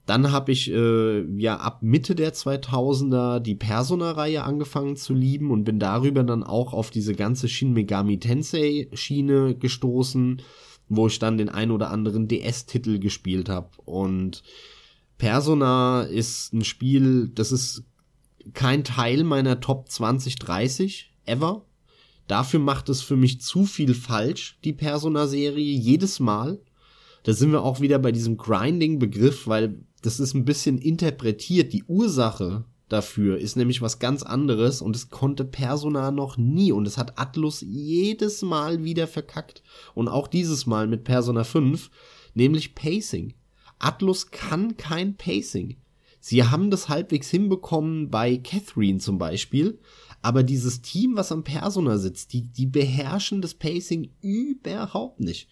Dann 0.07 0.33
habe 0.33 0.53
ich 0.53 0.71
äh, 0.71 1.23
ja 1.41 1.57
ab 1.57 1.79
Mitte 1.83 2.15
der 2.15 2.35
2000er 2.35 3.41
die 3.41 3.55
Persona-Reihe 3.55 4.45
angefangen 4.45 4.97
zu 4.97 5.15
lieben 5.15 5.51
und 5.51 5.65
bin 5.65 5.79
darüber 5.79 6.23
dann 6.23 6.43
auch 6.43 6.75
auf 6.75 6.91
diese 6.91 7.15
ganze 7.15 7.49
Shin 7.49 7.73
Megami 7.73 8.19
Tensei 8.19 8.89
Schiene 8.93 9.55
gestoßen, 9.55 10.43
wo 10.89 11.07
ich 11.07 11.19
dann 11.19 11.39
den 11.39 11.49
ein 11.49 11.71
oder 11.71 11.91
anderen 11.91 12.29
DS-Titel 12.29 12.99
gespielt 12.99 13.49
habe. 13.49 13.71
Und 13.87 14.43
Persona 15.17 16.03
ist 16.03 16.53
ein 16.53 16.65
Spiel, 16.65 17.29
das 17.29 17.51
ist 17.51 17.85
kein 18.53 18.85
Teil 18.85 19.25
meiner 19.25 19.61
Top 19.61 19.89
2030 19.89 21.15
ever. 21.25 21.65
Dafür 22.27 22.61
macht 22.61 22.91
es 22.91 23.01
für 23.01 23.17
mich 23.17 23.41
zu 23.41 23.65
viel 23.65 23.95
falsch, 23.95 24.59
die 24.65 24.73
Persona-Serie, 24.75 25.79
jedes 25.79 26.21
Mal. 26.21 26.61
Da 27.23 27.33
sind 27.33 27.53
wir 27.53 27.63
auch 27.63 27.81
wieder 27.81 27.99
bei 27.99 28.13
diesem 28.13 28.37
Grinding-Begriff, 28.37 29.47
weil 29.47 29.79
das 30.05 30.21
ist 30.21 30.35
ein 30.35 30.45
bisschen 30.45 30.79
interpretiert. 30.79 31.73
Die 31.73 31.85
Ursache 31.85 32.65
dafür 32.89 33.39
ist 33.39 33.57
nämlich 33.57 33.81
was 33.81 33.99
ganz 33.99 34.23
anderes 34.23 34.83
und 34.83 34.95
es 34.95 35.09
konnte 35.09 35.45
Persona 35.45 36.11
noch 36.11 36.37
nie 36.37 36.73
und 36.73 36.87
es 36.87 36.99
hat 36.99 37.19
Atlus 37.19 37.63
jedes 37.63 38.43
Mal 38.43 38.85
wieder 38.85 39.07
verkackt 39.07 39.63
und 39.95 40.09
auch 40.09 40.29
dieses 40.29 40.67
Mal 40.67 40.87
mit 40.87 41.05
Persona 41.05 41.45
5, 41.45 41.91
nämlich 42.35 42.75
Pacing. 42.75 43.35
Atlus 43.79 44.31
kann 44.31 44.77
kein 44.77 45.17
Pacing. 45.17 45.77
Sie 46.21 46.45
haben 46.45 46.71
das 46.71 46.89
halbwegs 46.89 47.31
hinbekommen 47.31 48.11
bei 48.11 48.37
Catherine 48.37 48.99
zum 48.99 49.19
Beispiel, 49.19 49.79
aber 50.23 50.43
dieses 50.43 50.81
Team, 50.81 51.17
was 51.17 51.33
am 51.33 51.45
Persona 51.45 51.99
sitzt, 51.99 52.33
die, 52.33 52.43
die 52.43 52.67
beherrschen 52.67 53.43
das 53.43 53.55
Pacing 53.55 54.11
überhaupt 54.23 55.21
nicht. 55.21 55.49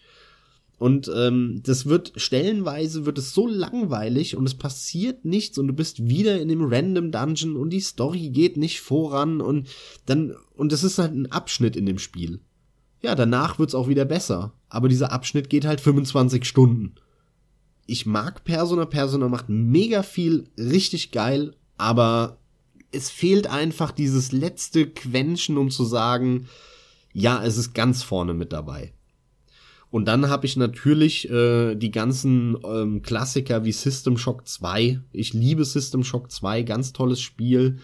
Und 0.79 1.09
ähm, 1.15 1.61
das 1.63 1.85
wird 1.85 2.13
stellenweise 2.15 3.05
wird 3.05 3.17
es 3.17 3.33
so 3.33 3.47
langweilig 3.47 4.35
und 4.35 4.45
es 4.45 4.55
passiert 4.55 5.23
nichts 5.23 5.57
und 5.57 5.67
du 5.67 5.73
bist 5.73 6.09
wieder 6.09 6.41
in 6.41 6.49
dem 6.49 6.65
Random 6.65 7.11
Dungeon 7.11 7.55
und 7.55 7.69
die 7.69 7.79
Story 7.79 8.29
geht 8.29 8.57
nicht 8.57 8.81
voran 8.81 9.39
und 9.39 9.67
dann 10.05 10.35
und 10.55 10.73
es 10.73 10.83
ist 10.83 10.97
halt 10.97 11.13
ein 11.13 11.31
Abschnitt 11.31 11.75
in 11.75 11.85
dem 11.85 11.99
Spiel. 11.99 12.41
Ja, 13.01 13.15
danach 13.15 13.59
wird's 13.59 13.75
auch 13.75 13.87
wieder 13.87 14.05
besser, 14.05 14.53
aber 14.67 14.89
dieser 14.89 15.11
Abschnitt 15.11 15.49
geht 15.49 15.65
halt 15.65 15.79
25 15.79 16.43
Stunden. 16.45 16.95
Ich 17.85 18.05
mag 18.05 18.43
Persona, 18.43 18.85
Persona 18.85 19.27
macht 19.29 19.49
mega 19.49 20.03
viel 20.03 20.49
richtig 20.57 21.11
geil, 21.11 21.55
aber 21.77 22.39
es 22.91 23.09
fehlt 23.09 23.47
einfach 23.47 23.91
dieses 23.91 24.31
letzte 24.31 24.87
Quäntchen, 24.87 25.57
um 25.57 25.69
zu 25.69 25.83
sagen, 25.83 26.47
ja, 27.11 27.43
es 27.43 27.57
ist 27.57 27.73
ganz 27.73 28.03
vorne 28.03 28.33
mit 28.33 28.53
dabei. 28.53 28.93
Und 29.93 30.05
dann 30.05 30.27
habe 30.27 30.47
ich 30.47 30.57
natürlich 30.57 31.29
äh, 31.29 31.75
die 31.75 31.91
ganzen 31.91 32.57
ähm, 32.65 33.03
Klassiker 33.03 33.63
wie 33.63 33.71
System 33.71 34.17
Shock 34.17 34.47
2. 34.47 34.99
Ich 35.11 35.33
liebe 35.33 35.63
System 35.65 36.03
Shock 36.03 36.31
2, 36.31 36.63
ganz 36.63 36.93
tolles 36.93 37.21
Spiel. 37.21 37.77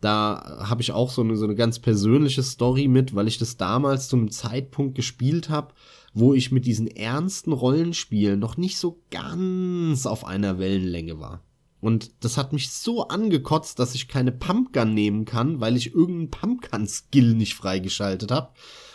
Da 0.00 0.62
habe 0.66 0.80
ich 0.80 0.92
auch 0.92 1.10
so 1.10 1.20
eine, 1.20 1.36
so 1.36 1.44
eine 1.44 1.54
ganz 1.54 1.78
persönliche 1.78 2.42
Story 2.42 2.88
mit, 2.88 3.14
weil 3.14 3.28
ich 3.28 3.36
das 3.36 3.58
damals 3.58 4.08
zu 4.08 4.16
einem 4.16 4.30
Zeitpunkt 4.30 4.94
gespielt 4.94 5.50
habe, 5.50 5.74
wo 6.14 6.32
ich 6.32 6.52
mit 6.52 6.64
diesen 6.64 6.86
ernsten 6.86 7.52
Rollenspielen 7.52 8.40
noch 8.40 8.56
nicht 8.56 8.78
so 8.78 9.02
ganz 9.10 10.06
auf 10.06 10.24
einer 10.24 10.58
Wellenlänge 10.58 11.20
war. 11.20 11.42
Und 11.82 12.12
das 12.20 12.38
hat 12.38 12.54
mich 12.54 12.70
so 12.70 13.08
angekotzt, 13.08 13.78
dass 13.78 13.94
ich 13.94 14.08
keine 14.08 14.32
Pumpgun 14.32 14.94
nehmen 14.94 15.26
kann, 15.26 15.60
weil 15.60 15.76
ich 15.76 15.94
irgendeinen 15.94 16.30
Pumpgun-Skill 16.30 17.34
nicht 17.34 17.56
freigeschaltet 17.56 18.30
habe. 18.30 18.54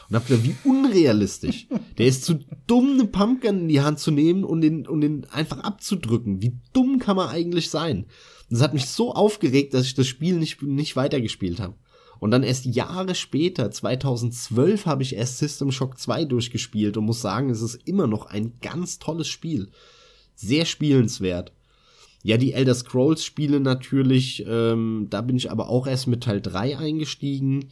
Und 0.10 0.16
hab 0.16 0.28
gedacht, 0.28 0.46
wie 0.46 0.56
unrealistisch. 0.64 1.68
Der 1.98 2.08
ist 2.08 2.24
zu 2.24 2.40
dumm, 2.66 2.94
eine 2.94 3.06
Pumpgun 3.06 3.62
in 3.62 3.68
die 3.68 3.82
Hand 3.82 4.00
zu 4.00 4.12
nehmen 4.12 4.44
und 4.44 4.62
den, 4.62 4.88
und 4.88 5.02
den 5.02 5.26
einfach 5.26 5.60
abzudrücken. 5.60 6.42
Wie 6.42 6.54
dumm 6.72 7.00
kann 7.00 7.18
man 7.18 7.30
eigentlich 7.30 7.70
sein? 7.70 8.06
Das 8.50 8.62
hat 8.62 8.74
mich 8.74 8.86
so 8.86 9.14
aufgeregt, 9.14 9.74
dass 9.74 9.86
ich 9.86 9.96
das 9.96 10.08
Spiel 10.08 10.38
nicht, 10.38 10.62
nicht 10.62 10.96
weitergespielt 10.96 11.60
habe. 11.60 11.76
Und 12.20 12.32
dann 12.32 12.44
erst 12.44 12.66
Jahre 12.66 13.16
später, 13.16 13.70
2012, 13.70 14.86
habe 14.86 15.04
ich 15.04 15.16
erst 15.16 15.38
System 15.38 15.72
Shock 15.72 16.00
2 16.00 16.26
durchgespielt 16.26 16.98
und 16.98 17.06
muss 17.06 17.22
sagen, 17.22 17.50
es 17.50 17.62
ist 17.62 17.76
immer 17.86 18.08
noch 18.08 18.26
ein 18.26 18.54
ganz 18.62 19.00
tolles 19.00 19.28
Spiel. 19.28 19.70
Sehr 20.36 20.66
spielenswert. 20.66 21.52
Ja, 22.24 22.38
die 22.38 22.54
Elder 22.54 22.74
Scrolls 22.74 23.24
Spiele 23.24 23.60
natürlich, 23.60 24.44
ähm, 24.48 25.08
da 25.10 25.22
bin 25.22 25.38
ich 25.38 25.52
aber 25.52 25.70
auch 25.70 25.86
erst 25.86 26.08
mit 26.08 26.24
Teil 26.24 26.42
3 26.42 26.78
eingestiegen. 26.78 27.70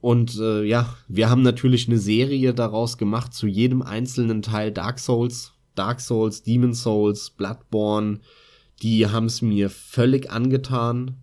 Und 0.00 0.38
äh, 0.38 0.62
ja, 0.62 0.94
wir 1.08 1.30
haben 1.30 1.42
natürlich 1.42 1.88
eine 1.88 1.98
Serie 1.98 2.54
daraus 2.54 2.98
gemacht 2.98 3.32
zu 3.34 3.46
jedem 3.46 3.82
einzelnen 3.82 4.42
Teil 4.42 4.70
Dark 4.72 4.98
Souls, 4.98 5.52
Dark 5.74 6.00
Souls, 6.00 6.42
Demon 6.42 6.74
Souls, 6.74 7.30
Bloodborne. 7.30 8.20
Die 8.82 9.06
haben 9.06 9.26
es 9.26 9.42
mir 9.42 9.70
völlig 9.70 10.30
angetan. 10.30 11.16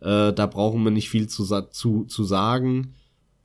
Äh, 0.00 0.32
da 0.32 0.46
brauchen 0.46 0.82
wir 0.82 0.90
nicht 0.90 1.10
viel 1.10 1.28
zu, 1.28 1.44
zu, 1.70 2.04
zu 2.04 2.24
sagen. 2.24 2.94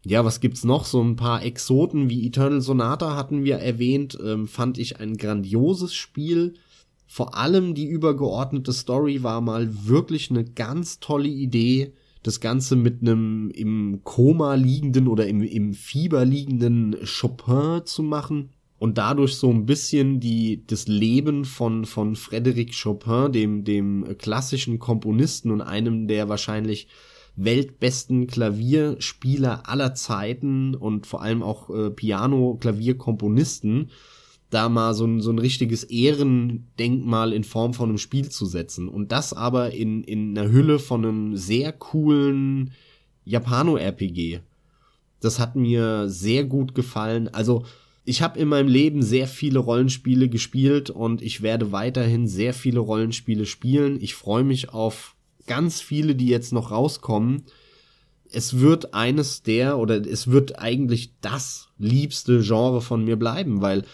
Ja, 0.06 0.26
was 0.26 0.42
gibt's 0.42 0.64
noch? 0.64 0.86
So 0.86 1.02
ein 1.02 1.16
paar 1.16 1.44
Exoten 1.44 2.10
wie 2.10 2.26
Eternal 2.28 2.62
Sonata 2.62 3.16
hatten 3.16 3.44
wir 3.44 3.58
erwähnt. 3.58 4.18
Ähm, 4.24 4.48
fand 4.48 4.78
ich 4.78 5.00
ein 5.00 5.18
grandioses 5.18 5.94
Spiel. 5.94 6.56
Vor 7.08 7.38
allem 7.38 7.74
die 7.74 7.88
übergeordnete 7.88 8.74
Story 8.74 9.24
war 9.24 9.40
mal 9.40 9.88
wirklich 9.88 10.30
eine 10.30 10.44
ganz 10.44 11.00
tolle 11.00 11.30
Idee 11.30 11.94
das 12.24 12.40
Ganze 12.40 12.76
mit 12.76 13.02
einem 13.02 13.52
im 13.52 14.02
Koma 14.04 14.56
liegenden 14.56 15.08
oder 15.08 15.28
im, 15.28 15.44
im 15.44 15.74
Fieber 15.74 16.26
liegenden 16.26 16.96
Chopin 17.04 17.86
zu 17.86 18.02
machen 18.02 18.50
und 18.80 18.98
dadurch 18.98 19.36
so 19.36 19.50
ein 19.50 19.66
bisschen 19.66 20.20
die, 20.20 20.66
das 20.66 20.88
Leben 20.88 21.46
von, 21.46 21.86
von 21.86 22.16
Frédéric 22.16 22.82
Chopin, 22.82 23.32
dem, 23.32 23.64
dem 23.64 24.18
klassischen 24.18 24.80
Komponisten 24.80 25.52
und 25.52 25.62
einem 25.62 26.08
der 26.08 26.30
wahrscheinlich 26.30 26.88
weltbesten 27.36 28.28
Klavierspieler 28.28 29.70
aller 29.70 29.96
Zeiten 29.96 30.76
und 30.76 31.08
vor 31.08 31.22
allem 31.22 31.42
auch 31.42 31.70
äh, 31.70 31.90
Piano-Klavierkomponisten 31.90 33.90
da 34.54 34.70
mal 34.70 34.94
so 34.94 35.06
ein, 35.06 35.22
so 35.22 35.32
ein 35.32 35.40
richtiges 35.40 35.84
Ehrendenkmal 35.84 37.34
in 37.34 37.44
Form 37.44 37.74
von 37.74 37.90
einem 37.90 37.98
Spiel 37.98 38.30
zu 38.30 38.46
setzen. 38.46 38.88
Und 38.88 39.12
das 39.12 39.34
aber 39.34 39.72
in, 39.72 40.04
in 40.04 40.38
einer 40.38 40.52
Hülle 40.52 40.80
von 40.80 41.06
einem 41.06 41.38
sehr 41.38 41.72
coolen 41.72 42.72
Japano-RPG. 43.26 44.40
Das 45.20 45.40
hat 45.40 45.56
mir 45.56 46.10
sehr 46.10 46.44
gut 46.44 46.76
gefallen. 46.76 47.30
Also, 47.30 47.66
ich 48.06 48.22
habe 48.22 48.38
in 48.38 48.50
meinem 48.50 48.68
Leben 48.68 49.02
sehr 49.02 49.28
viele 49.28 49.60
Rollenspiele 49.60 50.28
gespielt 50.28 50.90
und 50.90 51.22
ich 51.22 51.42
werde 51.42 51.72
weiterhin 51.72 52.28
sehr 52.28 52.54
viele 52.54 52.80
Rollenspiele 52.80 53.46
spielen. 53.46 54.02
Ich 54.02 54.14
freue 54.14 54.44
mich 54.44 54.70
auf 54.70 55.16
ganz 55.48 55.80
viele, 55.80 56.14
die 56.14 56.28
jetzt 56.28 56.52
noch 56.52 56.72
rauskommen. 56.72 57.44
Es 58.30 58.60
wird 58.60 58.94
eines 58.94 59.44
der 59.44 59.78
oder 59.78 60.06
es 60.06 60.28
wird 60.28 60.60
eigentlich 60.60 61.14
das 61.22 61.70
liebste 61.78 62.42
Genre 62.42 62.82
von 62.82 63.06
mir 63.06 63.16
bleiben, 63.16 63.62
weil 63.62 63.86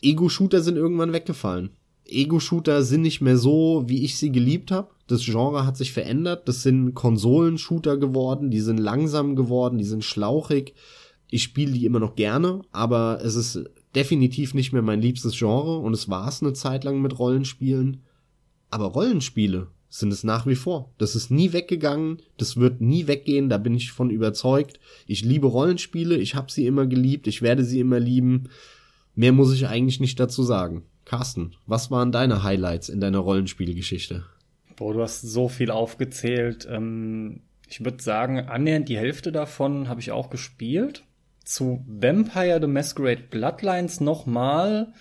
Ego-Shooter 0.00 0.62
sind 0.62 0.76
irgendwann 0.76 1.12
weggefallen. 1.12 1.70
Ego-Shooter 2.06 2.82
sind 2.82 3.02
nicht 3.02 3.20
mehr 3.20 3.36
so, 3.36 3.84
wie 3.86 4.04
ich 4.04 4.16
sie 4.16 4.32
geliebt 4.32 4.70
habe. 4.70 4.88
Das 5.06 5.24
Genre 5.24 5.66
hat 5.66 5.76
sich 5.76 5.92
verändert. 5.92 6.48
Das 6.48 6.62
sind 6.62 6.94
Konsolen-Shooter 6.94 7.96
geworden, 7.96 8.50
die 8.50 8.60
sind 8.60 8.78
langsam 8.78 9.36
geworden, 9.36 9.78
die 9.78 9.84
sind 9.84 10.04
schlauchig. 10.04 10.74
Ich 11.30 11.42
spiele 11.42 11.72
die 11.72 11.84
immer 11.84 12.00
noch 12.00 12.16
gerne, 12.16 12.62
aber 12.72 13.20
es 13.22 13.34
ist 13.34 13.64
definitiv 13.94 14.54
nicht 14.54 14.72
mehr 14.72 14.82
mein 14.82 15.02
liebstes 15.02 15.36
Genre 15.36 15.78
und 15.78 15.92
es 15.92 16.08
war 16.08 16.28
es 16.28 16.42
eine 16.42 16.54
Zeit 16.54 16.84
lang 16.84 17.02
mit 17.02 17.18
Rollenspielen. 17.18 18.02
Aber 18.70 18.86
Rollenspiele 18.86 19.68
sind 19.90 20.12
es 20.12 20.24
nach 20.24 20.46
wie 20.46 20.54
vor. 20.54 20.92
Das 20.98 21.16
ist 21.16 21.30
nie 21.30 21.52
weggegangen, 21.52 22.18
das 22.36 22.56
wird 22.56 22.80
nie 22.80 23.06
weggehen, 23.06 23.48
da 23.48 23.58
bin 23.58 23.74
ich 23.74 23.92
von 23.92 24.10
überzeugt. 24.10 24.80
Ich 25.06 25.24
liebe 25.24 25.46
Rollenspiele, 25.46 26.16
ich 26.16 26.34
habe 26.34 26.52
sie 26.52 26.66
immer 26.66 26.86
geliebt, 26.86 27.26
ich 27.26 27.42
werde 27.42 27.64
sie 27.64 27.80
immer 27.80 28.00
lieben. 28.00 28.48
Mehr 29.18 29.32
muss 29.32 29.52
ich 29.52 29.66
eigentlich 29.66 29.98
nicht 29.98 30.20
dazu 30.20 30.44
sagen. 30.44 30.84
Carsten, 31.04 31.56
was 31.66 31.90
waren 31.90 32.12
deine 32.12 32.44
Highlights 32.44 32.88
in 32.88 33.00
deiner 33.00 33.18
Rollenspielgeschichte? 33.18 34.24
Boah, 34.76 34.94
du 34.94 35.02
hast 35.02 35.22
so 35.22 35.48
viel 35.48 35.72
aufgezählt. 35.72 36.68
Ähm, 36.70 37.40
ich 37.68 37.84
würde 37.84 38.00
sagen, 38.00 38.38
annähernd 38.38 38.88
die 38.88 38.96
Hälfte 38.96 39.32
davon 39.32 39.88
habe 39.88 40.00
ich 40.00 40.12
auch 40.12 40.30
gespielt. 40.30 41.02
Zu 41.44 41.84
Vampire 41.88 42.60
the 42.60 42.68
Masquerade 42.68 43.24
Bloodlines 43.28 44.00
nochmal. 44.00 44.92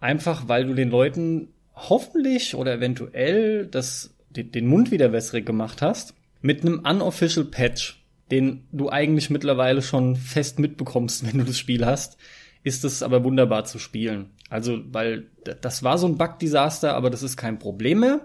Einfach, 0.00 0.48
weil 0.48 0.64
du 0.64 0.72
den 0.72 0.88
Leuten 0.88 1.48
hoffentlich 1.74 2.54
oder 2.54 2.72
eventuell 2.72 3.66
das, 3.66 4.14
den 4.30 4.66
Mund 4.66 4.90
wieder 4.90 5.12
wässrig 5.12 5.44
gemacht 5.44 5.82
hast. 5.82 6.14
Mit 6.40 6.62
einem 6.62 6.78
unofficial 6.78 7.44
Patch, 7.44 8.02
den 8.30 8.64
du 8.72 8.88
eigentlich 8.88 9.28
mittlerweile 9.28 9.82
schon 9.82 10.16
fest 10.16 10.58
mitbekommst, 10.58 11.26
wenn 11.30 11.40
du 11.40 11.44
das 11.44 11.58
Spiel 11.58 11.84
hast 11.84 12.16
ist 12.64 12.84
es 12.84 13.02
aber 13.02 13.22
wunderbar 13.22 13.64
zu 13.64 13.78
spielen. 13.78 14.30
Also, 14.50 14.80
weil 14.90 15.26
das 15.60 15.82
war 15.82 15.98
so 15.98 16.08
ein 16.08 16.16
Bug-Desaster, 16.18 16.94
aber 16.94 17.10
das 17.10 17.22
ist 17.22 17.36
kein 17.36 17.58
Problem 17.58 18.00
mehr. 18.00 18.20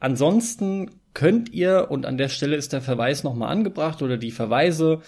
Ansonsten 0.00 0.90
könnt 1.14 1.52
ihr, 1.52 1.86
und 1.90 2.04
an 2.04 2.18
der 2.18 2.28
Stelle 2.28 2.56
ist 2.56 2.72
der 2.72 2.82
Verweis 2.82 3.22
nochmal 3.22 3.50
angebracht 3.50 4.02
oder 4.02 4.18
die 4.18 4.32
Verweise, 4.32 5.00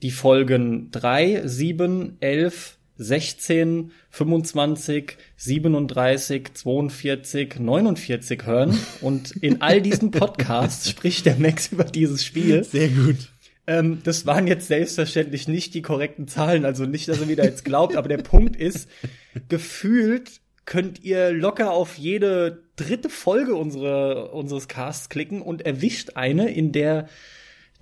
die 0.00 0.10
Folgen 0.10 0.90
3, 0.90 1.42
7, 1.46 2.16
11, 2.20 2.78
16, 2.96 3.92
25, 4.10 5.16
37, 5.36 6.54
42, 6.54 7.60
49 7.60 8.46
hören. 8.46 8.78
Und 9.02 9.32
in 9.32 9.60
all 9.60 9.82
diesen 9.82 10.10
Podcasts 10.12 10.88
spricht 10.88 11.26
der 11.26 11.36
Max 11.36 11.72
über 11.72 11.84
dieses 11.84 12.24
Spiel. 12.24 12.64
Sehr 12.64 12.88
gut. 12.88 13.32
Ähm, 13.66 14.00
das 14.04 14.26
waren 14.26 14.46
jetzt 14.46 14.68
selbstverständlich 14.68 15.48
nicht 15.48 15.74
die 15.74 15.82
korrekten 15.82 16.26
Zahlen, 16.26 16.64
also 16.64 16.84
nicht, 16.84 17.08
dass 17.08 17.20
er 17.20 17.28
wieder 17.28 17.44
jetzt 17.44 17.64
glaubt, 17.64 17.96
aber 17.96 18.08
der 18.08 18.18
Punkt 18.18 18.56
ist, 18.56 18.88
gefühlt 19.48 20.40
könnt 20.64 21.02
ihr 21.02 21.32
locker 21.32 21.72
auf 21.72 21.98
jede 21.98 22.64
dritte 22.76 23.08
Folge 23.08 23.54
unsere, 23.54 24.30
unseres 24.30 24.68
Casts 24.68 25.08
klicken 25.08 25.42
und 25.42 25.62
erwischt 25.62 26.12
eine, 26.14 26.52
in 26.52 26.72
der 26.72 27.08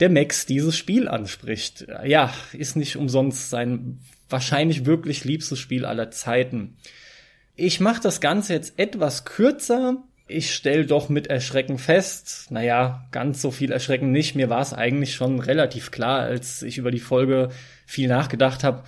der 0.01 0.09
Max 0.09 0.47
dieses 0.47 0.77
Spiel 0.77 1.09
anspricht. 1.09 1.86
Ja, 2.05 2.32
ist 2.55 2.74
nicht 2.74 2.97
umsonst 2.97 3.51
sein 3.51 4.01
wahrscheinlich 4.31 4.86
wirklich 4.86 5.24
liebstes 5.24 5.59
Spiel 5.59 5.85
aller 5.85 6.11
Zeiten. 6.11 6.77
Ich 7.55 7.81
mache 7.81 8.01
das 8.01 8.20
Ganze 8.20 8.55
jetzt 8.55 8.78
etwas 8.78 9.24
kürzer, 9.24 10.02
ich 10.31 10.55
stelle 10.55 10.86
doch 10.86 11.09
mit 11.09 11.27
Erschrecken 11.27 11.78
fest, 11.78 12.47
naja, 12.51 13.07
ganz 13.11 13.43
so 13.43 13.51
viel 13.51 13.73
Erschrecken 13.73 14.12
nicht. 14.12 14.35
Mir 14.35 14.48
war 14.48 14.61
es 14.61 14.73
eigentlich 14.73 15.15
schon 15.15 15.40
relativ 15.40 15.90
klar, 15.90 16.20
als 16.20 16.62
ich 16.62 16.78
über 16.78 16.90
die 16.90 17.01
Folge 17.01 17.51
viel 17.86 18.09
nachgedacht 18.09 18.65
habe. 18.65 18.85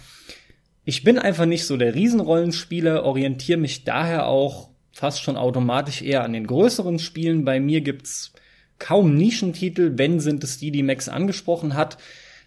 Ich 0.84 1.04
bin 1.04 1.18
einfach 1.18 1.46
nicht 1.46 1.66
so 1.66 1.76
der 1.76 1.94
Riesenrollenspieler, 1.94 3.04
orientiere 3.04 3.58
mich 3.58 3.84
daher 3.84 4.26
auch 4.26 4.70
fast 4.92 5.22
schon 5.22 5.36
automatisch 5.36 6.02
eher 6.02 6.24
an 6.24 6.32
den 6.32 6.46
größeren 6.46 6.98
Spielen. 6.98 7.44
Bei 7.44 7.60
mir 7.60 7.80
gibt's 7.80 8.32
kaum 8.78 9.14
Nischentitel, 9.14 9.92
wenn 9.96 10.20
sind 10.20 10.44
es 10.44 10.58
die, 10.58 10.70
die 10.70 10.82
Max 10.82 11.08
angesprochen 11.08 11.74
hat. 11.74 11.98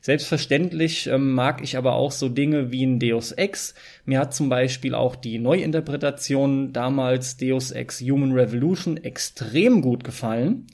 Selbstverständlich 0.05 1.07
ähm, 1.07 1.31
mag 1.31 1.63
ich 1.63 1.77
aber 1.77 1.95
auch 1.95 2.11
so 2.11 2.29
Dinge 2.29 2.71
wie 2.71 2.85
ein 2.85 2.99
Deus 2.99 3.31
Ex. 3.31 3.73
Mir 4.05 4.19
hat 4.19 4.35
zum 4.35 4.49
Beispiel 4.49 4.93
auch 4.93 5.15
die 5.15 5.39
Neuinterpretation 5.39 6.71
damals 6.73 7.37
Deus 7.37 7.71
Ex 7.71 8.01
Human 8.01 8.33
Revolution 8.33 8.97
extrem 8.97 9.81
gut 9.81 10.03
gefallen. 10.03 10.67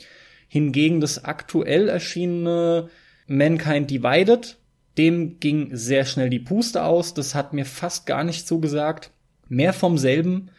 Hingegen 0.49 0.99
das 0.99 1.23
aktuell 1.23 1.87
erschienene 1.87 2.89
Mankind 3.25 3.89
Divided, 3.89 4.57
dem 4.97 5.39
ging 5.39 5.69
sehr 5.77 6.03
schnell 6.03 6.29
die 6.29 6.39
Puste 6.39 6.83
aus. 6.83 7.13
Das 7.13 7.33
hat 7.33 7.53
mir 7.53 7.65
fast 7.65 8.05
gar 8.05 8.25
nicht 8.25 8.45
zugesagt. 8.45 9.11
Mehr 9.47 9.71
vom 9.71 9.97
selben 9.97 10.49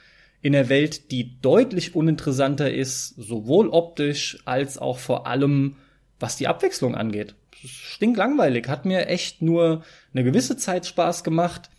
in 0.40 0.54
der 0.54 0.70
Welt, 0.70 1.10
die 1.10 1.38
deutlich 1.42 1.94
uninteressanter 1.94 2.72
ist, 2.72 3.08
sowohl 3.18 3.68
optisch 3.68 4.38
als 4.46 4.78
auch 4.78 4.98
vor 4.98 5.26
allem 5.26 5.76
was 6.18 6.38
die 6.38 6.48
Abwechslung 6.48 6.94
angeht 6.94 7.34
stinklangweilig, 7.64 8.68
hat 8.68 8.84
mir 8.84 9.06
echt 9.08 9.42
nur 9.42 9.84
eine 10.12 10.24
gewisse 10.24 10.56
Zeit 10.56 10.86
Spaß 10.86 11.24
gemacht. 11.24 11.70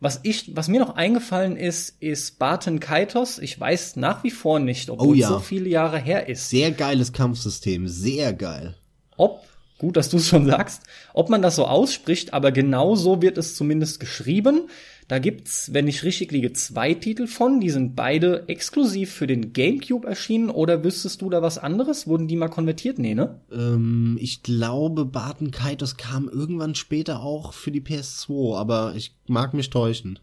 Was 0.00 0.20
ich, 0.22 0.54
was 0.54 0.68
mir 0.68 0.78
noch 0.78 0.94
eingefallen 0.94 1.56
ist, 1.56 2.00
ist 2.00 2.38
Barton 2.38 2.78
Kaitos. 2.78 3.38
Ich 3.38 3.58
weiß 3.58 3.96
nach 3.96 4.22
wie 4.22 4.30
vor 4.30 4.60
nicht, 4.60 4.90
obwohl 4.90 5.08
oh 5.08 5.14
ja. 5.14 5.28
so 5.28 5.40
viele 5.40 5.68
Jahre 5.68 5.98
her 5.98 6.28
ist. 6.28 6.50
Sehr 6.50 6.70
geiles 6.70 7.12
Kampfsystem, 7.12 7.88
sehr 7.88 8.32
geil. 8.32 8.76
Ob, 9.16 9.44
gut, 9.78 9.96
dass 9.96 10.08
du 10.08 10.18
es 10.18 10.28
schon 10.28 10.46
sagst, 10.46 10.82
ob 11.14 11.30
man 11.30 11.42
das 11.42 11.56
so 11.56 11.66
ausspricht, 11.66 12.32
aber 12.32 12.52
genau 12.52 12.94
so 12.94 13.22
wird 13.22 13.38
es 13.38 13.56
zumindest 13.56 13.98
geschrieben. 13.98 14.68
Da 15.08 15.18
gibt's, 15.18 15.72
wenn 15.72 15.88
ich 15.88 16.04
richtig 16.04 16.32
liege, 16.32 16.52
zwei 16.52 16.92
Titel 16.92 17.26
von. 17.26 17.60
Die 17.60 17.70
sind 17.70 17.96
beide 17.96 18.46
exklusiv 18.46 19.10
für 19.10 19.26
den 19.26 19.54
GameCube 19.54 20.06
erschienen. 20.06 20.50
Oder 20.50 20.84
wüsstest 20.84 21.22
du 21.22 21.30
da 21.30 21.40
was 21.40 21.56
anderes? 21.56 22.06
Wurden 22.06 22.28
die 22.28 22.36
mal 22.36 22.48
konvertiert? 22.48 22.98
Nee, 22.98 23.14
ne? 23.14 23.40
Ähm, 23.50 24.18
ich 24.20 24.42
glaube, 24.42 25.06
Barton 25.06 25.50
Kaitos 25.50 25.96
kam 25.96 26.28
irgendwann 26.28 26.74
später 26.74 27.22
auch 27.22 27.54
für 27.54 27.70
die 27.70 27.80
PS2, 27.80 28.54
aber 28.58 28.92
ich 28.96 29.14
mag 29.26 29.54
mich 29.54 29.70
täuschen. 29.70 30.18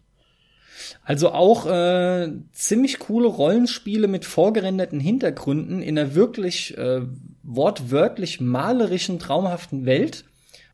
Also 1.04 1.32
auch 1.32 1.66
äh, 1.66 2.32
ziemlich 2.52 3.00
coole 3.00 3.28
Rollenspiele 3.28 4.08
mit 4.08 4.24
vorgerenderten 4.24 5.00
Hintergründen 5.00 5.82
in 5.82 5.98
einer 5.98 6.14
wirklich 6.14 6.78
äh, 6.78 7.02
wortwörtlich 7.42 8.40
malerischen, 8.40 9.18
traumhaften 9.18 9.88
Welt. 9.88 10.26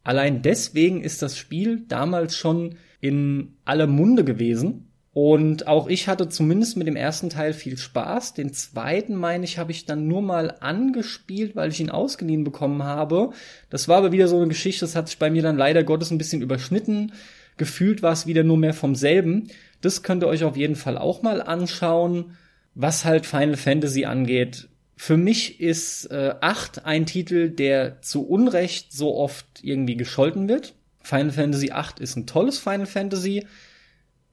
Allein 0.04 0.42
deswegen 0.42 1.02
ist 1.02 1.22
das 1.22 1.38
Spiel 1.38 1.86
damals 1.88 2.36
schon 2.36 2.76
in 3.02 3.56
aller 3.65 3.88
Munde 3.88 4.23
gewesen. 4.23 4.88
Und 5.14 5.68
auch 5.68 5.88
ich 5.90 6.07
hatte 6.07 6.30
zumindest 6.30 6.78
mit 6.78 6.88
dem 6.88 6.95
ersten 6.95 7.30
Teil 7.30 7.52
viel 7.52 7.78
Spaß. 7.78 8.34
Den 8.34 8.53
zweiten, 8.53 9.15
meine 9.15 9.44
ich, 9.44 9.57
habe 9.57 9.72
ich 9.72 9.86
dann 9.86 10.07
nur 10.07 10.22
mal 10.22 10.56
angespielt, 10.61 11.56
weil 11.56 11.72
ich 11.72 11.82
ihn 11.82 11.90
ausgeliehen 11.90 12.45
bekommen 12.45 12.84
habe. 12.84 13.32
Das 13.69 13.90
war 13.90 13.98
aber 13.98 14.14
wieder 14.14 14.30
so 14.30 14.38
eine 14.38 14.48
Geschichte, 14.48 14.86
das 14.86 14.95
hat 14.95 15.10
sich 15.10 15.19
bei 15.19 15.30
mir 15.30 15.41
dann 15.41 15.57
leider 15.57 15.84
Gottes 15.84 16.11
ein 16.11 16.18
bisschen 16.18 16.41
überschnitten. 16.41 17.11
Gefühlt 17.57 18.02
war 18.02 18.14
es 18.14 18.26
wieder 18.26 18.44
nur 18.44 18.57
mehr 18.57 18.73
vom 18.73 18.95
selben. 18.95 19.49
Das 19.82 20.02
könnt 20.02 20.23
ihr 20.23 20.28
euch 20.28 20.45
auf 20.45 20.56
jeden 20.56 20.78
Fall 20.78 20.98
auch 20.98 21.22
mal 21.22 21.41
anschauen. 21.41 22.38
Was 22.73 23.03
halt 23.03 23.26
Final 23.26 23.57
Fantasy 23.57 24.06
angeht, 24.06 24.69
für 24.95 25.18
mich 25.18 25.60
ist 25.60 26.06
äh, 26.11 26.36
8 26.40 26.86
ein 26.86 27.06
Titel, 27.06 27.49
der 27.49 28.02
zu 28.02 28.26
Unrecht 28.26 28.94
so 28.94 29.15
oft 29.15 29.45
irgendwie 29.61 29.98
gescholten 29.98 30.48
wird. 30.48 30.76
Final 31.02 31.32
Fantasy 31.32 31.68
VIII 31.68 31.99
ist 31.99 32.15
ein 32.15 32.28
tolles 32.28 32.60
Final 32.60 32.86
Fantasy, 32.86 33.48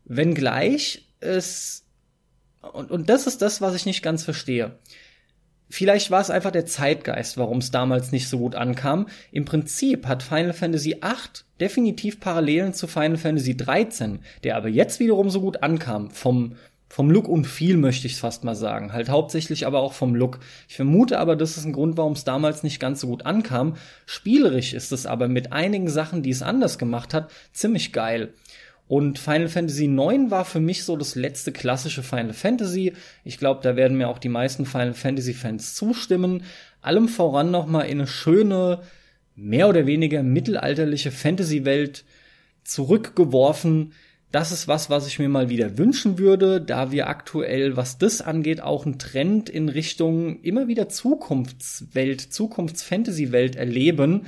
wenngleich 0.05 1.09
es 1.21 1.85
und, 2.61 2.91
und 2.91 3.09
das 3.09 3.27
ist 3.27 3.41
das, 3.43 3.61
was 3.61 3.75
ich 3.75 3.87
nicht 3.87 4.03
ganz 4.03 4.25
verstehe. 4.25 4.79
Vielleicht 5.71 6.11
war 6.11 6.21
es 6.21 6.31
einfach 6.31 6.51
der 6.51 6.65
Zeitgeist, 6.65 7.37
warum 7.37 7.59
es 7.59 7.71
damals 7.71 8.11
nicht 8.11 8.29
so 8.29 8.39
gut 8.39 8.55
ankam. 8.55 9.07
Im 9.31 9.45
Prinzip 9.45 10.07
hat 10.07 10.23
Final 10.23 10.55
Fantasy 10.55 10.93
VIII 11.03 11.45
definitiv 11.61 12.21
Parallelen 12.21 12.73
zu 12.73 12.87
Final 12.87 13.19
Fantasy 13.19 13.55
XIII, 13.55 14.21
der 14.45 14.57
aber 14.57 14.69
jetzt 14.69 14.99
wiederum 14.99 15.29
so 15.29 15.43
gut 15.43 15.63
ankam. 15.63 16.11
Vom 16.11 16.57
Vom 16.89 17.11
Look 17.11 17.29
und 17.29 17.47
viel 17.47 17.77
möchte 17.77 18.07
ich 18.07 18.17
fast 18.17 18.45
mal 18.45 18.55
sagen. 18.55 18.93
Halt 18.93 19.11
hauptsächlich 19.11 19.67
aber 19.67 19.81
auch 19.81 19.93
vom 19.93 20.15
Look. 20.15 20.41
Ich 20.69 20.77
vermute 20.77 21.19
aber, 21.19 21.37
das 21.37 21.57
ist 21.59 21.65
ein 21.65 21.75
Grund, 21.75 21.97
warum 21.99 22.15
es 22.15 22.25
damals 22.25 22.63
nicht 22.63 22.81
ganz 22.81 23.01
so 23.01 23.09
gut 23.09 23.27
ankam. 23.27 23.77
Spielerisch 24.07 24.73
ist 24.73 24.91
es 24.93 25.05
aber 25.05 25.29
mit 25.29 25.53
einigen 25.53 25.89
Sachen, 25.89 26.23
die 26.23 26.31
es 26.31 26.43
anders 26.43 26.79
gemacht 26.79 27.13
hat, 27.13 27.31
ziemlich 27.53 27.93
geil. 27.93 28.33
Und 28.89 29.19
Final 29.19 29.49
Fantasy 29.49 29.85
IX 29.85 30.31
war 30.31 30.47
für 30.47 30.61
mich 30.61 30.85
so 30.85 30.97
das 30.97 31.15
letzte 31.15 31.53
klassische 31.53 32.03
Final 32.03 32.33
Fantasy. 32.33 32.95
Ich 33.23 33.37
glaube, 33.37 33.61
da 33.63 33.77
werden 33.77 33.99
mir 33.99 34.09
auch 34.09 34.19
die 34.19 34.31
meisten 34.31 34.65
Final 34.65 34.95
Fantasy 34.95 35.35
Fans 35.35 35.75
zustimmen. 35.75 36.43
Allem 36.81 37.09
voran 37.09 37.51
nochmal 37.51 37.85
in 37.87 37.99
eine 37.99 38.07
schöne, 38.07 38.81
mehr 39.37 39.69
oder 39.69 39.87
weniger 39.87 40.23
mittelalterliche 40.23 41.11
Fantasy-Welt 41.11 42.05
zurückgeworfen. 42.65 43.93
Das 44.31 44.53
ist 44.53 44.69
was, 44.69 44.91
was 44.91 45.07
ich 45.07 45.19
mir 45.19 45.29
mal 45.29 45.49
wieder 45.49 45.79
wünschen 45.79 46.19
würde, 46.19 46.61
da 46.61 46.93
wir 46.93 47.09
aktuell, 47.09 47.77
was 47.77 47.97
das 47.97 48.21
angeht, 48.21 48.61
auch 48.61 48.85
einen 48.85 48.99
Trend 48.99 49.49
in 49.49 49.71
Richtung 49.71 50.43
immer 50.43 50.69
wieder 50.69 50.91
Zukunftswelt, 50.91 52.21
Zukunfts-Fantasy-Welt 52.21 53.57
erleben. 53.57 54.27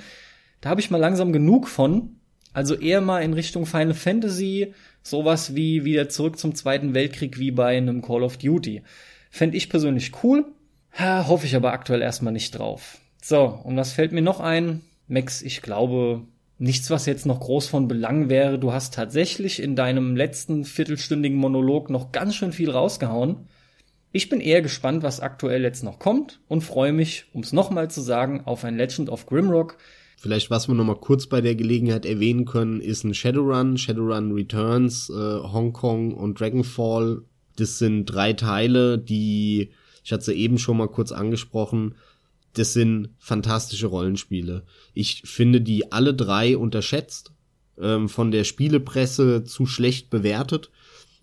Da 0.62 0.70
habe 0.70 0.80
ich 0.80 0.90
mal 0.90 0.96
langsam 0.96 1.32
genug 1.32 1.68
von. 1.68 2.16
Also 2.52 2.74
eher 2.74 3.00
mal 3.00 3.22
in 3.22 3.34
Richtung 3.34 3.66
Final 3.66 3.94
Fantasy, 3.94 4.74
sowas 5.02 5.54
wie 5.54 5.84
wieder 5.84 6.08
zurück 6.08 6.38
zum 6.38 6.54
Zweiten 6.54 6.94
Weltkrieg 6.94 7.38
wie 7.38 7.50
bei 7.50 7.76
einem 7.76 8.02
Call 8.02 8.22
of 8.22 8.38
Duty. 8.38 8.82
Fände 9.30 9.56
ich 9.56 9.68
persönlich 9.68 10.12
cool, 10.24 10.46
hoffe 10.98 11.46
ich 11.46 11.54
aber 11.54 11.72
aktuell 11.72 12.02
erstmal 12.02 12.32
nicht 12.32 12.58
drauf. 12.58 12.98
So, 13.22 13.60
und 13.62 13.76
was 13.76 13.92
fällt 13.92 14.12
mir 14.12 14.22
noch 14.22 14.40
ein? 14.40 14.80
Max, 15.06 15.42
ich 15.42 15.62
glaube, 15.62 16.22
nichts, 16.60 16.90
was 16.90 17.06
jetzt 17.06 17.26
noch 17.26 17.40
groß 17.40 17.66
von 17.66 17.88
Belang 17.88 18.28
wäre. 18.28 18.58
Du 18.58 18.72
hast 18.72 18.94
tatsächlich 18.94 19.62
in 19.62 19.76
deinem 19.76 20.14
letzten 20.14 20.64
viertelstündigen 20.64 21.38
Monolog 21.38 21.90
noch 21.90 22.12
ganz 22.12 22.34
schön 22.34 22.52
viel 22.52 22.70
rausgehauen. 22.70 23.48
Ich 24.12 24.28
bin 24.28 24.40
eher 24.40 24.60
gespannt, 24.60 25.02
was 25.02 25.20
aktuell 25.20 25.62
jetzt 25.62 25.84
noch 25.84 25.98
kommt 25.98 26.40
und 26.48 26.62
freue 26.62 26.92
mich, 26.92 27.26
um 27.32 27.42
es 27.42 27.52
nochmal 27.52 27.90
zu 27.90 28.00
sagen, 28.00 28.42
auf 28.44 28.64
ein 28.64 28.76
Legend 28.76 29.08
of 29.08 29.26
Grimrock, 29.26 29.78
Vielleicht, 30.22 30.50
was 30.50 30.68
wir 30.68 30.74
noch 30.74 30.84
mal 30.84 31.00
kurz 31.00 31.26
bei 31.26 31.40
der 31.40 31.54
Gelegenheit 31.54 32.04
erwähnen 32.04 32.44
können, 32.44 32.82
ist 32.82 33.04
ein 33.04 33.14
Shadowrun, 33.14 33.78
Shadowrun 33.78 34.32
Returns, 34.32 35.08
äh, 35.08 35.14
Hong 35.14 35.72
Kong 35.72 36.12
und 36.12 36.38
Dragonfall. 36.38 37.22
Das 37.56 37.78
sind 37.78 38.04
drei 38.04 38.34
Teile, 38.34 38.98
die, 38.98 39.70
ich 40.04 40.12
hatte 40.12 40.24
sie 40.24 40.34
eben 40.34 40.58
schon 40.58 40.76
mal 40.76 40.88
kurz 40.88 41.10
angesprochen, 41.10 41.94
das 42.54 42.72
sind 42.72 43.10
fantastische 43.18 43.86
Rollenspiele. 43.86 44.64
Ich 44.94 45.22
finde 45.24 45.60
die 45.60 45.92
alle 45.92 46.14
drei 46.14 46.56
unterschätzt, 46.56 47.32
ähm, 47.80 48.08
von 48.08 48.30
der 48.30 48.44
Spielepresse 48.44 49.44
zu 49.44 49.66
schlecht 49.66 50.10
bewertet. 50.10 50.70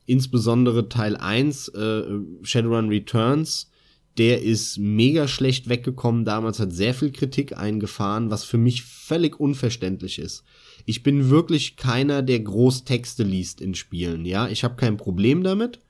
Insbesondere 0.05 0.89
Teil 0.89 1.17
1, 1.17 1.69
äh, 1.69 2.03
Shadowrun 2.43 2.89
Returns, 2.89 3.69
der 4.17 4.41
ist 4.41 4.77
mega 4.77 5.27
schlecht 5.27 5.69
weggekommen 5.69 6.25
damals, 6.25 6.59
hat 6.59 6.73
sehr 6.73 6.93
viel 6.93 7.11
Kritik 7.11 7.55
eingefahren, 7.57 8.31
was 8.31 8.43
für 8.43 8.57
mich 8.57 8.83
völlig 8.83 9.39
unverständlich 9.39 10.17
ist. 10.17 10.43
Ich 10.85 11.03
bin 11.03 11.29
wirklich 11.29 11.75
keiner, 11.75 12.23
der 12.23 12.39
Großtexte 12.39 13.23
liest 13.23 13.61
in 13.61 13.75
Spielen, 13.75 14.25
ja. 14.25 14.47
Ich 14.47 14.63
habe 14.63 14.75
kein 14.75 14.97
Problem 14.97 15.43
damit, 15.43 15.81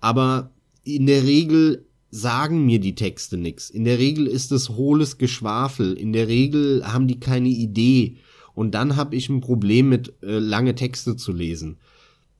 aber 0.00 0.52
in 0.84 1.06
der 1.06 1.24
Regel 1.24 1.84
sagen 2.14 2.64
mir 2.64 2.78
die 2.78 2.94
Texte 2.94 3.36
nix. 3.36 3.70
In 3.70 3.84
der 3.84 3.98
Regel 3.98 4.28
ist 4.28 4.52
es 4.52 4.68
hohles 4.68 5.18
Geschwafel. 5.18 5.94
In 5.94 6.12
der 6.12 6.28
Regel 6.28 6.84
haben 6.86 7.08
die 7.08 7.18
keine 7.18 7.48
Idee. 7.48 8.18
Und 8.54 8.72
dann 8.76 8.94
habe 8.94 9.16
ich 9.16 9.28
ein 9.28 9.40
Problem 9.40 9.88
mit 9.88 10.14
äh, 10.22 10.38
lange 10.38 10.76
Texte 10.76 11.16
zu 11.16 11.32
lesen. 11.32 11.78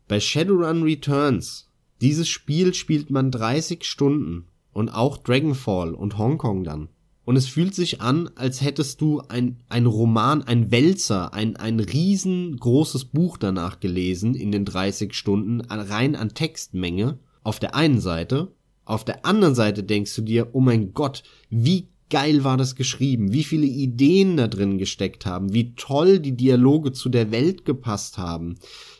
Bei 0.06 0.20
Shadowrun 0.20 0.84
Returns, 0.84 1.70
dieses 2.00 2.28
Spiel 2.28 2.72
spielt 2.72 3.10
man 3.10 3.32
30 3.32 3.82
Stunden 3.82 4.44
und 4.72 4.90
auch 4.90 5.16
Dragonfall 5.16 5.92
und 5.92 6.18
Hongkong 6.18 6.62
dann. 6.62 6.88
Und 7.24 7.34
es 7.34 7.48
fühlt 7.48 7.74
sich 7.74 8.00
an, 8.00 8.30
als 8.36 8.60
hättest 8.60 9.00
du 9.00 9.22
ein, 9.28 9.56
ein 9.68 9.86
Roman, 9.86 10.42
ein 10.42 10.70
Wälzer, 10.70 11.34
ein, 11.34 11.56
ein 11.56 11.80
riesengroßes 11.80 13.06
Buch 13.06 13.38
danach 13.38 13.80
gelesen 13.80 14.36
in 14.36 14.52
den 14.52 14.64
30 14.64 15.14
Stunden, 15.14 15.62
rein 15.62 16.14
an 16.14 16.34
Textmenge. 16.34 17.18
Auf 17.42 17.58
der 17.58 17.74
einen 17.74 18.00
Seite. 18.00 18.52
Auf 18.84 19.04
der 19.04 19.24
anderen 19.24 19.54
Seite 19.54 19.82
denkst 19.82 20.14
du 20.14 20.22
dir, 20.22 20.50
oh 20.52 20.60
mein 20.60 20.92
Gott, 20.92 21.22
wie 21.50 21.88
geil 22.10 22.44
war 22.44 22.56
das 22.56 22.76
geschrieben, 22.76 23.32
wie 23.32 23.44
viele 23.44 23.66
Ideen 23.66 24.36
da 24.36 24.46
drin 24.46 24.78
gesteckt 24.78 25.26
haben, 25.26 25.52
wie 25.52 25.74
toll 25.74 26.18
die 26.18 26.36
Dialoge 26.36 26.92
zu 26.92 27.08
der 27.08 27.30
Welt 27.30 27.64
gepasst 27.64 28.18
haben. 28.18 28.56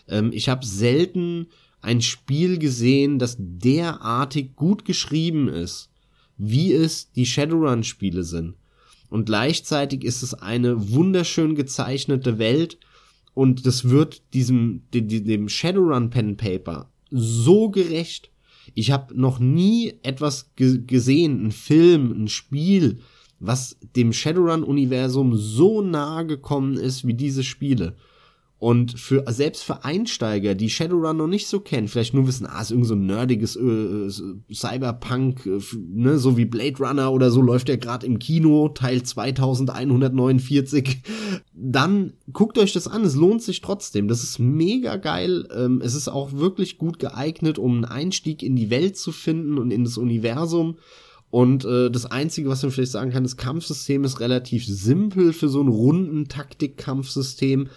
Ähm, 0.09 0.31
ich 0.33 0.49
habe 0.49 0.65
selten 0.67 1.49
ein 1.81 2.01
Spiel 2.01 2.59
gesehen, 2.59 3.19
das 3.19 3.37
derartig 3.39 4.57
gut 4.57 4.85
geschrieben 4.85 5.49
ist, 5.49 5.91
wie 6.39 6.73
es 6.73 7.13
die 7.13 7.27
Shadowrun-Spiele 7.27 8.25
sind. 8.25 8.55
Und 9.11 9.27
gleichzeitig 9.27 10.03
ist 10.03 10.23
es 10.23 10.35
eine 10.35 10.91
wunderschön 10.91 11.55
gezeichnete 11.55 12.39
Welt 12.39 12.79
und 13.35 13.67
das 13.67 13.89
wird 13.89 14.23
diesem 14.33 14.83
dem, 14.93 15.49
Shadowrun 15.49 16.11
Pen 16.11 16.37
Paper 16.37 16.91
so 17.11 17.69
gerecht. 17.69 18.31
Ich 18.75 18.91
habe 18.91 19.19
noch 19.19 19.39
nie 19.39 19.95
etwas 20.03 20.51
gesehen, 20.57 21.47
ein 21.47 21.53
Film, 21.53 22.13
ein 22.13 22.29
Spiel, 22.29 22.99
was 23.41 23.77
dem 23.97 24.13
Shadowrun 24.13 24.63
Universum 24.63 25.37
so 25.37 25.83
nahe 25.83 26.27
gekommen 26.27 26.77
ist 26.77 27.07
wie 27.07 27.15
diese 27.15 27.45
Spiele. 27.45 27.97
Und 28.65 28.99
für, 28.99 29.25
selbst 29.29 29.63
für 29.63 29.85
Einsteiger, 29.85 30.55
die 30.55 30.71
Shadowrun 30.71 31.19
noch 31.19 31.27
nicht 31.27 31.49
so 31.49 31.61
kennen, 31.61 31.87
vielleicht 31.87 32.15
nur 32.15 32.27
wissen, 32.27 32.47
ah, 32.47 32.63
ist 32.63 32.71
irgend 32.71 32.87
so 32.87 32.95
ein 32.95 33.05
nerdiges 33.05 33.57
äh, 33.57 34.09
Cyberpunk, 34.51 35.45
äh, 35.45 35.59
ne, 35.77 36.17
so 36.17 36.39
wie 36.39 36.47
Blade 36.47 36.79
Runner 36.79 37.13
oder 37.13 37.31
so 37.31 37.43
läuft 37.43 37.69
der 37.69 37.77
gerade 37.77 38.07
im 38.07 38.19
Kino, 38.19 38.71
Teil 38.71 39.03
2149. 39.03 41.03
Dann 41.53 42.15
guckt 42.33 42.57
euch 42.57 42.73
das 42.73 42.89
an, 42.89 43.05
es 43.05 43.15
lohnt 43.15 43.43
sich 43.43 43.61
trotzdem. 43.61 44.09
Das 44.09 44.23
ist 44.23 44.39
mega 44.39 44.97
geil. 44.97 45.47
Ähm, 45.55 45.83
es 45.85 45.95
ist 45.95 46.09
auch 46.09 46.33
wirklich 46.33 46.79
gut 46.79 46.99
geeignet, 46.99 47.59
um 47.59 47.75
einen 47.75 47.85
Einstieg 47.85 48.43
in 48.43 48.57
die 48.57 48.71
Welt 48.71 48.97
zu 48.97 49.13
finden 49.13 49.59
und 49.59 49.73
in 49.73 49.85
das 49.85 49.99
Universum. 49.99 50.79
Und 51.29 51.67
äh, 51.67 51.91
das 51.91 52.07
Einzige, 52.07 52.49
was 52.49 52.63
man 52.63 52.73
vielleicht 52.73 52.93
sagen 52.93 53.11
kann, 53.11 53.25
das 53.25 53.37
Kampfsystem 53.37 54.05
ist 54.05 54.21
relativ 54.21 54.65
simpel 54.65 55.35
für 55.35 55.51
so 55.51 55.61
ein 55.61 55.69
runden 55.69 56.29
Taktik-Kampfsystem 56.29 57.69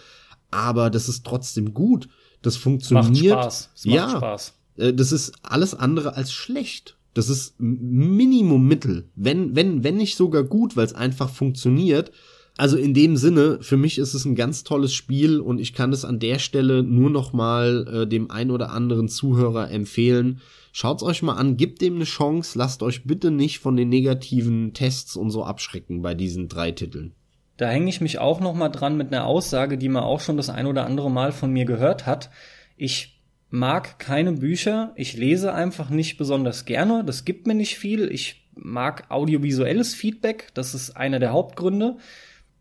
aber 0.52 0.90
das 0.90 1.10
ist 1.10 1.26
trotzdem 1.26 1.74
gut. 1.74 2.10
Das 2.42 2.56
funktioniert. 2.56 3.36
Macht 3.36 3.44
Spaß. 3.44 3.70
Es 3.76 3.86
macht 3.86 3.96
ja, 3.96 4.10
Spaß. 4.10 4.54
Äh, 4.78 4.94
das 4.94 5.12
ist 5.12 5.34
alles 5.44 5.74
andere 5.74 6.16
als 6.16 6.32
schlecht. 6.32 6.98
Das 7.14 7.30
ist 7.30 7.56
Minimum 7.58 8.68
Mittel. 8.68 9.10
Wenn, 9.16 9.56
wenn, 9.56 9.84
wenn 9.84 9.98
nicht 9.98 10.16
sogar 10.18 10.44
gut, 10.44 10.78
weil 10.78 10.86
es 10.86 10.94
einfach 10.94 11.30
funktioniert. 11.30 12.12
Also 12.58 12.78
in 12.78 12.94
dem 12.94 13.18
Sinne, 13.18 13.60
für 13.62 13.78
mich 13.78 13.98
ist 13.98 14.14
es 14.14 14.26
ein 14.26 14.36
ganz 14.36 14.64
tolles 14.64 14.94
Spiel 14.94 15.40
und 15.40 15.60
ich 15.60 15.74
kann 15.74 15.94
es 15.94 16.06
an 16.06 16.20
der 16.20 16.40
Stelle 16.40 16.84
nur 16.84 17.10
noch 17.10 17.34
mal 17.34 17.88
äh, 17.88 18.08
dem 18.08 18.32
ein 18.32 18.50
oder 18.52 18.72
anderen 18.72 19.10
Zuhörer 19.10 19.70
empfehlen. 19.72 20.42
Schaut's 20.72 21.04
euch 21.04 21.24
mal 21.24 21.34
an, 21.34 21.58
gebt 21.58 21.82
dem 21.82 21.96
eine 21.96 22.04
Chance, 22.04 22.58
lasst 22.58 22.84
euch 22.84 23.04
bitte 23.04 23.32
nicht 23.32 23.60
von 23.60 23.76
den 23.76 23.90
negativen 23.90 24.74
Tests 24.74 25.16
und 25.16 25.30
so 25.32 25.44
abschrecken 25.44 26.02
bei 26.02 26.14
diesen 26.14 26.50
drei 26.50 26.72
Titeln. 26.72 27.14
Da 27.58 27.70
hänge 27.70 27.90
ich 27.90 28.02
mich 28.02 28.20
auch 28.20 28.40
noch 28.40 28.54
mal 28.54 28.70
dran 28.70 28.98
mit 28.98 29.12
einer 29.12 29.26
Aussage, 29.26 29.78
die 29.78 29.90
man 29.90 30.04
auch 30.04 30.20
schon 30.20 30.38
das 30.38 30.50
ein 30.50 30.68
oder 30.68 30.86
andere 30.86 31.10
Mal 31.10 31.32
von 31.32 31.52
mir 31.52 31.66
gehört 31.66 32.06
hat. 32.06 32.30
Ich 32.78 33.20
mag 33.50 33.98
keine 34.00 34.34
Bücher, 34.34 34.94
ich 34.96 35.18
lese 35.18 35.54
einfach 35.54 35.90
nicht 35.90 36.18
besonders 36.18 36.66
gerne, 36.66 37.04
das 37.04 37.26
gibt 37.26 37.48
mir 37.48 37.56
nicht 37.56 37.78
viel. 37.78 38.12
Ich 38.12 38.48
mag 38.54 39.10
audiovisuelles 39.10 39.96
Feedback, 39.96 40.50
das 40.54 40.76
ist 40.76 40.96
einer 40.98 41.20
der 41.20 41.32
Hauptgründe. 41.32 41.98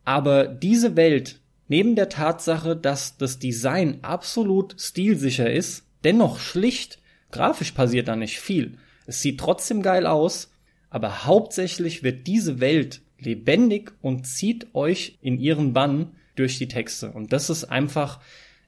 Aber 0.04 0.46
diese 0.46 0.96
Welt, 0.96 1.40
neben 1.68 1.94
der 1.94 2.08
Tatsache, 2.08 2.76
dass 2.76 3.18
das 3.18 3.38
Design 3.38 3.98
absolut 4.02 4.76
stilsicher 4.78 5.50
ist, 5.50 5.84
dennoch 6.04 6.38
schlicht, 6.38 7.00
grafisch 7.32 7.72
passiert 7.72 8.08
da 8.08 8.16
nicht 8.16 8.38
viel. 8.38 8.78
Es 9.06 9.20
sieht 9.20 9.40
trotzdem 9.40 9.82
geil 9.82 10.06
aus, 10.06 10.52
aber 10.90 11.26
hauptsächlich 11.26 12.02
wird 12.02 12.26
diese 12.26 12.60
Welt 12.60 13.02
lebendig 13.18 13.92
und 14.02 14.26
zieht 14.26 14.74
euch 14.74 15.18
in 15.20 15.38
ihren 15.38 15.72
Bann 15.72 16.12
durch 16.34 16.58
die 16.58 16.68
Texte. 16.68 17.10
Und 17.10 17.32
das 17.32 17.50
ist 17.50 17.64
einfach 17.64 18.20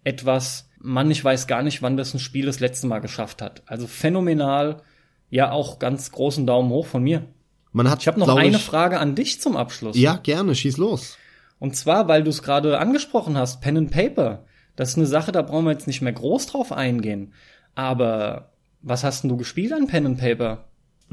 etwas, 0.04 0.68
man, 0.78 1.10
ich 1.10 1.22
weiß 1.24 1.46
gar 1.46 1.62
nicht, 1.62 1.82
wann 1.82 1.96
das 1.96 2.14
ein 2.14 2.18
Spiel 2.18 2.46
das 2.46 2.60
letzte 2.60 2.86
Mal 2.86 3.00
geschafft 3.00 3.42
hat. 3.42 3.62
Also 3.66 3.86
phänomenal, 3.86 4.82
ja 5.30 5.50
auch 5.50 5.78
ganz 5.78 6.10
großen 6.10 6.46
Daumen 6.46 6.70
hoch 6.70 6.86
von 6.86 7.02
mir. 7.02 7.24
Man 7.72 7.90
hat, 7.90 8.00
ich 8.00 8.08
habe 8.08 8.18
noch 8.18 8.34
eine 8.34 8.56
ich, 8.56 8.62
Frage 8.62 8.98
an 8.98 9.14
dich 9.14 9.40
zum 9.40 9.56
Abschluss. 9.56 9.96
Ja, 9.96 10.16
gerne, 10.16 10.54
schieß 10.54 10.78
los. 10.78 11.18
Und 11.58 11.76
zwar, 11.76 12.08
weil 12.08 12.22
du 12.22 12.30
es 12.30 12.42
gerade 12.42 12.78
angesprochen 12.78 13.36
hast, 13.36 13.60
Pen 13.60 13.76
and 13.76 13.90
Paper. 13.90 14.44
Das 14.76 14.90
ist 14.90 14.96
eine 14.96 15.06
Sache, 15.06 15.32
da 15.32 15.42
brauchen 15.42 15.64
wir 15.64 15.72
jetzt 15.72 15.86
nicht 15.86 16.02
mehr 16.02 16.12
groß 16.12 16.46
drauf 16.46 16.72
eingehen. 16.72 17.34
Aber 17.74 18.52
was 18.80 19.04
hast 19.04 19.22
denn 19.22 19.28
du 19.28 19.36
gespielt 19.36 19.72
an 19.72 19.88
Pen 19.88 20.06
and 20.06 20.18
Paper? 20.18 20.67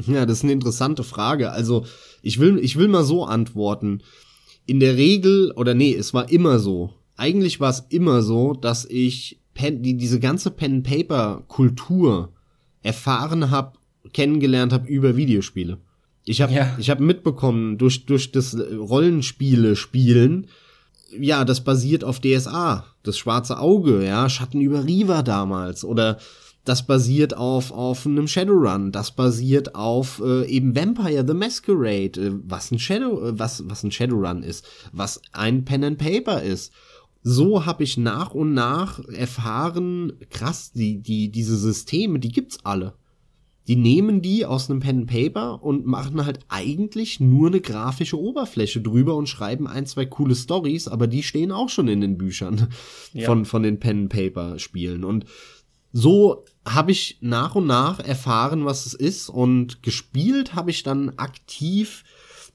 Ja, 0.07 0.25
das 0.25 0.39
ist 0.39 0.43
eine 0.43 0.53
interessante 0.53 1.03
Frage. 1.03 1.51
Also, 1.51 1.85
ich 2.21 2.39
will, 2.39 2.59
ich 2.59 2.75
will 2.77 2.87
mal 2.87 3.03
so 3.03 3.25
antworten. 3.25 4.01
In 4.65 4.79
der 4.79 4.97
Regel, 4.97 5.51
oder 5.51 5.73
nee, 5.73 5.93
es 5.93 6.13
war 6.13 6.29
immer 6.29 6.59
so. 6.59 6.93
Eigentlich 7.17 7.59
war 7.59 7.69
es 7.69 7.83
immer 7.89 8.21
so, 8.21 8.53
dass 8.53 8.85
ich 8.85 9.39
Pen, 9.53 9.81
die, 9.81 9.95
diese 9.95 10.19
ganze 10.19 10.51
Pen-Paper-Kultur 10.51 12.33
erfahren 12.81 13.51
habe, 13.51 13.77
kennengelernt 14.13 14.73
habe 14.73 14.87
über 14.87 15.15
Videospiele. 15.15 15.77
Ich 16.25 16.41
habe 16.41 16.53
Ja. 16.53 16.75
ich 16.77 16.89
habe 16.89 17.03
mitbekommen 17.03 17.77
durch 17.77 18.05
durch 18.05 18.31
das 18.31 18.57
Rollenspiele 18.57 19.75
spielen, 19.75 20.47
ja, 21.17 21.45
das 21.45 21.63
basiert 21.63 22.03
auf 22.03 22.19
DSA, 22.19 22.85
das 23.03 23.17
schwarze 23.17 23.59
Auge, 23.59 24.03
ja, 24.05 24.27
Schatten 24.27 24.59
über 24.61 24.85
Riva 24.85 25.21
damals 25.21 25.85
oder 25.85 26.17
das 26.65 26.85
basiert 26.85 27.37
auf 27.37 27.71
auf 27.71 28.05
einem 28.05 28.27
Shadowrun, 28.27 28.91
das 28.91 29.11
basiert 29.11 29.75
auf 29.75 30.21
äh, 30.23 30.45
eben 30.47 30.75
Vampire 30.75 31.23
the 31.25 31.33
Masquerade, 31.33 32.19
äh, 32.19 32.31
was 32.43 32.71
ein 32.71 32.79
Shadow 32.79 33.27
äh, 33.29 33.39
was 33.39 33.63
was 33.67 33.83
ein 33.83 33.91
Shadowrun 33.91 34.43
ist, 34.43 34.67
was 34.91 35.21
ein 35.31 35.63
Pen 35.63 35.83
and 35.83 35.97
Paper 35.97 36.41
ist. 36.41 36.73
So 37.27 37.65
habe 37.65 37.83
ich 37.83 37.97
nach 37.97 38.35
und 38.35 38.53
nach 38.53 38.99
erfahren, 39.09 40.13
krass, 40.29 40.71
die 40.73 41.01
die 41.01 41.31
diese 41.31 41.55
Systeme, 41.57 42.19
die 42.19 42.31
gibt's 42.31 42.59
alle. 42.63 42.93
Die 43.67 43.75
nehmen 43.75 44.21
die 44.21 44.45
aus 44.45 44.69
einem 44.69 44.79
Pen 44.79 44.99
and 44.99 45.07
Paper 45.09 45.63
und 45.63 45.87
machen 45.87 46.23
halt 46.23 46.39
eigentlich 46.49 47.19
nur 47.19 47.47
eine 47.47 47.61
grafische 47.61 48.19
Oberfläche 48.19 48.79
drüber 48.79 49.15
und 49.15 49.27
schreiben 49.27 49.67
ein, 49.67 49.87
zwei 49.87 50.05
coole 50.05 50.35
Stories, 50.35 50.87
aber 50.87 51.07
die 51.07 51.23
stehen 51.23 51.51
auch 51.51 51.69
schon 51.69 51.87
in 51.87 52.01
den 52.01 52.17
Büchern 52.17 52.67
Ja. 53.13 53.25
von, 53.25 53.45
von 53.45 53.63
den 53.63 53.79
Pen 53.79 54.01
and 54.01 54.09
Paper 54.09 54.59
Spielen. 54.59 55.03
Und 55.03 55.25
so 55.93 56.45
habe 56.67 56.91
ich 56.91 57.17
nach 57.21 57.55
und 57.55 57.67
nach 57.67 57.99
erfahren, 57.99 58.65
was 58.65 58.85
es 58.85 58.93
ist 58.93 59.29
und 59.29 59.83
gespielt 59.83 60.55
habe 60.55 60.71
ich 60.71 60.83
dann 60.83 61.09
aktiv. 61.17 62.03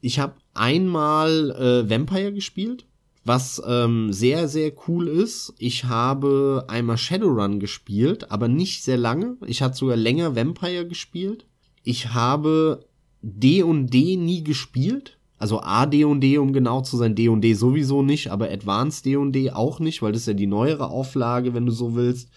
Ich 0.01 0.19
habe 0.19 0.33
einmal 0.53 1.51
äh, 1.51 1.89
Vampire 1.89 2.33
gespielt, 2.33 2.85
was 3.23 3.61
ähm, 3.65 4.11
sehr, 4.11 4.47
sehr 4.47 4.73
cool 4.87 5.07
ist. 5.07 5.53
Ich 5.59 5.85
habe 5.85 6.65
einmal 6.67 6.97
Shadowrun 6.97 7.59
gespielt, 7.59 8.31
aber 8.31 8.47
nicht 8.47 8.83
sehr 8.83 8.97
lange. 8.97 9.37
Ich 9.45 9.61
hatte 9.61 9.77
sogar 9.77 9.97
länger 9.97 10.35
Vampire 10.35 10.87
gespielt. 10.87 11.45
Ich 11.83 12.13
habe 12.13 12.85
D&D 13.21 14.17
nie 14.17 14.43
gespielt. 14.43 15.17
Also 15.37 15.61
A 15.61 15.87
D&D, 15.87 16.37
um 16.37 16.53
genau 16.53 16.81
zu 16.81 16.97
sein, 16.97 17.15
D&D 17.15 17.55
sowieso 17.55 18.03
nicht, 18.03 18.29
aber 18.29 18.51
Advanced 18.51 19.05
D&D 19.05 19.51
auch 19.51 19.79
nicht, 19.79 20.03
weil 20.03 20.11
das 20.11 20.21
ist 20.21 20.27
ja 20.27 20.33
die 20.33 20.45
neuere 20.45 20.91
Auflage, 20.91 21.55
wenn 21.55 21.65
du 21.65 21.71
so 21.71 21.95
willst. 21.95 22.29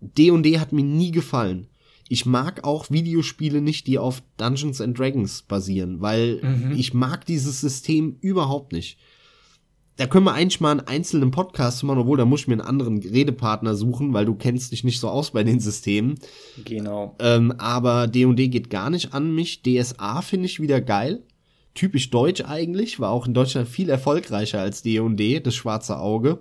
D&D 0.00 0.58
hat 0.58 0.72
mir 0.72 0.84
nie 0.84 1.10
gefallen. 1.10 1.66
Ich 2.08 2.26
mag 2.26 2.64
auch 2.64 2.90
Videospiele 2.90 3.60
nicht, 3.60 3.86
die 3.86 3.98
auf 3.98 4.22
Dungeons 4.36 4.80
and 4.80 4.98
Dragons 4.98 5.42
basieren, 5.42 6.00
weil 6.00 6.40
Mhm. 6.42 6.72
ich 6.76 6.92
mag 6.94 7.24
dieses 7.26 7.60
System 7.60 8.16
überhaupt 8.20 8.72
nicht. 8.72 8.98
Da 9.96 10.06
können 10.06 10.24
wir 10.24 10.32
eigentlich 10.32 10.60
mal 10.60 10.70
einen 10.70 10.80
einzelnen 10.80 11.30
Podcast 11.30 11.82
machen, 11.84 11.98
obwohl 11.98 12.16
da 12.16 12.24
muss 12.24 12.40
ich 12.40 12.48
mir 12.48 12.54
einen 12.54 12.62
anderen 12.62 12.98
Redepartner 13.02 13.74
suchen, 13.74 14.14
weil 14.14 14.24
du 14.24 14.34
kennst 14.34 14.72
dich 14.72 14.82
nicht 14.82 14.98
so 14.98 15.08
aus 15.10 15.30
bei 15.32 15.44
den 15.44 15.60
Systemen. 15.60 16.14
Genau. 16.64 17.16
Ähm, 17.20 17.52
aber 17.58 18.06
D&D 18.06 18.48
geht 18.48 18.70
gar 18.70 18.88
nicht 18.88 19.12
an 19.12 19.34
mich. 19.34 19.62
DSA 19.62 20.22
finde 20.22 20.46
ich 20.46 20.58
wieder 20.58 20.80
geil. 20.80 21.22
Typisch 21.74 22.10
deutsch 22.10 22.40
eigentlich, 22.44 22.98
war 22.98 23.10
auch 23.10 23.26
in 23.26 23.34
Deutschland 23.34 23.68
viel 23.68 23.90
erfolgreicher 23.90 24.58
als 24.60 24.82
D&D, 24.82 25.38
das 25.40 25.54
schwarze 25.54 25.98
Auge. 25.98 26.40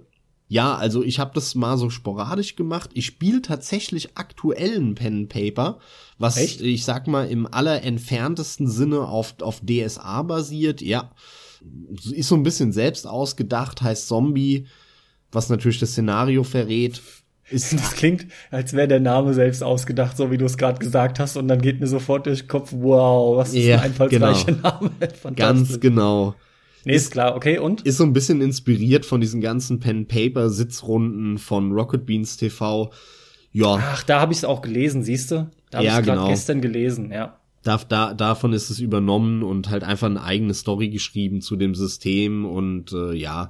Ja, 0.51 0.75
also 0.75 1.03
ich 1.03 1.19
habe 1.19 1.31
das 1.35 1.53
mal 1.53 1.77
so 1.77 1.91
sporadisch 1.91 2.55
gemacht. 2.55 2.89
Ich 2.95 3.05
spiele 3.05 3.43
tatsächlich 3.43 4.17
aktuellen 4.17 4.95
Pen 4.95 5.19
and 5.19 5.29
Paper, 5.29 5.77
was 6.17 6.37
Echt? 6.37 6.61
ich 6.61 6.83
sag 6.83 7.05
mal 7.07 7.29
im 7.29 7.45
allerentferntesten 7.45 8.67
Sinne 8.67 9.01
auf, 9.01 9.35
auf 9.41 9.61
DSA 9.61 10.23
basiert. 10.23 10.81
Ja, 10.81 11.11
ist 12.11 12.29
so 12.29 12.35
ein 12.35 12.41
bisschen 12.41 12.71
selbst 12.71 13.05
ausgedacht, 13.05 13.83
heißt 13.83 14.07
Zombie, 14.07 14.65
was 15.31 15.49
natürlich 15.49 15.79
das 15.79 15.91
Szenario 15.91 16.43
verrät. 16.43 16.99
Ist 17.51 17.73
Das 17.73 17.91
klingt, 17.93 18.25
als 18.49 18.73
wäre 18.73 18.87
der 18.87 18.99
Name 18.99 19.35
selbst 19.35 19.63
ausgedacht, 19.63 20.17
so 20.17 20.31
wie 20.31 20.39
du 20.39 20.45
es 20.45 20.57
gerade 20.57 20.79
gesagt 20.79 21.19
hast, 21.19 21.37
und 21.37 21.47
dann 21.47 21.61
geht 21.61 21.79
mir 21.79 21.87
sofort 21.87 22.25
durch 22.25 22.39
den 22.39 22.47
Kopf, 22.47 22.73
wow, 22.75 23.37
was 23.37 23.49
ist 23.49 23.65
Ja, 23.65 23.77
ein 23.77 23.91
einfallsreicher 23.91 24.45
genau. 24.45 24.61
Name. 24.61 24.91
ganz 25.35 25.79
genau. 25.79 26.33
Nee, 26.85 26.95
ist 26.95 27.11
klar, 27.11 27.35
okay, 27.35 27.57
und? 27.59 27.81
ist 27.81 27.97
so 27.97 28.03
ein 28.03 28.13
bisschen 28.13 28.41
inspiriert 28.41 29.05
von 29.05 29.19
diesen 29.21 29.41
ganzen 29.41 29.79
Pen-Paper-Sitzrunden 29.79 31.37
von 31.37 31.71
Rocket 31.71 32.05
Beans 32.05 32.37
TV. 32.37 32.91
Ja, 33.51 33.75
Ach, 33.81 34.03
da 34.03 34.21
habe 34.21 34.31
ich 34.31 34.39
es 34.39 34.45
auch 34.45 34.61
gelesen, 34.61 35.03
siehst 35.03 35.31
du? 35.31 35.49
Da 35.71 35.79
habe 35.79 35.87
Ja, 35.87 35.99
ich 35.99 36.05
gerade 36.05 36.19
genau. 36.19 36.29
gestern 36.29 36.61
gelesen, 36.61 37.11
ja. 37.11 37.39
da, 37.63 37.77
da, 37.77 38.13
davon 38.13 38.53
ist 38.53 38.69
es 38.69 38.79
übernommen 38.79 39.43
und 39.43 39.69
halt 39.69 39.83
einfach 39.83 40.07
eine 40.07 40.23
eigene 40.23 40.53
Story 40.53 40.89
geschrieben 40.89 41.41
zu 41.41 41.55
dem 41.55 41.75
System 41.75 42.45
und 42.45 42.93
äh, 42.93 43.13
ja. 43.13 43.49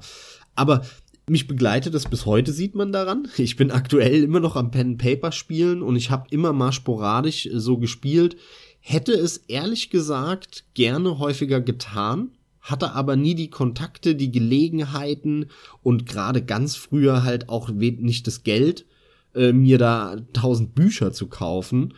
Aber 0.54 0.82
mich 1.28 1.46
begleitet 1.46 1.94
es 1.94 2.06
bis 2.08 2.26
heute, 2.26 2.52
sieht 2.52 2.74
man 2.74 2.92
daran. 2.92 3.28
Ich 3.38 3.56
bin 3.56 3.70
aktuell 3.70 4.24
immer 4.24 4.40
noch 4.40 4.56
am 4.56 4.70
Pen-Paper 4.70 5.32
spielen 5.32 5.82
und 5.82 5.96
ich 5.96 6.10
habe 6.10 6.26
immer 6.30 6.52
mal 6.52 6.72
sporadisch 6.72 7.46
äh, 7.46 7.60
so 7.60 7.78
gespielt. 7.78 8.36
Hätte 8.80 9.12
es 9.12 9.36
ehrlich 9.48 9.90
gesagt 9.90 10.64
gerne 10.74 11.18
häufiger 11.18 11.60
getan, 11.60 12.30
hatte 12.60 12.92
aber 12.92 13.16
nie 13.16 13.34
die 13.34 13.50
Kontakte, 13.50 14.14
die 14.14 14.30
Gelegenheiten 14.30 15.46
und 15.82 16.06
gerade 16.06 16.42
ganz 16.42 16.76
früher 16.76 17.22
halt 17.22 17.48
auch 17.48 17.70
nicht 17.70 18.26
das 18.26 18.42
Geld, 18.42 18.86
äh, 19.34 19.52
mir 19.52 19.78
da 19.78 20.16
tausend 20.32 20.74
Bücher 20.74 21.12
zu 21.12 21.26
kaufen. 21.28 21.94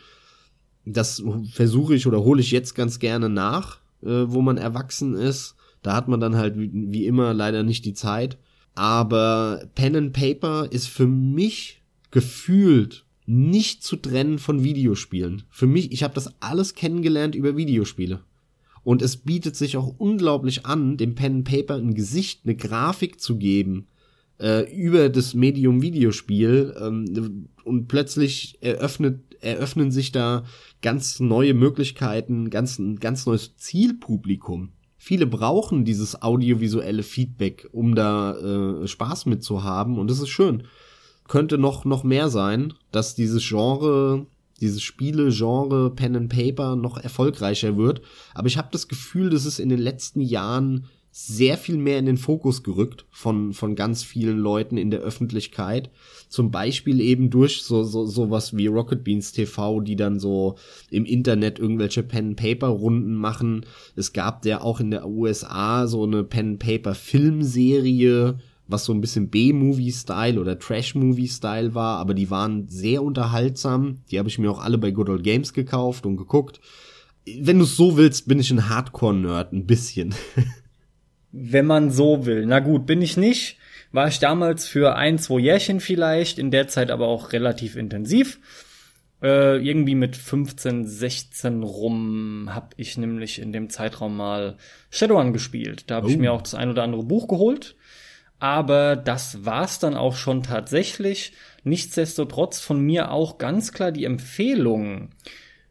Das 0.85 1.23
versuche 1.53 1.95
ich 1.95 2.07
oder 2.07 2.23
hole 2.23 2.41
ich 2.41 2.51
jetzt 2.51 2.75
ganz 2.75 2.99
gerne 2.99 3.29
nach, 3.29 3.79
äh, 4.03 4.25
wo 4.27 4.43
man 4.43 4.57
erwachsen 4.57 5.15
ist. 5.15 5.55
Da 5.83 5.95
hat 5.95 6.09
man 6.09 6.21
dann 6.21 6.37
halt 6.37 6.59
wie, 6.59 6.71
wie 6.73 7.07
immer 7.07 7.35
leider 7.35 7.63
nicht 7.63 7.85
die 7.85 7.95
Zeit. 7.95 8.39
Aber 8.75 9.69
Pen 9.75 9.97
and 9.97 10.13
Paper 10.13 10.69
ist 10.71 10.87
für 10.87 11.07
mich 11.07 11.83
gefühlt 12.11 13.05
nicht 13.27 13.83
zu 13.83 13.97
trennen 13.97 14.39
von 14.39 14.65
Videospielen. 14.65 15.45
Für 15.51 15.67
mich, 15.67 15.93
ich 15.93 16.03
habe 16.03 16.15
das 16.15 16.41
alles 16.41 16.75
kennengelernt 16.75 17.35
über 17.35 17.57
Videospiele. 17.57 18.21
Und 18.85 19.03
es 19.03 19.17
bietet 19.17 19.57
sich 19.57 19.77
auch 19.77 19.95
unglaublich 19.99 20.67
an, 20.67 20.97
dem 20.97 21.15
Pen 21.15 21.37
and 21.37 21.45
Paper 21.49 21.77
ein 21.77 21.95
Gesicht, 21.95 22.41
eine 22.45 22.57
Grafik 22.57 23.21
zu 23.21 23.37
geben 23.39 23.87
äh, 24.41 24.71
über 24.75 25.09
das 25.09 25.35
Medium 25.35 25.83
Videospiel 25.83 26.75
ähm, 26.81 27.49
und 27.65 27.87
plötzlich 27.89 28.59
eröffnet, 28.61 29.37
eröffnen 29.41 29.91
sich 29.91 30.13
da 30.13 30.45
ganz 30.83 31.21
neue 31.21 31.55
Möglichkeiten, 31.55 32.51
ganz, 32.51 32.79
ein 32.79 32.99
ganz 32.99 33.25
neues 33.27 33.57
Zielpublikum. 33.57 34.71
Viele 34.99 35.27
brauchen 35.27 35.85
dieses 35.85 36.23
audiovisuelle 36.23 37.03
Feedback, 37.03 37.69
um 37.73 37.95
da 37.95 38.83
äh, 38.83 38.87
Spaß 38.87 39.27
mit 39.27 39.43
zu 39.43 39.63
haben 39.63 39.99
und 39.99 40.11
das 40.11 40.21
ist 40.21 40.29
schön. 40.29 40.65
Könnte 41.29 41.57
noch, 41.57 41.85
noch 41.85 42.03
mehr 42.05 42.29
sein, 42.29 42.75
dass 42.91 43.15
dieses 43.15 43.49
Genre, 43.49 44.27
dieses 44.63 44.81
Spiele-Genre 44.81 45.95
Pen 45.95 46.17
and 46.17 46.33
Paper 46.33 46.77
noch 46.77 46.97
erfolgreicher 46.97 47.77
wird. 47.77 48.01
Aber 48.33 48.47
ich 48.47 48.57
habe 48.57 48.69
das 48.73 48.89
Gefühl, 48.89 49.29
dass 49.29 49.45
es 49.45 49.59
in 49.59 49.69
den 49.69 49.81
letzten 49.81 50.23
Jahren 50.23 50.87
sehr 51.15 51.59
viel 51.59 51.77
mehr 51.77 51.99
in 51.99 52.07
den 52.07 52.17
Fokus 52.17 52.63
gerückt 52.63 53.05
von, 53.11 53.53
von 53.53 53.75
ganz 53.75 54.03
vielen 54.03 54.39
Leuten 54.39 54.79
in 54.79 54.91
der 54.91 55.01
Öffentlichkeit. 55.01 55.91
Zum 56.31 56.51
Beispiel 56.51 57.03
eben 57.03 57.29
durch 57.29 57.65
so, 57.65 57.83
so, 57.83 58.07
sowas 58.07 58.57
wie 58.57 58.67
Rocket 58.67 59.05
Beans 59.05 59.33
TV, 59.33 59.81
die 59.81 59.97
dann 59.97 60.19
so 60.19 60.55
im 60.91 61.05
Internet 61.05 61.59
irgendwelche 61.59 62.03
Pen-Paper-Runden 62.03 63.15
machen. 63.15 63.67
Es 63.95 64.15
gab 64.15 64.47
ja 64.47 64.63
auch 64.63 64.81
in 64.81 64.91
der 64.91 65.07
USA 65.07 65.87
so 65.87 66.05
eine 66.05 66.25
Pen-Paper-Filmserie, 66.25 68.39
was 68.73 68.85
so 68.85 68.93
ein 68.93 69.01
bisschen 69.01 69.31
B-Movie-Style 69.31 70.41
oder 70.41 70.59
Trash-Movie-Style 70.59 71.75
war, 71.75 71.99
aber 71.99 72.15
die 72.15 72.31
waren 72.31 72.69
sehr 72.69 73.03
unterhaltsam. 73.03 73.99
Die 74.11 74.19
habe 74.19 74.29
ich 74.29 74.39
mir 74.39 74.51
auch 74.51 74.61
alle 74.63 74.79
bei 74.79 74.91
Good 74.91 75.09
Old 75.09 75.23
Games 75.25 75.53
gekauft 75.53 76.07
und 76.07 76.17
geguckt. 76.17 76.61
Wenn 77.25 77.59
du 77.59 77.65
es 77.65 77.77
so 77.77 77.97
willst, 77.97 78.27
bin 78.27 78.41
ich 78.41 78.51
ein 78.51 78.69
Hardcore-Nerd, 78.69 79.53
ein 79.53 79.67
bisschen. 79.67 80.15
Wenn 81.33 81.67
man 81.67 81.91
so 81.91 82.27
will. 82.27 82.45
Na 82.47 82.59
gut, 82.61 82.85
bin 82.87 83.01
ich 83.01 83.17
nicht. 83.17 83.57
War 83.91 84.09
ich 84.09 84.19
damals 84.19 84.67
für 84.67 84.97
ein, 84.97 85.19
zwei 85.19 85.39
Jährchen 85.41 85.81
vielleicht, 85.81 86.39
in 86.39 86.51
der 86.51 86.69
Zeit 86.69 86.91
aber 86.91 87.07
auch 87.07 87.33
relativ 87.33 87.77
intensiv. 87.77 88.39
Äh, 89.23 89.59
irgendwie 89.65 89.95
mit 89.95 90.17
15, 90.17 90.85
16 90.87 91.63
rum 91.63 92.51
hab 92.53 92.75
ich 92.77 92.99
nämlich 92.99 93.39
in 93.41 93.53
dem 93.53 93.71
Zeitraum 93.71 94.17
mal 94.17 94.57
Shadowrun 94.91 95.33
gespielt. 95.33 95.85
Da 95.91 95.97
habe 95.97 96.11
ich 96.11 96.17
Oh. 96.17 96.21
mir 96.21 96.33
auch 96.33 96.43
das 96.43 96.55
ein 96.55 96.71
oder 96.71 96.83
andere 96.83 97.05
Buch 97.05 97.29
geholt. 97.29 97.77
Aber 98.43 98.97
das 98.97 99.45
war's 99.45 99.79
dann 99.79 99.95
auch 99.95 100.17
schon 100.17 100.43
tatsächlich. 100.43 101.33
Nichtsdestotrotz 101.63 102.59
von 102.59 102.81
mir 102.81 103.13
auch 103.13 103.39
ganz 103.39 103.71
klar 103.71 103.93
die 103.93 104.05
Empfehlung. 104.05 105.11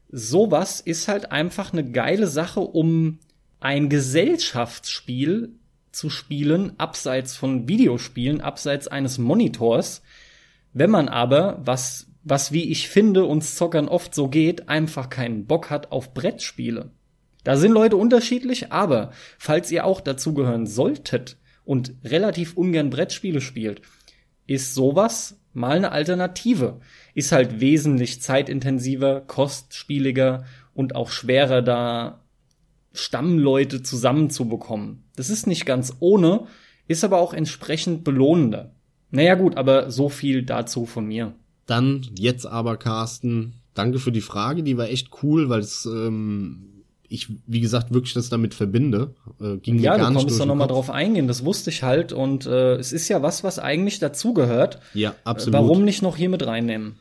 Sowas 0.07 0.79
ist 0.79 1.09
halt 1.09 1.33
einfach 1.33 1.73
eine 1.73 1.91
geile 1.91 2.27
Sache, 2.27 2.61
um 2.61 3.19
ein 3.59 3.89
Gesellschaftsspiel 3.89 5.49
zu 5.91 6.09
spielen, 6.09 6.79
abseits 6.79 7.35
von 7.35 7.67
Videospielen, 7.67 8.39
abseits 8.39 8.87
eines 8.87 9.17
Monitors. 9.17 10.01
Wenn 10.71 10.91
man 10.91 11.09
aber, 11.09 11.59
was, 11.65 12.07
was 12.23 12.53
wie 12.53 12.71
ich 12.71 12.87
finde, 12.87 13.25
uns 13.25 13.55
Zockern 13.57 13.89
oft 13.89 14.15
so 14.15 14.29
geht, 14.29 14.69
einfach 14.69 15.09
keinen 15.09 15.45
Bock 15.45 15.69
hat 15.71 15.91
auf 15.91 16.13
Brettspiele. 16.13 16.91
Da 17.43 17.57
sind 17.57 17.73
Leute 17.73 17.97
unterschiedlich, 17.97 18.71
aber 18.71 19.11
falls 19.37 19.69
ihr 19.71 19.83
auch 19.83 19.99
dazugehören 19.99 20.67
solltet 20.67 21.35
und 21.65 21.93
relativ 22.03 22.55
ungern 22.55 22.89
Brettspiele 22.89 23.41
spielt, 23.41 23.81
ist 24.47 24.73
sowas 24.73 25.39
mal 25.53 25.77
eine 25.77 25.91
Alternative. 25.91 26.79
Ist 27.13 27.31
halt 27.31 27.59
wesentlich 27.59 28.21
zeitintensiver, 28.21 29.21
kostspieliger 29.21 30.45
und 30.73 30.95
auch 30.95 31.09
schwerer 31.09 31.61
da 31.61 32.21
Stammleute 32.93 33.83
zusammenzubekommen. 33.83 35.03
Das 35.15 35.29
ist 35.29 35.47
nicht 35.47 35.65
ganz 35.65 35.95
ohne, 35.99 36.47
ist 36.87 37.03
aber 37.03 37.19
auch 37.19 37.33
entsprechend 37.33 38.03
belohnender. 38.03 38.73
Naja 39.11 39.35
gut, 39.35 39.57
aber 39.57 39.91
so 39.91 40.09
viel 40.09 40.43
dazu 40.43 40.85
von 40.85 41.05
mir. 41.05 41.33
Dann 41.65 42.01
jetzt 42.17 42.45
aber, 42.45 42.77
Carsten, 42.77 43.53
danke 43.73 43.99
für 43.99 44.11
die 44.11 44.21
Frage, 44.21 44.63
die 44.63 44.77
war 44.77 44.89
echt 44.89 45.09
cool, 45.23 45.49
weil 45.49 45.59
es 45.59 45.85
ähm, 45.85 46.70
ich, 47.11 47.27
wie 47.45 47.59
gesagt, 47.59 47.93
wirklich 47.93 48.13
das 48.13 48.29
damit 48.29 48.53
verbinde. 48.53 49.13
Äh, 49.41 49.57
ging 49.57 49.79
ja, 49.79 49.91
mir 49.91 49.97
gar 49.97 50.09
du 50.11 50.15
konntest 50.15 50.39
da 50.39 50.45
nochmal 50.45 50.69
drauf 50.69 50.89
eingehen, 50.89 51.27
das 51.27 51.43
wusste 51.43 51.69
ich 51.69 51.83
halt. 51.83 52.13
Und 52.13 52.45
äh, 52.45 52.75
es 52.75 52.93
ist 52.93 53.09
ja 53.09 53.21
was, 53.21 53.43
was 53.43 53.59
eigentlich 53.59 53.99
dazugehört. 53.99 54.79
Ja, 54.93 55.13
absolut. 55.25 55.53
Warum 55.53 55.83
nicht 55.83 56.01
noch 56.01 56.15
hier 56.15 56.29
mit 56.29 56.45
reinnehmen? 56.47 56.95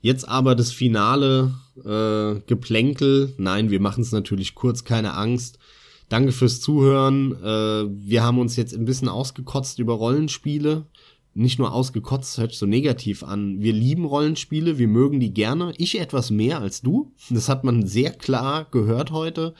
Jetzt 0.00 0.28
aber 0.28 0.56
das 0.56 0.72
finale 0.72 1.54
äh, 1.76 2.40
Geplänkel. 2.46 3.34
Nein, 3.38 3.70
wir 3.70 3.80
machen 3.80 4.02
es 4.02 4.10
natürlich 4.10 4.56
kurz, 4.56 4.82
keine 4.82 5.14
Angst. 5.14 5.60
Danke 6.08 6.32
fürs 6.32 6.60
Zuhören. 6.60 7.32
Äh, 7.40 7.86
wir 7.88 8.24
haben 8.24 8.40
uns 8.40 8.56
jetzt 8.56 8.74
ein 8.74 8.84
bisschen 8.84 9.08
ausgekotzt 9.08 9.78
über 9.78 9.94
Rollenspiele 9.94 10.86
nicht 11.34 11.58
nur 11.58 11.72
ausgekotzt, 11.72 12.38
hört 12.38 12.52
so 12.52 12.66
negativ 12.66 13.22
an. 13.22 13.62
Wir 13.62 13.72
lieben 13.72 14.04
Rollenspiele, 14.04 14.78
wir 14.78 14.88
mögen 14.88 15.18
die 15.18 15.32
gerne. 15.32 15.72
Ich 15.78 15.98
etwas 15.98 16.30
mehr 16.30 16.60
als 16.60 16.82
du. 16.82 17.12
Das 17.30 17.48
hat 17.48 17.64
man 17.64 17.86
sehr 17.86 18.10
klar 18.10 18.66
gehört 18.70 19.12
heute. 19.12 19.54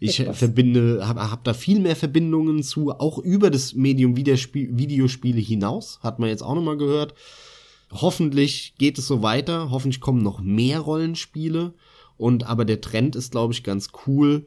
Ich 0.00 0.20
etwas. 0.20 0.38
verbinde, 0.38 1.06
habe 1.06 1.30
hab 1.30 1.44
da 1.44 1.52
viel 1.52 1.80
mehr 1.80 1.96
Verbindungen 1.96 2.62
zu, 2.62 2.92
auch 2.92 3.18
über 3.18 3.50
das 3.50 3.74
Medium 3.74 4.16
Videospiele 4.16 5.40
hinaus. 5.40 5.98
Hat 6.02 6.18
man 6.18 6.30
jetzt 6.30 6.42
auch 6.42 6.54
nochmal 6.54 6.78
gehört. 6.78 7.14
Hoffentlich 7.90 8.74
geht 8.78 8.98
es 8.98 9.06
so 9.06 9.22
weiter. 9.22 9.70
Hoffentlich 9.70 10.00
kommen 10.00 10.22
noch 10.22 10.40
mehr 10.40 10.80
Rollenspiele. 10.80 11.74
Und 12.16 12.44
aber 12.44 12.64
der 12.64 12.80
Trend 12.80 13.16
ist, 13.16 13.32
glaube 13.32 13.52
ich, 13.52 13.62
ganz 13.62 13.90
cool 14.06 14.46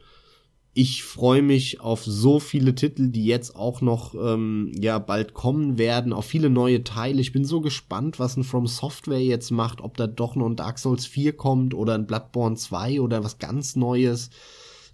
ich 0.74 1.02
freue 1.02 1.42
mich 1.42 1.80
auf 1.80 2.02
so 2.02 2.40
viele 2.40 2.74
Titel, 2.74 3.08
die 3.08 3.26
jetzt 3.26 3.54
auch 3.56 3.82
noch 3.82 4.14
ähm, 4.14 4.72
ja 4.80 4.98
bald 4.98 5.34
kommen 5.34 5.76
werden, 5.76 6.14
auf 6.14 6.24
viele 6.24 6.48
neue 6.48 6.82
Teile. 6.82 7.20
Ich 7.20 7.32
bin 7.32 7.44
so 7.44 7.60
gespannt, 7.60 8.18
was 8.18 8.36
ein 8.36 8.44
From 8.44 8.66
Software 8.66 9.22
jetzt 9.22 9.50
macht, 9.50 9.82
ob 9.82 9.98
da 9.98 10.06
doch 10.06 10.34
noch 10.34 10.46
ein 10.46 10.56
Dark 10.56 10.78
Souls 10.78 11.04
4 11.04 11.34
kommt 11.34 11.74
oder 11.74 11.94
ein 11.94 12.06
Bloodborne 12.06 12.56
2 12.56 13.02
oder 13.02 13.22
was 13.22 13.38
ganz 13.38 13.76
Neues. 13.76 14.30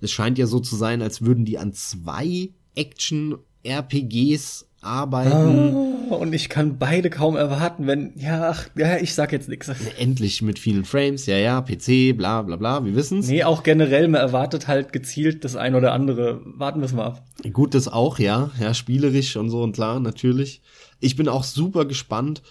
Es 0.01 0.11
scheint 0.11 0.37
ja 0.39 0.47
so 0.47 0.59
zu 0.59 0.75
sein, 0.75 1.01
als 1.01 1.23
würden 1.23 1.45
die 1.45 1.59
an 1.59 1.73
zwei 1.73 2.51
Action 2.75 3.37
RPGs 3.65 4.68
arbeiten. 4.81 6.09
Oh, 6.11 6.15
und 6.17 6.33
ich 6.33 6.49
kann 6.49 6.79
beide 6.79 7.11
kaum 7.11 7.37
erwarten, 7.37 7.87
wenn, 7.87 8.13
ja, 8.17 8.51
ach, 8.51 8.69
ja, 8.77 8.97
ich 8.97 9.15
sag 9.15 9.33
jetzt 9.33 9.49
nichts. 9.49 9.71
Endlich 9.99 10.41
mit 10.43 10.59
vielen 10.59 10.85
Frames, 10.85 11.27
ja, 11.27 11.37
ja, 11.37 11.61
PC, 11.61 12.17
bla, 12.17 12.43
bla, 12.43 12.57
bla, 12.57 12.85
wir 12.85 12.95
wissen's. 12.95 13.29
Nee, 13.29 13.45
auch 13.45 13.63
generell, 13.63 14.09
man 14.09 14.21
erwartet 14.21 14.69
halt 14.69 14.93
gezielt 14.93 15.45
das 15.45 15.57
ein 15.57 15.75
oder 15.75 15.93
andere. 15.93 16.41
Warten 16.45 16.81
wir's 16.81 16.93
mal 16.93 17.07
ab. 17.07 17.23
Gut, 17.53 17.75
das 17.75 17.89
auch, 17.89 18.19
ja, 18.19 18.51
ja, 18.61 18.73
spielerisch 18.73 19.37
und 19.37 19.51
so 19.51 19.63
und 19.63 19.73
klar, 19.73 20.01
natürlich. 20.01 20.63
Ich 21.01 21.17
bin 21.17 21.29
auch 21.29 21.45
super 21.45 21.85
gespannt, 21.85 22.43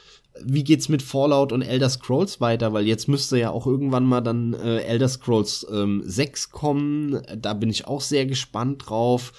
wie 0.44 0.64
geht's 0.64 0.90
mit 0.90 1.02
Fallout 1.02 1.52
und 1.52 1.62
Elder 1.62 1.90
Scrolls 1.90 2.40
weiter, 2.40 2.74
weil 2.74 2.86
jetzt 2.86 3.08
müsste 3.08 3.40
ja 3.40 3.50
auch 3.50 3.66
irgendwann 3.66 4.06
mal 4.06 4.22
dann 4.22 4.54
äh, 4.54 4.82
Elder 4.82 5.10
Scrolls 5.10 5.66
ähm, 5.72 6.04
6 6.06 6.52
kommen. 6.52 7.22
Da 7.36 7.54
bin 7.54 7.70
ich 7.70 7.88
auch 7.88 8.02
sehr 8.02 8.26
gespannt 8.26 8.84
drauf 8.88 9.34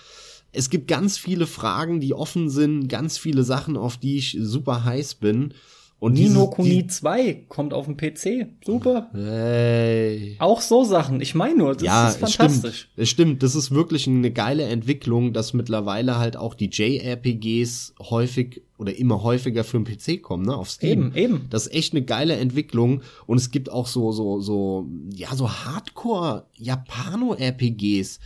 es 0.53 0.70
gibt 0.70 0.89
ganz 0.89 1.19
viele 1.19 1.47
Fragen, 1.47 2.01
die 2.01 2.15
offen 2.15 2.49
sind, 2.49 2.89
ganz 2.89 3.19
viele 3.19 3.43
Sachen, 3.43 3.77
auf 3.77 3.97
die 3.97 4.16
ich 4.16 4.37
super 4.41 4.85
heiß 4.85 5.16
bin. 5.16 5.55
Und 6.01 6.12
Nino 6.12 6.47
Kuni 6.49 6.87
2 6.87 7.47
kommt 7.49 7.75
auf 7.75 7.87
dem 7.87 7.97
PC. 7.97 8.47
Super. 8.65 9.11
Hey. 9.12 10.37
Auch 10.39 10.61
so 10.61 10.85
Sachen. 10.85 11.20
Ich 11.20 11.35
meine 11.35 11.59
nur, 11.59 11.75
das 11.75 11.83
ja, 11.83 12.09
ist 12.09 12.19
fantastisch. 12.19 12.77
Stimmt. 12.77 12.93
Es 12.97 13.09
stimmt. 13.09 13.43
Das 13.43 13.57
ist 13.57 13.73
wirklich 13.73 14.07
eine 14.07 14.31
geile 14.31 14.62
Entwicklung, 14.65 15.33
dass 15.33 15.55
mittlerweile 15.55 16.19
halt 16.19 16.37
auch 16.37 16.55
die 16.55 16.70
JRPGs 16.70 17.95
häufig 17.99 18.62
oder 18.79 18.97
immer 18.97 19.25
häufiger 19.25 19.65
für 19.65 19.81
den 19.81 19.85
PC 19.85 20.23
kommen, 20.23 20.47
ne, 20.47 20.57
auf 20.57 20.70
Steam. 20.70 21.09
Eben, 21.09 21.16
eben. 21.16 21.47
Das 21.51 21.66
ist 21.66 21.75
echt 21.75 21.93
eine 21.95 22.05
geile 22.05 22.37
Entwicklung 22.37 23.03
und 23.27 23.39
es 23.39 23.51
gibt 23.51 23.69
auch 23.69 23.89
so 23.89 24.12
so 24.12 24.39
so 24.39 24.87
ja, 25.12 25.35
so 25.35 25.51
Hardcore 25.51 26.47
Japano 26.55 27.35
RPGs 27.35 28.20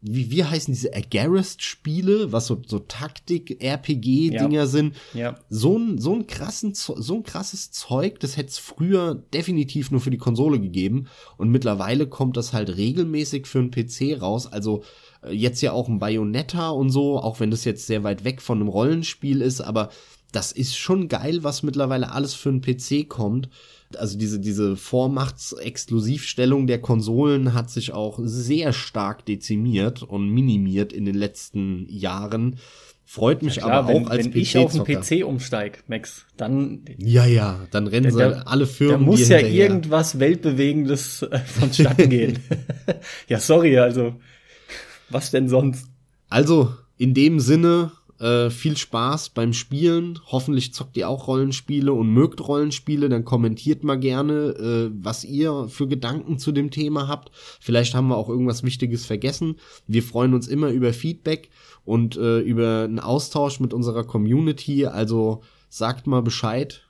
wie, 0.00 0.30
wie 0.30 0.44
heißen 0.44 0.72
diese 0.72 0.94
Agarist-Spiele, 0.94 2.30
was 2.32 2.46
so, 2.46 2.62
so 2.66 2.78
Taktik-RPG-Dinger 2.78 4.50
ja. 4.52 4.66
sind. 4.66 4.94
Ja. 5.12 5.36
So 5.50 5.76
ein, 5.76 5.98
so 5.98 6.14
ein 6.14 6.26
krassen, 6.26 6.74
so 6.74 7.14
ein 7.14 7.22
krasses 7.24 7.72
Zeug, 7.72 8.20
das 8.20 8.36
hätte 8.36 8.50
es 8.50 8.58
früher 8.58 9.14
definitiv 9.14 9.90
nur 9.90 10.00
für 10.00 10.10
die 10.10 10.18
Konsole 10.18 10.60
gegeben. 10.60 11.08
Und 11.36 11.50
mittlerweile 11.50 12.06
kommt 12.06 12.36
das 12.36 12.52
halt 12.52 12.76
regelmäßig 12.76 13.46
für 13.46 13.58
einen 13.58 13.70
PC 13.70 14.20
raus. 14.20 14.46
Also 14.46 14.84
äh, 15.22 15.32
jetzt 15.32 15.60
ja 15.62 15.72
auch 15.72 15.88
ein 15.88 15.98
Bayonetta 15.98 16.70
und 16.70 16.90
so, 16.90 17.18
auch 17.18 17.40
wenn 17.40 17.50
das 17.50 17.64
jetzt 17.64 17.86
sehr 17.86 18.04
weit 18.04 18.24
weg 18.24 18.40
von 18.40 18.58
einem 18.58 18.68
Rollenspiel 18.68 19.42
ist, 19.42 19.60
aber 19.60 19.90
das 20.32 20.52
ist 20.52 20.76
schon 20.76 21.08
geil, 21.08 21.42
was 21.42 21.62
mittlerweile 21.62 22.12
alles 22.12 22.34
für 22.34 22.50
einen 22.50 22.60
PC 22.60 23.08
kommt. 23.08 23.48
Also 23.96 24.18
diese, 24.18 24.38
diese 24.38 24.76
Vormachtsexklusivstellung 24.76 26.66
der 26.66 26.80
Konsolen 26.80 27.54
hat 27.54 27.70
sich 27.70 27.92
auch 27.92 28.18
sehr 28.22 28.72
stark 28.72 29.24
dezimiert 29.24 30.02
und 30.02 30.28
minimiert 30.28 30.92
in 30.92 31.04
den 31.04 31.14
letzten 31.14 31.86
Jahren. 31.88 32.58
Freut 33.10 33.42
mich 33.42 33.56
ja, 33.56 33.62
klar, 33.62 33.78
aber 33.78 33.88
auch 33.88 34.00
wenn, 34.00 34.08
als 34.08 34.24
wenn 34.26 34.36
ich 34.36 34.58
auf 34.58 34.72
den 34.72 34.84
PC 34.84 35.24
umsteig, 35.26 35.82
Max, 35.86 36.26
dann 36.36 36.84
ja 36.98 37.24
ja, 37.24 37.66
dann 37.70 37.86
rennen 37.86 38.10
sie 38.10 38.18
da, 38.18 38.42
alle 38.44 38.66
Firmen. 38.66 39.06
Da 39.06 39.10
muss 39.10 39.28
ja 39.28 39.38
hinterher. 39.38 39.64
irgendwas 39.64 40.18
weltbewegendes 40.18 41.22
äh, 41.22 41.38
vonstatten 41.46 42.10
gehen. 42.10 42.38
ja, 43.28 43.40
sorry, 43.40 43.78
also 43.78 44.14
was 45.08 45.30
denn 45.30 45.48
sonst? 45.48 45.86
Also 46.28 46.74
in 46.98 47.14
dem 47.14 47.40
Sinne 47.40 47.92
äh, 48.18 48.50
viel 48.50 48.76
Spaß 48.76 49.30
beim 49.30 49.52
Spielen. 49.52 50.18
Hoffentlich 50.26 50.74
zockt 50.74 50.96
ihr 50.96 51.08
auch 51.08 51.28
Rollenspiele 51.28 51.92
und 51.92 52.12
mögt 52.12 52.46
Rollenspiele. 52.46 53.08
Dann 53.08 53.24
kommentiert 53.24 53.84
mal 53.84 53.98
gerne, 53.98 54.32
äh, 54.32 54.90
was 54.92 55.24
ihr 55.24 55.68
für 55.68 55.86
Gedanken 55.86 56.38
zu 56.38 56.52
dem 56.52 56.70
Thema 56.70 57.06
habt. 57.06 57.30
Vielleicht 57.60 57.94
haben 57.94 58.08
wir 58.08 58.16
auch 58.16 58.28
irgendwas 58.28 58.62
Wichtiges 58.64 59.06
vergessen. 59.06 59.56
Wir 59.86 60.02
freuen 60.02 60.34
uns 60.34 60.48
immer 60.48 60.70
über 60.70 60.92
Feedback 60.92 61.50
und 61.84 62.16
äh, 62.16 62.40
über 62.40 62.84
einen 62.84 63.00
Austausch 63.00 63.60
mit 63.60 63.72
unserer 63.72 64.04
Community. 64.04 64.86
Also 64.86 65.42
sagt 65.68 66.06
mal 66.06 66.22
Bescheid, 66.22 66.82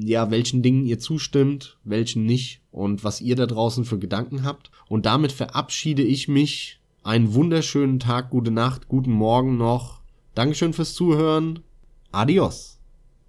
ja, 0.00 0.30
welchen 0.30 0.62
Dingen 0.62 0.84
ihr 0.84 0.98
zustimmt, 0.98 1.78
welchen 1.84 2.24
nicht 2.26 2.60
und 2.72 3.04
was 3.04 3.20
ihr 3.20 3.36
da 3.36 3.46
draußen 3.46 3.84
für 3.84 3.98
Gedanken 3.98 4.44
habt. 4.44 4.70
Und 4.88 5.06
damit 5.06 5.32
verabschiede 5.32 6.02
ich 6.02 6.28
mich. 6.28 6.78
Einen 7.02 7.32
wunderschönen 7.32 7.98
Tag, 7.98 8.28
gute 8.28 8.50
Nacht, 8.50 8.88
guten 8.88 9.12
Morgen 9.12 9.56
noch 9.56 9.99
Dankeschön 10.34 10.72
fürs 10.72 10.94
Zuhören. 10.94 11.60
Adios. 12.12 12.78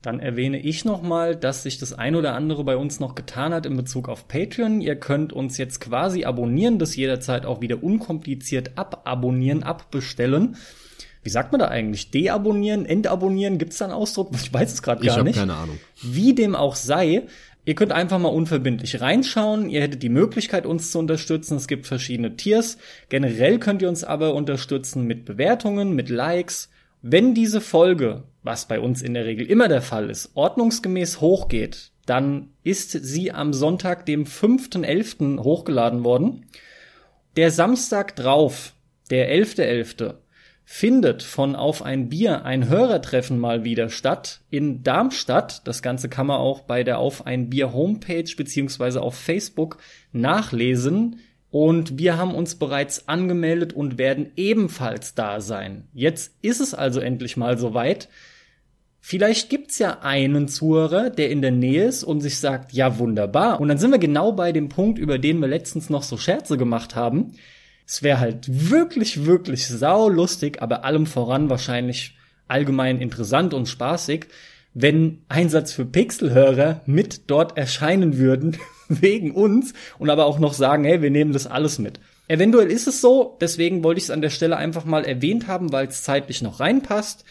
Dann 0.01 0.19
erwähne 0.19 0.59
ich 0.59 0.83
nochmal, 0.83 1.35
dass 1.35 1.61
sich 1.61 1.77
das 1.77 1.93
ein 1.93 2.15
oder 2.15 2.33
andere 2.33 2.63
bei 2.63 2.75
uns 2.75 2.99
noch 2.99 3.13
getan 3.13 3.53
hat 3.53 3.67
in 3.67 3.77
Bezug 3.77 4.09
auf 4.09 4.27
Patreon. 4.27 4.81
Ihr 4.81 4.95
könnt 4.95 5.31
uns 5.31 5.57
jetzt 5.57 5.79
quasi 5.79 6.25
abonnieren, 6.25 6.79
das 6.79 6.95
jederzeit 6.95 7.45
auch 7.45 7.61
wieder 7.61 7.83
unkompliziert 7.83 8.77
ababonnieren, 8.77 9.61
abbestellen. 9.61 10.55
Wie 11.21 11.29
sagt 11.29 11.51
man 11.51 11.59
da 11.59 11.67
eigentlich? 11.67 12.09
Deabonnieren, 12.09 12.87
entabonnieren? 12.87 13.59
Gibt 13.59 13.73
es 13.73 13.77
da 13.77 13.85
einen 13.85 13.93
Ausdruck? 13.93 14.31
Ich 14.33 14.51
weiß 14.51 14.73
es 14.73 14.81
gerade 14.81 15.05
gar 15.05 15.21
nicht. 15.23 15.35
Ich 15.35 15.39
habe 15.39 15.49
keine 15.49 15.59
Ahnung. 15.59 15.77
Wie 16.01 16.33
dem 16.33 16.55
auch 16.55 16.75
sei, 16.75 17.27
Ihr 17.63 17.75
könnt 17.75 17.91
einfach 17.91 18.17
mal 18.17 18.29
unverbindlich 18.29 19.01
reinschauen. 19.01 19.69
Ihr 19.69 19.81
hättet 19.81 20.01
die 20.01 20.09
Möglichkeit, 20.09 20.65
uns 20.65 20.91
zu 20.91 20.97
unterstützen. 20.97 21.57
Es 21.57 21.67
gibt 21.67 21.85
verschiedene 21.85 22.35
Tiers. 22.35 22.79
Generell 23.09 23.59
könnt 23.59 23.83
ihr 23.83 23.89
uns 23.89 24.03
aber 24.03 24.33
unterstützen 24.33 25.05
mit 25.05 25.25
Bewertungen, 25.25 25.93
mit 25.93 26.09
Likes, 26.09 26.70
wenn 27.01 27.33
diese 27.33 27.61
Folge, 27.61 28.23
was 28.43 28.67
bei 28.67 28.79
uns 28.79 29.01
in 29.01 29.13
der 29.13 29.25
Regel 29.25 29.45
immer 29.45 29.67
der 29.67 29.81
Fall 29.81 30.09
ist, 30.09 30.31
ordnungsgemäß 30.35 31.21
hochgeht, 31.21 31.91
dann 32.05 32.49
ist 32.63 32.91
sie 32.91 33.31
am 33.31 33.53
Sonntag, 33.53 34.05
dem 34.05 34.25
5.11. 34.25 35.39
hochgeladen 35.43 36.03
worden. 36.03 36.45
Der 37.35 37.51
Samstag 37.51 38.15
drauf, 38.15 38.73
der 39.09 39.33
11.11., 39.33 39.97
.11., 39.99 40.13
findet 40.63 41.21
von 41.21 41.57
Auf 41.57 41.81
ein 41.81 42.07
Bier 42.07 42.45
ein 42.45 42.69
Hörertreffen 42.69 43.37
mal 43.37 43.65
wieder 43.65 43.89
statt 43.89 44.39
in 44.49 44.83
Darmstadt. 44.83 45.67
Das 45.67 45.81
Ganze 45.81 46.07
kann 46.07 46.27
man 46.27 46.37
auch 46.37 46.61
bei 46.61 46.83
der 46.83 46.99
Auf 46.99 47.25
ein 47.25 47.49
Bier 47.49 47.73
Homepage 47.73 48.31
beziehungsweise 48.37 49.01
auf 49.01 49.15
Facebook 49.15 49.79
nachlesen. 50.13 51.19
Und 51.51 51.99
wir 51.99 52.17
haben 52.17 52.33
uns 52.33 52.55
bereits 52.55 53.09
angemeldet 53.09 53.73
und 53.73 53.97
werden 53.97 54.31
ebenfalls 54.37 55.15
da 55.15 55.41
sein. 55.41 55.83
Jetzt 55.93 56.33
ist 56.41 56.61
es 56.61 56.73
also 56.73 57.01
endlich 57.01 57.35
mal 57.35 57.57
soweit. 57.57 58.07
Vielleicht 59.01 59.49
gibt's 59.49 59.77
ja 59.77 59.99
einen 60.01 60.47
Zuhörer, 60.47 61.09
der 61.09 61.29
in 61.29 61.41
der 61.41 61.51
Nähe 61.51 61.85
ist 61.85 62.03
und 62.03 62.21
sich 62.21 62.39
sagt, 62.39 62.71
ja 62.71 62.99
wunderbar. 62.99 63.59
Und 63.59 63.67
dann 63.67 63.79
sind 63.79 63.91
wir 63.91 63.99
genau 63.99 64.31
bei 64.31 64.53
dem 64.53 64.69
Punkt, 64.69 64.97
über 64.97 65.17
den 65.17 65.39
wir 65.39 65.47
letztens 65.47 65.89
noch 65.89 66.03
so 66.03 66.17
Scherze 66.17 66.57
gemacht 66.57 66.95
haben. 66.95 67.33
Es 67.85 68.01
wäre 68.01 68.19
halt 68.19 68.69
wirklich, 68.69 69.25
wirklich 69.25 69.67
saulustig, 69.67 70.61
aber 70.61 70.85
allem 70.85 71.05
voran 71.05 71.49
wahrscheinlich 71.49 72.15
allgemein 72.47 73.01
interessant 73.01 73.53
und 73.53 73.67
spaßig, 73.67 74.27
wenn 74.73 75.23
Einsatz 75.27 75.73
für 75.73 75.85
Pixelhörer 75.85 76.81
mit 76.85 77.29
dort 77.29 77.57
erscheinen 77.57 78.17
würden, 78.17 78.57
wegen 79.01 79.31
uns, 79.31 79.73
und 79.99 80.09
aber 80.09 80.25
auch 80.25 80.39
noch 80.39 80.53
sagen, 80.53 80.83
hey, 80.83 81.01
wir 81.01 81.11
nehmen 81.11 81.33
das 81.33 81.47
alles 81.47 81.79
mit. 81.79 81.99
Eventuell 82.27 82.71
ist 82.71 82.87
es 82.87 83.01
so, 83.01 83.37
deswegen 83.41 83.83
wollte 83.83 83.99
ich 83.99 84.05
es 84.05 84.11
an 84.11 84.21
der 84.21 84.29
Stelle 84.29 84.57
einfach 84.57 84.85
mal 84.85 85.05
erwähnt 85.05 85.47
haben, 85.47 85.71
weil 85.71 85.87
es 85.87 86.03
zeitlich 86.03 86.41
noch 86.41 86.59
reinpasst. 86.59 87.25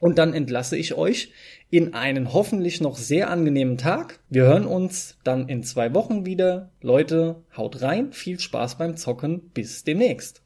Und 0.00 0.18
dann 0.18 0.34
entlasse 0.34 0.76
ich 0.76 0.94
euch 0.94 1.32
in 1.70 1.94
einen 1.94 2.32
hoffentlich 2.32 2.80
noch 2.80 2.96
sehr 2.96 3.30
angenehmen 3.30 3.78
Tag. 3.78 4.20
Wir 4.28 4.42
hören 4.42 4.66
uns 4.66 5.16
dann 5.24 5.48
in 5.48 5.64
zwei 5.64 5.92
Wochen 5.94 6.24
wieder. 6.24 6.70
Leute, 6.82 7.42
haut 7.56 7.82
rein, 7.82 8.12
viel 8.12 8.38
Spaß 8.38 8.78
beim 8.78 8.96
Zocken, 8.96 9.50
bis 9.54 9.82
demnächst. 9.82 10.43